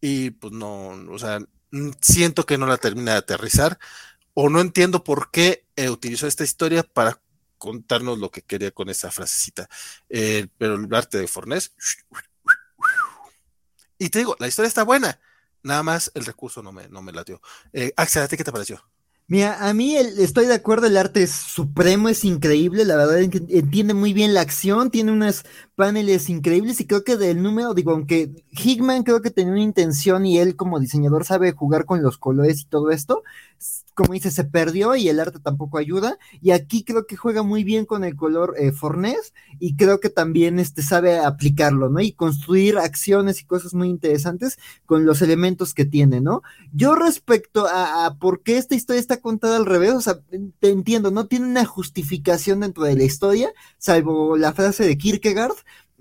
[0.00, 1.40] Y pues no, o sea,
[2.00, 3.78] siento que no la termina de aterrizar
[4.34, 7.20] o no entiendo por qué eh, utilizó esta historia para
[7.58, 9.68] contarnos lo que quería con esa frasecita.
[10.08, 11.72] Eh, pero el arte de Fornés.
[13.98, 15.20] Y te digo, la historia está buena.
[15.62, 17.12] Nada más el recurso no me, no me.
[17.72, 18.82] Eh, Axel, ¿a ti qué te pareció?
[19.32, 23.94] Mira, a mí estoy de acuerdo, el arte es supremo, es increíble, la verdad entiende
[23.94, 25.44] muy bien la acción, tiene unos
[25.74, 30.26] paneles increíbles y creo que del número, digo, aunque Hickman creo que tenía una intención
[30.26, 33.22] y él como diseñador sabe jugar con los colores y todo esto,
[33.94, 36.18] como dice, se perdió y el arte tampoco ayuda.
[36.40, 40.08] Y aquí creo que juega muy bien con el color eh, Fornés y creo que
[40.08, 42.00] también este, sabe aplicarlo, ¿no?
[42.00, 46.42] Y construir acciones y cosas muy interesantes con los elementos que tiene, ¿no?
[46.72, 50.20] Yo respecto a, a por qué esta historia está contada al revés, o sea,
[50.60, 55.54] te entiendo, no tiene una justificación dentro de la historia, salvo la frase de Kierkegaard,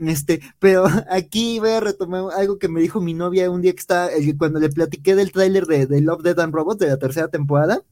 [0.09, 3.79] este, pero aquí voy a retomar algo que me dijo mi novia un día que
[3.79, 7.27] está, cuando le platiqué del tráiler de, de Love, Dead and Robots de la tercera
[7.29, 7.83] temporada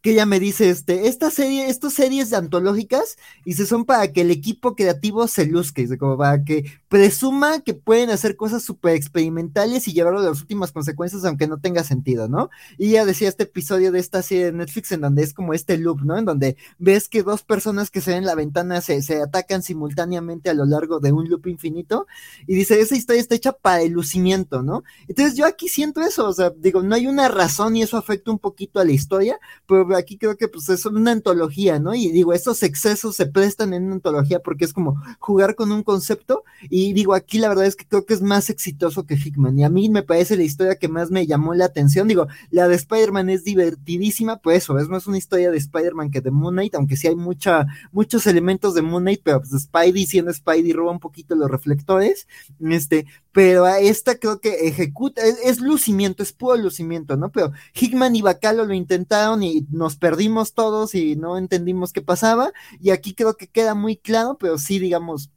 [0.00, 4.22] que ella me dice, este, esta serie, estas series antológicas, y se son para que
[4.22, 9.88] el equipo creativo se luzque, como para que presuma que pueden hacer cosas súper experimentales
[9.88, 12.50] y llevarlo a las últimas consecuencias, aunque no tenga sentido, ¿no?
[12.76, 15.78] Y ella decía este episodio de esta serie de Netflix en donde es como este
[15.78, 16.18] loop, ¿no?
[16.18, 19.62] En donde ves que dos personas que se ven en la ventana se, se atacan
[19.62, 22.06] simultáneamente a lo largo de un loop infinito,
[22.46, 24.84] y dice, esa historia está hecha para el lucimiento, ¿no?
[25.08, 28.30] Entonces yo aquí siento eso, o sea, digo, no hay una razón y eso afecta
[28.30, 31.94] un poquito a la historia, pero aquí creo que pues es una antología, ¿no?
[31.94, 35.82] Y digo, esos excesos se prestan en una antología porque es como jugar con un
[35.82, 39.58] concepto y digo, aquí la verdad es que creo que es más exitoso que Hickman
[39.58, 42.68] y a mí me parece la historia que más me llamó la atención, digo, la
[42.68, 46.54] de Spider-Man es divertidísima, pues eso, es más una historia de Spider-Man que de Moon
[46.54, 50.72] Knight, aunque sí hay mucha, muchos elementos de Moon Knight, pero pues Spidey siendo Spidey
[50.72, 52.26] roba un poquito los reflectores,
[52.60, 57.30] este, pero a esta creo que ejecuta, es, lucimiento, es puro lucimiento, ¿no?
[57.30, 62.52] Pero Hickman y Bacalo lo intentaron y nos perdimos todos y no entendimos qué pasaba,
[62.80, 65.30] y aquí creo que queda muy claro, pero sí, digamos,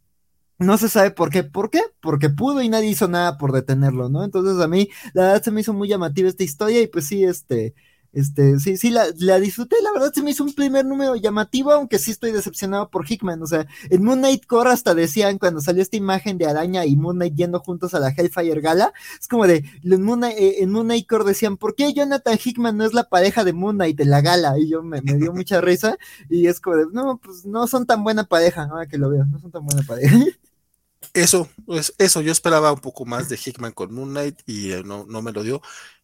[0.60, 1.44] no se sabe por qué.
[1.44, 1.82] ¿Por qué?
[2.02, 4.24] Porque pudo y nadie hizo nada por detenerlo, ¿no?
[4.24, 7.24] Entonces a mí, la verdad, se me hizo muy llamativa esta historia y pues sí,
[7.24, 7.74] este,
[8.14, 11.72] este, sí, sí, la, la, disfruté, la verdad se me hizo un primer número llamativo,
[11.72, 15.62] aunque sí estoy decepcionado por Hickman, o sea, en Moon Knight Core hasta decían cuando
[15.62, 19.30] salió esta imagen de Araña y Moon Knight yendo juntos a la Hellfire Gala, es
[19.30, 22.84] como de, en Moon, eh, en Moon Knight Core decían, ¿por qué Jonathan Hickman no
[22.84, 24.60] es la pareja de Moon Knight de la gala?
[24.60, 25.98] Y yo me, dio mucha risa,
[26.30, 29.24] y es como de, no, pues no son tan buena pareja, ahora que lo veo,
[29.24, 30.18] no son tan buena pareja.
[31.14, 34.84] Eso, pues eso, yo esperaba un poco más de Hickman con Moon Knight y eh,
[34.86, 35.62] no, no me lo dio.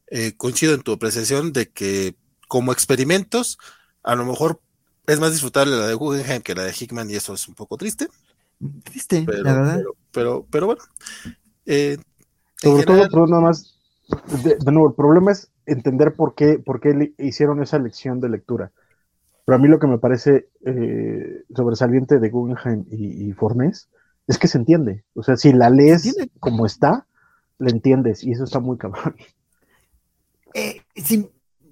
[0.10, 2.16] Eh, coincido en tu apreciación de que
[2.48, 3.58] como experimentos,
[4.04, 4.62] a lo mejor
[5.06, 7.78] es más disfrutable la de Guggenheim que la de Hickman y eso es un poco
[7.78, 8.08] triste.
[8.84, 9.82] Triste, la verdad.
[10.12, 10.82] Pero, pero, bueno.
[11.66, 11.98] Eh,
[12.56, 13.76] Sobre todo, pero nada más,
[14.44, 18.72] de, nuevo, el problema es entender por qué, por qué hicieron esa lección de lectura.
[19.46, 23.90] Pero a mí lo que me parece eh, sobresaliente de Guggenheim y, y Fornés
[24.28, 25.04] es que se entiende.
[25.14, 27.06] O sea, si la lees como está,
[27.60, 29.16] la entiendes y eso está muy cabrón.
[30.58, 30.82] Eh,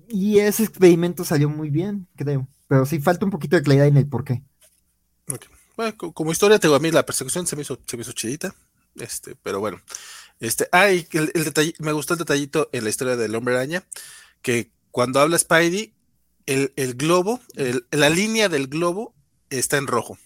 [0.07, 2.47] y ese experimento salió muy bien, creo.
[2.67, 4.43] Pero sí falta un poquito de claridad en el por qué.
[5.75, 8.53] Bueno, como historia, tengo a mí la persecución se me hizo, se me hizo chidita.
[8.95, 9.81] Este, pero bueno.
[10.39, 13.83] Este, ay, el, detalle, me gustó el detallito en la historia del hombre araña,
[14.41, 15.93] que cuando habla Spidey,
[16.45, 17.39] el, globo,
[17.91, 19.15] la línea del globo
[19.49, 20.17] está en rojo.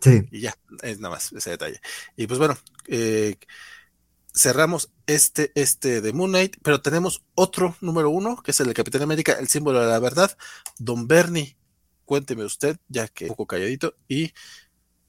[0.00, 0.28] Sí.
[0.30, 1.80] Y ya, es nada más ese detalle.
[2.16, 2.58] Y pues bueno,
[2.88, 3.36] eh,
[4.34, 8.74] cerramos este, este de Moon Knight, pero tenemos otro número uno, que es el de
[8.74, 10.36] Capitán América, el símbolo de la verdad.
[10.78, 11.56] Don Bernie,
[12.04, 14.32] cuénteme usted, ya que un poco calladito, y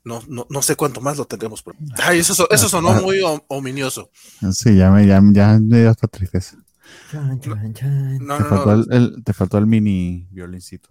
[0.03, 1.63] no, no, no sé cuánto más lo tendremos.
[1.63, 1.75] Por...
[2.03, 4.09] Ay, eso, eso sonó muy ominioso.
[4.51, 6.57] Sí, ya me, ya, ya me dio hasta tristeza.
[7.13, 10.89] No, no, te, faltó el, te, faltó el, mini violincito.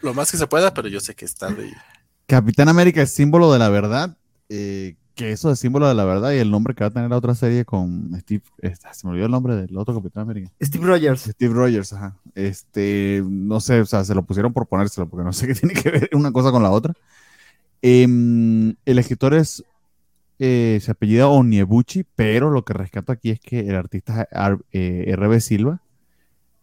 [0.00, 1.72] Lo, más que se pueda, pero yo sé que está de
[2.26, 4.16] Capitán América es símbolo de la verdad
[4.54, 7.08] eh, que eso es símbolo de la verdad y el nombre que va a tener
[7.08, 10.50] la otra serie con Steve, se me olvidó el nombre del otro Capitán América.
[10.60, 11.22] Steve Rogers.
[11.22, 12.16] Steve Rogers, ajá.
[12.34, 15.74] Este, no sé, o sea, se lo pusieron por ponérselo porque no sé qué tiene
[15.74, 16.92] que ver una cosa con la otra.
[17.80, 19.64] Em, el escritor es,
[20.38, 24.28] eh, se apellida Oniebuchi, pero lo que rescato aquí es que el artista
[24.70, 25.40] eh, R.B.
[25.40, 25.80] Silva,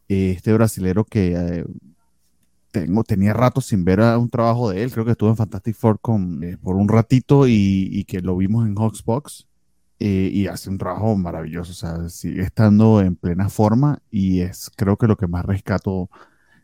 [0.08, 1.66] este brasilero que
[2.72, 4.92] tengo, tenía rato sin ver un trabajo de él.
[4.92, 8.68] Creo que estuvo en Fantastic Four con, eh, por un ratito y, que lo vimos
[8.68, 9.48] en Hawksbox.
[10.02, 11.72] Eh, y hace un trabajo maravilloso.
[11.72, 16.10] O sea, sigue estando en plena forma y es creo que lo que más rescato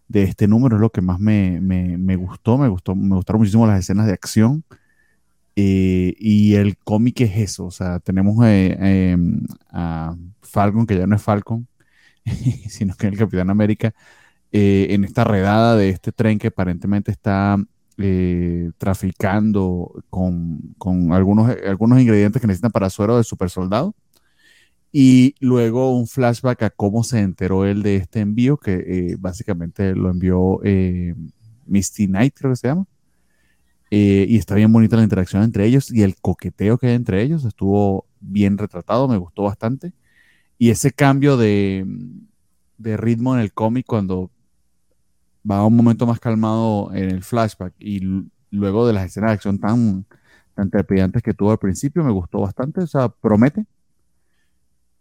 [0.07, 1.59] de este número es lo que más me,
[2.17, 2.57] gustó.
[2.57, 4.63] Me gustó, me gustaron muchísimo las escenas de acción.
[5.57, 7.65] Eh, y el cómic es eso.
[7.65, 11.67] O sea, tenemos em, a Falcon, que ya no es Falcon,
[12.69, 13.93] sino que es el Capitán América
[14.57, 17.57] eh, en esta redada de este tren que aparentemente está
[17.97, 20.73] eh, traficando con,
[21.11, 23.93] algunos, algunos ingredientes que necesitan para suero de super soldado.
[24.93, 29.93] Y luego un flashback a cómo se enteró él de este envío, que eh, básicamente
[29.93, 30.61] lo envió
[31.65, 32.85] Misty Knight, creo que se llama.
[33.89, 37.43] y está bien bonita la interacción entre ellos y el coqueteo que hay entre ellos
[37.43, 39.91] estuvo bien retratado, me gustó bastante.
[40.57, 41.85] Y ese cambio de,
[42.77, 44.31] de ritmo en el cómic cuando
[45.49, 48.01] va a un momento más calmado en el flashback y
[48.51, 50.05] luego de las escenas de acción tan,
[50.55, 53.65] tan trepidantes que tuvo al principio, me gustó bastante, o sea, promete.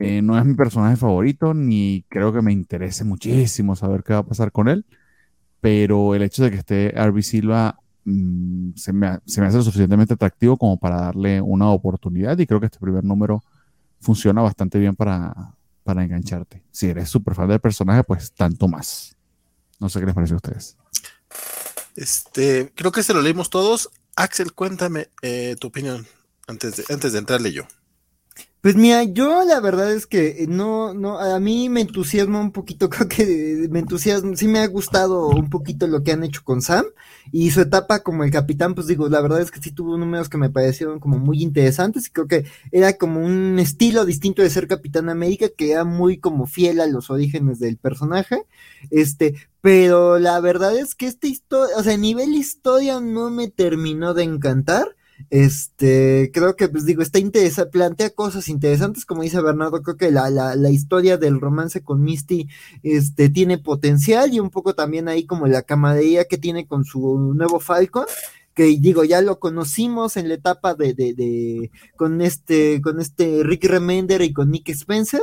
[0.00, 4.20] Eh, no es mi personaje favorito, ni creo que me interese muchísimo saber qué va
[4.20, 4.84] a pasar con él,
[5.60, 9.62] pero el hecho de que esté Arby Silva mm, se, me, se, me, hace lo
[9.62, 13.42] suficientemente atractivo como para darle una oportunidad y creo que este primer número
[14.00, 16.62] funciona bastante bien para, para engancharte.
[16.70, 19.13] Si eres súper fan del personaje, pues tanto más.
[19.84, 20.78] No sé qué les parece a ustedes.
[21.94, 23.90] Este, creo que se lo leímos todos.
[24.16, 26.06] Axel, cuéntame eh, tu opinión
[26.46, 27.64] antes antes de entrarle yo.
[28.64, 32.88] Pues mira, yo la verdad es que no, no, a mí me entusiasma un poquito,
[32.90, 36.62] creo que me entusiasma, sí me ha gustado un poquito lo que han hecho con
[36.62, 36.86] Sam
[37.30, 40.30] y su etapa como el capitán, pues digo, la verdad es que sí tuvo números
[40.30, 44.48] que me parecieron como muy interesantes y creo que era como un estilo distinto de
[44.48, 48.46] ser Capitán América que era muy como fiel a los orígenes del personaje,
[48.90, 53.48] este, pero la verdad es que esta historia, o sea, a nivel historia no me
[53.48, 54.96] terminó de encantar
[55.30, 60.10] este, creo que, pues digo, está interesa, plantea cosas interesantes, como dice Bernardo, creo que
[60.10, 62.48] la, la, la, historia del romance con Misty,
[62.82, 67.32] este, tiene potencial y un poco también ahí como la camaradería que tiene con su
[67.34, 68.06] nuevo Falcon,
[68.54, 73.42] que digo, ya lo conocimos en la etapa de, de, de con este, con este
[73.42, 75.22] Rick Remender y con Nick Spencer,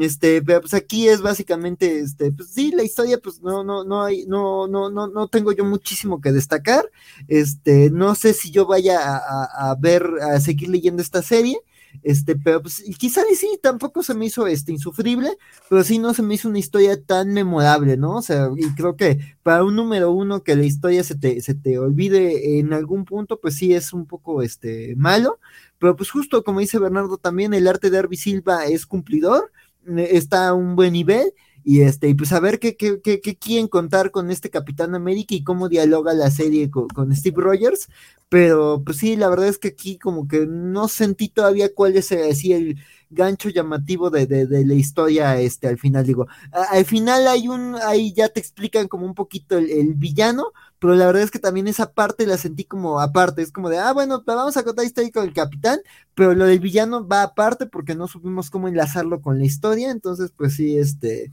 [0.00, 4.26] este, pues aquí es básicamente, este, pues sí, la historia, pues no, no, no hay,
[4.26, 6.90] no, no, no, no tengo yo muchísimo que destacar.
[7.28, 11.58] Este, no sé si yo vaya a, a ver, a seguir leyendo esta serie.
[12.02, 15.30] Este, pero pues quizá sí, tampoco se me hizo este insufrible,
[15.68, 18.16] pero sí no se me hizo una historia tan memorable, ¿no?
[18.16, 21.54] O sea, y creo que para un número uno que la historia se te, se
[21.54, 25.38] te olvide en algún punto, pues sí es un poco este malo.
[25.78, 29.50] Pero pues justo como dice Bernardo también, el arte de Arby Silva es cumplidor
[29.96, 31.32] está a un buen nivel
[31.64, 34.94] y este, y pues a ver qué, qué, qué, qué, quieren contar con este Capitán
[34.94, 37.88] América y cómo dialoga la serie con, Steve Rogers,
[38.28, 42.12] pero pues sí, la verdad es que aquí como que no sentí todavía cuál es
[42.12, 42.78] así el
[43.10, 47.76] gancho llamativo de, de, de, la historia este al final, digo, al final hay un,
[47.76, 51.38] ahí ya te explican como un poquito el, el villano, pero la verdad es que
[51.38, 54.84] también esa parte la sentí como aparte, es como de, ah, bueno, vamos a contar
[54.84, 55.80] historia con el capitán,
[56.14, 60.32] pero lo del villano va aparte porque no supimos cómo enlazarlo con la historia, entonces
[60.36, 61.32] pues sí, este,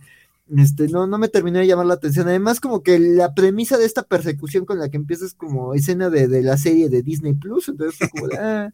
[0.55, 3.85] este, no, no me terminó de llamar la atención, además como que la premisa de
[3.85, 7.33] esta persecución con la que empieza es como escena de, de la serie de Disney
[7.33, 8.73] Plus, entonces como de, ah,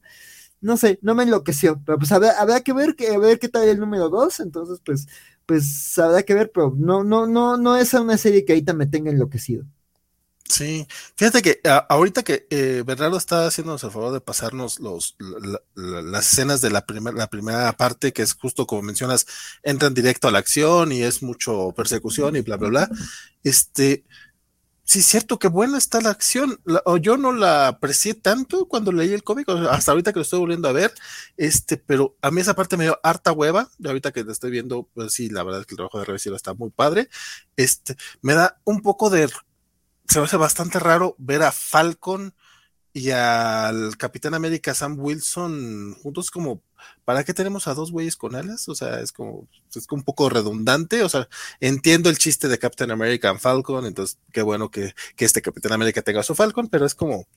[0.62, 3.50] no sé, no me enloqueció, pero pues habrá, habrá que ver, que, a ver qué
[3.50, 5.08] tal el número dos, entonces pues,
[5.46, 8.88] pues habrá que ver, pero no, no, no, no es una serie que ahorita me
[8.88, 9.66] tenga enloquecido.
[10.50, 15.16] Sí, fíjate que a, ahorita que eh, Bernardo está haciéndonos el favor de pasarnos los,
[15.20, 19.28] la, la, las escenas de la, primer, la primera parte, que es justo como mencionas,
[19.62, 22.90] entran directo a la acción y es mucho persecución y bla, bla, bla.
[23.44, 24.06] Este,
[24.90, 26.59] sí, cierto que buena está la acción.
[26.85, 30.40] O yo no la aprecié tanto cuando leí el cómic, hasta ahorita que lo estoy
[30.40, 30.93] volviendo a ver,
[31.38, 33.69] este, pero a mí esa parte me dio harta hueva.
[33.77, 36.06] Y ahorita que la estoy viendo, pues sí, la verdad es que el trabajo de
[36.06, 37.09] revisión está muy padre.
[37.56, 39.30] Este, me da un poco de
[40.08, 42.34] se me hace bastante raro ver a Falcon
[42.93, 46.64] y al Capitán América Sam Wilson juntos como,
[47.06, 48.67] ¿para qué tenemos a dos güeyes con alas?
[48.69, 51.27] O sea, es como, es un poco redundante, o sea,
[51.59, 55.74] entiendo el chiste de Captain America and Falcon, entonces qué bueno que, que este Capitán
[55.74, 57.27] América tenga su Falcon, pero es como,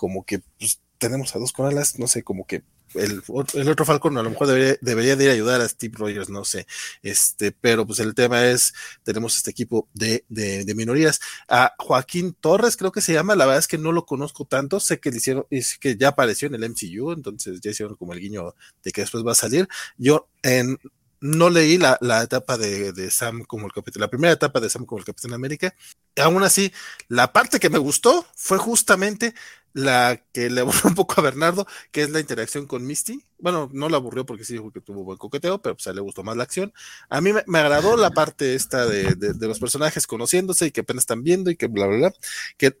[0.00, 2.62] como que pues, tenemos a dos con alas, no sé, como que
[2.94, 3.22] el,
[3.52, 6.30] el, otro Falcon a lo mejor debería, debería de ir a ayudar a Steve Rogers,
[6.30, 6.66] no sé.
[7.02, 8.72] Este, pero pues el tema es,
[9.02, 11.20] tenemos este equipo de, de, de, minorías.
[11.48, 14.80] A Joaquín Torres, creo que se llama, la verdad es que no lo conozco tanto,
[14.80, 18.14] sé que le hicieron, es que ya apareció en el MCU, entonces ya hicieron como
[18.14, 19.68] el guiño de que después va a salir.
[19.98, 20.78] Yo en
[21.20, 24.70] no leí la, la etapa de, de, Sam como el capitán, la primera etapa de
[24.70, 25.74] Sam como el Capitán América.
[26.16, 26.72] Aún así,
[27.08, 29.34] la parte que me gustó fue justamente
[29.72, 33.24] la que le aburrió un poco a Bernardo, que es la interacción con Misty.
[33.38, 36.22] Bueno, no la aburrió porque sí dijo que tuvo buen coqueteo, pero pues le gustó
[36.22, 36.72] más la acción.
[37.08, 40.82] A mí me, me agradó la parte esta de, de, los personajes conociéndose y que
[40.82, 42.12] apenas están viendo y que bla, bla, bla.
[42.58, 42.78] Que,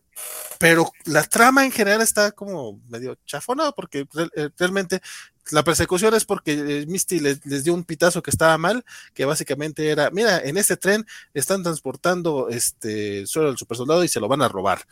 [0.58, 5.00] pero la trama en general está como medio chafona porque eh, realmente
[5.50, 9.24] la persecución es porque eh, Misty les, les, dio un pitazo que estaba mal, que
[9.24, 14.20] básicamente era, mira, en este tren están transportando este solo el super soldado y se
[14.20, 14.86] lo van a robar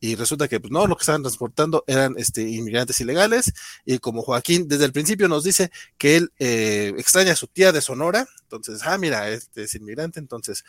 [0.00, 3.52] y resulta que pues, no, lo que estaban transportando eran este, inmigrantes ilegales,
[3.84, 7.72] y como Joaquín desde el principio nos dice que él eh, extraña a su tía
[7.72, 10.64] de Sonora, entonces, ah, mira, este es inmigrante, entonces,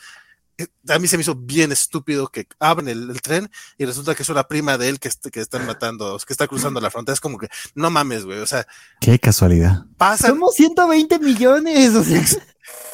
[0.88, 4.24] a mí se me hizo bien estúpido que abren el, el, tren y resulta que
[4.24, 7.22] es una prima de él que, que están matando, que está cruzando la frontera, es
[7.22, 8.66] como que, no mames, güey, o sea.
[9.00, 9.86] Qué casualidad.
[9.98, 10.32] Pasan.
[10.32, 12.24] Somos 120 millones, o sea.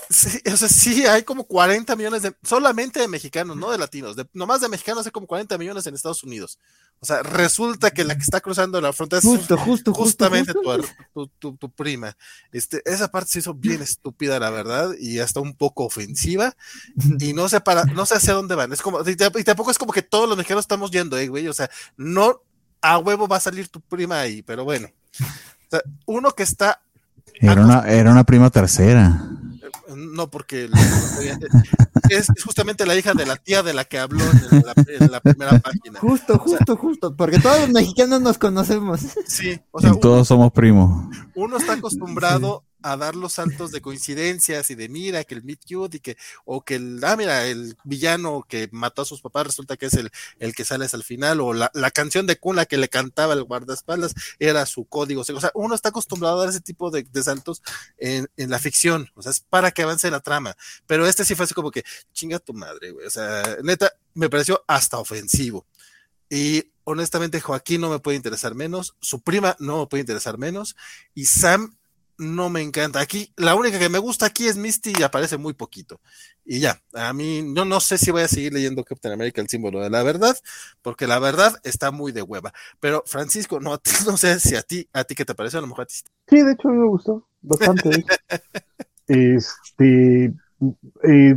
[0.09, 4.15] Sí, o sea, sí, hay como 40 millones de, solamente de mexicanos, no de latinos,
[4.15, 6.59] de, nomás de mexicanos hay como 40 millones en Estados Unidos.
[6.99, 11.27] O sea, resulta que la que está cruzando la frontera Justo, justo, justamente justo, tu,
[11.27, 12.17] tu, tu- tu prima.
[12.51, 16.55] Este, esa parte se hizo bien estúpida, la verdad, y hasta un poco ofensiva.
[17.19, 18.73] Y no sé para, no sé hacia dónde van.
[18.73, 21.47] Es como, y tampoco es como que todos los mexicanos estamos yendo, eh, güey.
[21.47, 22.41] O sea, no
[22.81, 24.87] a huevo va a salir tu prima ahí, pero bueno.
[25.21, 26.81] O sea, uno que está
[27.35, 29.21] Era una, era una prima tercera.
[29.95, 30.69] No, porque
[32.09, 35.11] es, es justamente la hija de la tía de la que habló en la, en
[35.11, 35.99] la primera página.
[35.99, 39.01] Justo, justo, justo, porque todos los mexicanos nos conocemos.
[39.27, 41.07] Sí, o sea, Y todos somos primos.
[41.35, 45.61] uno está acostumbrado a dar los saltos de coincidencias y de mira que el meet
[45.67, 49.47] cute y que, o que el, ah, mira, el villano que mató a sus papás
[49.47, 52.37] resulta que es el, el que sale hasta el final, o la, la canción de
[52.37, 55.21] cuna que le cantaba el guardaespaldas era su código.
[55.21, 57.63] O sea, uno está acostumbrado a dar ese tipo de, de saltos
[57.97, 60.55] en, en la ficción, o sea, es para que avance la trama.
[60.85, 61.83] Pero este sí fue así como que,
[62.13, 63.07] chinga tu madre, güey.
[63.07, 65.65] O sea, neta, me pareció hasta ofensivo.
[66.29, 70.75] Y honestamente, Joaquín no me puede interesar menos, su prima no me puede interesar menos,
[71.15, 71.75] y Sam
[72.17, 72.99] no me encanta.
[72.99, 75.99] Aquí, la única que me gusta aquí es Misty y aparece muy poquito.
[76.45, 79.49] Y ya, a mí, yo no sé si voy a seguir leyendo Captain America, el
[79.49, 80.37] símbolo de la verdad,
[80.81, 82.53] porque la verdad está muy de hueva.
[82.79, 85.67] Pero Francisco, no, no sé si a ti, a ti qué te pareció, a lo
[85.67, 85.95] mejor a ti.
[86.27, 88.03] Sí, de hecho a mí me gustó bastante.
[89.07, 90.33] este,
[91.03, 91.35] eh,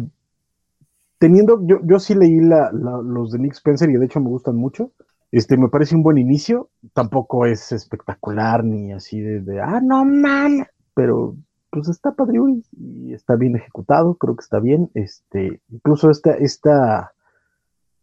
[1.18, 4.28] teniendo, yo, yo sí leí la, la- los de Nick Spencer y de hecho me
[4.28, 4.92] gustan mucho.
[5.30, 6.70] Este, me parece un buen inicio.
[6.94, 11.36] Tampoco es espectacular ni así de, ah, no man, pero
[11.70, 12.38] pues está padre
[12.78, 14.90] y está bien ejecutado, creo que está bien.
[14.94, 17.12] Este, incluso esta, esta,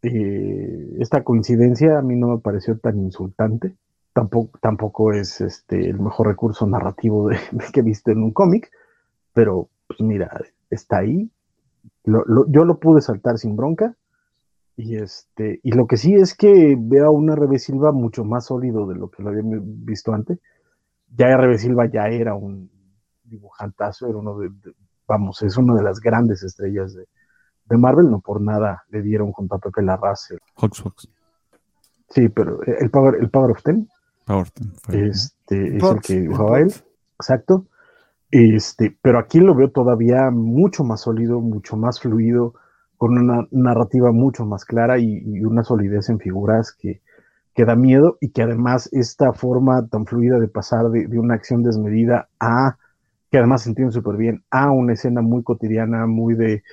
[0.02, 3.76] eh, esta coincidencia a mí no me pareció tan insultante
[4.14, 7.38] tampoco, tampoco es este, el mejor recurso narrativo de,
[7.74, 8.72] que he visto en un cómic,
[9.34, 10.32] pero pues mira,
[10.70, 11.30] está ahí.
[12.06, 13.96] Lo- yo lo pude saltar sin bronca.
[14.78, 18.46] Y este, y lo que sí es que veo a un RB Silva mucho más
[18.48, 20.40] sólido de lo que lo había visto antes.
[21.16, 22.70] Ya RB Silva ya era un
[23.24, 24.74] dibujantazo, era uno de, de-
[25.08, 27.08] vamos, es una de las grandes estrellas de,
[27.66, 30.32] de Marvel, no por nada le dieron con Pepe Larraz.
[30.32, 31.10] el- Hawks, Hawks.
[32.10, 33.88] Sí, pero el Power, el Power of Ten,
[34.26, 34.48] Power
[34.84, 36.74] fue- este, es el que dibujaba él,
[37.18, 37.66] exacto.
[38.30, 42.56] Este, pero aquí lo veo todavía mucho más sólido, mucho más fluido,
[43.06, 47.04] con una narrativa mucho más clara y, y una solidez en figuras que,
[47.54, 51.36] que da miedo y que además esta forma tan fluida de pasar de, de una
[51.36, 52.80] acción desmedida a,
[53.30, 56.64] que además se entiende súper bien, a una escena muy cotidiana, muy de,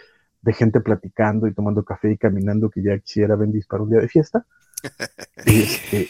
[0.41, 4.01] de gente platicando y tomando café y caminando que ya quisiera Bendis para un día
[4.01, 4.47] de fiesta.
[5.45, 6.09] Este,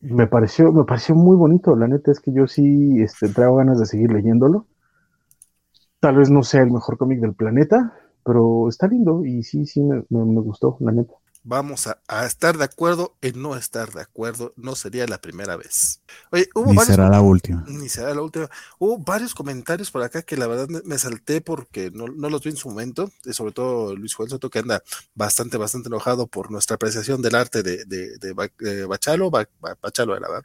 [0.00, 1.76] me pareció, me pareció muy bonito.
[1.76, 4.66] La neta es que yo sí este, traigo ganas de seguir leyéndolo.
[6.00, 7.94] Tal vez no sea el mejor cómic del planeta,
[8.24, 11.14] pero está lindo y sí, sí me, me- me gustó, la neta.
[11.44, 15.56] Vamos a, a estar de acuerdo en no estar de acuerdo, no sería la primera
[15.56, 16.00] vez.
[16.30, 17.64] Oye, hubo Ni varios será la última.
[17.66, 18.48] Ni será la última.
[18.78, 22.50] Hubo varios comentarios por acá que la verdad me, salté porque no, no los vi
[22.50, 24.84] en su momento, y sobre todo Luis Juan Soto que anda
[25.16, 29.76] bastante, bastante enojado por nuestra apreciación del arte de, de, de, de Bachalo, Ba- Ba-
[29.82, 30.44] Bachalo era, ¿verdad?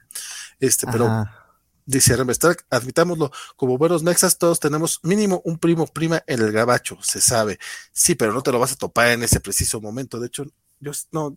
[0.60, 1.47] Este, pero Ajá.
[1.88, 6.52] Dice Hermes Stark, admitámoslo, como buenos mexas todos tenemos mínimo un primo prima en el
[6.52, 7.58] gabacho, se sabe.
[7.92, 10.20] Sí, pero no te lo vas a topar en ese preciso momento.
[10.20, 10.46] De hecho,
[10.80, 11.36] yo no,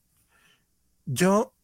[1.06, 1.54] yo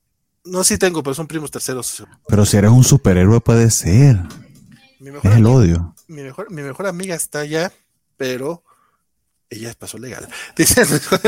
[0.45, 2.07] no sí tengo, pero son primos terceros.
[2.29, 4.17] Pero si eres un superhéroe puede ser.
[5.01, 5.95] Mi mejor Es el odio.
[6.09, 7.73] mi mejor, mi mejor amiga está allá,
[8.17, 8.63] pero
[9.51, 10.29] ella es paso legal.
[10.57, 10.83] Dice,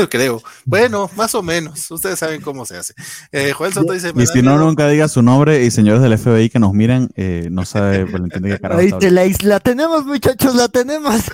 [0.09, 0.41] creo.
[0.65, 1.89] Bueno, más o menos.
[1.91, 2.93] Ustedes saben cómo se hace.
[3.31, 4.11] Eh, Joel Soto dice.
[4.15, 7.09] Y si no, miedo- nunca diga su nombre y señores del FBI que nos miren,
[7.15, 11.15] eh, no sabe de qué carajo Ahí te la, la tenemos, muchachos, la tenemos.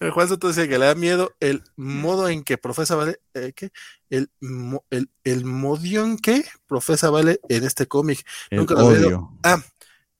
[0.00, 3.52] El Juan Soto dice que le da miedo el modo en que profesa Vale, eh,
[3.54, 3.70] ¿qué?
[4.10, 8.26] El, mo- el, el modio en que profesa Vale en este cómic.
[8.50, 9.18] Nunca lo había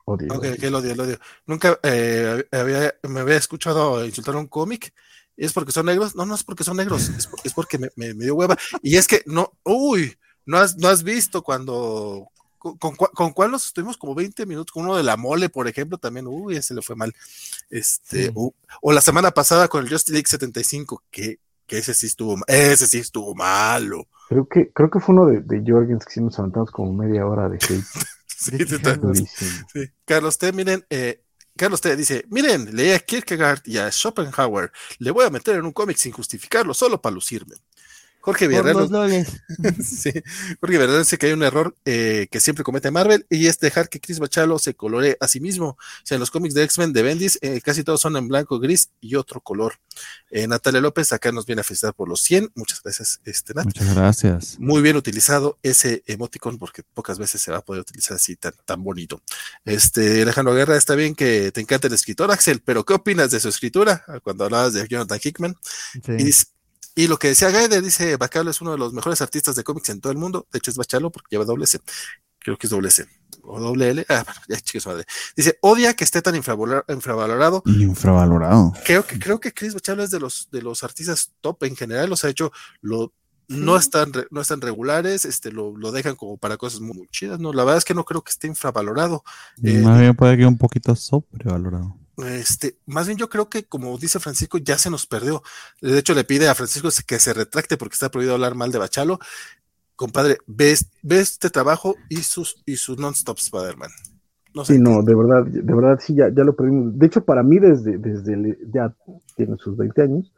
[0.05, 0.41] odio.
[0.41, 1.19] Que el odio, el odio.
[1.47, 4.93] Nunca eh, había, me había escuchado insultar a un cómic.
[5.37, 6.15] ¿Es porque son negros?
[6.15, 8.57] No, no es porque son negros, es, por- es porque me, me- me dio hueva.
[8.83, 12.29] Y es que no, uy, no has, no has visto cuando.
[12.59, 15.99] Con, con, cuál nos estuvimos como 20 minutos, con uno de la mole, por ejemplo,
[15.99, 17.13] también, uy, ese le fue mal.
[17.71, 18.33] Este, Sí.
[18.37, 22.37] u- o la semana pasada con el Justice League 75, que, que ese sí estuvo,
[22.47, 24.07] ese sí estuvo malo.
[24.29, 27.27] Creo que, creo que fue uno de, de Jorgens que sí nos aventamos como media
[27.27, 27.83] hora de hate.
[28.43, 29.27] Sí.
[29.73, 29.91] Sí.
[30.05, 31.23] Carlos T, miren, eh,
[31.57, 35.65] Carlos T dice, miren, leí a Kierkegaard y a Schopenhauer, le voy a meter en
[35.65, 37.57] un cómic sin justificarlo, solo para lucirme.
[38.23, 38.77] Jorge Villarreal.
[39.85, 40.11] Sí,
[40.61, 43.89] Jorge Villarreal dice que hay un error eh, que siempre comete Marvel y es dejar
[43.89, 45.71] que Chris Bachalo se colore a sí mismo.
[45.71, 48.59] O sea, en los cómics de X-Men de Bendis eh, casi todos son en blanco,
[48.59, 49.75] gris y otro color.
[50.31, 52.53] Eh, Natalia López acá nos viene a felicitar por los 100.
[52.55, 53.65] Muchas gracias, este, Nat.
[53.67, 54.57] Muchas gracias.
[54.59, 58.55] Muy bien utilizado ese emoticon porque pocas veces se va a poder utilizar así tan,
[58.65, 59.21] tan bonito.
[59.65, 63.41] Este, Alejandro Guerra, está bien que te encanta el escritor, Axel, pero ¿qué opinas de
[63.41, 64.05] su escritura?
[64.23, 65.57] Cuando hablabas de Jonathan Hickman.
[65.93, 66.13] Sí.
[66.13, 66.47] Y, dice-
[66.95, 69.89] y lo que decía Gaide, dice Bacalo es uno de los mejores artistas de cómics
[69.91, 70.47] en todo el mundo.
[70.53, 71.81] De hecho, es Bachalo porque lleva doble C.
[72.39, 73.07] Creo que es doble C.
[73.45, 74.07] O doble L.
[74.09, 75.05] Ah, bueno, ya chicos, madre.
[75.37, 77.63] Dice, odia que esté tan infravalor- infravalorado.
[77.67, 78.73] Infravalorado.
[78.85, 82.13] Creo que, creo que Chris Bachalo es de los, de los artistas top en general.
[82.13, 83.13] O sea, de hecho, lo,
[83.49, 87.09] no están, re- no están regulares, este, lo, lo dejan como para cosas muy, muy
[87.09, 87.39] chidas.
[87.41, 89.25] No, la verdad es que no creo que esté infravalorado.
[89.63, 91.97] Eh, Más bien puede que un poquito sobrevalorado.
[92.19, 95.43] Este, más bien yo creo que, como dice Francisco, ya se nos perdió.
[95.81, 98.79] De hecho, le pide a Francisco que se retracte porque está prohibido hablar mal de
[98.79, 99.19] Bachalo.
[99.97, 103.91] Compadre, ve, ve este trabajo y sus, y sus non-stop Spider-Man.
[104.55, 104.75] No sé.
[104.75, 106.99] Sí, no, de verdad, de verdad sí, ya, ya lo perdimos.
[106.99, 108.95] De hecho, para mí, desde, desde el- ya
[109.37, 110.33] tiene sus 20 años,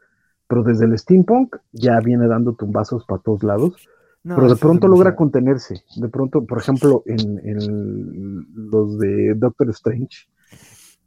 [0.47, 3.73] pero desde el steampunk ya viene dando tumbazos para todos lados,
[4.23, 5.83] No, pero de pronto logra contenerse.
[5.97, 10.27] De pronto, por ejemplo, en, en los de Doctor Strange,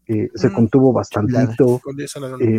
[0.08, 1.78] eh, se Mm, contuvo bastantito.
[1.82, 1.96] Con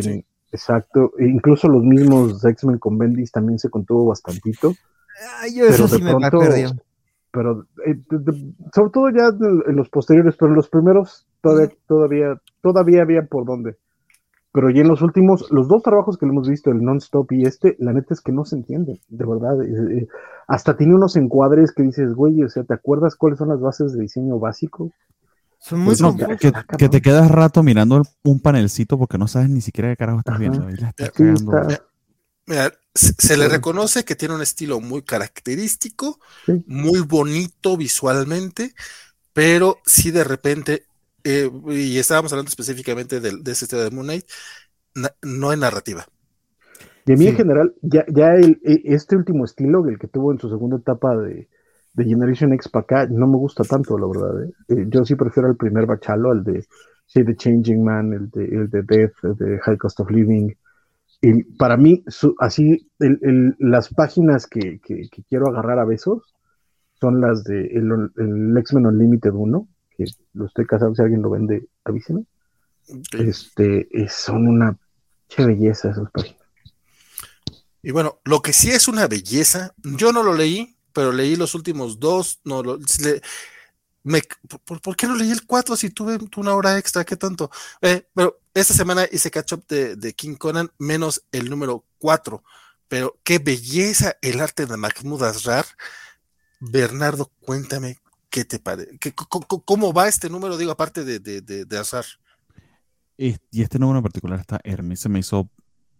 [0.02, 0.24] sí.
[0.52, 4.74] Exacto, e incluso los mismos X-Men con Bendis también se contuvo bastantito.
[5.40, 6.64] Ay, yo eso pero de sí me la pronto- perdí.
[7.30, 9.28] pero eh, de- de- sobre todo ya
[9.68, 13.76] en, los posteriores, pero en los primeros todavía, todavía, todavía había por dónde.
[14.52, 17.44] Pero ya en los últimos, los dos trabajos que le hemos visto, el non-stop y
[17.44, 19.62] este, la neta es que no se entienden, de verdad.
[19.62, 20.08] eh, eh,
[20.48, 23.92] hasta tiene unos encuadres que dices, güey, o sea, ¿te acuerdas cuáles son las bases
[23.92, 24.90] de diseño básico?
[25.60, 26.52] Son muy Pues no, confusos.
[26.78, 30.32] que, te quedas rato mirando un panelcito porque no sabes ni siquiera qué carajo estás
[30.36, 30.40] Ajá.
[30.40, 30.70] viendo.
[30.70, 31.58] y la estás Sí, cagando.
[31.60, 31.84] está-
[32.46, 36.64] Mira, se, se le reconoce que tiene un estilo muy característico, Sí.
[36.66, 38.74] muy bonito visualmente,
[39.32, 40.86] pero sí de repente,
[41.22, 44.24] eh, y estábamos hablando específicamente de, ese estilo de Moon Knight,
[44.94, 46.06] na- no en narrativa.
[47.06, 50.32] Y a mí en general, ya, ya el, e- este último estilo, el que tuvo
[50.32, 51.48] en su segunda etapa de,
[51.92, 54.44] de Generation X para acá, no me gusta tanto, la verdad.
[54.44, 54.52] ¿eh?
[54.68, 56.64] Eh, yo sí prefiero el primer Bachalo, el de
[57.06, 60.50] sí, The Changing Man, el de, el de Death, el de High Cost of Living.
[61.20, 65.84] Y para mí, su- así, el- el- las páginas que, que- que quiero agarrar a
[65.84, 66.34] besos
[67.00, 70.04] son las de el, el X-Men Unlimited 1, que
[70.34, 72.24] lo estoy casado, si alguien lo vende, avíseme.
[73.18, 74.76] Este, son una
[75.28, 76.40] che belleza esas páginas.
[77.82, 81.54] Y bueno, lo que sí es una belleza, yo no lo leí, pero leí los
[81.54, 83.22] últimos dos, no lo, le-
[84.04, 84.22] me-
[84.64, 87.04] ¿por, por qué no leí el 4 si tuve una hora extra?
[87.04, 87.50] ¿Qué tanto?
[87.82, 92.42] Eh, pero esta semana hice catch up de, de King Conan menos el número 4,
[92.88, 95.66] pero qué belleza el arte de Mahmoud Asrar.
[96.60, 97.98] Bernardo, cuéntame
[98.30, 98.98] qué te parece,
[99.64, 101.78] cómo va este número, digo, aparte de, de, de, de.
[103.18, 105.48] Y, este número en particular está hermoso, se me hizo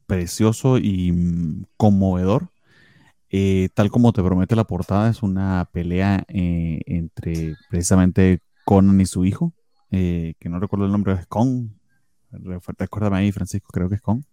[0.06, 2.48] precioso y mm, conmovedor.
[3.30, 9.06] Eh, tal como te promete la portada, es una pelea eh, entre precisamente Conan y
[9.06, 9.52] su hijo,
[9.92, 11.78] eh, que no recuerdo el nombre, es Con.
[12.32, 14.24] Re- Recuérdame ahí, Francisco, creo que es Con.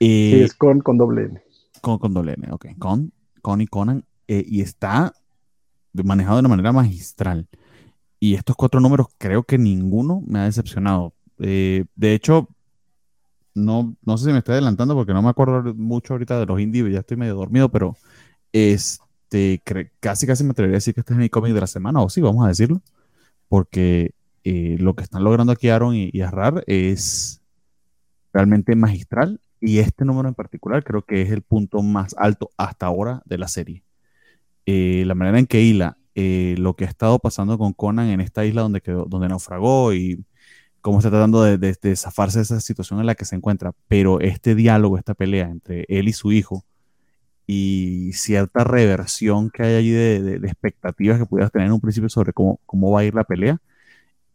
[0.00, 1.42] Sí, es con, con doble N.
[1.80, 2.66] con, con doble N, ok.
[2.78, 3.12] Con,
[3.42, 4.04] con y Conan.
[4.28, 5.12] y está
[5.92, 7.48] manejado de una manera magistral.
[8.20, 11.14] Y estos cuatro números, creo que ninguno me ha decepcionado.
[11.36, 12.48] De hecho,
[13.54, 16.60] no, no sé si me estoy adelantando porque no me acuerdo mucho ahorita de los
[16.60, 17.96] indies, ya estoy medio dormido, pero
[18.52, 19.62] este,
[20.00, 22.08] casi casi me atrevería a decir que este es mi cómic de la semana, o
[22.08, 22.82] sí, vamos a decirlo,
[23.48, 24.12] porque
[24.44, 27.40] eh, lo que están logrando aquí Aaron y, y Arrar es
[28.32, 32.86] realmente magistral y este número en particular creo que es el punto más alto hasta
[32.86, 33.82] ahora de la serie.
[34.66, 38.20] Eh, la manera en que hila eh, lo que ha estado pasando con Conan en
[38.20, 40.24] esta isla donde, quedó, donde naufragó y
[40.84, 43.72] cómo está tratando de, de- de zafarse de esa situación en la que se encuentra,
[43.88, 46.64] pero este diálogo, esta pelea entre él y su hijo
[47.46, 52.08] y cierta reversión que hay allí de, de- expectativas que pudieras tener en un principio
[52.10, 53.58] sobre cómo, cómo va a ir la pelea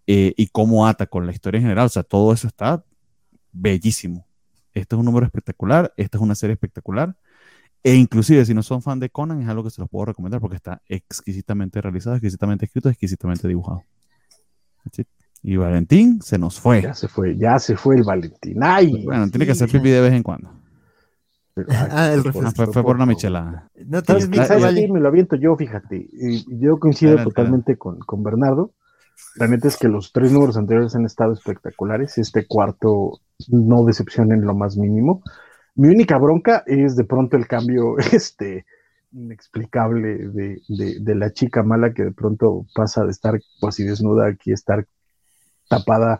[0.07, 2.83] eh, y cómo ata con la historia en general, o sea, todo eso está
[3.53, 4.27] bellísimo.
[4.73, 7.15] Este es un número espectacular, esta es una serie espectacular.
[7.83, 10.41] E inclusive si no son fan de Conan es algo que se los puedo recomendar
[10.41, 13.83] porque está exquisitamente realizado, exquisitamente escrito, exquisitamente dibujado.
[15.41, 16.81] Y Valentín se nos fue.
[16.81, 18.59] Ya se fue, ya se fue el Valentín.
[18.61, 20.51] Ay, Bueno, tiene que hacer pipí de vez en cuando.
[21.69, 22.47] Ah, el por- refresco.
[22.47, 23.69] Ah, fue, fue por una michelada.
[23.85, 24.29] No ¿Sabes tienes qué?
[24.31, 24.81] micro, ¿Sabes vale.
[24.81, 24.91] qué?
[24.93, 26.07] Me lo aviento yo, fíjate.
[26.11, 28.71] Y yo coincido totalmente con, con Bernardo.
[29.35, 32.17] La neta es que los tres números anteriores han estado espectaculares.
[32.17, 33.19] Este cuarto
[33.49, 35.21] no decepciona en lo más mínimo.
[35.75, 38.65] Mi única bronca es de pronto el cambio este,
[39.11, 44.27] inexplicable de, de, de la chica mala que de pronto pasa de estar así desnuda
[44.27, 44.85] aquí a estar
[45.69, 46.19] tapada.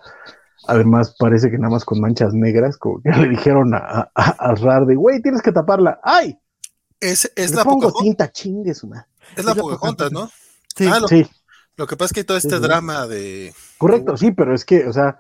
[0.68, 4.56] Además, parece que nada más con manchas negras, como que le dijeron a, a, a
[4.56, 6.00] Rar de, güey, tienes que taparla.
[6.03, 6.40] ¡Ay!
[7.00, 9.06] Es, es Le la pongo Pocahontas, tinta, chingue su madre.
[9.36, 10.30] es la es la Pocahontas, ¿no?
[10.76, 10.88] Sí.
[10.88, 11.28] Ah, lo, Sí,
[11.78, 12.61] lo que pasa es que hay todo este sí.
[12.61, 13.53] drama de...
[13.78, 15.18] correcto, sí, pero es que, o sea,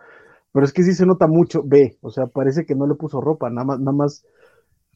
[0.51, 3.21] pero es que sí se nota mucho, ve, o sea, parece que no le puso
[3.21, 4.25] ropa, nada más, nada más,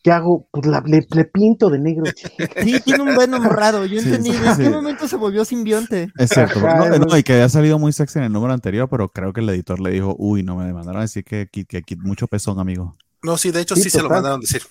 [0.03, 0.47] ¿qué hago?
[0.51, 2.03] Pues la- le, le pinto de negro.
[2.63, 3.85] Sí, tiene un Venom raro.
[3.85, 4.31] Yo Sí, entendí.
[4.31, 4.61] sí, ¿En sí.
[4.63, 6.11] qué momento se volvió simbionte?
[6.17, 6.59] Es cierto.
[6.67, 9.33] Ajá, no, no, y que había salido muy sexy en el número anterior, pero creo
[9.33, 12.27] que el editor le dijo, uy, no me mandaron a decir que aquí, que mucho
[12.27, 12.95] pezón, amigo.
[13.23, 14.61] No, sí, de hecho Sí, sí, se lo mandaron decir.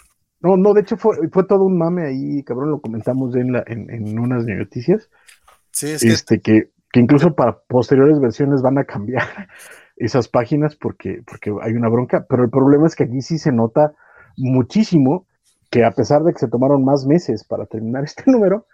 [0.40, 3.62] No, no, de hecho fue, fue todo un mame ahí, cabrón, lo comentamos en, la,
[3.66, 5.08] en, en unas noticias,
[5.70, 9.48] Sí, es que este, que, que incluso para posteriores versiones van a cambiar
[9.96, 13.52] esas páginas porque, porque hay una bronca, pero el problema es que aquí sí se
[13.52, 13.94] nota
[14.36, 15.26] muchísimo
[15.70, 18.66] que a pesar de que se tomaron más meses para terminar este número,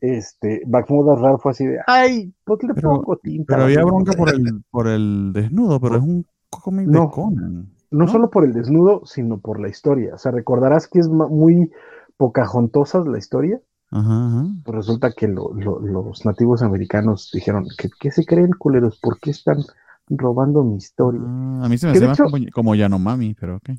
[0.00, 3.54] este, Mahmoud Asrar fue así de, ay, pues le Pero- pongo tinta.
[3.54, 7.02] Pero había bronca por el, por el desnudo, pero es un cómic No.
[7.02, 7.54] de Conan.
[7.90, 8.08] no ¿no?
[8.08, 10.14] solo por el desnudo, sino por la historia.
[10.14, 11.70] O sea, recordarás que es muy
[12.16, 13.60] pocajontosas la historia.
[13.90, 14.46] Ajá, ajá.
[14.64, 18.98] Pues resulta que lo- lo- los nativos americanos dijeron, ¿qué, qué se creen, culeros?
[19.00, 19.58] ¿Por qué están
[20.08, 21.20] robando mi historia?
[21.24, 23.70] Ah, a mí se me hace más hecho- como, como Yanomami, pero ok.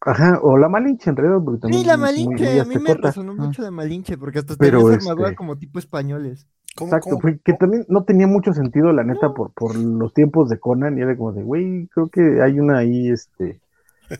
[0.00, 2.44] Ajá, o la Malinche en realidad, porque también Sí, la muy- Malinche.
[2.50, 3.44] muy a mí me resonó Ah.
[3.46, 6.46] mucho la Malinche porque hasta tenía esa armadura este- como tipo españoles.
[6.76, 7.34] ¿cómo, Exacto, cómo?
[7.44, 11.02] que también no tenía mucho sentido, la neta, por, por los tiempos de Conan, y
[11.02, 13.60] era como de, güey, creo que hay una ahí, este,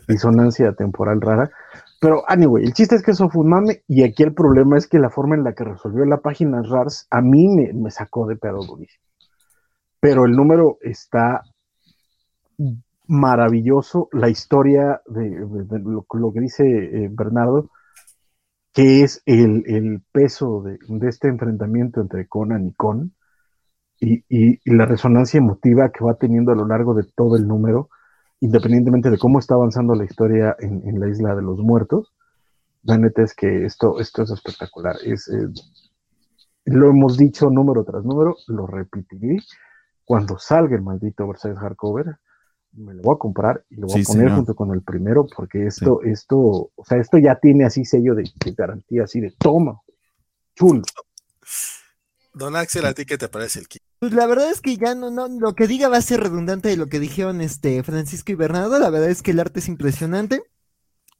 [0.09, 1.49] disonancia temporal rara.
[2.01, 4.87] Pero, anyway, el chiste es que eso fue un mame, y aquí el problema es
[4.87, 8.27] que la forma en la que resolvió la página RARS a mí me, me sacó
[8.27, 9.03] de pedo durísimo.
[10.01, 11.43] Pero el número está
[13.09, 15.29] maravilloso, la historia de,
[15.81, 17.71] lo, que dice eh, Bernardo,
[18.71, 20.77] que es el, el peso de,
[21.09, 23.15] este enfrentamiento entre Conan y Con,
[23.99, 27.89] y, y- la resonancia emotiva que va teniendo a lo largo de todo el número,
[28.41, 32.13] independientemente de cómo está avanzando la historia en, en la isla de los muertos.
[32.83, 34.95] La neta es que esto, esto es espectacular.
[35.03, 35.49] Es, eh,
[36.65, 39.39] lo hemos dicho número tras número, lo repetiré.
[40.05, 42.17] Cuando salga el maldito Versailles Hardcover,
[42.73, 44.35] me lo voy a comprar y lo voy Sí, a poner señor.
[44.37, 46.37] junto con el primero, porque esto, esto,
[46.75, 49.81] o sea, esto ya tiene así sello de, de garantía, así de toma,
[50.55, 50.83] chulo.
[52.33, 53.81] Don Axel, ¿a ti qué te parece el kit?
[53.99, 56.69] Pues la verdad es que ya no, no, lo que diga va a ser redundante
[56.69, 58.79] de lo que dijeron este Francisco y Bernardo.
[58.79, 60.41] La verdad es que el arte es impresionante.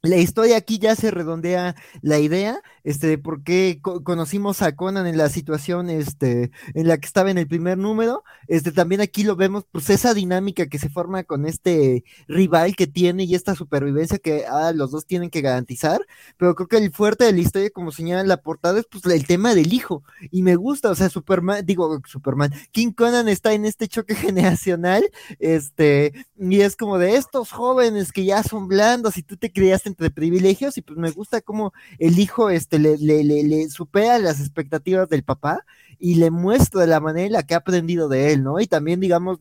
[0.01, 4.73] La historia aquí ya se redondea la idea, este, de por qué co- conocimos a
[4.73, 8.23] Conan en la situación, este, en la que estaba en el primer número.
[8.47, 12.87] Este, también aquí lo vemos, pues esa dinámica que se forma con este rival que
[12.87, 15.99] tiene y esta supervivencia que ah, los dos tienen que garantizar.
[16.37, 19.27] Pero creo que el fuerte de la historia, como señala la portada, es pues el
[19.27, 20.03] tema del hijo.
[20.31, 25.03] Y me gusta, o sea, Superman, digo, Superman, King Conan está en este choque generacional,
[25.39, 29.88] este, y es como de estos jóvenes que ya son blandos y tú te criaste
[29.89, 34.39] entre privilegios, y pues me gusta cómo el hijo, este, le, le, le, supera las
[34.39, 35.65] expectativas del papá
[35.99, 38.59] y le muestra la manera en la que ha aprendido de él, ¿no?
[38.59, 39.37] Y también, digamos,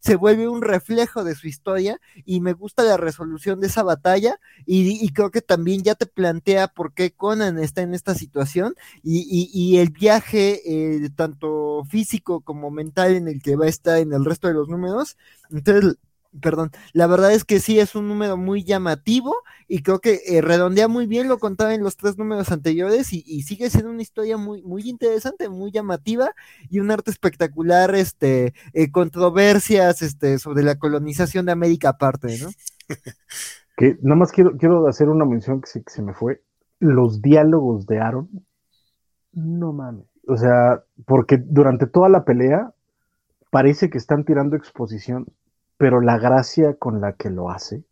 [0.00, 4.38] se vuelve un reflejo de su historia y me gusta la resolución de esa batalla
[4.64, 9.26] y, creo que también ya te plantea por qué Conan está en esta situación y,
[9.28, 13.98] y, y el viaje eh, tanto físico como mental en el que va a estar
[13.98, 15.16] en el resto de los números.
[15.50, 15.96] Entonces,
[16.40, 19.34] perdón, la verdad es que sí es un número muy llamativo
[19.68, 23.42] y creo que eh, redondea muy bien lo contaba en los tres números anteriores y,
[23.42, 26.30] sigue siendo una historia muy, muy interesante, muy llamativa
[26.68, 32.48] y un arte espectacular, este, eh, controversias este, sobre la colonización de América aparte, ¿no?
[33.78, 36.42] Que nada más quiero, quiero hacer una mención que se, que se me fue.
[36.78, 38.30] Los diálogos de Aaron,
[39.32, 40.06] no mames.
[40.26, 42.72] O sea, porque durante toda la pelea
[43.50, 45.26] parece que están tirando exposición,
[45.76, 47.84] pero la gracia con la que lo hace,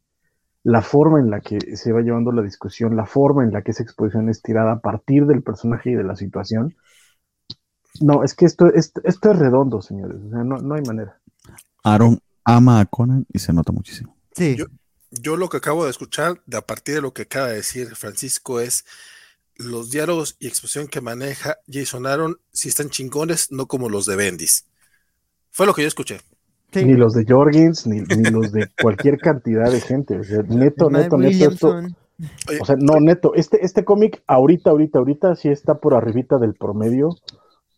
[0.63, 3.73] la forma en la que se va llevando la discusión, la forma en la que
[3.73, 6.75] esa exposición es tirada a partir del personaje y de la situación.
[8.01, 10.17] No, es que esto, esto, esto es redondo, señores.
[10.27, 11.21] O sea, no, no hay manera.
[11.85, 14.17] Aaron ama a Conan y se nota muchísimo.
[14.35, 14.57] Sí.
[14.57, 14.67] Yo-
[15.11, 17.95] Yo lo que acabo de escuchar, de a partir de lo que acaba de decir
[17.95, 18.85] Francisco, es
[19.57, 24.17] los diálogos y exposición que maneja Jason Aaron, si están chingones, no como los de
[24.17, 24.67] Bendis.
[25.53, 26.21] Fue lo que yo escuché.
[26.75, 26.85] Sí.
[26.85, 30.19] Ni los de Jorgens, ni, ni los de cualquier cantidad de gente.
[30.19, 31.51] O sea, neto, neto, neto.
[31.51, 31.83] Esto,
[32.61, 33.35] o sea, no, neto.
[33.35, 37.11] Este, este cómic, ahorita, ahorita, ahorita, sí está por arribita del promedio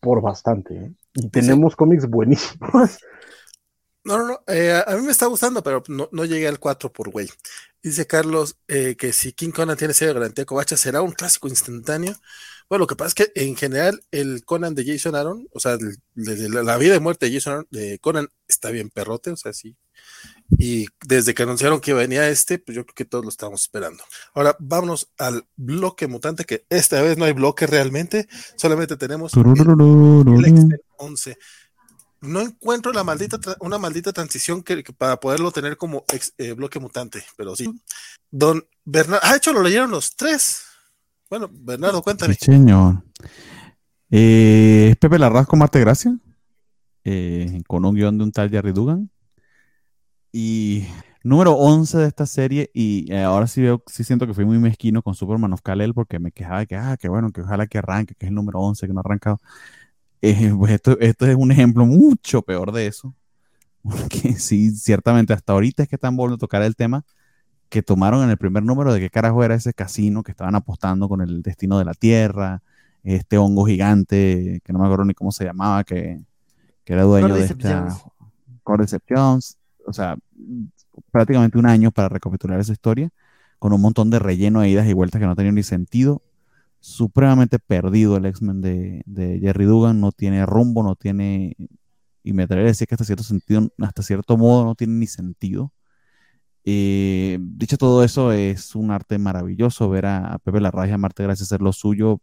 [0.00, 0.75] por bastante.
[0.75, 0.92] ¿eh?
[1.15, 2.99] Y tenemos cómics buenísimos.
[4.05, 4.41] No, no, no.
[4.47, 7.28] eh, a mí me está gustando, pero no, no llegué al 4 por güey.
[7.83, 11.49] Dice Carlos eh, que si King Conan tiene sello de garantía covacha, será un clásico
[11.49, 12.15] instantáneo.
[12.69, 15.75] Bueno, lo que pasa es que en general el Conan de Jason Aaron, o sea,
[15.75, 19.31] el- de la, la vida y muerte de Jason Aaron, de Conan está bien perrote,
[19.31, 19.77] o sea, sí.
[20.59, 24.03] Y desde que anunciaron que venía este, pues yo creo que todos lo estábamos esperando.
[24.35, 29.41] Ahora vámonos al bloque mutante, que esta vez no hay bloque realmente, solamente tenemos el,
[30.39, 31.39] el Extend 11.
[32.23, 36.53] No encuentro la maldita una maldita transición que, que para poderlo tener como ex- eh,
[36.53, 37.65] bloque mutante, pero sí.
[38.31, 40.62] Don Bernardo, ah, de hecho lo leyeron los tres.
[41.28, 42.34] Bueno, Bernardo, cuéntame.
[42.34, 43.02] Señor.
[44.10, 46.16] Eh, es Pepe Larraz con Marte Gracia,
[47.05, 49.10] eh, con un guion de un tal Jerry Dugan.
[50.30, 50.84] Y
[51.24, 54.58] número 11 de esta serie, y eh, ahora sí veo, sí siento que fui muy
[54.58, 57.66] mezquino con Superman of Kal-El porque me quejaba de que, ah, que bueno, que ojalá
[57.66, 59.38] que arranque, que es el número 11, que no ha arrancado.
[60.22, 63.14] Eh, pues esto, esto es un ejemplo mucho peor de eso.
[63.82, 67.05] Porque sí, ciertamente hasta ahorita es que están volviendo a tocar el tema
[67.69, 71.09] que tomaron en el primer número de qué carajo era ese casino que estaban apostando
[71.09, 72.62] con el destino de la Tierra,
[73.03, 76.20] este hongo gigante, que no me acuerdo ni cómo se llamaba, que,
[76.85, 77.97] que era dueño de esta.
[78.62, 79.59] Cordyceps Jones.
[79.86, 80.17] O sea,
[81.11, 83.11] prácticamente un año para recapitular esa historia,
[83.59, 86.23] con un montón de relleno de idas y vueltas que no tenían ni sentido.
[86.81, 91.57] Supremamente perdido el X-Men de, de Jerry Dugan, no tiene rumbo, no tiene,
[92.23, 95.07] y me atrevería a decir que hasta cierto sentido, hasta cierto modo no tiene ni
[95.07, 95.73] sentido.
[96.67, 99.89] Eh, dicho todo eso, es un arte maravilloso.
[99.89, 102.20] Ver a, a Pepe Larraz y a Marte Gracia hacer lo suyo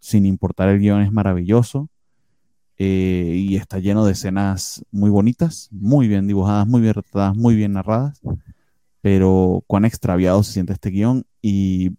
[0.00, 1.88] sin importar el guion es maravilloso.
[2.78, 7.56] Eh, y está lleno de escenas muy bonitas, muy bien dibujadas, muy bien retratadas, muy
[7.56, 8.20] bien narradas.
[9.00, 11.24] Pero cuán extraviado se siente este guion.
[11.42, 11.92] Y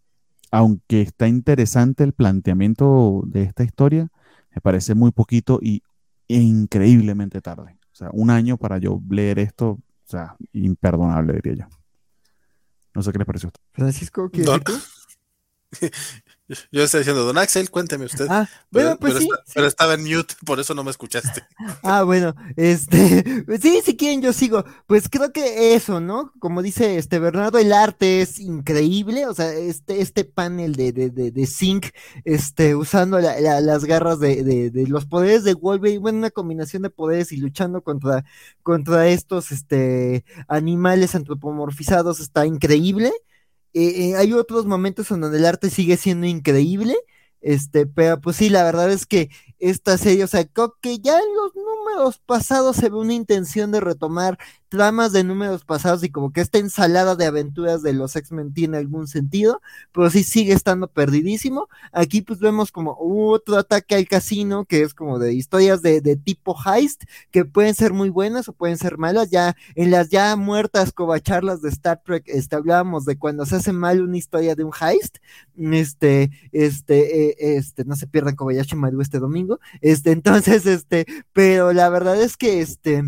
[0.51, 4.09] aunque está interesante el planteamiento de esta historia,
[4.53, 5.83] me parece muy poquito y
[6.27, 7.77] increíblemente tarde.
[7.91, 11.76] O sea, un año para yo leer esto, o sea, imperdonable, diría yo.
[12.97, 13.51] No sé qué les pareció.
[13.73, 14.43] Francisco, ¿qué?
[16.71, 18.25] Yo estoy diciendo, don Axel, cuénteme usted.
[18.29, 19.29] Ah, pero, bueno, pues pero sí.
[19.29, 21.43] está- pero estaba en mute, por eso no me escuchaste.
[21.83, 24.63] Ah, bueno, este, sí, si quieren yo sigo.
[24.87, 26.31] Pues creo que eso, ¿no?
[26.39, 31.09] Como dice este Bernardo, el arte es increíble, o sea, este, este panel de, de,
[31.09, 31.87] de, de Zinc,
[32.25, 36.31] este, usando la- la- las garras de, de, de los poderes de Wolverine, bueno, una
[36.31, 38.23] combinación de poderes y luchando contra,
[38.63, 43.11] contra estos, este, animales antropomorfizados está increíble.
[43.79, 46.95] Eh, eh, hay otros momentos en donde el arte sigue siendo increíble,
[47.41, 51.19] este, pero pues sí, la verdad es que esta serie, o sea, creo que ya
[51.19, 54.39] en los números pasados se ve una intención de retomar
[54.69, 58.77] tramas de números pasados y como que esta ensalada de aventuras de los X-Men tiene
[58.77, 61.69] algún sentido, pero sí sigue estando perdidísimo.
[61.91, 66.15] Aquí pues vemos como otro ataque al casino, que es como de historias de, de
[66.15, 69.29] tipo heist, que pueden ser muy buenas o pueden ser malas.
[69.29, 73.73] Ya en las ya muertas covacharlas de Star Trek, este, hablábamos de cuando se hace
[73.73, 75.17] mal una historia de un heist,
[75.57, 81.73] este, este, eh, este, no se pierdan Kobayashi Maru este domingo, este, entonces, este, pero
[81.73, 83.03] la verdad es que, este,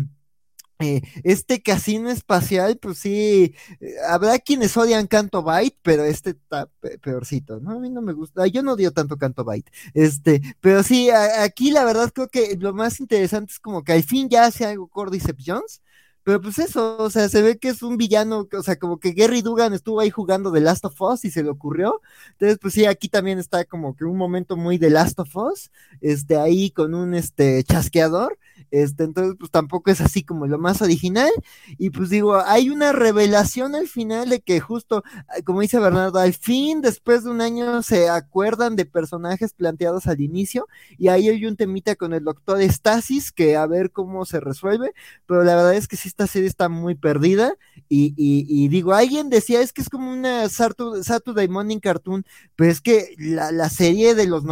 [0.80, 6.66] eh, este casino espacial, pues sí, eh, habrá quienes odian Canto Byte, pero este está
[6.80, 7.72] pe- peorcito, ¿no?
[7.72, 11.70] A mí no me gusta, yo no odio tanto Canto Byte, este, pero sí, aquí
[11.70, 14.88] la verdad creo que lo más interesante es como que al fin ya hace algo
[14.88, 15.82] Cordyceps Jones,
[16.22, 19.12] pero pues eso, o sea, se ve que es un villano, o sea, como que
[19.12, 22.00] Gary Dugan estuvo ahí jugando The Last of Us y se le ocurrió,
[22.32, 25.70] entonces pues sí, aquí también está como que un momento muy The Last of Us,
[26.00, 28.38] este, ahí con un, este, chasqueador,
[28.70, 31.30] este, entonces, pues tampoco es así como lo más original.
[31.78, 35.02] Y pues digo, hay una revelación al final de que justo,
[35.44, 40.20] como dice Bernardo, al fin, después de un año, se acuerdan de personajes planteados al
[40.20, 40.68] inicio.
[40.98, 44.92] Y ahí hay un temita con el doctor Stasis, que a ver cómo se resuelve.
[45.26, 47.54] Pero la verdad es que sí, esta serie está muy perdida.
[47.88, 52.24] Y, y, digo, alguien decía, es que es como una Saturday, Morning Cartoon,
[52.54, 54.44] pero es que la, la serie de los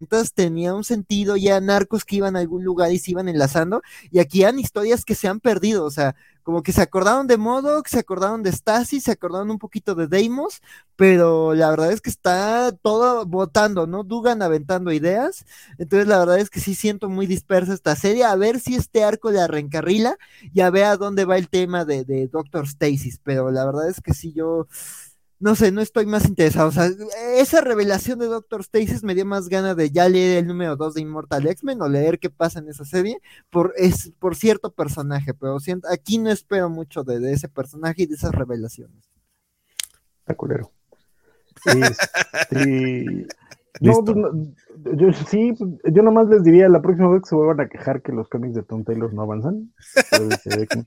[0.00, 3.82] noventas tenía un sentido, ya narcos que iban a algún lugar y se iban enlazando,
[4.10, 7.36] y aquí han historias que se han perdido, o sea, como que se acordaron de
[7.36, 10.62] Modoc, se acordaron de Stasis, se acordaron un poquito de Deimos,
[10.96, 14.02] pero la verdad es que está todo votando, ¿no?
[14.02, 15.44] Dugan aventando ideas,
[15.76, 19.04] entonces la verdad es que sí siento muy dispersa esta serie, a ver si este
[19.04, 20.16] arco la reencarrila
[20.54, 23.88] y a ver a dónde va el tema de, de Doctor Stasis, pero la verdad
[23.90, 24.68] es que sí yo
[25.40, 26.68] no sé, no estoy más interesado.
[26.68, 26.90] O sea,
[27.36, 30.94] esa revelación de Doctor Stasis me dio más ganas de ya leer el número 2
[30.94, 35.34] de Immortal X-Men o leer qué pasa en esa serie por, es, por cierto personaje,
[35.34, 39.08] pero siento, aquí no espero mucho de, de, ese personaje y de esas revelaciones.
[40.20, 40.72] Está culero.
[41.66, 43.26] Este,
[43.80, 44.30] no, pues, no,
[44.94, 48.12] yo sí, yo nomás les diría la próxima vez que se vuelvan a quejar que
[48.12, 49.72] los cómics de Tom Taylor no avanzan.
[50.10, 50.84] Pues, se ve que-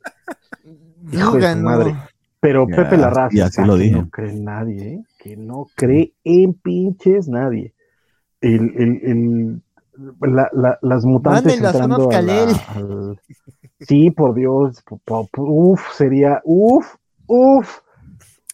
[1.17, 1.95] Hijo de su madre.
[2.41, 5.03] Pero Ya, Pepe Larraz, y así lo que no cree en nadie, ¿eh?
[5.19, 7.73] que no cree en pinches nadie.
[8.41, 9.61] El, el, el-
[10.21, 12.49] la- la- las mutantes entrando a la- Kalel.
[12.75, 13.19] al-
[13.81, 14.83] Sí, por Dios,
[15.37, 16.95] uf, sería, uf,
[17.27, 17.79] uf.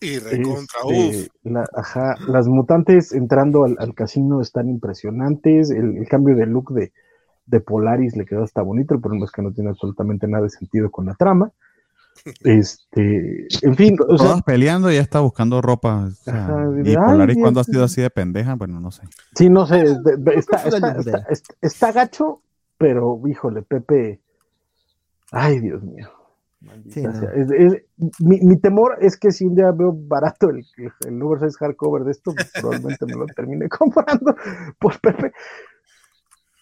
[0.01, 1.27] Y recontra, Este, uf.
[1.43, 5.71] la- ajá, las mutantes entrando al, al casino están impresionantes.
[5.71, 6.91] El, el cambio de look de,
[7.45, 8.93] de Polaris le quedó hasta bonito.
[8.93, 11.51] El problema es que no tiene absolutamente nada de sentido con la trama.
[12.43, 16.05] Este, en fin, o sea, peleando y ella está buscando ropa.
[16.05, 17.67] o sea, Ajá, y Polaris ay, cuando ha Dios.
[17.73, 19.03] sido así de pendeja, bueno, no sé.
[19.35, 21.25] sí, no sé, de- de- está, Pues, está, dale, está, dale.
[21.29, 22.41] está- está gacho,
[22.77, 24.19] pero híjole, Pepe,
[25.31, 26.09] ay, Dios mío.
[26.89, 27.13] Sí, no.
[27.13, 27.29] sea.
[27.33, 27.83] Es- es-
[28.19, 30.65] mi, mi temor es que si un día veo barato el,
[31.05, 34.35] el oversize hardcover de esto, pues, probablemente me lo termine comprando
[34.79, 35.31] por Pepe.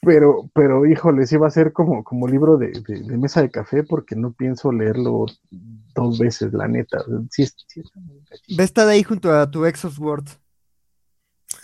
[0.06, 3.50] Pero, pero híjole, sí va a ser como, como libro de, de- de mesa de
[3.52, 5.26] café porque no pienso leerlo
[5.94, 7.04] dos veces, la neta.
[7.32, 8.00] Sí, sí está.
[8.50, 10.26] Ve estar ahí junto a tu Exos Word.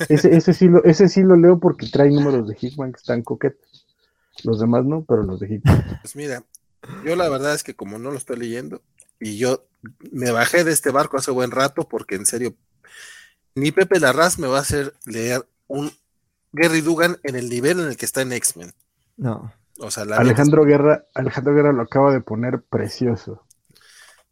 [0.10, 3.22] ese, ese, sí lo, ese sí lo leo porque trae números de Hickman que están
[3.22, 3.88] coquetos.
[4.44, 5.84] Los demás no, pero los de Hickman.
[6.02, 6.44] Pues mira,
[7.06, 8.82] yo la verdad es que como no lo estoy leyendo,
[9.20, 9.68] y yo
[10.11, 12.56] me bajé de este barco hace buen rato, porque en serio,
[13.56, 15.92] ni Pepe Larraz me va a hacer leer un
[16.52, 18.74] Gary Dugan en el nivel en el que está en X-Men.
[19.18, 19.52] No.
[19.80, 23.44] O sea, la Alejandro Guerra, Alejandro Guerra lo acaba de poner precioso.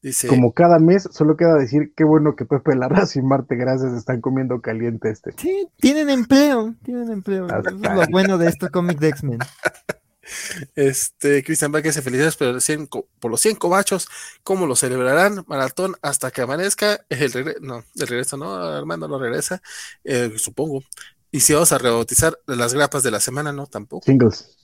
[0.02, 3.94] dice, Como cada mes, solo queda decir qué bueno que Pepe Larraz y Marte Gracias
[3.94, 5.32] están comiendo caliente este.
[5.38, 7.48] Sí, tienen empleo, tienen empleo.
[7.50, 9.40] Ah, Eso es lo bueno de este cómic de X-Men.
[10.76, 14.08] este, Cristian Vázquez dice felicidades por, los 100 co- por los 100 cobachos,
[14.44, 15.44] ¿cómo lo celebrarán?
[15.48, 19.62] Maratón hasta que amanezca, el regreso, no, el regreso no, Armando no regresa,
[20.04, 20.84] eh, supongo.
[21.32, 24.06] Y si vamos a rebautizar las grapas de la semana, no, tampoco.
[24.06, 24.58] Singles.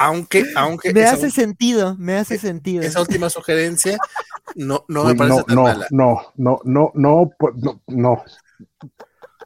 [0.00, 2.82] Aunque, aunque Me hace sentido, me hace sentido.
[2.84, 3.98] esa última sugerencia
[4.54, 5.86] no, no me parece no, tan no, mala.
[5.90, 8.22] no, no, no, no, po- no, no.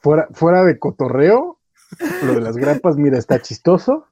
[0.03, 1.59] Fuera, fuera de cotorreo,
[2.23, 4.07] lo de las grapas, mira, está chistoso.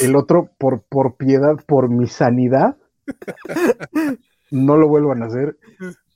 [0.00, 2.76] El otro, por, por piedad, por mi sanidad,
[4.50, 5.56] no lo vuelvan a hacer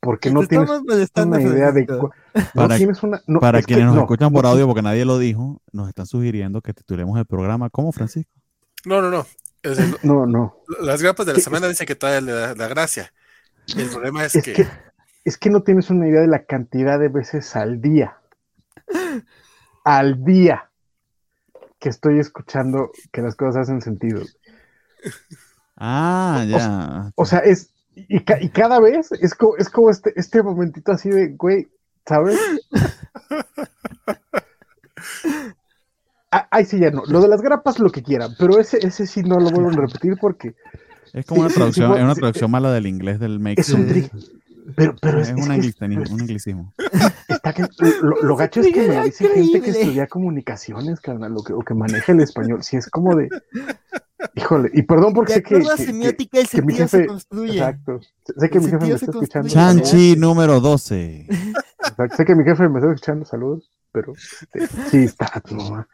[0.00, 1.86] porque no tienes una idea de...
[2.34, 3.20] No Para- tienes una...
[3.26, 5.60] no, Para es que quienes nos no, escuchan no por audio, porque nadie lo dijo,
[5.72, 8.30] nos están sugiriendo que titulemos el programa ¿Cómo, Francisco?
[8.84, 9.26] No, no, no.
[10.02, 10.56] No, no.
[10.80, 13.12] las grapas de la semana dicen que todavía le da la gracia.
[13.76, 14.68] El problema es, Es que, que,
[15.24, 18.16] es que no tienes una idea de la cantidad de veces al día,
[19.84, 20.70] al día,
[21.78, 24.22] que estoy escuchando que las cosas hacen sentido.
[25.76, 27.12] Ah, O- ya.
[27.16, 27.70] O sea, es,
[28.08, 31.68] y, ca- y cada vez es como, es como este, este momentito así de, güey,
[32.06, 32.38] ¿sabes?
[36.32, 37.02] Ah, Ay, sí, ya no.
[37.06, 39.86] Lo de las grapas, lo que quieran, pero ese, ese sí no lo vuelvo a
[39.86, 40.54] repetir porque
[41.12, 43.60] Es como sí, una traducción, sí, es una traducción mala del inglés del make.
[43.60, 43.86] es un.
[44.76, 46.74] Pero, pero es, es, es un, que anglicismo, un anglicismo.
[47.28, 47.66] Está que,
[48.02, 51.60] lo, lo gacho es que me dice gente que estudia comunicaciones, carnal, o que, o
[51.60, 52.62] que maneja el español.
[52.62, 53.28] Si es como de.
[54.34, 55.54] Híjole, y perdón porque sé que.
[55.56, 57.52] acuerdo a que- que- semiótica, el que mi sentido se jefe- construye.
[57.58, 58.00] Exacto.
[58.36, 59.48] Sé que El mi jefe me está escuchando.
[59.48, 61.26] Chanchi número 12.
[61.30, 65.42] Exacto, Sé que mi jefe me está escuchando, saludos, pero este, sí está.
[65.50, 65.86] no,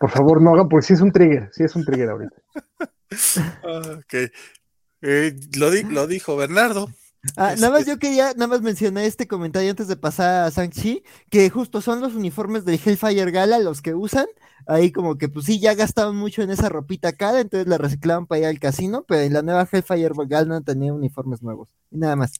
[0.00, 2.36] por favor, no hagan, porque sí es un trigger, sí es un trigger ahorita.
[3.64, 4.14] Ah, ok.
[5.02, 6.88] Eh, lo, di- lo dijo Bernardo.
[7.36, 11.04] Ah, nada más yo quería, nada más mencionar este comentario antes de pasar a Shang-Chi,
[11.30, 14.26] que justo son los uniformes del Hellfire Gala los que usan.
[14.66, 18.26] Ahí como que pues sí, ya gastaban mucho en esa ropita cara, entonces la reciclaban
[18.26, 21.68] para ir al casino, pero en la nueva Hellfire Gala no tenía uniformes nuevos.
[21.90, 22.32] Y nada más.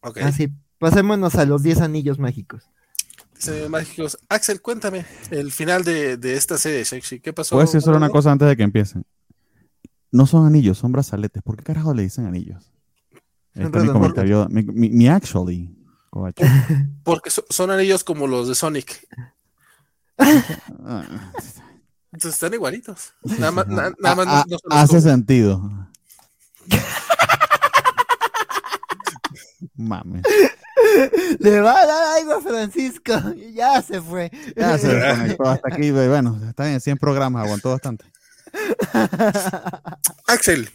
[0.00, 0.18] Ok.
[0.18, 2.68] Así, pasémonos a los 10 anillos mágicos.
[3.36, 4.18] Dice Mágicos.
[4.28, 7.20] Axel, cuéntame el final de, de esta serie de Shang-Chi.
[7.20, 7.54] ¿Qué pasó?
[7.54, 9.04] Puedo decir solo una cosa antes de que empiecen.
[10.10, 11.42] No son anillos, son brazaletes.
[11.42, 12.72] ¿Por qué carajo le dicen anillos?
[13.56, 14.46] Este es mi comentario.
[14.50, 15.74] Mi, mi- mi actually.
[16.10, 16.44] covacho.
[17.04, 19.06] Porque so- son anillos como los de Sonic.
[22.12, 23.12] Entonces están igualitos.
[23.22, 23.96] Nada sí, más, sí, na- no.
[23.98, 25.70] nada más no- no son los Hace como- sentido.
[29.76, 30.22] Mames.
[31.40, 33.12] Le va a dar algo a Francisco.
[33.54, 34.30] Ya se fue.
[34.56, 35.90] Ya se desconectó hasta aquí.
[35.90, 38.04] Bueno, está bien, 100 programas, aguantó bastante.
[40.26, 40.68] Axel,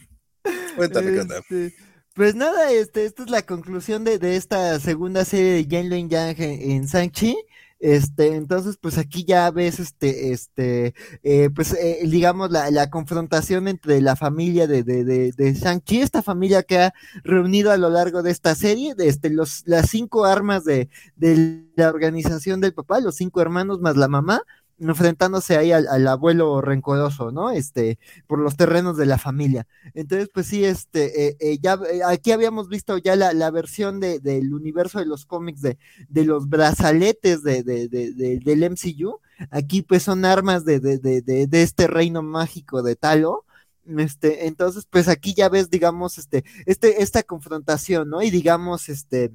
[0.76, 1.20] cuéntame qué.
[1.20, 1.74] Este,
[2.14, 6.10] Pues nada, este, esta es la conclusión de, de esta segunda serie de Yen Luen
[6.10, 7.36] Yang en, en Shang-Chi.
[7.80, 13.66] Este, entonces, pues aquí ya ves, este, este, eh, pues, eh, digamos, la, la confrontación
[13.66, 17.88] entre la familia de, de, de, de Shang-Chi, esta familia que ha reunido a lo
[17.88, 22.74] largo de esta serie, de este, los, las cinco armas de, de la organización del
[22.74, 24.42] papá, los cinco hermanos más la mamá,
[24.90, 27.50] enfrentándose ahí al, abuelo rencoroso, ¿no?
[27.50, 29.66] Este, por los terrenos de la familia.
[29.94, 34.00] Entonces, pues sí, este, eh, eh, ya eh, aquí habíamos visto ya la, la versión
[34.00, 35.78] de, del universo de los cómics de,
[36.08, 39.20] de los brazaletes de, de, del MCU.
[39.50, 43.44] Aquí pues son armas de, de, este reino mágico de Talo.
[43.98, 48.22] Este, entonces, pues aquí ya ves, digamos, este, este, esta confrontación, ¿no?
[48.22, 49.32] Y digamos, este,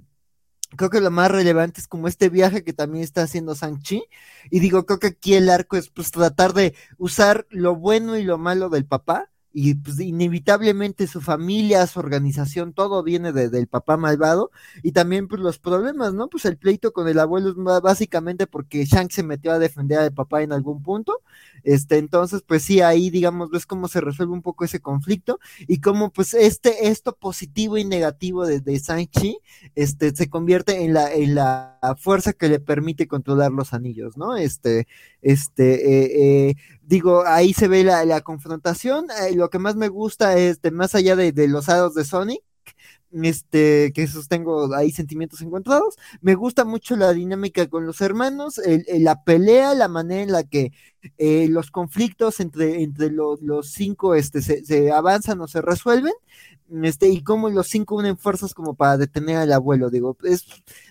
[0.76, 4.04] creo que lo más relevante es como este viaje que también está haciendo Sanchi.
[4.50, 8.24] Y digo, creo que aquí el arco es pues tratar de usar lo bueno y
[8.24, 13.68] lo malo del papá y pues inevitablemente su familia, su organización, todo viene de, del
[13.68, 14.52] papá malvado
[14.84, 16.28] y también pues los problemas, ¿no?
[16.30, 20.14] Pues el pleito con el abuelo es básicamente porque Shank se metió a defender al
[20.14, 21.22] papá en algún punto,
[21.64, 25.82] este, entonces pues sí, ahí digamos, ves cómo se resuelve un poco ese conflicto y
[25.82, 29.40] cómo pues este, esto positivo y negativo de, de Shang-Chi,
[29.76, 34.36] este, se convierte en la, en la fuerza que le permite controlar los anillos, ¿no?
[34.36, 34.88] Este,
[35.22, 39.08] este, eh, eh, digo, ahí se ve la, la confrontación.
[39.22, 42.06] Eh, lo que más me gusta es, de, más allá de, de los hados de
[42.06, 42.42] Sonic,
[43.24, 45.96] este, que sostengo ahí sentimientos encontrados.
[46.22, 50.44] Me gusta mucho la dinámica con los hermanos, el, la pelea, la manera en la
[50.44, 50.72] que
[51.50, 56.14] los conflictos entre, entre los, los cinco este, se, se, avanzan o se resuelven,
[56.84, 59.90] este, y cómo los cinco unen fuerzas como para detener al abuelo.
[59.90, 60.46] Digo, es,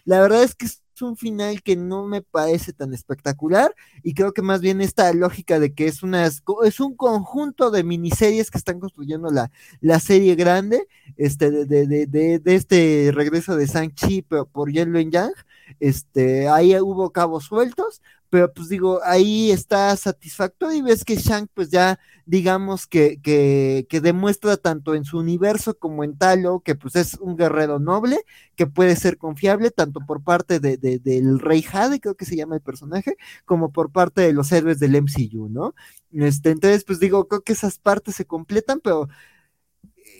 [0.05, 4.33] la verdad es que es un final que no me parece tan espectacular y creo
[4.33, 8.59] que más bien esta lógica de que es una es un conjunto de miniseries que
[8.59, 9.51] están construyendo la,
[9.81, 15.33] la serie grande este de, de, de, de este regreso de Sang-Chi por Yen Yang
[15.81, 21.51] este ahí hubo cabos sueltos pero pues digo, ahí está satisfactorio y ves que Shank
[21.55, 26.75] pues ya digamos que, que, que, demuestra tanto en su universo como en Talo que
[26.75, 28.19] pues es un guerrero noble,
[28.57, 32.37] que puede ser confiable tanto por parte de, de, del Rey Jade, creo que se
[32.37, 35.75] llama el personaje, como por parte de los héroes del MCU, ¿no?
[36.13, 39.09] Este, entonces pues digo, creo que esas partes se completan, pero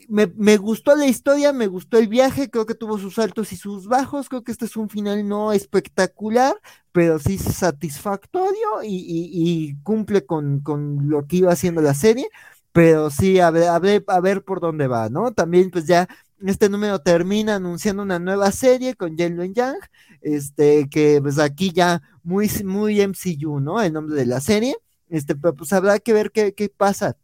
[0.09, 3.57] me, me, gustó la historia, me gustó el viaje, creo que tuvo sus altos y
[3.57, 6.55] sus bajos, creo que este es un final no espectacular,
[6.93, 8.97] pero sí satisfactorio y,
[9.33, 12.29] y, cumple con, con, lo que iba haciendo la serie,
[12.73, 15.33] pero sí, a ver, a ver, a ver por dónde va, ¿no?
[15.33, 16.09] También pues ya
[16.45, 19.79] este número termina anunciando una nueva serie con Yen Yang,
[20.21, 23.81] este, que pues aquí ya muy, muy MCU, ¿no?
[23.81, 24.77] El nombre de la serie,
[25.09, 27.17] este, pero pues habrá que ver qué, qué pasa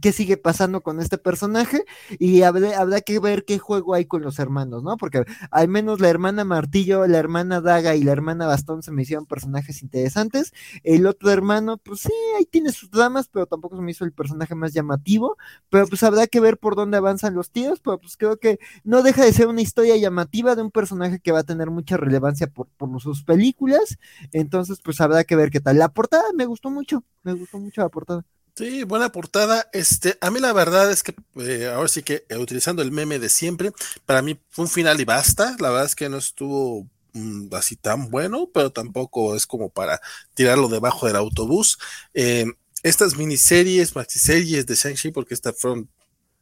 [0.00, 1.84] qué sigue pasando con este personaje
[2.18, 4.96] y habrá, que ver qué juego hay con los hermanos, ¿no?
[4.96, 9.02] Porque al menos la hermana Martillo, la hermana Daga y la hermana Bastón se me
[9.02, 10.52] hicieron personajes interesantes.
[10.84, 14.12] El otro hermano, pues sí, ahí tiene sus dramas, pero tampoco se me hizo el
[14.12, 15.36] personaje más llamativo.
[15.70, 19.02] Pero pues habrá que ver por dónde avanzan los tíos, pero pues creo que no
[19.02, 22.46] deja de ser una historia llamativa de un personaje que va a tener mucha relevancia
[22.48, 23.98] por, por sus películas.
[24.32, 25.78] Entonces, pues habrá que ver qué tal.
[25.78, 28.24] La portada me gustó mucho, me gustó mucho la portada.
[28.56, 29.68] Sí, buena portada.
[29.72, 33.18] Este, a mí la verdad es que eh, ahora sí que eh, utilizando el meme
[33.18, 33.72] de siempre,
[34.06, 35.56] para mí fue un final y basta.
[35.60, 40.00] La verdad es que no estuvo mm, así tan bueno, pero tampoco es como para
[40.34, 41.78] tirarlo debajo del autobús.
[42.14, 42.46] Eh,
[42.82, 45.88] estas miniseries, maxiseries de Shang-Chi, porque estas fueron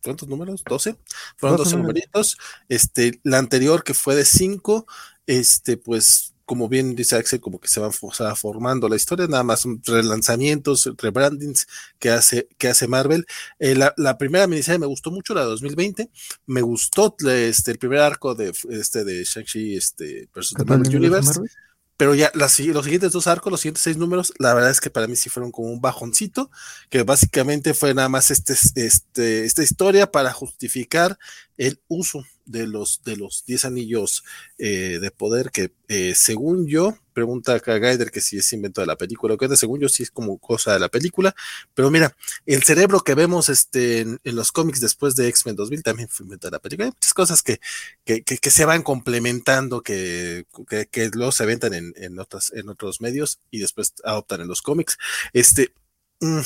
[0.03, 0.65] ¿cuántos números?
[0.65, 0.97] ¿12?
[1.37, 2.39] Fueron 12 numeritos.
[2.69, 4.87] Este, la anterior que fue de 5,
[5.27, 9.27] este, pues como bien dice Axel, como que se va, se va, formando la historia,
[9.27, 11.67] nada más relanzamientos, rebrandings
[11.99, 13.27] que hace, que hace Marvel.
[13.59, 16.09] Eh, la, la, primera miniserie me gustó mucho, la de 2020,
[16.47, 21.35] me gustó este, el primer arco de, este, de Shang-Chi este, versus The Marvel Universe.
[21.35, 21.51] Marvel?
[21.99, 24.89] Pero ya las, los siguientes dos arcos, los siguientes seis números, la verdad es que
[24.89, 26.51] para mí sí fueron como un bajoncito,
[26.89, 31.19] que básicamente fue nada más este, este, esta historia para justificar
[31.59, 34.25] el uso de los de los 10 anillos
[34.59, 38.87] eh, de poder que eh, según yo pregunta acá Gaider que si es invento de
[38.87, 41.35] la película o qué según yo sí es como cosa de la película
[41.75, 46.09] pero mira el cerebro que vemos este en, los cómics después de X-Men 2000 también
[46.09, 46.87] fue invento de la película.
[46.87, 47.61] Hay muchas cosas que,
[48.05, 50.47] que, que, que se van complementando que,
[50.91, 54.63] que, luego se ventan en, en, otras, en otros medios y después adoptan en los
[54.63, 54.99] cómics.
[55.33, 55.73] Este
[56.21, 56.41] mm,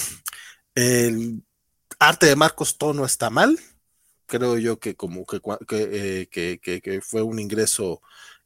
[0.75, 1.43] el
[1.99, 3.59] arte de Marcos Tono está mal
[4.33, 8.01] creo yo que como que, que, eh, que, que fue un ingreso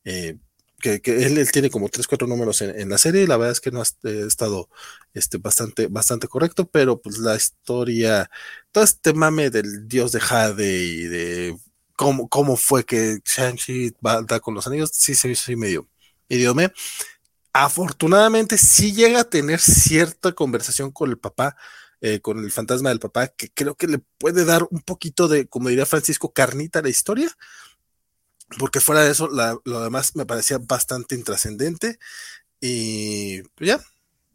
[0.04, 0.36] eh,
[0.80, 3.60] que, él, él, tiene como tres, cuatro números en, en, la serie, la verdad es
[3.60, 4.68] que no ha eh, estado
[5.14, 8.28] este, bastante, bastante correcto, pero pues la historia,
[8.72, 11.56] todo este mame del dios de Jade y de
[11.94, 15.88] cómo, cómo fue que Shang-Chi va a dar con los anillos, sí se hizo medio
[16.28, 16.72] idioma.
[17.52, 21.56] Afortunadamente sí llega a tener cierta conversación con el papá,
[22.06, 25.48] eh, con el fantasma del papá, que creo que le puede dar un poquito de,
[25.48, 27.28] como diría Francisco, carnita a la historia,
[28.60, 31.98] porque fuera de eso, la, lo demás me parecía bastante intrascendente.
[32.60, 33.80] Y ya,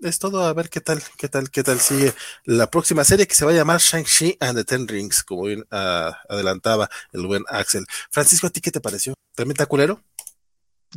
[0.01, 0.43] es todo.
[0.43, 3.51] A ver qué tal, qué tal, qué tal sigue la próxima serie que se va
[3.51, 7.85] a llamar Shang-Chi and the Ten Rings, como bien uh, adelantaba el buen Axel.
[8.09, 9.13] Francisco, ¿a ti qué te pareció?
[9.33, 10.01] ¿También está culero?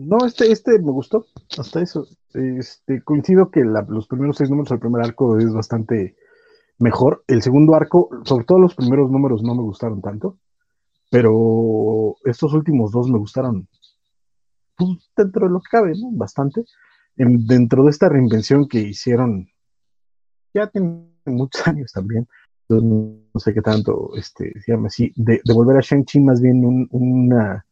[0.01, 2.09] No, este, este me gustó, hasta eso.
[2.33, 6.17] Este, coincido que los primeros seis números del primer arco es bastante
[6.79, 7.25] mejor.
[7.27, 10.39] El segundo arco, sobre todo los primeros números no me gustaron tanto,
[11.11, 13.69] pero estos últimos dos me gustaron
[14.77, 16.11] pues, dentro de lo que cabe, ¿no?
[16.13, 16.65] Bastante.
[17.17, 19.49] En, dentro de esta reinvención que hicieron,
[20.53, 22.27] ya tiene muchos años también,
[22.69, 26.89] no sé qué tanto este, se llama así, de, volver a Shang-Chi más bien un,
[26.91, 27.65] una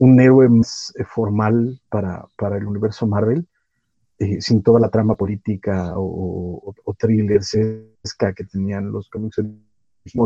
[0.00, 3.46] un héroe más eh, formal para, para el universo Marvel,
[4.20, 6.94] eh, sin toda la trama política o, o,
[8.36, 9.40] que tenían los cómics,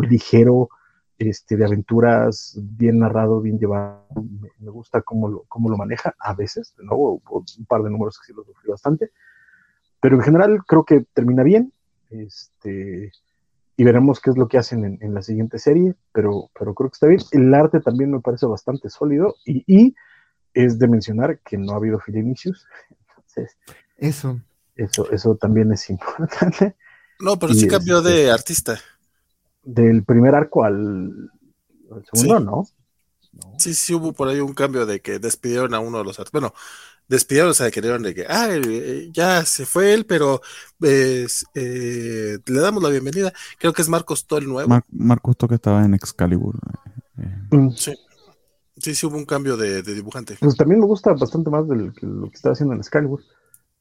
[0.09, 0.69] ligero,
[1.17, 4.05] este, de aventuras, bien narrado, bien llevado.
[4.59, 8.27] Me, gusta cómo lo, cómo lo maneja, a veces, nuevo, un par de números que
[8.27, 9.13] sí lo sufrí bastante,
[10.01, 11.73] pero en general creo que termina bien.
[12.11, 13.13] Este,
[13.77, 16.95] y veremos qué es lo que hacen en, la siguiente serie, pero, pero creo que
[16.95, 17.21] está bien.
[17.31, 19.95] El arte también me parece bastante sólido y,
[20.53, 22.67] es de mencionar que no ha habido Filinicius.
[23.09, 23.57] Entonces,
[23.97, 24.41] eso.
[24.77, 26.77] Eso, eso también es importante.
[27.21, 28.79] No, pero sí cambió de artista.
[29.63, 31.31] Del primer arco al,
[32.13, 32.65] segundo, ¿no?
[33.59, 36.41] Sí, sí hubo por ahí un cambio de que despidieron a uno de los artistas.
[36.41, 36.55] Bueno,
[37.09, 38.49] despidieron, o sea, querían de que, ah,
[39.13, 40.41] ya se fue él, pero
[40.83, 43.33] eh, le damos la bienvenida.
[43.59, 44.81] Creo que es Marcos Tol nuevo.
[44.91, 46.59] Marcos Tol que estaba en Excalibur.
[47.19, 47.57] Eh.
[47.57, 47.71] Mm.
[47.71, 47.95] Sí.
[48.77, 50.37] Sí, sí hubo un cambio de, dibujante.
[50.41, 53.23] Pues también me gusta bastante más de lo que estaba haciendo en Excalibur.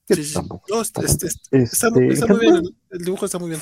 [0.06, 0.40] Sí, sí.
[0.70, 1.06] No, este,
[1.52, 2.08] está, muy
[2.40, 3.62] bien, el, dibujo está muy bien.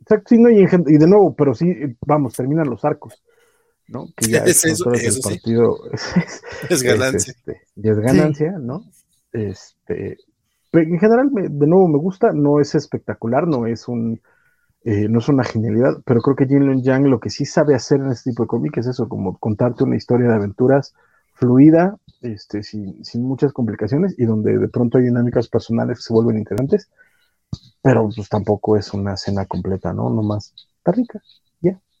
[0.00, 1.66] Exacto, sí, no, y, y de nuevo, pero sí,
[2.06, 3.22] vamos, terminan los arcos.
[3.90, 4.06] ¿no?
[4.16, 5.76] Que ya es, eso, el partido
[6.70, 7.34] es, ganancia.
[7.36, 8.84] Este, es ganancia, ¿no?
[9.32, 10.16] Este,
[10.72, 14.20] en general, de nuevo, me gusta, no es espectacular, no es un
[14.82, 17.74] eh, no es una genialidad, pero creo que Jin Lun Yang lo que sí sabe
[17.74, 20.94] hacer en este tipo de cómic es eso, como contarte una historia de aventuras
[21.40, 26.12] fluida, este, sin, sin muchas complicaciones y donde de pronto hay dinámicas personales que se
[26.12, 26.88] vuelven interesantes,
[27.82, 30.10] pero pues tampoco es una escena completa, ¿no?
[30.10, 31.20] Nomás está rica.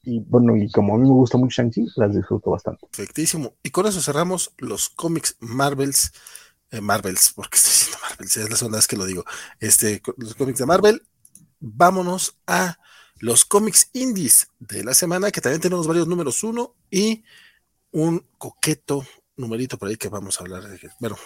[0.02, 2.86] Y bueno, y como a mí me gusta mucho Shang-Chi, las disfruto bastante.
[2.86, 3.54] Perfectísimo.
[3.62, 6.12] Y con eso cerramos los cómics Marvels.
[6.70, 9.24] Eh, Marvels, porque estoy diciendo Marvels, es la segunda vez que lo digo.
[9.58, 11.02] Este, los cómics de Marvel.
[11.58, 12.78] Vámonos a
[13.16, 17.22] los cómics indies de la semana, que también tenemos varios números uno y
[17.90, 19.04] un coqueto
[19.40, 20.90] numerito por ahí que vamos a hablar de.
[20.98, 21.16] Bueno,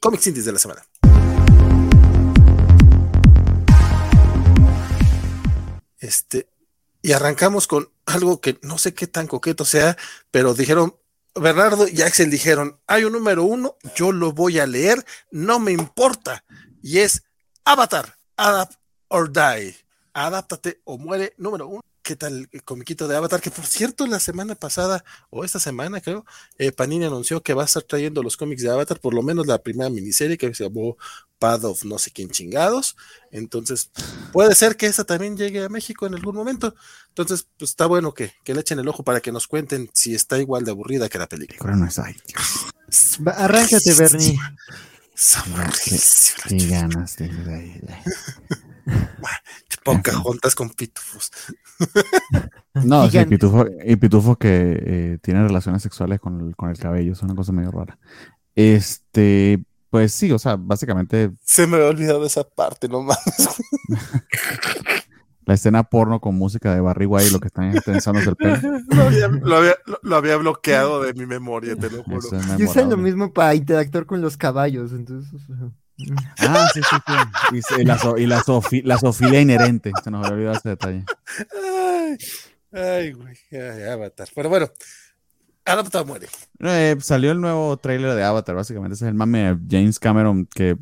[0.00, 0.82] cómics indies de la semana.
[5.98, 6.48] Este,
[7.00, 9.96] y arrancamos con algo que no sé qué tan coqueto sea,
[10.30, 10.96] pero dijeron,
[11.34, 15.72] Bernardo y Axel dijeron, hay un número uno, yo lo voy a leer, no me
[15.72, 16.44] importa,
[16.82, 17.24] y es
[17.64, 18.74] Avatar, Adapt
[19.08, 19.76] or Die,
[20.12, 21.82] adáptate o muere, número uno.
[22.04, 23.40] ¿Qué tal el comiquito de Avatar?
[23.40, 26.26] Que por cierto, la semana pasada, o esta semana creo,
[26.58, 29.46] eh, Panini anunció que va a estar trayendo los cómics de Avatar, por lo menos
[29.46, 30.98] la primera miniserie que se llamó
[31.38, 32.94] Pad of no sé quién chingados.
[33.30, 33.90] Entonces,
[34.34, 36.74] puede ser que esa también llegue a México en algún momento.
[37.08, 40.38] Entonces, pues está bueno que, le echen el ojo para que nos cuenten si está
[40.38, 41.74] igual de aburrida que la película.
[41.74, 42.14] No es ahí.
[43.34, 44.38] Arráncate, Bernie.
[46.48, 47.30] Qué, ganas de,
[50.22, 51.30] juntas con pitufos.
[52.74, 54.48] No, sí, pitufo, y pitufos que
[54.84, 57.96] eh, tienen relaciones sexuales con el, con el cabello, es una cosa medio rara.
[58.56, 61.30] Este, pues sí, o sea, básicamente.
[61.44, 63.18] Se me había olvidado esa parte, no más.
[65.46, 68.56] La escena porno con música de Barry White, lo que están pensando es el pelo.
[70.02, 72.22] Lo había, bloqueado de mi memoria, te lo juro.
[72.22, 75.40] Sé lo mismo para interactuar con los caballos, entonces.
[76.38, 76.96] Ah, sí, sí,
[77.62, 77.74] sí.
[77.80, 78.42] Y, la, y la,
[78.84, 79.92] la sofilia inherente.
[80.02, 81.04] Se nos había olvidado ese detalle.
[81.52, 82.16] Ay,
[82.72, 83.36] ay güey.
[83.52, 84.28] Ay, Avatar.
[84.34, 84.68] Pero bueno,
[85.64, 86.28] Avatar muere.
[86.60, 88.94] Eh, salió el nuevo trailer de Avatar, básicamente.
[88.94, 90.76] Ese es el mame de James Cameron que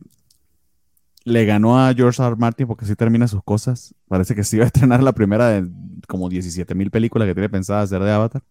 [1.24, 2.36] le ganó a George R.
[2.36, 3.94] Martin porque sí termina sus cosas.
[4.08, 5.68] Parece que sí iba a estrenar la primera de
[6.08, 8.42] como 17 mil películas que tiene pensada hacer de Avatar.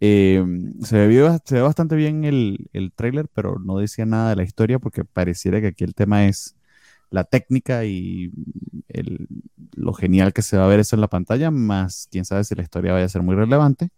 [0.00, 0.42] Eh,
[0.82, 5.04] se, ve, bastante bien el, el trailer, pero no decía nada de la historia porque
[5.04, 6.56] pareciera que aquí el tema es
[7.10, 8.32] la técnica y
[9.74, 12.54] lo genial que se va a ver eso en la pantalla, más quién sabe si
[12.54, 13.90] la historia vaya a ser muy relevante.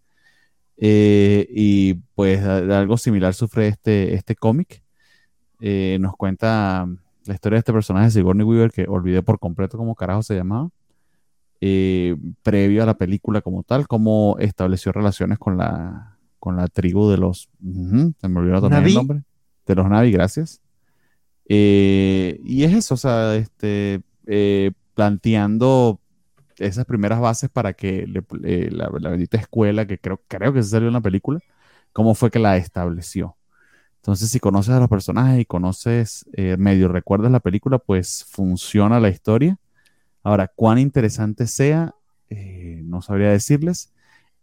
[0.79, 4.83] Eh, y pues algo similar sufre este, este cómic.
[5.61, 6.89] Eh, nos cuenta
[7.27, 10.71] la historia de este personaje, Sigourney Weaver, que olvidé por completo cómo carajo se llamaba.
[11.65, 17.09] Eh, previo a la película como tal, cómo estableció relaciones con la, con la tribu
[17.11, 17.51] de los...
[18.21, 19.23] se me olvidó también el nombre.
[19.67, 20.61] De los Navi, gracias.
[21.49, 26.01] Eh, y es eso, o sea, este, eh, planteando
[26.59, 30.63] esas primeras bases para que le- eh, la, la bendita escuela, que creo, creo que
[30.63, 31.41] se salió en la película,
[31.93, 33.37] cómo fue que la estableció.
[33.97, 39.01] Entonces, si conoces a los personajes y conoces, eh, medio recuerdas la película, pues funciona
[39.01, 39.59] la historia.
[40.23, 41.95] Ahora, cuán interesante sea,
[42.31, 43.93] eh, no sabría decirles.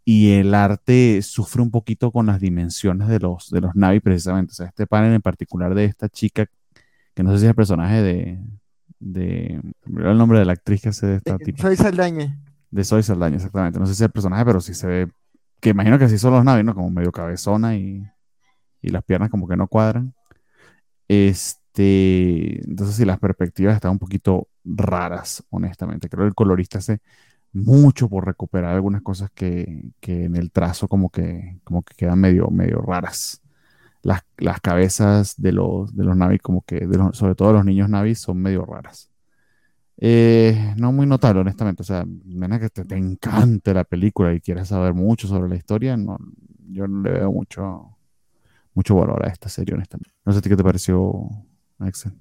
[0.06, 4.52] Y el arte sufre un poquito con las dimensiones de los, de los Navi, precisamente.
[4.52, 6.48] O sea, este panel en particular de esta chica,
[7.14, 8.40] que no sé si es el personaje de.
[9.00, 11.62] de el nombre de la actriz que hace de esta tipa.
[11.62, 12.40] Soy Saldaña.
[12.72, 13.80] De Zoe Saldaña, exactamente.
[13.80, 15.12] No sé si es el personaje, pero sí se ve.
[15.60, 16.74] Que imagino que así son los Navi, ¿no?
[16.74, 18.04] Como medio cabezona y,
[18.82, 20.14] y las piernas como que no cuadran.
[21.08, 22.68] Este.
[22.68, 26.10] Entonces, sí, las perspectivas están un poquito raras, honestamente.
[26.10, 27.02] Creo que el colorista hace
[27.54, 32.20] mucho por recuperar algunas cosas que, que en el trazo como que, como que quedan
[32.20, 33.42] medio, medio raras.
[34.04, 37.66] Las, las cabezas de los, de los Navi, como que, de los- sobre todo los
[37.66, 39.12] niños Navi, son medio raras.
[39.98, 41.82] Eh, no muy notable, honestamente.
[41.84, 45.56] O sea, menos que te, te encante la película y quieras saber mucho sobre la
[45.56, 46.18] historia, no,
[46.70, 47.98] yo no le veo mucho,
[48.74, 50.12] mucho valor a esta serie, honestamente.
[50.26, 51.30] No sé a ti qué te pareció,
[51.80, 52.14] Axel.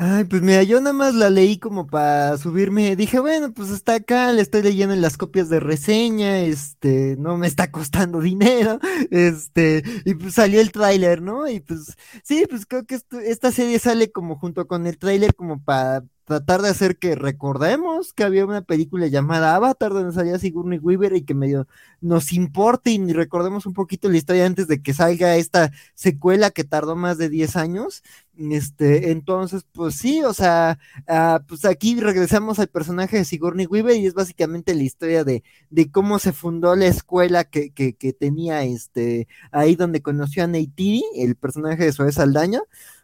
[0.00, 2.94] Ay, pues mira, yo nada más la leí como para subirme.
[2.94, 7.36] Dije, bueno, pues está acá, le estoy leyendo en las copias de reseña, este, no
[7.36, 8.78] me está costando dinero,
[9.10, 11.48] este, y pues salió el tráiler, ¿no?
[11.48, 15.60] Y pues, sí, pues creo que esta serie sale como junto con el tráiler como
[15.64, 20.78] para tratar de hacer que recordemos que había una película llamada Avatar donde salía Sigourney
[20.78, 21.66] Weaver y que medio
[22.02, 26.64] nos importe y recordemos un poquito la historia antes de que salga esta secuela que
[26.64, 28.02] tardó más de 10 años.
[28.36, 33.96] Este, entonces, pues sí, o sea, ah, pues aquí regresamos al personaje de Sigourney Weaver
[33.96, 38.12] y es básicamente la historia de, de cómo se fundó la escuela que, que, que
[38.12, 42.60] tenía este, ahí donde conoció a Neytiri, el personaje de Zoe Saldaña.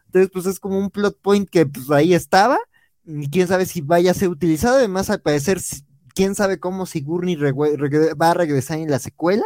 [0.08, 2.58] Entonces, pues es como un plot point que pues ahí estaba.
[3.30, 4.76] Quién sabe si vaya a ser utilizado.
[4.76, 5.60] Además, al parecer,
[6.14, 9.44] quién sabe cómo Sigourney va a regresar en la secuela.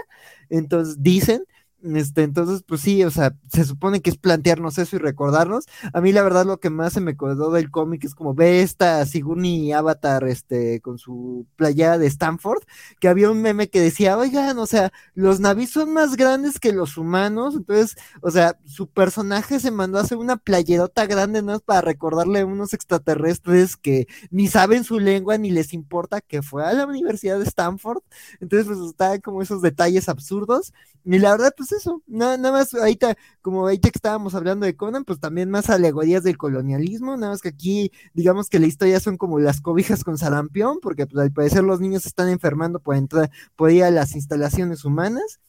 [0.49, 1.45] Entonces, dicen.
[1.81, 5.67] Este, entonces, pues sí, o sea, se supone que es plantearnos eso y recordarnos.
[5.93, 8.63] A mí, la verdad, lo que más se me acordó del cómic es como ve
[8.63, 12.63] esta Sigourney Avatar, este, con su playera de Stanford,
[12.99, 16.73] que había un meme que decía, oigan, o sea, los navis son más grandes que
[16.73, 21.61] los humanos, entonces, o sea, su personaje se mandó a hacer una playerota grande, ¿no?
[21.61, 26.65] Para recordarle a unos extraterrestres que ni saben su lengua ni les importa que fue
[26.65, 28.03] a la Universidad de Stanford.
[28.41, 30.73] Entonces, pues está como esos detalles absurdos.
[31.05, 34.77] Y la verdad, pues eso, nada, nada más ahorita, como ahorita que estábamos hablando de
[34.77, 39.01] Conan, pues también más alegorías del colonialismo, nada más que aquí, digamos que la historia
[39.01, 42.97] son como las cobijas con sarampión, porque pues al parecer los niños están enfermando por
[42.97, 45.41] entrar, por ir a las instalaciones humanas.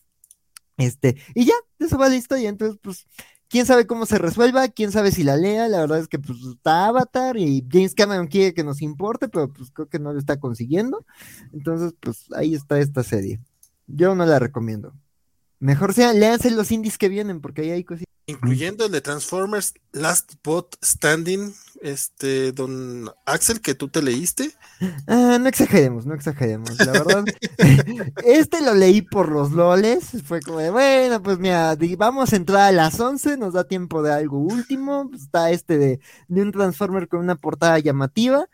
[0.77, 3.05] Este, y ya, eso va la historia, entonces, pues,
[3.49, 6.39] quién sabe cómo se resuelva, quién sabe si la lea, la verdad es que pues
[6.39, 10.19] está Avatar y James Cameron quiere que nos importe, pero pues creo que no lo
[10.19, 11.05] está consiguiendo.
[11.51, 13.41] Entonces, pues ahí está esta serie.
[13.87, 14.93] Yo no la recomiendo.
[15.59, 18.05] Mejor sea, léanse los indies que vienen, porque ahí hay cositas.
[18.27, 24.51] Incluyendo el de Transformers Last Bot Standing, este, don Axel, que tú te leíste.
[25.07, 27.25] Ah, no exageremos, no exageremos, la verdad.
[28.23, 32.61] este lo leí por los loles, fue como de, bueno, pues mira, vamos a entrar
[32.61, 37.07] a las 11, nos da tiempo de algo último, está este de, de un Transformer
[37.07, 38.47] con una portada llamativa,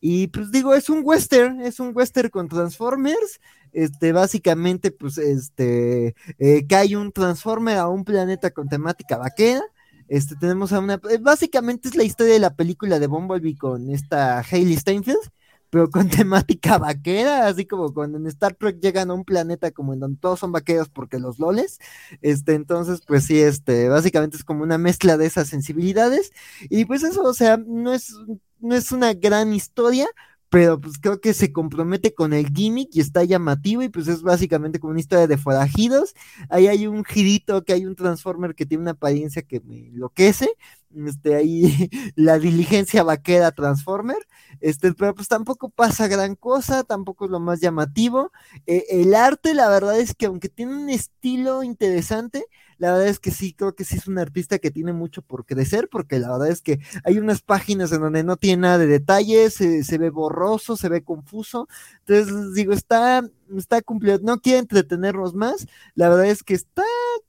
[0.00, 3.40] y pues digo, es un western, es un western con Transformers,
[3.76, 9.62] este, básicamente, pues, este, eh, cae un Transformer a un planeta con temática vaquera,
[10.08, 13.90] este, tenemos a una, eh, básicamente es la historia de la película de Bumblebee con
[13.90, 15.30] esta Hailey Steinfeld,
[15.68, 19.92] pero con temática vaquera, así como cuando en Star Trek llegan a un planeta como
[19.92, 21.78] en donde todos son vaqueros porque los loles,
[22.22, 26.32] este, entonces, pues sí, este, básicamente es como una mezcla de esas sensibilidades,
[26.70, 28.14] y pues eso, o sea, no es,
[28.60, 30.06] no es una gran historia,
[30.56, 34.22] pero pues creo que se compromete con el gimmick y está llamativo y pues es
[34.22, 36.14] básicamente como una historia de forajidos.
[36.48, 40.48] Ahí hay un girito que hay un Transformer que tiene una apariencia que me enloquece.
[40.94, 44.26] Este, ahí la diligencia vaquera Transformer.
[44.62, 48.32] Este, pero pues tampoco pasa gran cosa, tampoco es lo más llamativo.
[48.66, 52.46] Eh, el arte, la verdad es que aunque tiene un estilo interesante,
[52.78, 55.46] la verdad es que sí, creo que sí es un artista que tiene mucho por
[55.46, 58.86] crecer, porque la verdad es que hay unas páginas en donde no tiene nada de
[58.86, 61.68] detalles, se, se ve borroso, se ve confuso.
[62.06, 63.22] Entonces, digo, está,
[63.56, 64.18] está cumplido.
[64.22, 65.66] No quiero entretenernos más.
[65.94, 66.82] La verdad es que está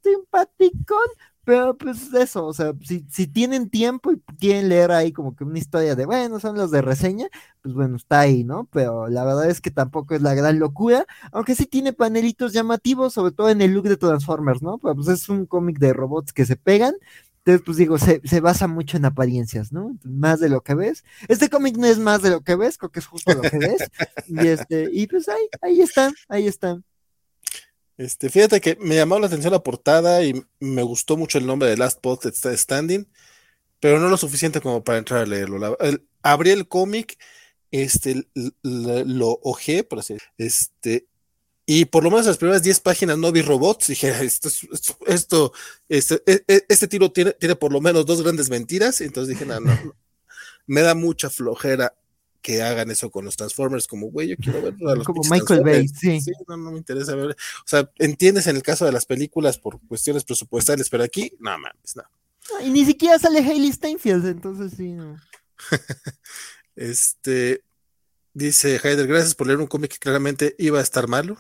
[0.04, 1.08] simpaticón,
[1.48, 5.46] pero pues eso, o sea, si, si tienen tiempo y quieren leer ahí como que
[5.46, 7.30] una historia de, bueno, son los de reseña,
[7.62, 8.68] pues bueno, está ahí, ¿no?
[8.70, 13.14] Pero la verdad es que tampoco es la gran locura, aunque sí tiene panelitos llamativos,
[13.14, 14.78] sobre todo en el look de Transformers, ¿no?
[14.78, 16.96] Pues es un cómic de robots que se pegan.
[17.38, 19.98] Entonces, pues digo, se, se basa mucho en apariencias, ¿no?
[20.04, 21.06] Más de lo que ves.
[21.30, 23.58] Este cómic no es más de lo que ves, creo que es justo lo que
[23.58, 23.90] ves.
[24.28, 26.84] y este, y pues ahí, ahí están, ahí están.
[27.98, 31.70] Este, fíjate que me llamó la atención la portada y me gustó mucho el nombre
[31.70, 33.08] de Last Post Standing,
[33.80, 35.78] pero no lo suficiente como para entrar a leerlo.
[36.24, 37.18] Abrí el cómic,
[37.72, 38.28] este,
[38.64, 41.08] lo ojé, por así este,
[41.66, 43.88] y por lo menos las primeras 10 páginas no vi robots.
[43.88, 45.54] Dije, esto, es- esto, esto,
[45.90, 49.02] este, e- e- este tiro tiene, tiene por lo menos dos grandes mentiras.
[49.02, 49.74] Entonces dije, no, no.
[50.68, 51.94] me da mucha flojera
[52.42, 55.62] que hagan eso con los Transformers, como, güey, yo quiero ver a los Como Michael
[55.62, 56.24] Bay, Transformers".
[56.24, 56.32] sí.
[56.48, 57.32] no, no me interesa ver.
[57.32, 61.58] O sea, entiendes en el caso de las películas por cuestiones presupuestales, pero aquí, no
[61.58, 62.04] mames, no.
[62.64, 65.18] Y ni siquiera sale Hailey Steinfeld, entonces sí, no.
[66.76, 67.64] Este,
[68.36, 71.38] dice Heider, gracias por leer un cómic que claramente iba a estar malo.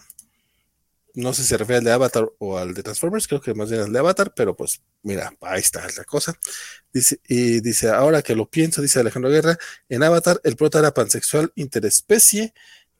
[1.19, 3.69] No sé si se refiere al de Avatar o al de Transformers, creo que más
[3.71, 6.37] bien al de Avatar, pero pues mira, ahí está la cosa.
[6.93, 9.57] Dice, y dice, ahora que lo pienso, dice Alejandro Guerra,
[9.89, 12.53] en Avatar el prota era pansexual interespecie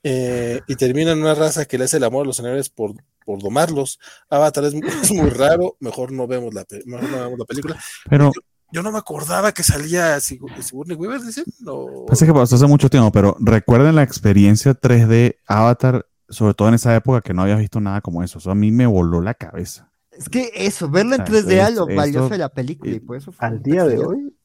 [0.03, 2.93] eh, y termina en una raza que le hace el amor a los animales por,
[3.25, 3.99] por domarlos.
[4.29, 7.79] Avatar es, mu- es muy raro, mejor no vemos la, mejor no vemos la película.
[8.09, 8.31] Pero
[8.71, 11.45] Yo no me acordaba que salía Sigour- Sigourney Weaver, dicen.
[11.59, 12.05] No.
[12.07, 16.73] Pasa que pasó hace mucho tiempo, pero recuerden la experiencia 3D Avatar, sobre todo en
[16.75, 18.39] esa época que no habías visto nada como eso.
[18.39, 19.91] Eso a mí me voló la cabeza.
[20.11, 22.49] Es que eso, verla en O sea, 3D a es- lo esto- valioso de la
[22.49, 24.35] película y por eso fue Al día de hoy,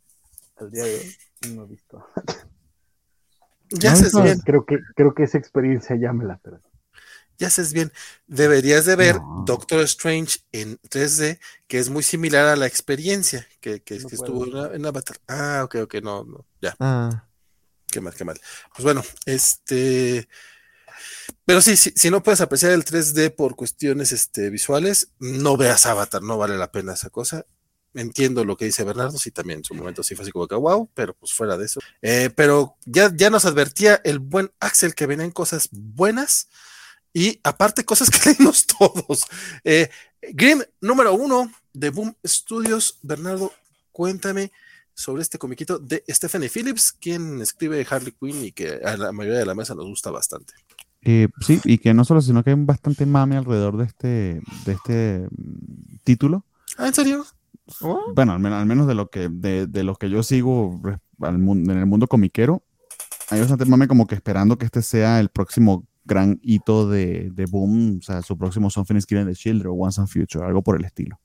[0.57, 1.17] al día de hoy,
[1.55, 2.07] no he visto.
[3.71, 6.69] Ya No, haces no, bien, Creo que, creo que esa experiencia ya me la perdí.
[7.39, 7.91] ya haces bien.
[8.27, 9.45] Deberías de ver No.
[9.47, 14.17] Doctor Strange en 3D, que es muy similar a la experiencia que, que- No que
[14.19, 14.45] puedo.
[14.45, 15.17] estuvo en, en Avatar.
[15.27, 17.25] Ah, ok, ok, no, no, ya, Ah,
[17.91, 18.39] qué mal, qué mal.
[18.75, 20.29] Pues bueno, este.
[21.45, 25.87] Pero sí, sí, si no puedes apreciar el 3D por cuestiones este, visuales, no veas
[25.87, 27.47] Avatar, no vale la pena esa cosa.
[27.95, 30.55] Entiendo lo que dice Bernardo, sí, también en su momento sí fue así como que
[30.55, 31.81] wow, pero pues fuera de eso.
[32.01, 36.49] Eh, pero ya, ya nos advertía el buen Axel que venían cosas buenas
[37.13, 39.27] y aparte cosas que leímos todos.
[39.65, 39.91] Eh,
[40.23, 42.99] Grimm número uno de Boom Studios.
[43.03, 43.53] Bernardo,
[43.91, 44.53] cuéntame
[44.95, 49.41] sobre este comiquito de Stephanie Phillips, quien escribe Harley Quinn y que a la mayoría
[49.41, 50.55] de la mesa nos gusta bastante.
[51.05, 54.41] Eh, sí, y que no solo, sino que hay un bastante mame alrededor de este,
[54.65, 56.45] de este mm, título.
[56.79, 57.25] Ah, ¿en serio?
[57.81, 58.13] ¿Oh?
[58.15, 60.81] Bueno, al menos, al menos de lo que, de, de lo que yo sigo
[61.21, 62.63] al en el mundo comiquero,
[63.31, 67.47] hay bastante mame como que esperando que este sea el próximo gran hito de, de
[67.47, 70.63] Boom, o sea, su próximo Something is Given the Children o Once and Future, algo
[70.63, 71.19] por el estilo.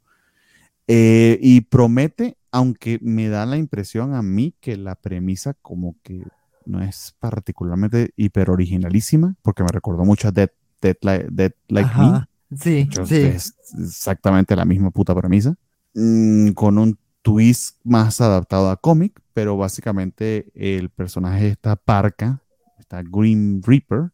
[0.87, 6.23] Eh, y promete, aunque me da la impresión a mí que la premisa como que
[6.67, 10.49] no es particularmente hiper originalísima, porque me recordó mucho a Dead,
[10.81, 12.27] Dead, Li- Dead Like Me.
[12.57, 13.15] Sí, Yo- sí.
[13.15, 15.55] Es exactamente la misma puta premisa.
[15.93, 22.41] mm, con un twist más adaptado a cómic, pero básicamente el personaje está parca,
[22.77, 24.11] está Green Reaper,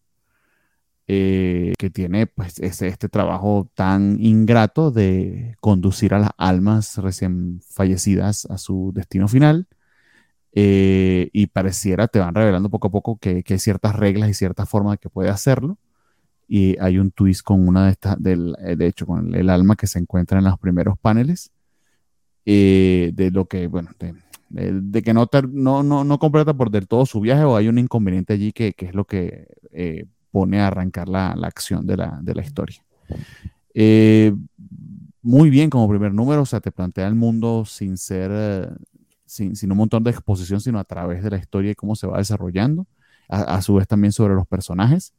[1.07, 7.59] eh, que tiene pues ese- este trabajo tan ingrato de conducir a las almas recién
[7.69, 9.67] fallecidas a su destino final.
[10.55, 14.33] Eh, y pareciera, te van revelando poco a poco que, que hay ciertas reglas y
[14.33, 15.77] ciertas formas de que puede hacerlo
[16.47, 19.75] y hay un twist con una de estas, del, eh, de hecho, con el, alma
[19.75, 21.51] que se encuentra en los primeros paneles,
[22.45, 24.13] eh, de lo que, bueno, de,
[24.49, 27.79] de- que no, ter- no, no, completa por del todo su viaje o hay un
[27.79, 31.97] inconveniente allí que, que es lo que eh, pone a arrancar la, la acción de
[31.97, 32.83] la, de la historia.
[35.25, 38.69] Muy bien como primer número, o sea, te plantea el mundo sin ser,
[39.25, 42.07] sin, sin un montón de exposición, sino a través de la historia y cómo se
[42.07, 42.87] va desarrollando,
[43.29, 45.13] a, a su vez también sobre los personajes.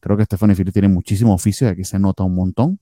[0.00, 2.78] Creo que Stephanie Phillips tiene muchísimo oficio y aquí se nota un montón.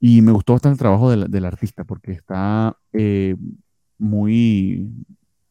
[0.00, 3.36] Y me gustó bastante el trabajo del, del artista porque está eh,
[3.98, 4.88] muy,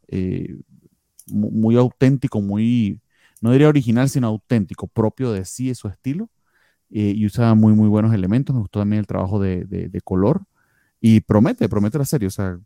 [0.08, 0.58] eh,
[1.28, 3.02] mu- muy auténtico, muy,
[3.42, 6.30] no diría original, sino auténtico, propio de sí, de su estilo.
[6.92, 8.56] eh, y usa muy, muy buenos elementos.
[8.56, 10.44] Me gustó también el trabajo de, de- color.
[11.02, 12.28] Y promete, promete la serie.
[12.28, 12.60] O sea,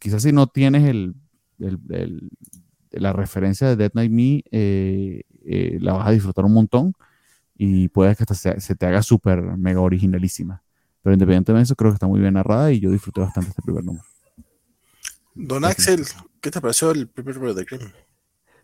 [0.00, 1.14] quizás si no tienes el,
[1.58, 2.30] el- el-
[2.90, 6.94] la referencia de Dead Night Me, eh, eh, la vas a disfrutar un montón
[7.56, 10.62] y puede que hasta se, se te haga súper mega originalísima.
[11.02, 13.62] Pero independientemente de eso, creo que está muy bien narrada y yo disfruté bastante este
[13.62, 14.04] primer número.
[15.34, 16.04] Don Axel,
[16.40, 17.88] ¿qué te pareció el primer número de Grimm?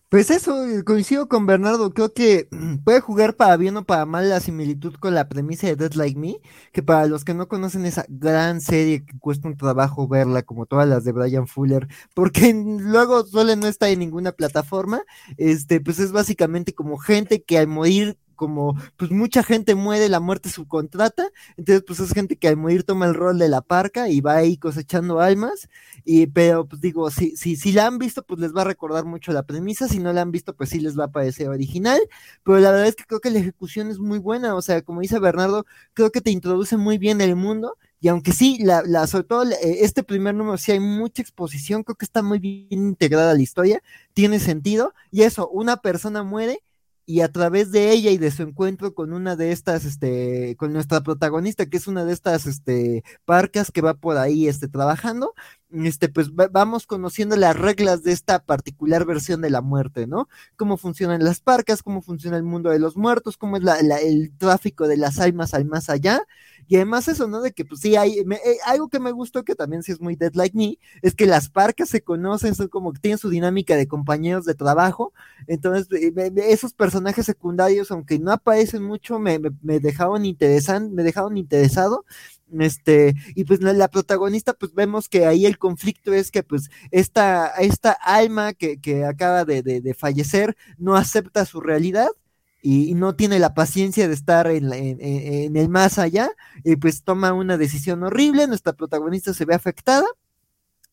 [0.08, 0.54] Pues eso,
[0.86, 2.48] coincido con Bernardo, creo que
[2.84, 6.18] puede jugar para bien o para mal la similitud con la premisa de Dead Like
[6.18, 6.36] Me,
[6.72, 10.66] que para los que no conocen esa gran serie que cuesta un trabajo verla, como
[10.66, 15.02] todas las de Brian Fuller, porque luego suele no estar en ninguna plataforma,
[15.36, 20.20] este, pues es básicamente como gente que al morir como pues mucha gente muere, la
[20.20, 24.08] muerte subcontrata, entonces pues es gente que al morir toma el rol de la parca
[24.08, 25.68] y va ahí cosechando almas,
[26.04, 29.04] y pero pues digo, si, si, si la han visto, pues les va a recordar
[29.04, 32.00] mucho la premisa, si no la han visto, pues sí les va a parecer original,
[32.42, 35.00] pero la verdad es que creo que la ejecución es muy buena, o sea, como
[35.00, 39.06] dice Bernardo, creo que te introduce muy bien el mundo, y aunque sí, la, la,
[39.06, 42.66] sobre todo eh, este primer número sí hay mucha exposición, creo que está muy bien
[42.70, 43.82] integrada la historia,
[44.12, 46.62] tiene sentido, y eso, una persona muere
[47.06, 50.72] y a través de ella y de su encuentro con una de estas, este, con
[50.72, 55.34] nuestra protagonista, que es una de estas, este, parcas que va por ahí, este, trabajando,
[55.70, 60.28] este, pues vamos conociendo las reglas de esta particular versión de la muerte, ¿no?
[60.56, 64.32] Cómo funcionan las parcas, cómo funciona el mundo de los muertos, cómo es la, el
[64.38, 66.22] tráfico de las almas al más allá,
[66.68, 67.40] y además eso, ¿no?
[67.40, 68.26] De que pues sí, hay eh,
[68.66, 71.48] algo que me gustó que también sí es muy Dead Like Me, es que las
[71.48, 75.12] parcas se conocen, son como que tienen su dinámica de compañeros de trabajo,
[75.46, 81.02] entonces eh, esos personajes secundarios, aunque no aparecen mucho, me, me, me dejaron interesan, me
[81.02, 82.04] dejaron interesado,
[82.60, 87.48] este, y pues la, protagonista, pues vemos que ahí el conflicto es que pues esta,
[87.58, 92.08] esta alma que, que acaba de, de fallecer no acepta su realidad
[92.66, 96.30] y no tiene la paciencia de estar en, en, el más allá,
[96.64, 100.06] y pues toma una decisión horrible, nuestra protagonista se ve afectada,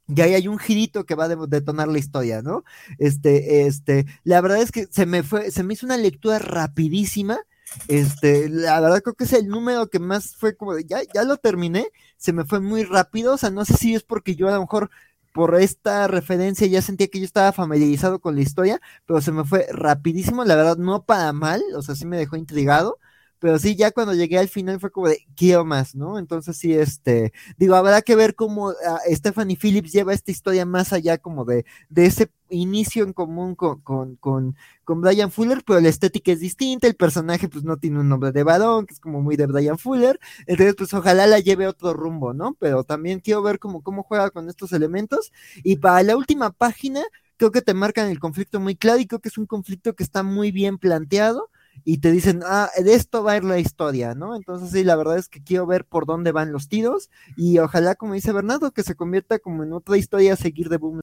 [0.06, 2.66] y ahí hay un girito que va a detonar la historia, ¿no?
[2.98, 7.40] Este, este, la verdad es que se me fue, se me hizo una lectura rapidísima,
[7.88, 11.24] este, la verdad creo que es el número que más fue como de, ya, ya
[11.24, 14.50] lo terminé, se me fue muy rápido, o sea, no sé si es porque yo
[14.50, 14.90] a lo mejor
[15.32, 19.44] por esta referencia ya sentía que yo estaba familiarizado con la historia, pero se me
[19.46, 23.00] fue rapidísimo, la verdad, no para mal, o sea, sí me dejó intrigado,
[23.42, 26.20] pero sí, ya cuando llegué al final fue como de, quiero más, ¿no?
[26.20, 28.76] Entonces sí, este, digo, habrá que ver cómo uh,
[29.16, 33.82] Stephanie Phillips lleva esta historia más allá como de, de ese inicio en común con,
[33.82, 38.00] con, con, con Brian Fuller, pero la estética es distinta, el personaje pues no tiene
[38.00, 41.40] un nombre de varón, que es como muy de Brian Fuller, entonces pues ojalá la
[41.40, 42.56] lleve otro rumbo, ¿no?
[42.60, 45.32] Pero también quiero ver cómo, cómo juega con estos elementos,
[45.64, 47.02] y para la última página,
[47.38, 50.04] creo que te marcan el conflicto muy claro y creo que es un conflicto que
[50.04, 51.50] está muy bien planteado
[51.84, 54.36] y te dicen, ah, de esto va a ir la historia, ¿no?
[54.36, 57.96] Entonces sí, la verdad es que quiero ver por dónde van los tiros y ojalá,
[57.96, 61.02] como dice Bernardo, que se convierta como en otra historia a seguir de Boom.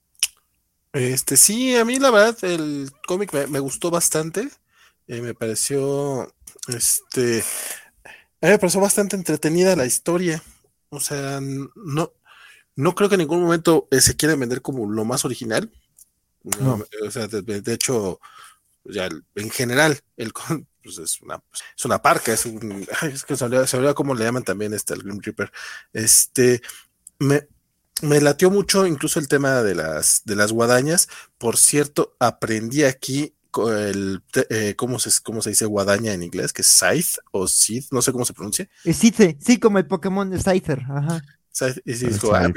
[0.93, 4.49] Este, sí, a mí la verdad el cómic me, gustó bastante,
[5.07, 6.33] eh, me pareció,
[6.69, 7.45] este,
[8.41, 10.43] a mí me pareció bastante entretenida la historia,
[10.89, 12.13] o sea, no,
[12.75, 15.71] no creo que en ningún momento eh, se quiera vender como lo más original,
[16.61, 16.83] no.
[17.07, 18.21] o sea, de hecho
[18.85, 20.33] ya en general, el
[20.83, 21.43] pues es una,
[21.77, 25.03] es una parca, es un, es que se olvida, cómo le llaman también este, el
[25.03, 25.53] Grim Reaper.
[25.93, 26.63] Este,
[27.19, 27.49] me,
[28.03, 31.09] me latió mucho incluso el tema de las, de las guadañas.
[31.37, 33.35] Por cierto, aprendí aquí
[33.67, 36.53] el, eh, ¿cómo, se, ¿cómo se dice guadaña en inglés?
[36.53, 38.69] Que es Scythe o Scythe, no sé cómo se pronuncia.
[38.85, 41.23] Es Scythe, sí, como el Pokémon de Scyther, ajá.
[41.53, 41.93] Scythe, y,
[42.33, 42.53] ah,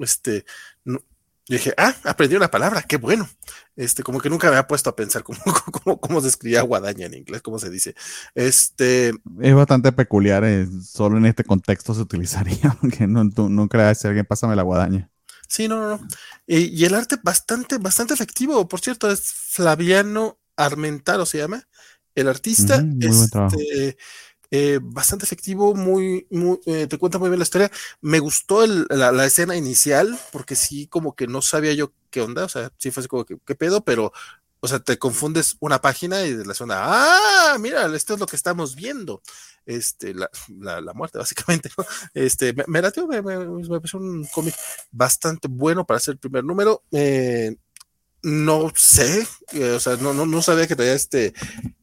[0.00, 0.44] este,
[0.84, 1.02] no,
[1.48, 3.28] yo dije, ah, aprendí una palabra, qué bueno.
[3.76, 5.38] Este, como que nunca me había puesto a pensar cómo,
[5.84, 7.94] cómo, cómo se escribía guadaña en inglés, cómo se dice.
[8.34, 9.12] Este.
[9.40, 14.08] Es bastante peculiar, eh, solo en este contexto se utilizaría, aunque no, no creas si
[14.08, 15.10] alguien pásame la guadaña.
[15.48, 16.08] Sí, no, no, no.
[16.46, 18.66] Y, el arte bastante, bastante efectivo.
[18.68, 21.68] Por cierto, es Flaviano Armentaro, se llama.
[22.16, 22.84] El artista.
[23.00, 23.96] este,
[24.50, 27.70] eh, bastante efectivo, muy, muy eh, te cuenta muy bien la historia.
[28.00, 32.48] Me gustó la, escena inicial, porque sí, como que no sabía yo qué onda, o
[32.48, 34.12] sea, sí fue así como que, qué pedo, pero,
[34.60, 38.26] o sea, te confundes una página y de la zona, ah, mira, esto es lo
[38.26, 39.22] que estamos viendo.
[39.64, 40.30] Este, la,
[40.80, 41.70] la, muerte, básicamente,
[42.14, 44.54] Este, me, me latió, me, me, un cómic
[44.92, 46.84] bastante bueno para ser el primer número.
[46.92, 47.56] Eh,
[48.22, 49.26] no sé,
[49.74, 51.32] o sea, no, no, no sabía que traía este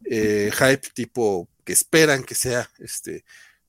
[0.09, 3.23] hype tipo que esperan que sea este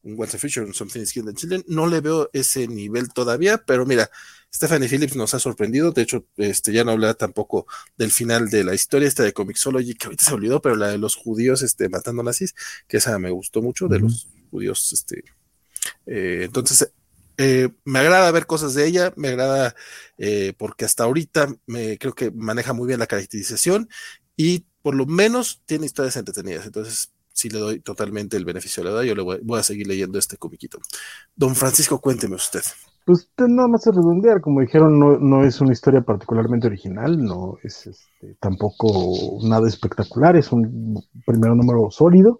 [0.04, 1.64] un What's a Future, un Something Skin the Children.
[1.66, 4.10] No le veo ese nivel todavía, pero mira,
[4.52, 5.92] Stephanie Phillips nos ha sorprendido.
[5.92, 7.66] De hecho, este, ya no hablaba tampoco
[7.96, 10.98] del final de la historia esta de Comixology, que ahorita se olvidó, pero la de
[10.98, 12.54] los judíos este, matando nazis,
[12.86, 14.92] que esa me gustó mucho, de los judíos.
[14.92, 15.24] Este,
[16.06, 16.92] eh, entonces,
[17.38, 19.74] eh, me agrada ver cosas de ella, me agrada
[20.18, 23.88] eh, porque hasta ahorita me creo que maneja muy bien la caracterización
[24.36, 26.66] y por lo menos tiene historias entretenidas.
[26.66, 29.88] Entonces, si le doy totalmente el beneficio de la duda, yo le voy, a seguir
[29.88, 30.78] leyendo este comiquito.
[31.34, 32.62] Don Francisco, cuénteme usted.
[33.04, 37.58] Pues nada más a redondear, como dijeron, no, no, es una historia particularmente original, no
[37.62, 42.38] es este, tampoco nada espectacular, es un primer número sólido,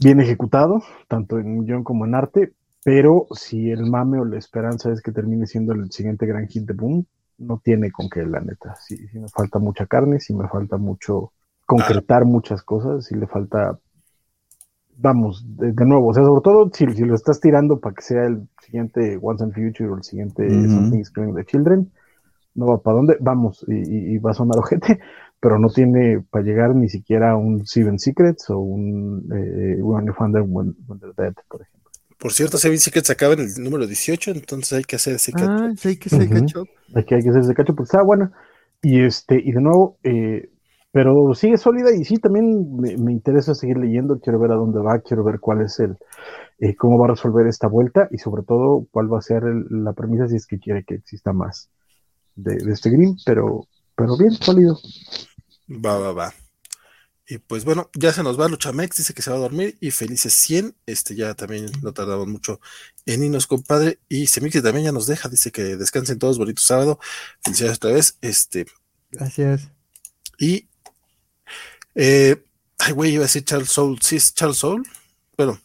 [0.00, 2.54] bien ejecutado, tanto en guion como en arte,
[2.84, 6.64] pero si el mame o la esperanza es que termine siendo el siguiente gran hit
[6.64, 7.06] de Boom,
[7.38, 8.76] no tiene con qué, la neta.
[8.76, 11.32] Sí, sí me falta mucha carne, sí me falta mucho
[11.66, 13.78] concretar muchas cosas, si le falta
[14.96, 18.02] vamos, de, de nuevo, o sea, sobre todo si, si lo estás tirando para que
[18.02, 20.68] sea el siguiente Once and Future o el siguiente Ujú.
[20.68, 21.92] Something is Killing the Children,
[22.54, 25.00] no va para dónde, vamos, y, y- y va a sonar ojete,
[25.40, 30.06] pero no tiene para llegar ni siquiera a un Seven Secrets o un eh, When
[30.06, 31.90] You Find When, When They're Dead, por ejemplo.
[32.18, 35.52] Por cierto, Seven Secrets acaba en el número 18, entonces hay que hacer ese catch.
[35.52, 36.28] Ah, sí, hay que se Ujú.
[36.28, 36.68] catch up.
[36.94, 38.32] Hay que, hay que hacerse cacho porque está buena.
[38.82, 40.50] Y este, y de nuevo, eh,
[40.94, 44.80] pero sigue sólida y sí, también me, me interesa seguir leyendo, quiero ver a dónde
[44.80, 45.98] va, quiero ver cuál es el,
[46.60, 49.84] eh, cómo va a resolver esta vuelta y sobre todo cuál va a ser el-
[49.84, 51.68] la premisa si es que quiere que exista más
[52.36, 53.66] de, de este Green, pero,
[53.96, 54.78] pero bien, sólido.
[55.68, 56.34] Va, va, va.
[57.26, 59.90] Y pues bueno, ya se nos va Luchamex, dice que se va a dormir y
[59.92, 60.76] felices 100.
[60.86, 62.60] Este ya también no tardamos mucho
[63.06, 63.98] en irnos, compadre.
[64.08, 66.98] Y Semixi también ya nos deja, dice que descansen todos, bonito sábado.
[67.42, 68.18] Felicidades otra vez.
[68.20, 68.66] Este,
[69.10, 69.70] Gracias.
[70.38, 70.68] y
[71.94, 72.42] eh,
[72.78, 74.86] ay, güey, iba a decir Charles Soul, sí es Charles Soul,
[75.36, 75.58] pero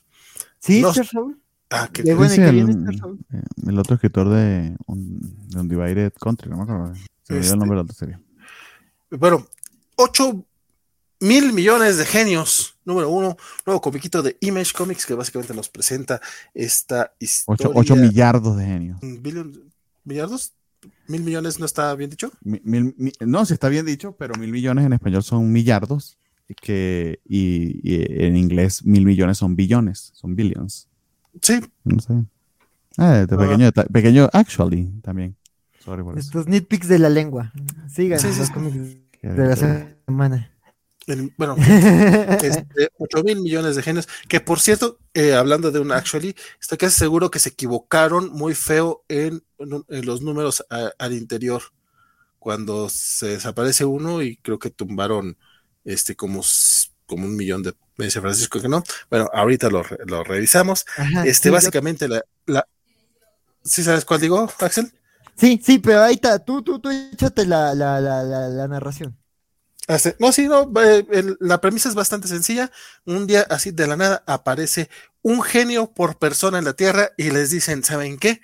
[0.59, 1.35] ¿Sí, No- Charles Soule?
[1.69, 6.49] ah, Qué bueno que viene Charles eh, el otro escritor de, un, de Undivided Country,
[6.49, 6.95] no me acuerdo.
[7.23, 8.19] Se me Este- el nombre de la otra serie.
[9.11, 9.47] Bueno,
[9.95, 10.45] 8
[11.21, 12.75] mil millones de genios.
[12.85, 13.35] Número uno,
[13.65, 16.21] nuevo comiquito de Image Comics que básicamente nos presenta
[16.53, 17.69] esta historia.
[17.73, 18.99] 8, millardos de genios.
[19.01, 19.71] Billion-
[20.05, 20.53] ¿Millardos?
[21.07, 22.31] ¿Mil millones no está bien dicho?
[22.41, 26.17] Mi- mil- mi- no, si está bien dicho, pero mil millones en español son millardos
[26.61, 30.87] que, y, y en inglés mil millones son billones, son billions.
[31.41, 32.13] Sí, No sé.
[32.97, 35.35] Ah, de pequeño, pequeño actually también.
[35.83, 36.27] Sorry por eso.
[36.27, 37.53] Estos nitpicks de la lengua.
[37.87, 39.01] Sigan Sí, sí, los sí.
[39.21, 39.55] de la
[40.05, 40.51] semana.
[41.09, 41.55] El- bueno,
[42.41, 44.07] este, 8 mil millones de genios.
[44.27, 48.55] Que por cierto, eh, hablando de un actually, estoy casi seguro que se equivocaron muy
[48.55, 49.43] feo en,
[49.89, 51.61] en los números a- al interior.
[52.39, 55.37] Cuando se desaparece uno y creo que tumbaron
[55.83, 56.41] este como,
[57.05, 57.73] como un millón de.
[57.97, 58.81] Me dice Francisco que no.
[59.09, 60.85] Bueno, ahorita lo, lo revisamos.
[60.95, 62.65] Ajá, Este, sí, yo- básicamente la, la.
[63.63, 64.91] ¿Sí sabes cuál digo, Axel?
[65.35, 66.39] sí, sí, pero ahí está.
[66.39, 69.18] Tú, tú, tú échate la, la, la, la narración.
[70.19, 72.71] No, sí, no, eh, la premisa es bastante sencilla.
[73.05, 74.87] Un día así de la nada aparece
[75.23, 78.41] un genio por persona en la Tierra y les dicen, ¿saben qué?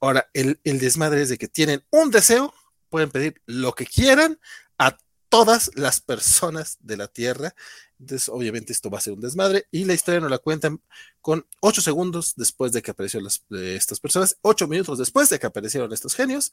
[0.00, 2.52] Ahora, el, el desmadre es de que tienen un deseo,
[2.90, 4.40] pueden pedir lo que quieran
[4.76, 4.98] a
[5.32, 7.54] todas las personas de la Tierra.
[7.98, 10.82] Entonces, obviamente, esto va a ser un desmadre y la historia nos la cuentan
[11.22, 15.46] con ocho segundos después de que aparecieron de estas personas, ocho minutos después de que
[15.46, 16.52] aparecieron estos genios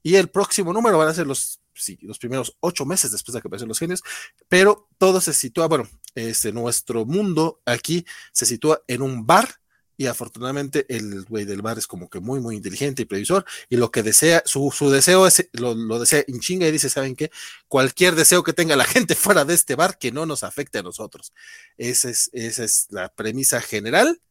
[0.00, 3.40] y el próximo número van a ser los, sí, los primeros ocho meses después de
[3.40, 4.04] que aparecieron los genios,
[4.46, 9.59] pero todo se sitúa, bueno, este, nuestro mundo aquí se sitúa en un bar
[10.00, 13.76] y afortunadamente el güey del bar es como que muy, muy inteligente y previsor y
[13.76, 17.14] lo que desea, su, su deseo es, lo, lo desea en chinga y dice, ¿saben
[17.14, 17.30] qué?
[17.68, 20.82] Cualquier deseo que tenga la gente fuera de este bar que no nos afecte a
[20.82, 21.34] nosotros.
[21.76, 24.22] Esa es, esa es la premisa general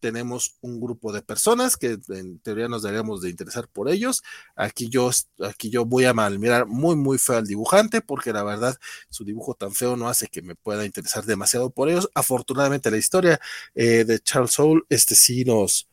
[0.00, 4.22] tenemos un grupo de personas que en teoría nos deberíamos de interesar por ellos.
[4.56, 5.10] Aquí yo,
[5.44, 8.76] aquí yo voy a malmirar muy, muy feo al dibujante porque la verdad
[9.10, 12.08] su dibujo tan feo no hace que me pueda interesar demasiado por ellos.
[12.14, 13.40] Afortunadamente la historia
[13.74, 15.87] eh, de Charles Soule, este sí nos...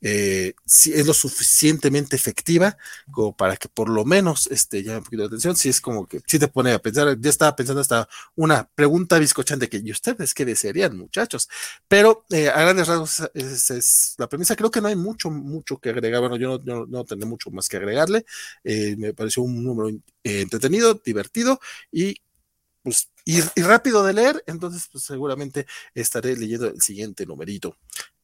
[0.00, 2.76] Eh, sí es lo suficientemente efectiva
[3.10, 5.56] como para que por lo menos este, llame un poquito de atención.
[5.56, 9.18] Si es como que si te pone a pensar, ya estaba pensando hasta una pregunta
[9.18, 11.48] bizcochante que, ¿y ustedes qué desearían, muchachos?
[11.88, 14.56] Pero eh, a grandes rasgos es, es, la premisa.
[14.56, 16.20] Creo que no hay mucho, mucho que agregar.
[16.20, 18.24] Bueno, yo no, yo no tendré mucho más que agregarle.
[18.64, 21.60] Eh, me pareció un número eh, entretenido, divertido
[21.90, 22.16] y
[22.82, 24.42] pues y, y, rápido de leer.
[24.46, 27.76] Entonces, pues seguramente estaré leyendo el siguiente numerito.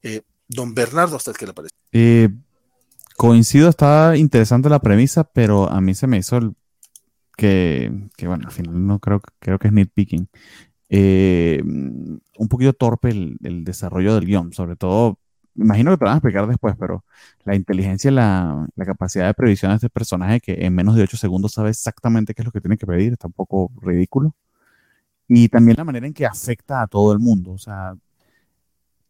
[0.03, 1.75] Eh, don Bernardo, ¿hasta que le parece?
[1.93, 2.29] Eh,
[3.17, 6.55] coincido, está interesante la premisa, pero a mí se me hizo
[7.37, 10.29] que, que bueno, al final no creo, creo que es nitpicking.
[10.89, 15.19] Eh, un poquito torpe el, desarrollo del guion, sobre todo,
[15.57, 17.05] imagino que te a explicar después, pero
[17.45, 21.17] la inteligencia la, la, capacidad de previsión de este personaje que en menos de 8
[21.17, 24.35] segundos sabe exactamente qué es lo que tiene que pedir, está un poco ridículo.
[25.29, 27.95] Y también la manera en que afecta a todo el mundo, o sea,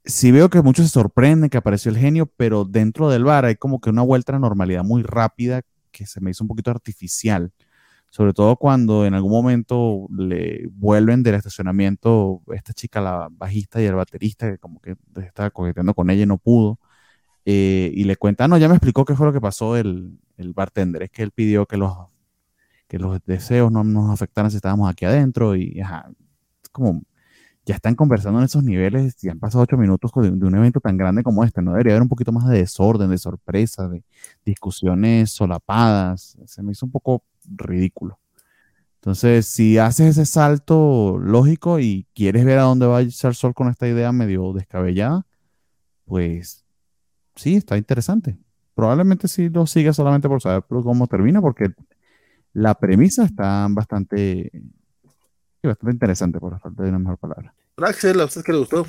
[0.05, 3.57] sí veo que muchos se sorprenden que apareció el genio, pero dentro del bar hay
[3.57, 6.71] como que una vuelta a la normalidad muy rápida que se me hizo un poquito
[6.71, 7.53] artificial.
[8.11, 13.87] Sobre todo cuando en algún momento le vuelven del estacionamiento esta chica, la bajista y
[13.87, 16.79] el baterista, que como que estaba coqueteando con ella y no pudo.
[17.47, 20.53] Eh, y le cuenta, no, ya me explicó qué fue lo que pasó el, el
[20.53, 21.03] bartender.
[21.05, 21.93] Es que él pidió que los,
[22.89, 25.57] que los deseos no nos afectaran si estábamos aquí adentro.
[25.57, 26.11] Y ajá,
[26.73, 27.03] como
[27.67, 30.97] ya están conversando en esos niveles y han pasado ocho minutos de, un evento tan
[30.97, 31.63] grande como este.
[31.63, 34.05] No debería haber un poquito más de desorden, de sorpresa, de
[34.45, 36.37] discusiones solapadas.
[36.47, 38.19] Se me hizo un poco ridículo.
[38.97, 43.53] Entonces, si haces ese salto lógico y quieres ver a dónde va a ser Sol
[43.55, 45.27] con esta idea medio descabellada,
[46.07, 46.65] pues
[47.37, 48.39] sí, está interesante.
[48.75, 51.67] Probablemente sí lo siga solamente por saber cómo termina, porque
[52.55, 54.51] la premisa está bastante,
[55.69, 57.55] bastante interesante, por falta de una mejor palabra.
[57.77, 58.87] Axel, ¿a usted qué le gustó?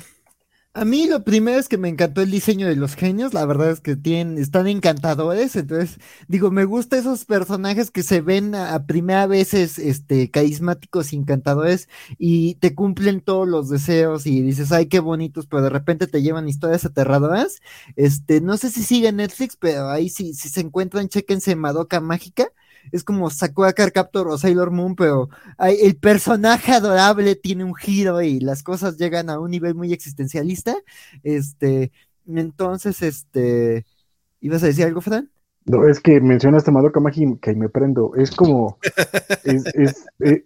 [0.76, 3.70] A mí lo primero es que me encantó el diseño de los genios, la verdad
[3.70, 5.98] es que tienen, están encantadores, entonces
[6.28, 11.88] digo, me gusta esos personajes que se ven a, primera vez este, carismáticos y encantadores
[12.18, 16.20] y te cumplen todos los deseos y dices, ay, qué bonitos, pero de repente te
[16.20, 17.62] llevan historias aterradoras.
[17.96, 22.52] Este, no sé si sigue Netflix, pero ahí sí, si se encuentran, chequense Madoka Mágica
[22.92, 28.40] es como Sakura Captor o Sailor Moon, pero el personaje adorable tiene un giro y
[28.40, 30.76] las cosas llegan a un nivel muy existencialista.
[31.22, 31.92] Este,
[32.26, 33.86] entonces, este,
[34.40, 35.30] ¿ibas a decir algo, Fran?
[35.64, 38.14] No, es que mencionaste Madoka Mágica y me prendo.
[38.14, 38.78] Es como,
[39.44, 40.44] es, es, eh,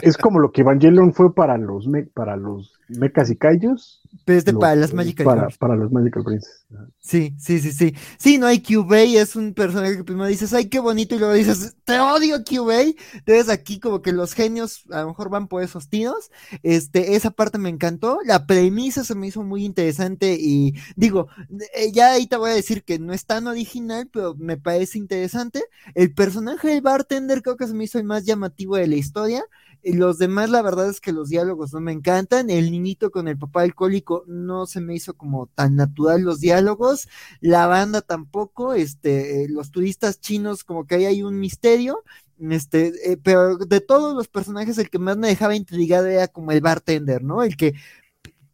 [0.00, 4.76] es, como lo que Evangelion fue para los, para los mechas y kaijus pero para
[4.76, 6.66] las Magical para, para los Magical Princes.
[7.00, 7.94] Sí, sí, sí, sí.
[8.18, 11.34] Sí, no hay Kyubey, es un personaje que primero dices, ay, qué bonito, y luego
[11.34, 12.96] dices, te odio Kyubey.
[13.14, 16.30] Entonces aquí como que los genios a lo mejor van por esos tiros.
[16.62, 18.20] Este, esa parte me encantó.
[18.24, 21.28] La premisa se me hizo muy interesante y digo,
[21.74, 24.98] eh, ya ahí te voy a decir que no es tan original, pero me parece
[24.98, 25.64] interesante.
[25.94, 29.44] El personaje del bartender creo que se me hizo el más llamativo de la historia.
[29.84, 32.50] Los demás, la verdad es que los diálogos no me encantan.
[32.50, 37.08] El niñito con el papá alcohólico no se me hizo como tan natural los diálogos.
[37.40, 38.74] La banda tampoco.
[38.74, 42.04] Este, eh, los turistas chinos, como que ahí hay un misterio.
[42.38, 46.52] Este, eh, pero de todos los personajes, el que más me dejaba intrigado era como
[46.52, 47.42] el bartender, ¿no?
[47.42, 47.74] El que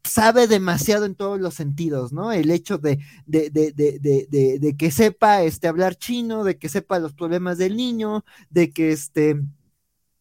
[0.04, 2.32] sabe demasiado en todos los sentidos, ¿no?
[2.32, 6.98] El hecho de, de, de, de, de que sepa este, hablar chino, de que sepa
[6.98, 9.42] los problemas del niño, de que este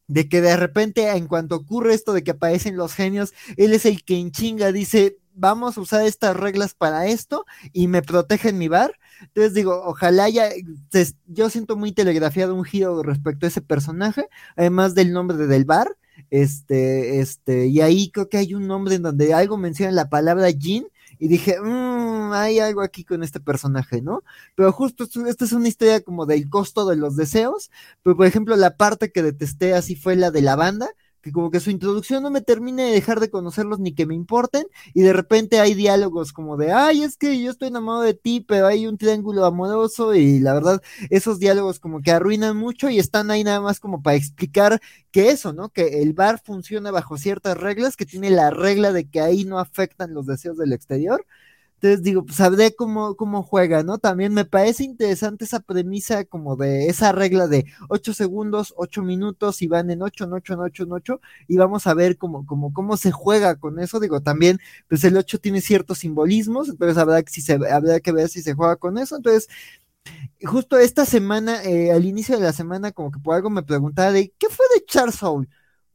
[0.07, 3.85] de que de repente en cuanto ocurre esto de que aparecen los genios, él es
[3.85, 8.57] el que en chinga dice, vamos a usar estas reglas para esto y me protegen
[8.57, 8.93] mi bar.
[9.21, 10.49] Entonces digo, ojalá ya,
[11.27, 15.97] yo siento muy telegrafiado un giro respecto a ese personaje, además del nombre del bar.
[16.31, 20.49] Este, este, y ahí creo que hay un nombre en donde algo menciona la palabra
[20.51, 20.87] Jin,
[21.19, 21.96] y dije, mmm,
[22.33, 24.23] hay algo aquí con este personaje, ¿no?
[24.55, 27.71] Pero justo esta es una historia como del costo de los deseos,
[28.03, 30.89] pero por ejemplo la parte que detesté así fue la de la banda,
[31.21, 34.15] que como que su introducción no me termine de dejar de conocerlos ni que me
[34.15, 38.13] importen, y de repente hay diálogos como de, ay, es que yo estoy enamorado de
[38.13, 42.89] ti, pero hay un triángulo amoroso, y la verdad, esos diálogos como que arruinan mucho
[42.89, 44.79] y están ahí nada más como para explicar
[45.11, 45.69] que eso, ¿no?
[45.69, 49.59] Que el bar funciona bajo ciertas reglas, que tiene la regla de que ahí no
[49.59, 51.25] afectan los deseos del exterior,
[51.79, 53.99] entonces digo, pues sabré cómo, cómo juega, ¿no?
[53.99, 59.61] También me parece interesante esa premisa como de esa regla de 8 segundos, 8 minutos
[59.61, 62.47] y van en 8, en 8, en 8, en 8 y vamos a ver cómo,
[62.47, 63.99] cómo, cómo se juega con eso.
[63.99, 68.11] Digo, también, pues el 8 tiene ciertos simbolismos, entonces habrá que, si se, habrá que
[68.11, 69.15] ver si se juega con eso.
[69.15, 69.47] Entonces,
[70.43, 74.11] justo esta semana, eh, al inicio de la semana, como que por algo me preguntaba
[74.11, 75.47] de, ¿qué fue de Charles Soul?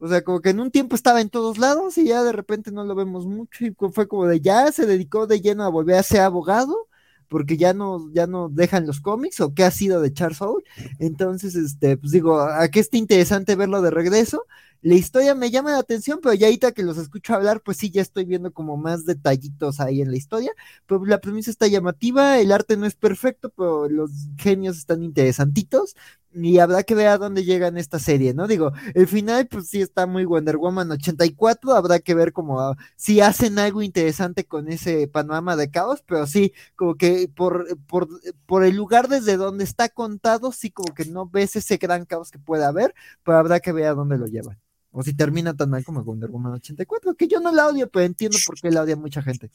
[0.03, 2.73] O sea, como que en un tiempo estaba en todos lados y ya de repente
[2.73, 5.95] no lo vemos mucho y fue como de ya se dedicó de lleno a volver
[5.95, 6.89] a ser abogado
[7.29, 10.65] porque ya no, ya no dejan los cómics o qué ha sido de Charles Soule.
[10.99, 14.45] Entonces, este, pues digo, a qué está interesante verlo de regreso.
[14.83, 17.89] La historia me llama la atención, pero ya ahorita que los escucho hablar, pues sí,
[17.89, 20.51] ya estoy viendo como más detallitos ahí en la historia.
[20.85, 25.95] Pero la premisa está llamativa, el arte no es perfecto, pero los genios están interesantitos
[26.33, 28.45] y habrá que ver a dónde llegan esta serie, ¿no?
[28.47, 32.75] Digo, el final, pues sí está muy Wonder Woman 84, habrá que ver como ah,
[32.97, 38.09] si hacen algo interesante con ese panorama de caos, pero sí, como que por, por,
[38.45, 42.31] por el lugar desde donde está contado, sí como que no ves ese gran caos
[42.31, 44.59] que puede haber, pero habrá que ver a dónde lo llevan.
[44.95, 48.05] O si termina tan mal como Wonder Woman 84, que yo no la odio, pero
[48.05, 49.49] entiendo por qué la odia mucha gente.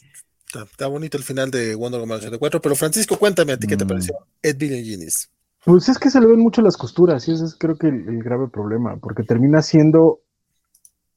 [0.53, 3.85] Está, bonito el final de Wonder Woman 84, pero Francisco, cuéntame a ti qué te
[3.85, 3.89] mm.
[3.89, 5.31] pareció Ed Billion Genius.
[5.65, 8.23] Pues es que se le ven mucho las costuras y ese es creo que el,
[8.23, 10.21] grave problema, porque termina siendo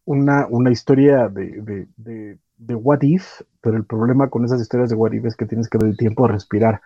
[0.06, 4.96] una, una historia de, de, de, what if, pero el problema con esas historias de
[4.96, 6.82] what if es que tienes que dar el tiempo de respirar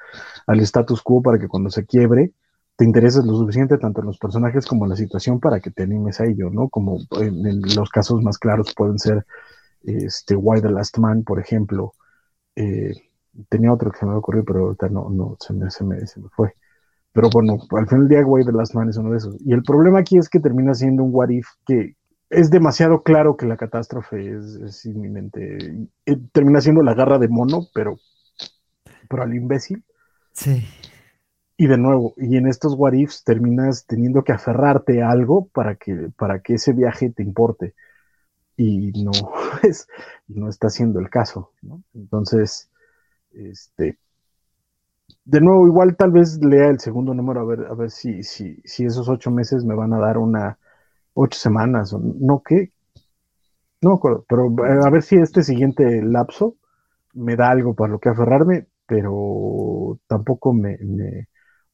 [0.47, 2.31] al status quo para que cuando se quiebre
[2.75, 5.83] te intereses lo suficiente tanto en los personajes como en la situación para que te
[5.83, 6.69] animes a ello, ¿no?
[6.69, 9.25] Como en, los casos más claros pueden ser
[9.83, 11.93] este Why the Last Man, por ejemplo.
[12.55, 12.93] Eh,
[13.49, 16.19] tenía otro que se me ocurrió, pero ahorita no, no, se me, se me, se
[16.19, 16.53] me fue.
[17.15, 19.37] Pero bueno, al final del día, Way de Last Man es uno de esos.
[19.39, 21.95] Y el problema aquí es que termina siendo un what if que
[22.29, 25.87] es demasiado claro que la catástrofe es, inminente.
[26.33, 27.97] termina siendo la garra de mono, pero,
[29.09, 29.85] pero al imbécil.
[30.33, 30.65] Sí.
[31.57, 35.75] Y de nuevo, y en estos what ifs terminas teniendo que aferrarte a algo para
[35.75, 37.75] que, para que ese viaje te importe.
[38.57, 39.11] Y no
[39.63, 39.87] es,
[40.27, 41.83] no está siendo el caso, ¿no?
[41.93, 42.69] Entonces,
[43.33, 43.99] este,
[45.25, 48.61] de nuevo, igual tal vez lea el segundo número a ver, a ver si, si,
[48.63, 50.57] si esos ocho meses me van a dar una
[51.13, 52.71] ocho semanas o no qué.
[53.81, 56.55] No acuerdo, pero eh, a ver si este siguiente lapso
[57.13, 60.77] me da algo para lo que aferrarme, pero tampoco me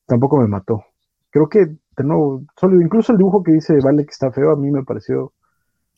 [0.06, 0.84] tampoco me mató.
[1.30, 2.82] Creo que, de nuevo, sólido.
[2.82, 5.34] Incluso el dibujo que dice Vale que está feo, a mí me pareció,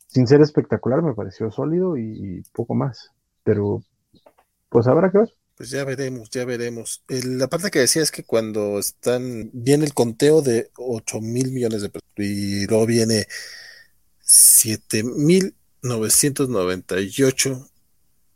[0.07, 3.11] sin ser espectacular, me pareció sólido y, poco más.
[3.43, 3.81] Pero,
[4.69, 5.29] pues habrá que ver.
[5.55, 7.03] Pues ya veremos, ya veremos.
[7.07, 11.51] El- la parte que decía es que cuando están, viene el conteo de 8 mil
[11.51, 13.27] millones de pesos y luego viene
[14.21, 17.67] 7 mil 998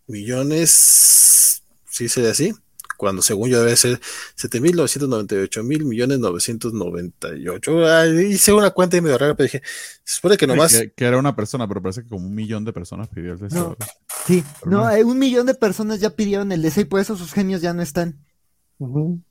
[0.07, 2.53] millones, sí sería así,
[2.97, 3.99] cuando según yo debe ser
[4.35, 7.87] 7 mil 998 mil millones 998.
[7.87, 9.61] Ay, hice una cuenta y medio rara, pero dije,
[10.03, 10.73] se supone que nomás...
[10.73, 13.39] Que, que era una persona, pero parece que como un millón de personas pidió el
[13.39, 13.77] deseo.
[13.79, 13.85] No.
[14.25, 14.89] Sí, Pero no, no.
[14.91, 17.73] eh, un millón de personas ya pidieron el deseo y por eso sus genios ya
[17.73, 18.17] no están.
[18.79, 19.21] Ujú.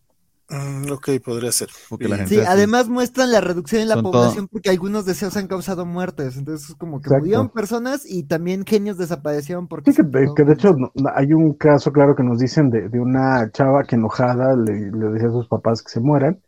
[0.48, 1.68] Mm, ok, podría ser.
[1.88, 4.70] Porque la Y- gente Sí, hace- además muestran la reducción en la Son población porque
[4.70, 6.36] algunos deseos han causado muertes.
[6.36, 7.20] Entonces es como que Exacto.
[7.22, 9.92] murieron personas y también genios desaparecieron porque...
[9.92, 12.88] Sí, que, de, que de hecho no- hay un caso claro que nos dicen de,
[12.88, 16.40] de una chava que enojada le, le decía a sus papás que se mueran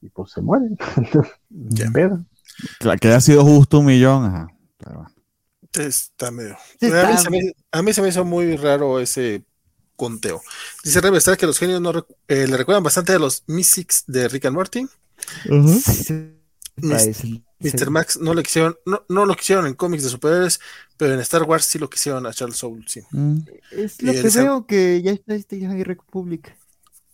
[0.00, 0.76] y pues se mueren.
[1.50, 1.90] Ya.
[2.80, 4.48] La que haya sido justo un millón, ajá.
[4.78, 5.06] Pero.
[5.74, 6.56] Está medio.
[6.80, 7.38] Sí, a, mí está- se me,
[7.72, 9.44] a mí se me hizo muy raro ese
[9.98, 10.40] conteo.
[10.82, 14.28] Dice Revestar que los genios no recu- eh, le recuerdan bastante a los Mystics de
[14.28, 14.86] Rick and Morty.
[15.84, 16.12] Sí,
[16.76, 17.42] Mis- parece.
[17.60, 17.78] Mr.
[17.86, 17.90] Sí.
[17.90, 20.60] Max no lo quisieron, no, no lo quisieron en cómics de superhéroes,
[20.96, 23.00] pero en Star Wars sí lo quisieron a Charles Soule, sí.
[23.10, 23.38] Mm.
[23.72, 26.56] Es Y lo que Elisa- veo que ya está este High Republic.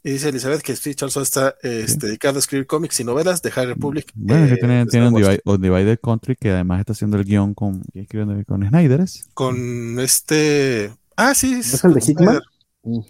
[0.07, 3.41] Y dice Elizabeth que sí, Charles Soule está este, dedicado a escribir cómics y novelas
[3.41, 4.13] de High Republic.
[4.15, 5.15] Bueno, eh, que tiene, tiene un,
[5.63, 9.25] Divided Country que además está haciendo el guion con, ¿quién escribe con Snyder's.
[9.33, 10.93] Con este.
[11.17, 11.55] Ah, sí.
[11.61, 12.27] ¿Es el de Hickman?
[12.27, 12.43] Snyder.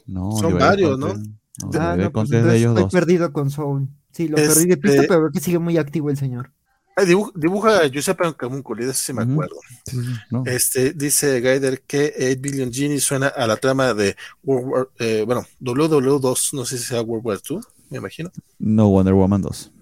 [0.07, 1.31] No, Son varios, Country-
[1.63, 2.93] No, Ah, no, pues de ellos estoy dos.
[2.93, 3.89] perdido con Soul.
[4.13, 6.51] Sí, lo Este- perdí de pista, pero veo que sigue muy activo el señor.
[6.97, 9.57] Ah, dibuja, dibuja a Giuseppe Camuncoli, de eso sí me acuerdo.
[9.87, 10.43] Sí, sí, no.
[10.47, 15.25] Este, dice Gaider que 8 Billion Genie suena a la trama de World War, eh,
[15.27, 18.31] bueno, WW2, no sé si sea World War 2, me imagino.
[18.61, 19.73] No Wonder Woman 2.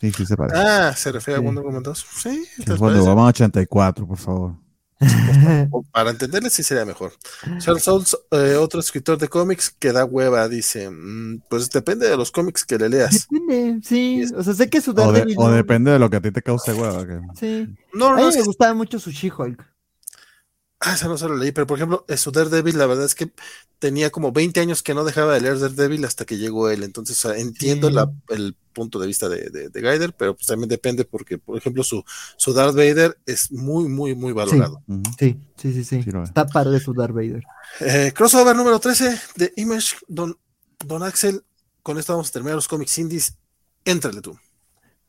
[0.00, 0.58] Sí, sí se parece.
[0.58, 1.42] Ah, se refiere Sí.
[1.44, 2.06] a Wonder Woman 2.
[2.22, 2.44] Sí,
[2.78, 4.54] Wonder Woman 84, por favor.
[5.92, 7.12] Para entenderle sí sería mejor.
[7.58, 12.16] Charles Souls, eh, otro escritor de cómics que da hueva, dice, mm, pues depende de
[12.16, 13.26] los cómics que le leas.
[13.30, 14.20] Depende, sí.
[14.22, 16.30] Es- O sea, sé que su O, de- o depende de lo que a ti
[16.30, 17.06] te cause hueva.
[17.06, 17.74] que- Sí.
[17.92, 19.62] No, A mí no, me es- gustaba mucho su She-Hulk.
[20.84, 23.14] Ah, esa no se lo leí, pero por ejemplo, eh, su Daredevil, la verdad es
[23.14, 23.30] que
[23.78, 27.22] tenía como 20 años que no dejaba de leer Daredevil hasta que llegó él, entonces
[27.24, 27.94] o sea, entiendo Sí.
[27.94, 31.56] la- el punto de vista de, de, de Gaider, pero pues también depende porque, por
[31.56, 32.02] ejemplo, su,
[32.36, 34.82] su Darth Vader es muy, muy, muy valorado.
[35.18, 36.02] Sí, sí, sí, sí.
[36.02, 36.10] Sí.
[36.24, 37.42] Está padre su Darth Vader.
[37.80, 40.36] Eh, crossover número 13 de Image, Don,
[40.84, 41.44] Don Axel.
[41.84, 43.36] Con esto vamos a terminar los cómics indies.
[43.84, 44.36] Éntrale tú.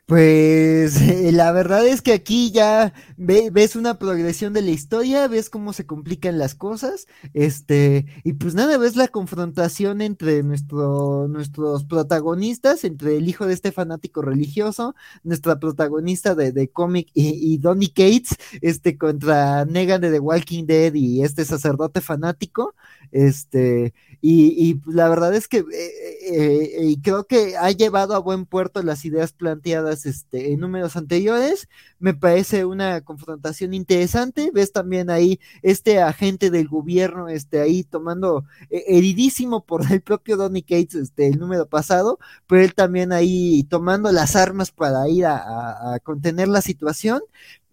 [0.08, 5.28] Pues eh, la verdad es que aquí ya ve- ves una progresión de la historia,
[5.28, 11.28] ves cómo se complican las cosas, este, y pues nada, ves la confrontación entre nuestro,
[11.28, 14.94] nuestros protagonistas, entre el hijo de este fanático religioso,
[15.24, 20.66] nuestra protagonista de, de cómic y, y Donny Cates, este, contra Negan de The Walking
[20.68, 22.76] Dead y este sacerdote fanático,
[23.12, 23.94] este,
[24.28, 28.48] y, y, la verdad es que eh, eh, eh, creo que ha llevado a buen
[28.48, 31.70] puerto las ideas planteadas este, en números anteriores.
[32.00, 34.50] Me parece una confrontación interesante.
[34.52, 40.38] Ves también ahí este agente del gobierno este, ahí tomando, eh, heridísimo por el propio
[40.38, 45.28] Donny Cates este, el número pasado, pero él también ahí tomando las armas para ir
[45.28, 47.22] a, contener la situación.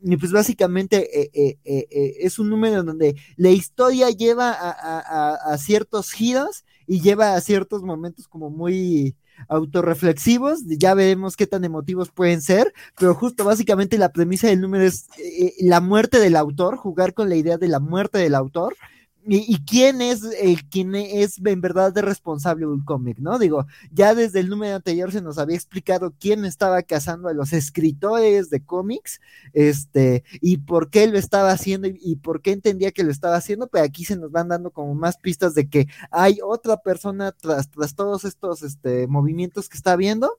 [0.04, 1.30] Y pues básicamente
[2.26, 6.41] es un número donde la historia lleva a- a ciertos giros
[6.86, 9.16] y lleva a ciertos momentos como muy
[9.48, 14.84] autorreflexivos, ya veremos qué tan emotivos pueden ser, pero justo básicamente la premisa del número
[14.84, 18.76] es eh, la muerte del autor, jugar con la idea de la muerte del autor.
[19.24, 23.38] Y, quién es el quien es en verdad de responsable del cómic, ¿no?
[23.38, 27.52] Digo, ya desde el número anterior se nos había explicado quién estaba cazando a los
[27.52, 29.20] escritores de cómics,
[29.52, 33.36] este, y por qué lo estaba haciendo y, y por qué entendía que lo estaba
[33.36, 37.32] haciendo, pero aquí se nos van dando como más pistas de que hay otra persona
[37.32, 40.38] tras, tras todos estos este, movimientos que está viendo.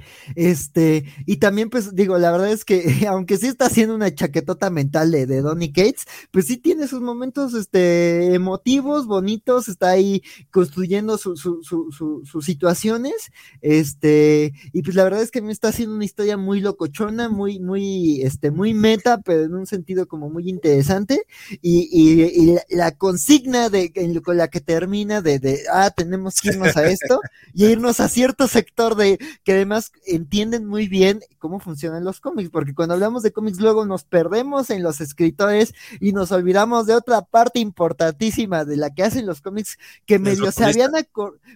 [0.36, 4.70] Este, y también, pues, digo, la verdad es que, aunque sí está haciendo una chaquetota
[4.70, 10.22] mental de, de Donny Cates, pues sí tiene sus momentos, este, emotivos, bonitos, está ahí
[10.50, 11.90] construyendo su, su, su,
[12.24, 13.30] sus situaciones,
[13.60, 17.58] este, y pues la verdad es que me está haciendo una historia muy locochona, muy,
[17.58, 21.24] muy, este, muy meta, pero en un sentido como muy interesante,
[21.60, 23.92] y, y, la consigna de,
[24.24, 27.20] con la que termina de, de, ah, tenemos que irnos a esto,
[27.54, 32.50] y irnos a cierto sector de, que además entienden muy bien cómo funcionan los cómics,
[32.50, 36.94] porque cuando hablamos de cómics luego nos perdemos en los escritores y nos olvidamos de
[36.94, 40.92] otra parte importantísima de la que hacen los cómics que medio se, habían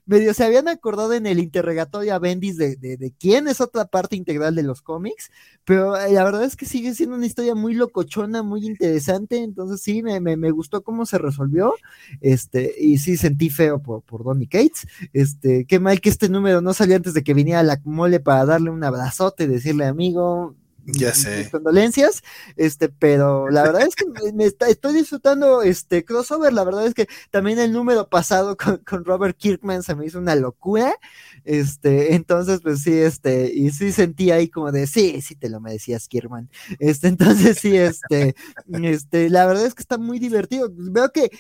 [0.07, 4.17] medio se habían acordado en el interrogatorio a Bendis de, de, quién es otra parte
[4.17, 5.31] integral de los cómics,
[5.65, 9.81] pero eh, la verdad es que sigue siendo una historia muy locochona, muy interesante, entonces
[9.81, 11.75] sí, me, me, gustó cómo se resolvió,
[12.21, 16.61] este, y sí sentí feo por, por Donny Cates, este, qué mal que este número
[16.61, 21.15] no salió antes de que viniera la mole para darle un abrazote, decirle amigo, ya
[21.15, 21.49] sé.
[21.51, 22.23] condolencias,
[22.57, 27.09] este, pero la verdad es que me estoy disfrutando este crossover, la verdad es que
[27.31, 30.95] también el número pasado con, con, Robert Kirkman se me hizo una locura,
[31.45, 35.61] este, entonces pues sí, este, y sí sentí ahí como de, sí, sí te lo
[35.61, 38.35] merecías Kirkman, este, entonces sí, este,
[38.83, 41.31] este, la verdad es que está muy divertido, veo que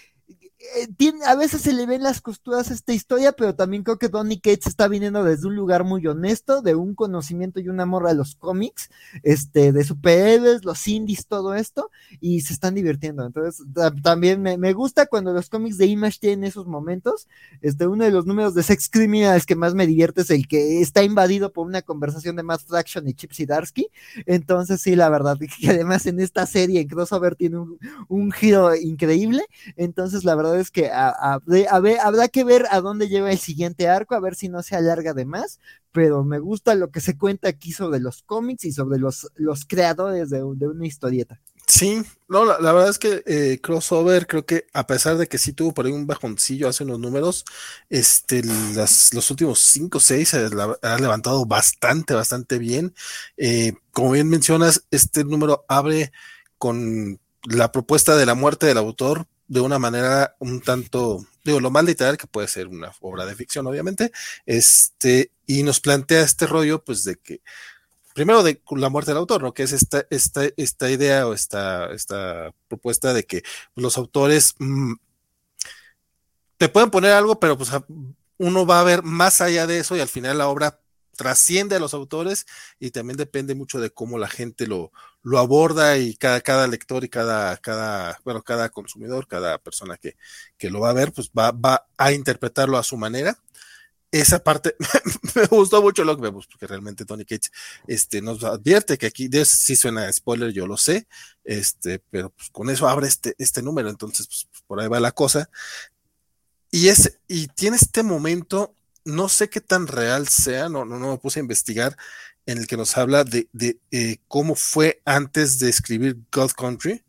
[0.76, 4.40] eh, a veces se le ven las costuras esta historia, pero también creo que Donny
[4.40, 8.14] Cates está viniendo desde un lugar muy honesto, de un conocimiento y un amor a
[8.14, 8.90] los cómics,
[9.22, 13.26] este, de superhéroes, los indies, todo esto, y se están divirtiendo.
[13.26, 13.64] Entonces,
[14.02, 17.28] también me, gusta cuando los cómics de Image tienen esos momentos.
[17.60, 20.80] Este, uno de los números de Sex Criminals que más me divierte es el que
[20.80, 23.88] está invadido por una conversación de Matt Fraction y Chip Zdarsky.
[24.26, 27.78] Entonces, sí, la verdad, que además en esta serie, en crossover, tiene un,
[28.08, 29.44] un giro increíble.
[29.76, 34.20] Entonces, la verdad es que habrá que ver a dónde lleva el siguiente arco, a
[34.20, 35.60] ver si no se alarga de más,
[35.92, 39.64] pero me gusta lo que se cuenta aquí sobre los cómics y sobre los, los
[39.64, 41.40] creadores de, una historieta.
[41.66, 45.52] Sí, no, la, verdad es que eh, Crossover creo que a pesar de que sí
[45.52, 47.44] tuvo por ahí un bajoncillo hace unos números,
[47.88, 50.50] este, los últimos cinco o seis se
[50.82, 52.94] ha levantado bastante, bastante bien.
[53.36, 56.12] Eh, como bien mencionas, este número abre
[56.58, 61.70] con la propuesta de la muerte del autor, de una manera un tanto, digo, lo
[61.70, 64.10] más literal que puede ser una obra de ficción, obviamente,
[64.46, 67.40] este, y nos plantea este rollo, pues, de que,
[68.14, 69.52] primero de la muerte del autor, ¿no?
[69.52, 73.42] Que es esta, esta, esta idea o esta, esta propuesta de que
[73.74, 74.94] los autores mm,
[76.56, 77.70] te pueden poner algo, pero pues
[78.38, 80.80] uno va a ver más allá de eso y al final la obra
[81.16, 82.46] trasciende a los autores
[82.78, 84.92] y también depende mucho de cómo la gente lo,
[85.24, 90.16] lo aborda y cada, cada lector y cada, cada, bueno, cada consumidor, cada persona que,
[90.58, 93.36] que lo va a ver, pues va, va a interpretarlo a su manera.
[94.12, 94.76] Esa parte
[95.34, 97.48] me gustó mucho lo que vemos, porque realmente Tony Cage
[97.88, 101.08] este, nos advierte que aquí, sí suena spoiler, yo lo sé,
[101.42, 105.12] este, pero pues con eso abre este, este número, entonces pues, por ahí va la
[105.12, 105.48] cosa.
[106.70, 111.12] Y, es, y tiene este momento no sé qué tan real sea, no, no, no
[111.12, 111.96] me puse a investigar,
[112.46, 117.02] en el que nos habla de, de eh, cómo fue antes de escribir God Country,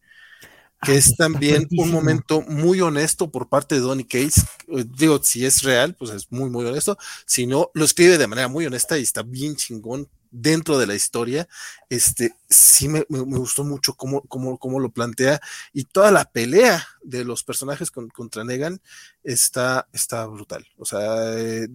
[0.82, 4.44] que ah, es también un momento muy honesto por parte de Donny Cates.
[4.68, 6.98] Eh, digo, si es real, pues es muy, muy honesto.
[7.26, 10.96] Si no, lo escribe de manera muy honesta y está bien chingón dentro de la
[10.96, 11.48] historia,
[11.90, 15.40] este, sí me, gustó mucho cómo, cómo, cómo, lo plantea
[15.72, 18.82] y toda la pelea de los personajes contra Negan
[19.24, 20.68] está, está brutal.
[20.78, 21.70] O sea, eh,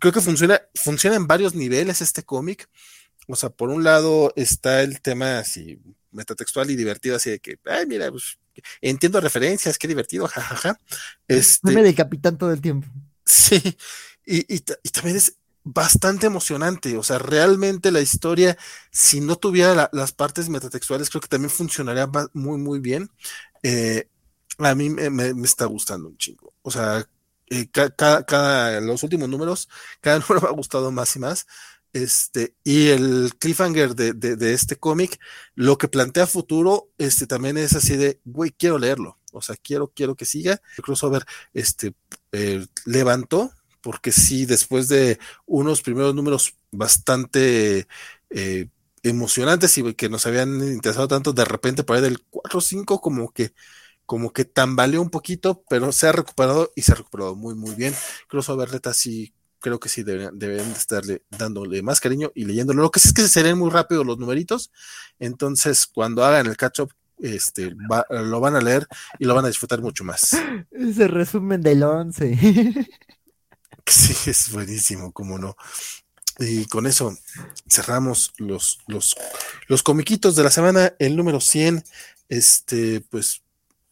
[0.00, 2.68] creo que funciona, funciona en varios niveles este cómic.
[3.28, 7.58] O sea, por un lado está el tema así metatextual y divertido, así de que,
[7.64, 8.38] ay, mira, pues,
[8.80, 10.78] entiendo referencias, qué divertido, jajaja.
[11.28, 12.88] Este, me de capitán todo el tiempo.
[13.24, 13.76] Sí,
[14.26, 14.58] y, y
[14.90, 16.96] también es bastante emocionante.
[16.96, 18.56] O sea, realmente la historia,
[18.90, 23.10] si no tuviera las partes metatextuales, creo que también funcionaría muy, muy bien.
[23.62, 24.08] Eh,
[24.58, 26.52] a mí me, está gustando un chingo.
[26.62, 27.06] O sea,
[27.52, 29.68] eh, cada, cada, los últimos números,
[30.00, 31.46] cada número me ha gustado más y más.
[31.92, 35.20] Este, y el cliffhanger de, de, este cómic,
[35.54, 39.18] lo que plantea futuro, este, también es así de, güey, quiero leerlo.
[39.32, 40.62] O sea, quiero, quiero que siga.
[40.78, 41.94] El crossover, este,
[42.32, 47.86] eh, levantó porque sí, después de unos primeros números bastante
[48.30, 48.68] eh,
[49.02, 53.00] emocionantes y que nos habían interesado tanto, de repente por ahí del 4 o 5
[53.00, 53.52] como que
[54.12, 57.74] como que tambaleó un poquito, pero se ha recuperado y se ha recuperado muy muy
[57.74, 57.94] bien.
[58.28, 62.82] Crossover Reta sí creo que sí deben, deben estarle dándole más cariño y leyéndolo.
[62.82, 64.70] Lo que sí es que se leen muy rápido los numeritos,
[65.18, 67.74] entonces cuando hagan el catch up este,
[68.10, 68.86] lo van a leer
[69.18, 70.36] y lo van a disfrutar mucho más.
[70.70, 72.88] Ese resumen del 11.
[73.84, 75.56] Sí, es buenísimo, cómo no.
[76.38, 77.16] Y con eso
[77.68, 79.16] cerramos los, los,
[79.66, 81.82] los comiquitos de la semana, el número 100.
[82.28, 83.42] Este, pues,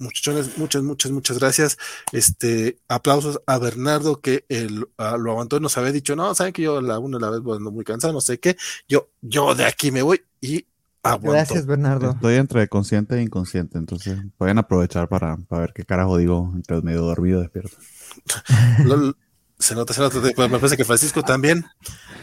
[0.00, 1.78] muchachones, muchas, muchas, muchas gracias.
[2.12, 6.62] Este, aplausos a Bernardo que el, lo aguantó y nos había dicho, no, saben que
[6.62, 8.56] yo la una la vez bueno, muy cansado, no sé qué.
[8.88, 10.66] Yo, yo de aquí me voy y
[11.02, 11.32] aguanto.
[11.32, 12.10] Gracias, Bernardo.
[12.12, 16.80] Estoy entre consciente e inconsciente, entonces pueden aprovechar para, para ver qué carajo digo entre
[16.82, 17.76] medio dormido despierto.
[19.60, 20.18] se nota, se nota.
[20.20, 21.64] Me parece que Francisco también.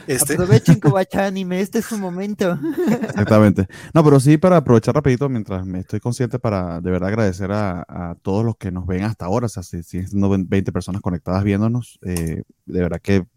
[0.07, 0.33] Este...
[0.33, 0.80] Aprovechen
[1.19, 2.59] Anime, este es su momento.
[3.01, 3.67] Exactamente.
[3.93, 8.16] No, pero sí para aprovechar rapidito mientras me estoy consciente para de verdad agradecer a,
[8.22, 11.99] todos los que nos ven hasta ahora, o sea, si, si 20 personas conectadas viéndonos,
[12.03, 13.27] eh, de verdad que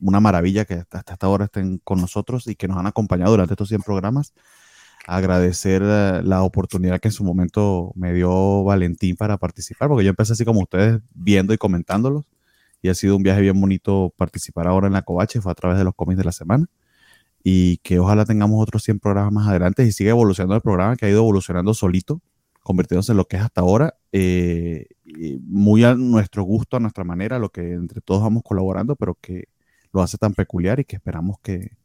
[0.00, 3.54] una maravilla que hasta, hasta ahora estén con nosotros y que nos han acompañado durante
[3.54, 4.34] estos 100 programas.
[5.06, 10.10] Agradecer eh, la oportunidad que en su momento me dio Valentín para participar, porque yo
[10.10, 12.26] empecé así como ustedes viendo y comentándolos
[12.84, 15.78] y ha sido un viaje bien bonito participar ahora en la Covache, fue a través
[15.78, 16.66] de los cómics de la semana
[17.42, 21.06] y que ojalá tengamos otros 100 programas más adelante y siga evolucionando el programa que
[21.06, 22.20] ha ido evolucionando solito,
[22.62, 24.88] convirtiéndose en lo que es hasta ahora, eh,
[25.46, 29.44] muy a nuestro gusto, a nuestra manera, lo que entre todos vamos colaborando, pero que
[29.90, 31.78] lo hace tan peculiar y que esperamos que,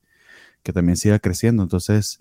[0.64, 1.64] que también siga creciendo.
[1.64, 2.20] Entonces,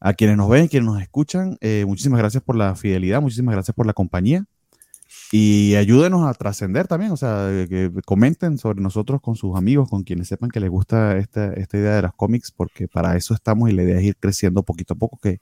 [0.00, 3.74] a quienes nos ven, quienes nos escuchan, eh, muchísimas gracias por la fidelidad, muchísimas gracias
[3.74, 4.46] por la compañía
[5.36, 10.04] y ayúdenos a trascender también, o sea, que comenten sobre nosotros con sus amigos, con
[10.04, 13.68] quienes sepan que les gusta esta, esta idea de los cómics, porque para eso estamos
[13.68, 15.40] y la idea es ir creciendo poquito a poco, que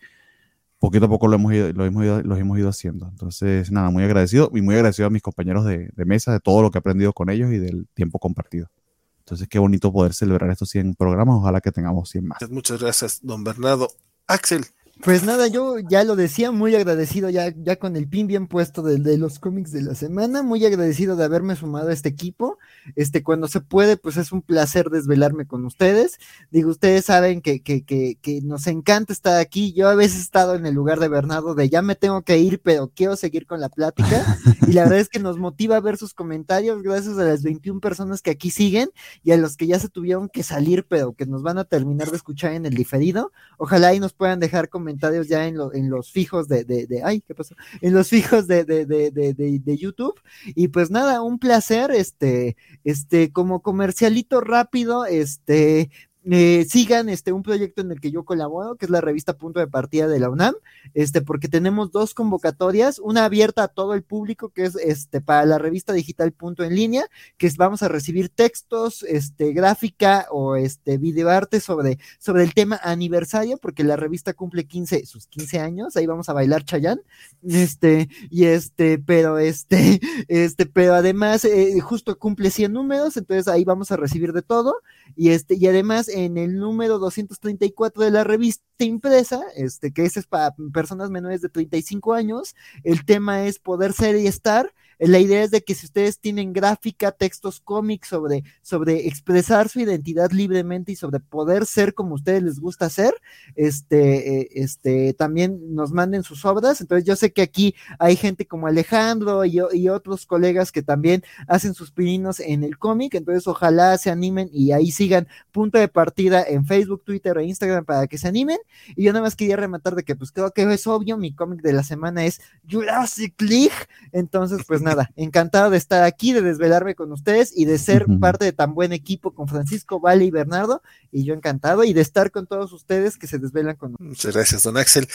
[0.79, 3.07] poquito a poco lo hemos ido, lo hemos ido, lo hemos ido haciendo.
[3.07, 6.63] Entonces, nada, muy agradecido y muy agradecido a mis compañeros de, de, mesa, de todo
[6.63, 8.71] lo que he aprendido con ellos y del tiempo compartido.
[9.19, 12.39] Entonces, qué bonito poder celebrar estos 100 programas, ojalá que tengamos 100 más.
[12.51, 13.89] Muchas gracias, don Bernardo.
[14.27, 14.65] Axel,
[15.01, 18.83] pues nada, yo ya lo decía, muy agradecido ya, ya con el pin bien puesto
[18.83, 22.59] de, de, los cómics de la semana, muy agradecido de haberme sumado a este equipo.
[22.95, 26.19] Este, cuando se puede, pues es un placer desvelarme con ustedes.
[26.51, 29.73] Digo, ustedes saben que, que, que, que nos encanta estar aquí.
[29.73, 32.39] Yo a veces he estado en el lugar de Bernardo de ya me tengo que
[32.39, 34.39] ir, pero quiero seguir con la plática.
[34.69, 37.81] y la verdad es que nos motiva a ver sus comentarios, gracias a las 21
[37.81, 38.91] personas que aquí siguen
[39.25, 42.11] y a los que ya se tuvieron que salir, pero que nos van a terminar
[42.11, 43.33] de escuchar en el diferido.
[43.57, 47.03] Ojalá ahí nos puedan dejar comentarios comentarios ya en, en los fijos de, de, de,
[47.03, 47.55] ay, ¿qué pasó?
[47.81, 50.21] En los fijos de, de, YouTube.
[50.55, 55.91] Y pues nada, un placer, este, este, como comercialito rápido, este,
[56.31, 59.59] eh, sigan este un proyecto en el que yo colaboro, que es la revista Punto
[59.59, 60.55] de Partida de la UNAM,
[60.95, 65.45] este, porque tenemos dos convocatorias, una abierta a todo el público, que es este para
[65.47, 67.07] la revista digital Punto en línea,
[67.39, 72.81] que es, vamos a recibir textos, este, gráfica o este videoarte sobre, sobre el tema
[72.83, 77.01] aniversario, porque la revista cumple 15, sus 15 años, ahí vamos a bailar Chayán,
[77.43, 83.65] este, y este, pero este, este, pero además, eh, justo cumple 100 números, entonces ahí
[83.65, 84.77] vamos a recibir de todo,
[85.17, 90.21] y este, y además en el número 234 de la revista impresa, este, que ese
[90.21, 92.55] es para personas menores de 35 años.
[92.85, 94.73] El tema es poder ser y estar.
[94.99, 99.81] La idea es de que si ustedes tienen gráfica, textos cómics sobre, sobre expresar su
[99.81, 103.15] identidad libremente y sobre poder ser como ustedes les gusta ser,
[103.55, 106.81] este, eh, este, también nos manden sus obras.
[106.81, 109.61] Entonces yo sé que aquí hay gente como Alejandro y,
[109.93, 113.15] otros colegas que también hacen sus pininos en el cómic.
[113.15, 117.85] Entonces ojalá se animen y ahí sigan punto de partida en Facebook, Twitter e Instagram
[117.85, 118.59] para que se animen.
[118.97, 121.61] Y yo nada más quería rematar de que pues creo que es obvio, mi cómic
[121.63, 122.41] de la semana es
[122.71, 123.73] Jurassic League.
[124.13, 128.45] Entonces, pues nada, encantado de estar aquí, de desvelarme con ustedes y de ser parte
[128.45, 130.83] de tan buen equipo con Francisco, Vale y Bernardo.
[131.11, 134.09] Y yo encantado y de estar con todos ustedes que se desvelan con nosotros.
[134.09, 135.09] Muchas gracias, don Axel.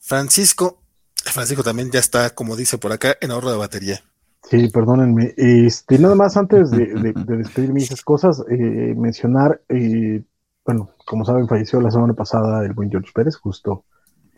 [0.00, 0.82] Francisco,
[1.24, 4.00] Francisco también ya está, como dice por acá, en ahorro de batería.
[4.48, 5.34] Sí, perdónenme.
[5.36, 10.22] Este, nada más antes de, de, de despedirme esas cosas, eh, mencionar, eh,
[10.64, 13.84] bueno, como saben, falleció la semana pasada el buen George Pérez, justo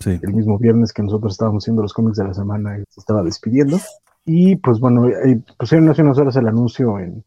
[0.05, 3.79] el mismo viernes que nosotros estábamos haciendo los cómics de la semana, se estaba despidiendo.
[4.25, 7.25] Y pues bueno, eh, pusieron hace unas horas el anuncio en,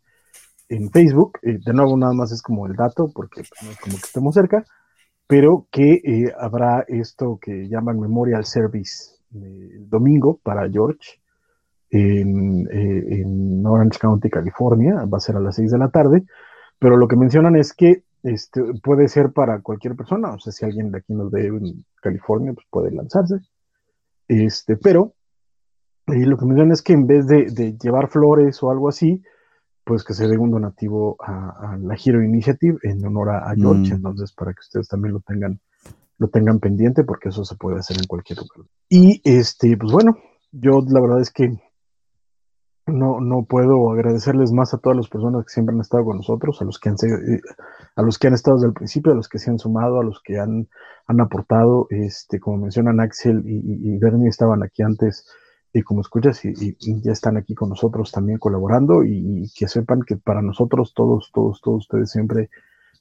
[0.70, 1.40] en Facebook.
[1.42, 4.66] Eh, de nuevo, nada más es como el dato, porque pues, como que estemos cerca,
[5.28, 11.20] pero que eh, habrá esto que llaman Memorial Service el domingo para George
[11.90, 15.06] en, en, Orange County, California.
[15.06, 16.24] Va a ser a las 6 de la tarde.
[16.80, 20.32] Pero lo que mencionan es que este, puede ser para cualquier persona.
[20.34, 23.36] O sea, si alguien de aquí nos ve en California, pues puede lanzarse.
[24.28, 25.14] Este, pero
[26.08, 29.24] y lo que me dicen es que en vez de, llevar flores o algo así,
[29.84, 33.98] pues que se dé un donativo a, la Hero Initiative en honor a, George, mm.
[33.98, 35.60] entonces para que ustedes también lo tengan,
[36.18, 38.68] lo tengan pendiente, porque eso se puede hacer en cualquier lugar.
[38.90, 40.18] Y este, pues bueno,
[40.52, 41.60] yo la verdad es que
[42.88, 46.62] no, no puedo agradecerles más a todas las personas que siempre han estado con nosotros,
[46.62, 47.42] a los que han, eh,
[47.96, 50.04] a los que han estado desde el principio, a los que se han sumado, a
[50.04, 50.68] los que han,
[51.08, 55.26] han aportado, este, como mencionan Axel y, y, Bernie estaban aquí antes,
[55.76, 60.16] y como escuchas, y, ya están aquí con nosotros también colaborando, y, que sepan que
[60.16, 62.50] para nosotros todos, todos, todos ustedes siempre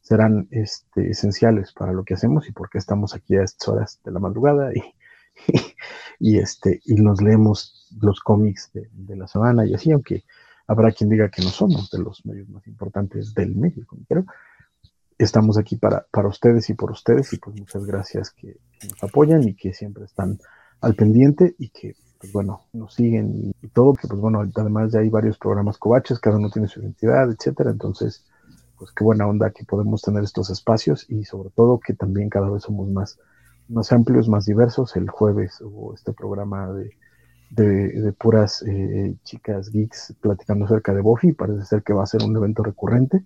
[0.00, 4.10] serán este, esenciales para lo que hacemos y porque estamos aquí a estas horas de
[4.10, 4.82] la madrugada y,
[6.18, 10.24] y, este, y nos leemos los cómics de, la semana y así, aunque
[10.66, 14.24] habrá quien diga que no somos de los medios más importantes del medio, pero
[15.16, 18.56] estamos aquí para, para ustedes y por ustedes y pues muchas gracias que,
[18.90, 20.40] nos apoyan y que siempre están
[20.80, 21.94] al pendiente y que
[22.24, 26.18] pues bueno, nos siguen y, todo, que pues bueno, además ya hay varios programas covaches,
[26.18, 28.24] cada uno tiene su identidad, etcétera, entonces
[28.78, 32.50] pues qué buena onda que podemos tener estos espacios y sobre todo que también cada
[32.50, 33.18] vez somos más
[33.68, 34.96] más amplios, más diversos.
[34.96, 36.90] El jueves hubo este programa de,
[37.50, 41.32] de, puras eh, chicas geeks platicando acerca de Buffy.
[41.32, 43.24] Parece ser que va a ser un evento recurrente.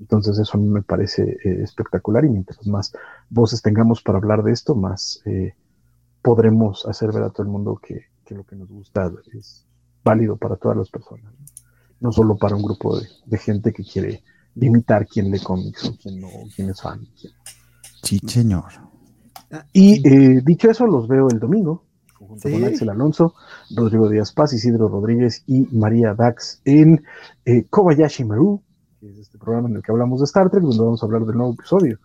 [0.00, 2.92] Entonces eso a mí me parece eh, espectacular y mientras más
[3.30, 5.54] voces tengamos para hablar de esto, más eh,
[6.22, 9.66] podremos hacer ver a todo el mundo que, que, lo que nos gusta es
[10.02, 11.32] válido para todas las personas,
[12.00, 14.22] no, solo para un grupo de, de, gente que quiere
[14.54, 17.06] limitar quién lee cómics o quién no, quién es fan.
[18.02, 18.64] Sí, señor.
[19.72, 23.34] Y eh, dicho eso, los veo el domingo, junto con Axel Alonso,
[23.74, 27.02] Rodrigo Díaz Paz, Isidro Rodríguez y María Dax en
[27.44, 28.62] eh, Kobayashi Maru,
[29.00, 31.24] que es este programa en el que hablamos de Star Trek, donde vamos a hablar
[31.24, 31.98] del nuevo episodio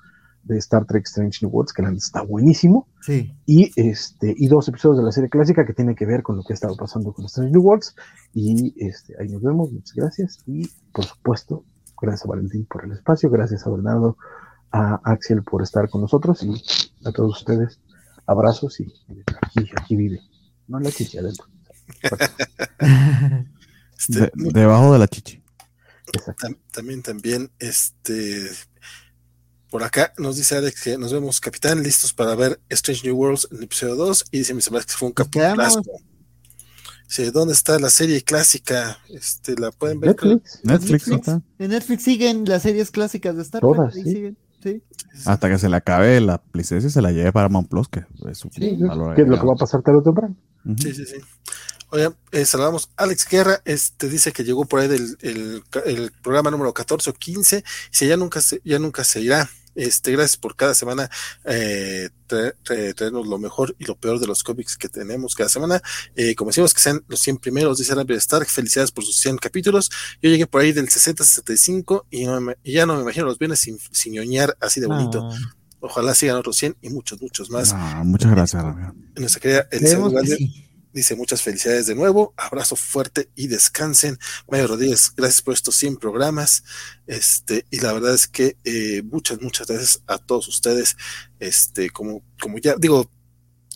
[0.43, 2.87] de Star Trek Strange New Worlds, que está buenísimo.
[3.01, 3.35] Sí.
[3.45, 6.43] Y, este, y dos episodios de la serie clásica que tienen que ver con lo
[6.43, 7.95] que ha estado pasando con Strange New Worlds.
[8.33, 10.39] Y este, ahí nos vemos, muchas gracias.
[10.45, 11.65] Y por supuesto,
[12.01, 14.17] gracias a Valentín por el espacio, gracias a Bernardo
[14.71, 16.53] a Axel por estar con nosotros y
[17.05, 17.79] a todos ustedes.
[18.25, 18.93] Abrazos y
[19.41, 20.19] aquí, aquí vive.
[20.67, 21.45] No en la chichi, adentro.
[23.99, 25.43] Este, debajo de la chichi.
[26.71, 28.49] También, también, este,
[29.69, 33.47] por acá nos dice Alex que nos vemos, capitán, listos para ver Strange New Worlds
[33.51, 34.25] en el episodio 2.
[34.31, 35.67] Y dice mi que fue un capítulo.
[37.07, 38.99] Dice, ¿dónde está la serie clásica?
[39.09, 40.11] Este, ¿La pueden ver?
[40.11, 40.59] Netflix.
[40.63, 41.43] Netflix, Netflix.
[41.57, 43.75] En Netflix siguen las series clásicas de Star Trek.
[43.75, 44.03] Todas, sí.
[44.03, 44.37] siguen.
[45.25, 48.39] Hasta que se le acabe la licencia y se la lleve para Plus, que es,
[48.39, 50.35] sí, lo que va a pasar tarde o temprano.
[50.77, 51.15] Sí, sí, sí.
[51.91, 56.71] Oye, eh, saludamos Alex Guerra, este dice que llegó por ahí del el, programa número
[56.73, 57.63] 14 o 15,
[58.01, 59.49] y ya nunca se, ya nunca se irá.
[59.75, 61.09] Este, gracias por cada semana
[61.45, 65.81] eh, traernos lo mejor y lo peor de los cómics que tenemos cada semana.
[66.15, 69.37] Eh, como decimos que sean los 100 primeros, dice Rambler Stark, felicidades por sus 100
[69.37, 69.89] capítulos.
[70.21, 72.25] Yo llegué por ahí del 60-65 y,
[72.63, 75.29] y, ya no me imagino los bienes sin, sin ñoñar así de bonito.
[75.81, 77.73] Ojalá sigan otros 100 y muchos, muchos más.
[78.03, 79.67] muchas gracias, En nuestra querida
[80.91, 84.17] Dice muchas felicidades de nuevo, abrazo fuerte y descansen.
[84.49, 86.63] Mayo Rodríguez, gracias por estos 100 programas.
[87.05, 90.97] Este, y la verdad es que eh, muchas, muchas gracias a todos ustedes.
[91.39, 93.09] Este, como, como ya digo,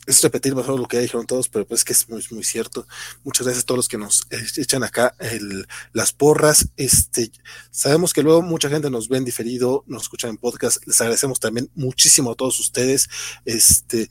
[0.06, 2.88] es repetir mejor lo que ya dijeron todos, pero pues que es muy, muy cierto.
[3.24, 6.70] Muchas gracias a todos los que nos eh, echan acá el, las porras.
[6.78, 7.32] Este,
[7.72, 10.86] sabemos que luego mucha gente nos ven diferido, nos escuchan en podcast.
[10.86, 13.10] Les agradecemos también muchísimo a todos ustedes.
[13.46, 14.10] Este,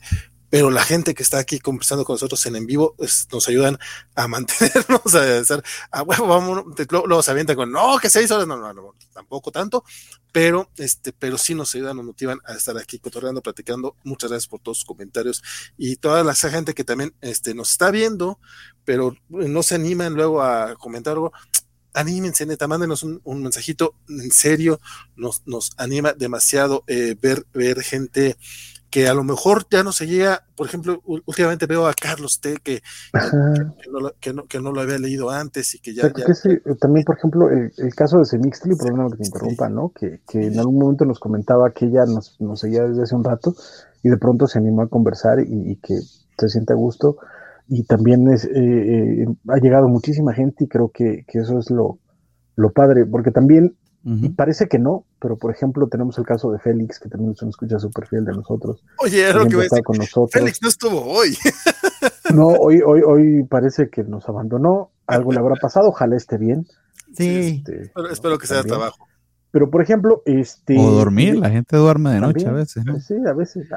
[0.53, 2.95] pero la gente que está aquí conversando con nosotros en en vivo
[3.31, 3.79] nos ayudan
[4.13, 8.45] a mantenernos, a hacer, a huevo, vamos, luego se avientan con, no, que seis horas,
[8.45, 9.83] no, no, no, tampoco tanto,
[10.31, 13.95] pero, este, pero sí nos ayudan, nos motivan a estar aquí cotorreando, platicando.
[14.03, 15.41] Muchas gracias por todos sus comentarios
[15.75, 18.37] y toda la gente que también, este, nos está viendo,
[18.85, 21.31] pero no se animan luego a comentar algo
[21.95, 24.79] anímense, neta, mándenos un, un, mensajito, en serio,
[25.15, 28.37] nos, nos anima demasiado eh, ver, ver gente
[28.93, 32.57] que a lo mejor ya no se llega, por ejemplo, últimamente veo a Carlos T.
[32.63, 32.83] que,
[34.21, 36.13] que, no, que, no, lo había leído antes y que ya...
[36.79, 39.89] también, por ejemplo, el, caso de Semixtli, perdóname que te interrumpa, ¿no?
[39.89, 43.23] Que, que, en algún momento nos comentaba que ella nos, nos, seguía desde hace un
[43.23, 43.55] rato
[44.03, 45.95] y de pronto se animó a conversar y, que
[46.37, 47.17] se siente a gusto.
[47.67, 51.71] Y también es, eh, eh, ha llegado muchísima gente y creo que, que eso es
[51.71, 51.97] lo,
[52.55, 53.75] lo padre, porque también
[54.05, 57.41] y parece que no, pero por ejemplo tenemos el caso de Félix, que también es
[57.41, 58.83] una escucha súper fiel de nosotros.
[58.99, 59.83] Oye, era lo que voy a decir.
[59.83, 60.31] Con nosotros.
[60.31, 61.37] Félix no estuvo hoy.
[62.33, 64.91] no, hoy, hoy, hoy parece que nos abandonó.
[65.07, 66.67] Algo le habrá pasado, ojalá esté bien.
[67.15, 67.63] Sí.
[67.65, 69.07] Este, espero, que sea trabajo.
[69.51, 70.77] Pero por ejemplo, este.
[70.77, 72.83] O dormir, la gente duerme de noche a veces.
[73.07, 73.67] Sí, a veces.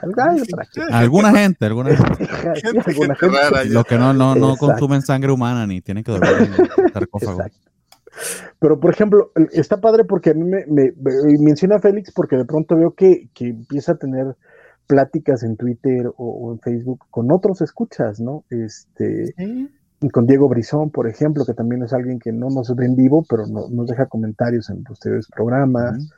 [0.91, 2.29] Alguna gente, alguna gente.
[2.87, 3.65] alguna gente.
[3.67, 7.43] Los que no, no, no consumen sangre humana ni tienen que dormir en el sarcófago.
[7.43, 7.76] Exacto.
[8.59, 10.93] Pero, por ejemplo, está padre porque a mí me,
[11.39, 14.36] menciona Félix porque de pronto veo que, empieza a tener
[14.86, 18.45] pláticas en Twitter o, en Facebook con otros escuchas, ¿no?
[18.51, 19.35] Este,
[20.12, 23.25] con Diego Brizón, por ejemplo, que también es alguien que no nos ve en vivo,
[23.28, 26.11] pero no, nos deja comentarios en posteriores programas,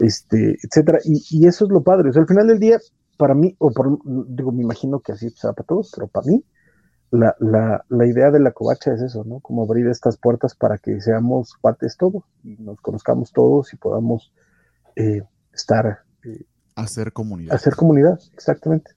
[0.00, 0.98] este, etcétera.
[1.04, 2.10] Y, eso es lo padre.
[2.10, 2.78] O sea, al final del día,
[3.16, 6.42] para mí, o por, digo, me imagino que así sea para todos, pero para mí,
[7.10, 9.40] la, la, la, idea de la covacha es eso, ¿no?
[9.40, 14.32] Como abrir estas puertas para que seamos partes todos y nos conozcamos todos y podamos
[14.96, 16.00] eh, estar.
[16.24, 16.44] Eh,
[16.74, 17.54] hacer comunidad.
[17.54, 18.92] Hacer comunidad, exactamente.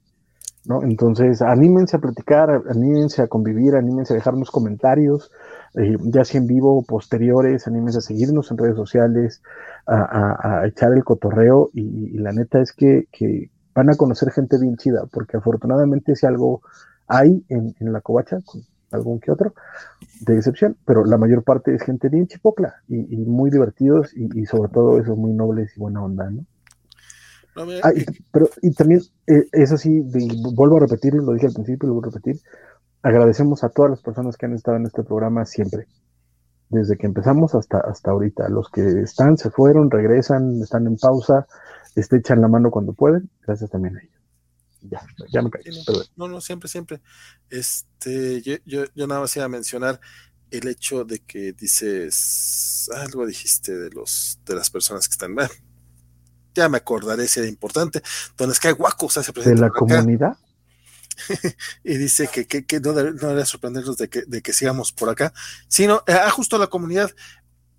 [0.65, 0.83] ¿no?
[0.83, 5.31] Entonces, anímense a platicar, anímense a convivir, anímense a dejarnos comentarios,
[5.75, 9.41] eh, ya sea en vivo o posteriores, anímense a seguirnos en redes sociales,
[9.88, 13.07] a, echar el cotorreo y, la neta es que,
[13.73, 16.61] van a conocer gente bien chida, porque afortunadamente si algo
[17.09, 19.53] hay en, la covacha, con algún que otro,
[20.21, 24.45] de excepción, pero la mayor parte es gente bien chipocla y, muy divertidos y, y,
[24.45, 26.45] sobre todo eso, muy nobles y buena onda, ¿no?
[27.83, 30.01] Ah, y, pero, y también, eh, eso sí,
[30.55, 32.41] vuelvo a repetir, lo dije al principio, lo vuelvo a repetir,
[33.01, 35.88] agradecemos a todas las personas que han estado en este programa siempre,
[36.69, 38.47] desde que empezamos hasta, hasta ahorita.
[38.49, 41.47] Los que están, se fueron, regresan, están en pausa,
[41.95, 44.18] este, echan la mano cuando pueden, gracias también a ellos.
[44.82, 45.01] Ya,
[45.32, 45.64] ya me caí.
[46.16, 47.01] No, no, siempre, siempre.
[47.49, 49.99] Este, yo, yo, yo nada más iba a mencionar
[50.51, 55.49] el hecho de que dices, algo dijiste de los, de las personas que están, mal
[56.53, 58.01] ya me acordaré si era importante,
[58.38, 60.38] donde es que hay guacos se ¿De la comunidad?
[61.83, 65.33] y dice que, que, no, debería sorprendernos de que, de que sigamos por acá,
[65.67, 67.11] sino ah, justo a la comunidad.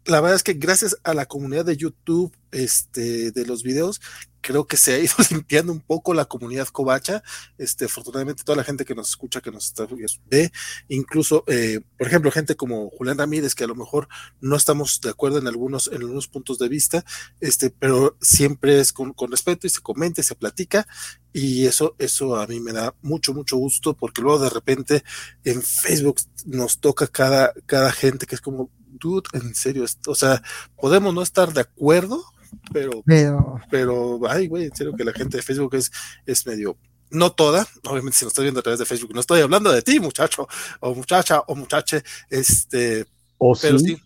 [0.06, 4.00] La verdad es que gracias a la comunidad de YouTube, este, de los videos,
[4.40, 7.22] creo que se ha ido limpiando un poco la comunidad covacha.
[7.58, 9.86] Este, afortunadamente, toda la gente que nos escucha, que nos está,
[10.26, 10.52] ve,
[10.88, 14.08] incluso, eh, por ejemplo, gente como Julián Ramírez, que a lo mejor
[14.40, 17.04] no estamos de acuerdo en algunos, en algunos puntos de vista,
[17.40, 20.86] este, pero siempre es con, con respeto y se comenta y se platica.
[21.32, 25.04] Y eso, eso a mí me da mucho, mucho gusto, porque luego de repente
[25.44, 30.42] en Facebook nos toca cada, cada gente que es como, dude, en serio, o sea,
[30.80, 32.24] podemos no estar de acuerdo,
[32.72, 33.02] pero,
[33.70, 35.90] pero, ay, güey, en serio que la gente de Facebook es,
[36.26, 36.76] es medio,
[37.10, 39.82] no toda, obviamente si nos estás viendo a través de Facebook, no estoy hablando de
[39.82, 40.48] ti, muchacho,
[40.80, 43.06] o muchacha, o muchache, este,
[43.38, 43.96] o pero sí,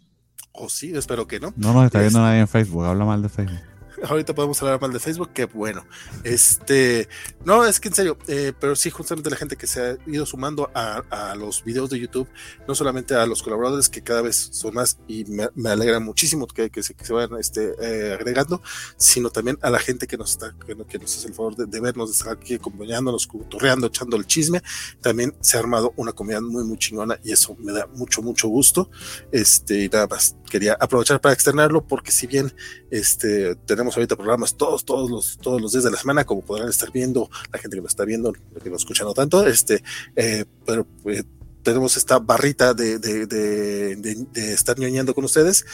[0.53, 1.53] o sí, espero que no.
[1.57, 3.74] No nos está viendo nadie en Facebook, habla mal de Facebook
[4.09, 5.85] ahorita podemos hablar mal de Facebook, que bueno.
[6.23, 7.09] Este,
[7.45, 10.27] no, es que en serio, eh, pero sí, justamente la gente que se ha ido
[10.27, 11.03] sumando a,
[11.37, 12.29] los videos de YouTube,
[12.69, 16.71] no solamente a los colaboradores que cada vez son más y me, alegra muchísimo que,
[16.83, 18.63] se, que se vayan este, eh, agregando,
[18.97, 22.11] sino también a la gente que nos está, que, nos hace el favor de, vernos,
[22.11, 24.63] de estar aquí acompañándonos, torreando, echando el chisme.
[25.01, 28.49] También se ha armado una comunidad muy, muy chingona y eso me da mucho, mucho
[28.49, 28.91] gusto.
[29.33, 32.55] Este, y nada más quería aprovechar para externarlo porque si bien
[32.91, 36.69] este, tenemos ahorita programas todos, todos los, todos los días de la semana, como podrán
[36.69, 39.83] estar viendo, la gente que lo está viendo, que nos escucha no tanto, este,
[40.17, 41.25] eh, pero pues,
[41.63, 45.65] tenemos esta barrita de, de, de, de, estar ñoñando con ustedes.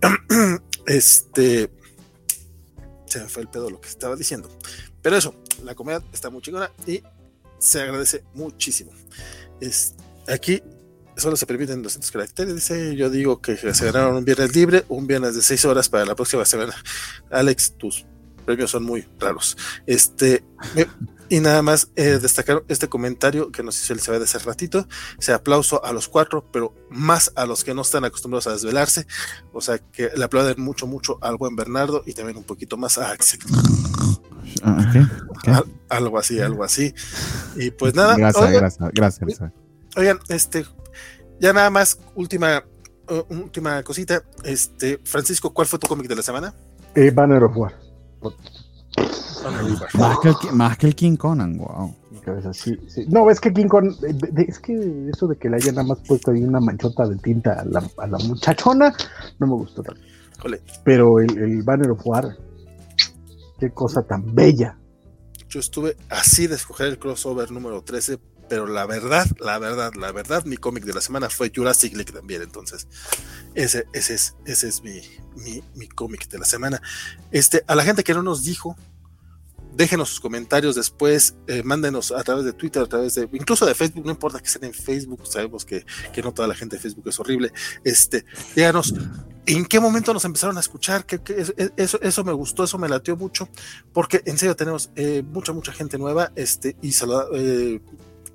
[0.86, 1.70] este,
[3.06, 4.48] se me fue el pedo lo que estaba diciendo.
[5.02, 5.34] Pero eso,
[5.64, 7.02] la comedia está muy chingona y
[7.58, 8.92] se agradece muchísimo.
[9.60, 9.94] Es,
[10.28, 10.62] aquí
[11.16, 15.06] solo se permiten 200 caracteres, dice, yo digo que se ganaron un viernes libre, un
[15.06, 16.74] viernes de 6 horas para la próxima semana.
[17.30, 18.06] Alex, tus
[18.44, 19.56] premios son muy raros.
[19.86, 20.44] Este,
[21.28, 24.86] y nada más eh, destacar este comentario que nos hizo el de hace ratito,
[25.18, 29.06] ese aplauso a los cuatro, pero más a los que no están acostumbrados a desvelarse,
[29.52, 32.98] o sea, que le aplauden mucho, mucho al buen Bernardo y también un poquito más
[32.98, 33.40] a Axel.
[34.62, 36.94] Ah, algo así, algo así.
[37.56, 38.16] Y pues nada.
[38.16, 39.52] Gracias, gracias, gracias.
[39.96, 40.66] Oigan, este,
[41.42, 42.62] ya nada más, última,
[43.10, 44.22] uh, última cosita.
[44.44, 46.54] Este, Francisco, ¿cuál fue tu cómic de la semana?
[46.94, 47.74] Eh, Banner of War.
[49.94, 51.96] Más que, el, King Conan, wow.
[53.08, 53.92] No, es que King Conan,
[54.46, 57.54] es que eso de que le haya nada más puesto ahí una manchota de tinta
[57.54, 58.94] a la, a la muchachona,
[59.40, 60.00] no me gustó tanto.
[60.84, 62.36] Pero el, el Banner of War,
[63.58, 64.78] qué cosa tan bella.
[65.48, 68.18] Yo estuve así de escoger el crossover número 13
[68.52, 72.12] pero la verdad, la verdad, la verdad, mi cómic de la semana fue Jurassic League
[72.12, 72.86] también, entonces
[73.54, 75.00] ese, ese es, ese es mi,
[75.74, 76.82] mi, cómic de la semana.
[77.30, 78.76] Este, a la gente que no nos dijo,
[79.74, 83.74] déjenos sus comentarios después, eh, mándenos a través de Twitter, a través de, incluso de
[83.74, 86.82] Facebook, no importa que estén en Facebook, sabemos que, que no toda la gente de
[86.82, 88.92] Facebook es horrible, este, díganos,
[89.46, 91.06] ¿en qué momento nos empezaron a escuchar?
[91.06, 91.22] Que,
[91.78, 93.48] eso, eso me gustó, eso me latió mucho,
[93.94, 97.80] porque en serio tenemos eh, mucha, mucha gente nueva, este, y saludar, eh,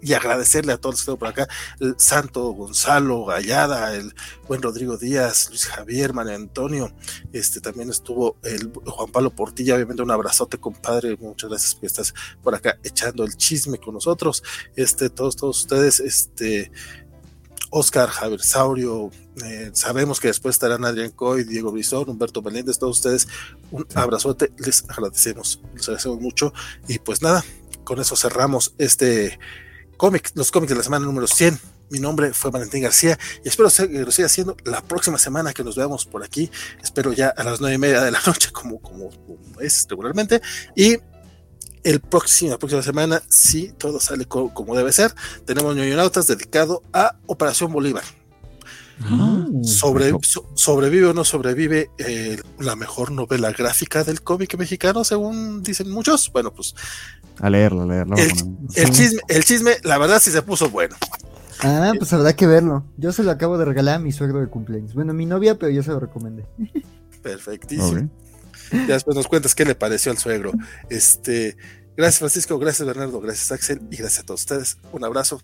[0.08, 1.48] y agradecerle a todos los que están por acá,
[1.82, 4.16] el Santo Gonzalo Gallada, el
[4.48, 6.94] buen Rodrigo Díaz, Luis Javier, María Antonio,
[7.34, 12.14] este también estuvo el Juan Pablo Portilla, obviamente un abrazote, compadre, muchas gracias porque estás
[12.42, 14.44] por acá echando el chisme con nosotros,
[14.77, 16.72] este, todos, todos ustedes, este,
[17.69, 19.11] Oscar, Javier Saurio,
[19.44, 23.27] eh, sabemos que después estarán Adrián Coy, Diego Brizón, Humberto Meléndez, todos ustedes,
[23.72, 26.53] un abrazote, les agradecemos, les agradecemos mucho.
[26.88, 27.44] Y pues nada,
[27.84, 29.38] con eso cerramos este
[29.98, 31.59] cómic, los cómics de la semana número 100.
[31.90, 35.64] Mi nombre fue Valentín García y espero que lo siga haciendo la próxima semana que
[35.64, 36.51] nos veamos por aquí.
[36.84, 40.42] Espero ya a las nueve y media de la noche, como, como, como es regularmente.
[40.76, 40.98] Y
[41.84, 45.14] el próximo, la próxima semana, si todo sale co como debe ser,
[45.45, 48.03] tenemos Ñoñonautas dedicado a Operación Bolívar.
[49.00, 49.45] Ah.
[49.64, 55.61] Sobre, so- sobrevive o no sobrevive eh, la mejor novela gráfica del cómic mexicano, según
[55.61, 56.32] dicen muchos.
[56.34, 56.74] Bueno, pues
[57.40, 58.16] A leerlo, a leerlo.
[58.18, 60.96] el, chisme, el chisme, la verdad, sí se puso bueno.
[61.62, 62.84] Ah, pues habrá que verlo.
[62.98, 64.94] Yo se lo acabo de regalar a mi suegro de cumpleaños.
[64.94, 66.46] Bueno, mi novia, pero yo se lo recomendé.
[67.24, 68.10] Perfectísimo.
[68.72, 70.52] Ya después nos cuentas qué le pareció al suegro.
[70.90, 71.58] Este,
[71.96, 74.78] gracias Francisco, gracias Bernardo, gracias Axel y gracias a todos ustedes.
[74.92, 75.42] Un abrazo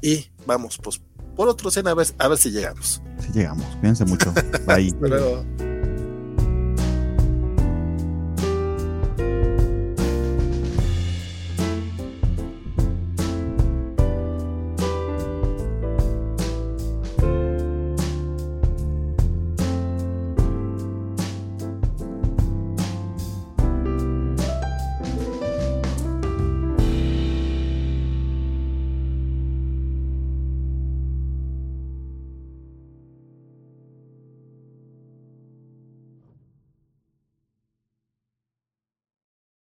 [0.00, 1.00] y vamos pues
[1.36, 3.02] por otro cena a ver, a ver si llegamos.
[3.18, 3.66] Sí, llegamos.
[3.80, 4.32] Cuídense mucho.
[4.66, 4.88] Bye.
[4.88, 5.71] Hasta luego.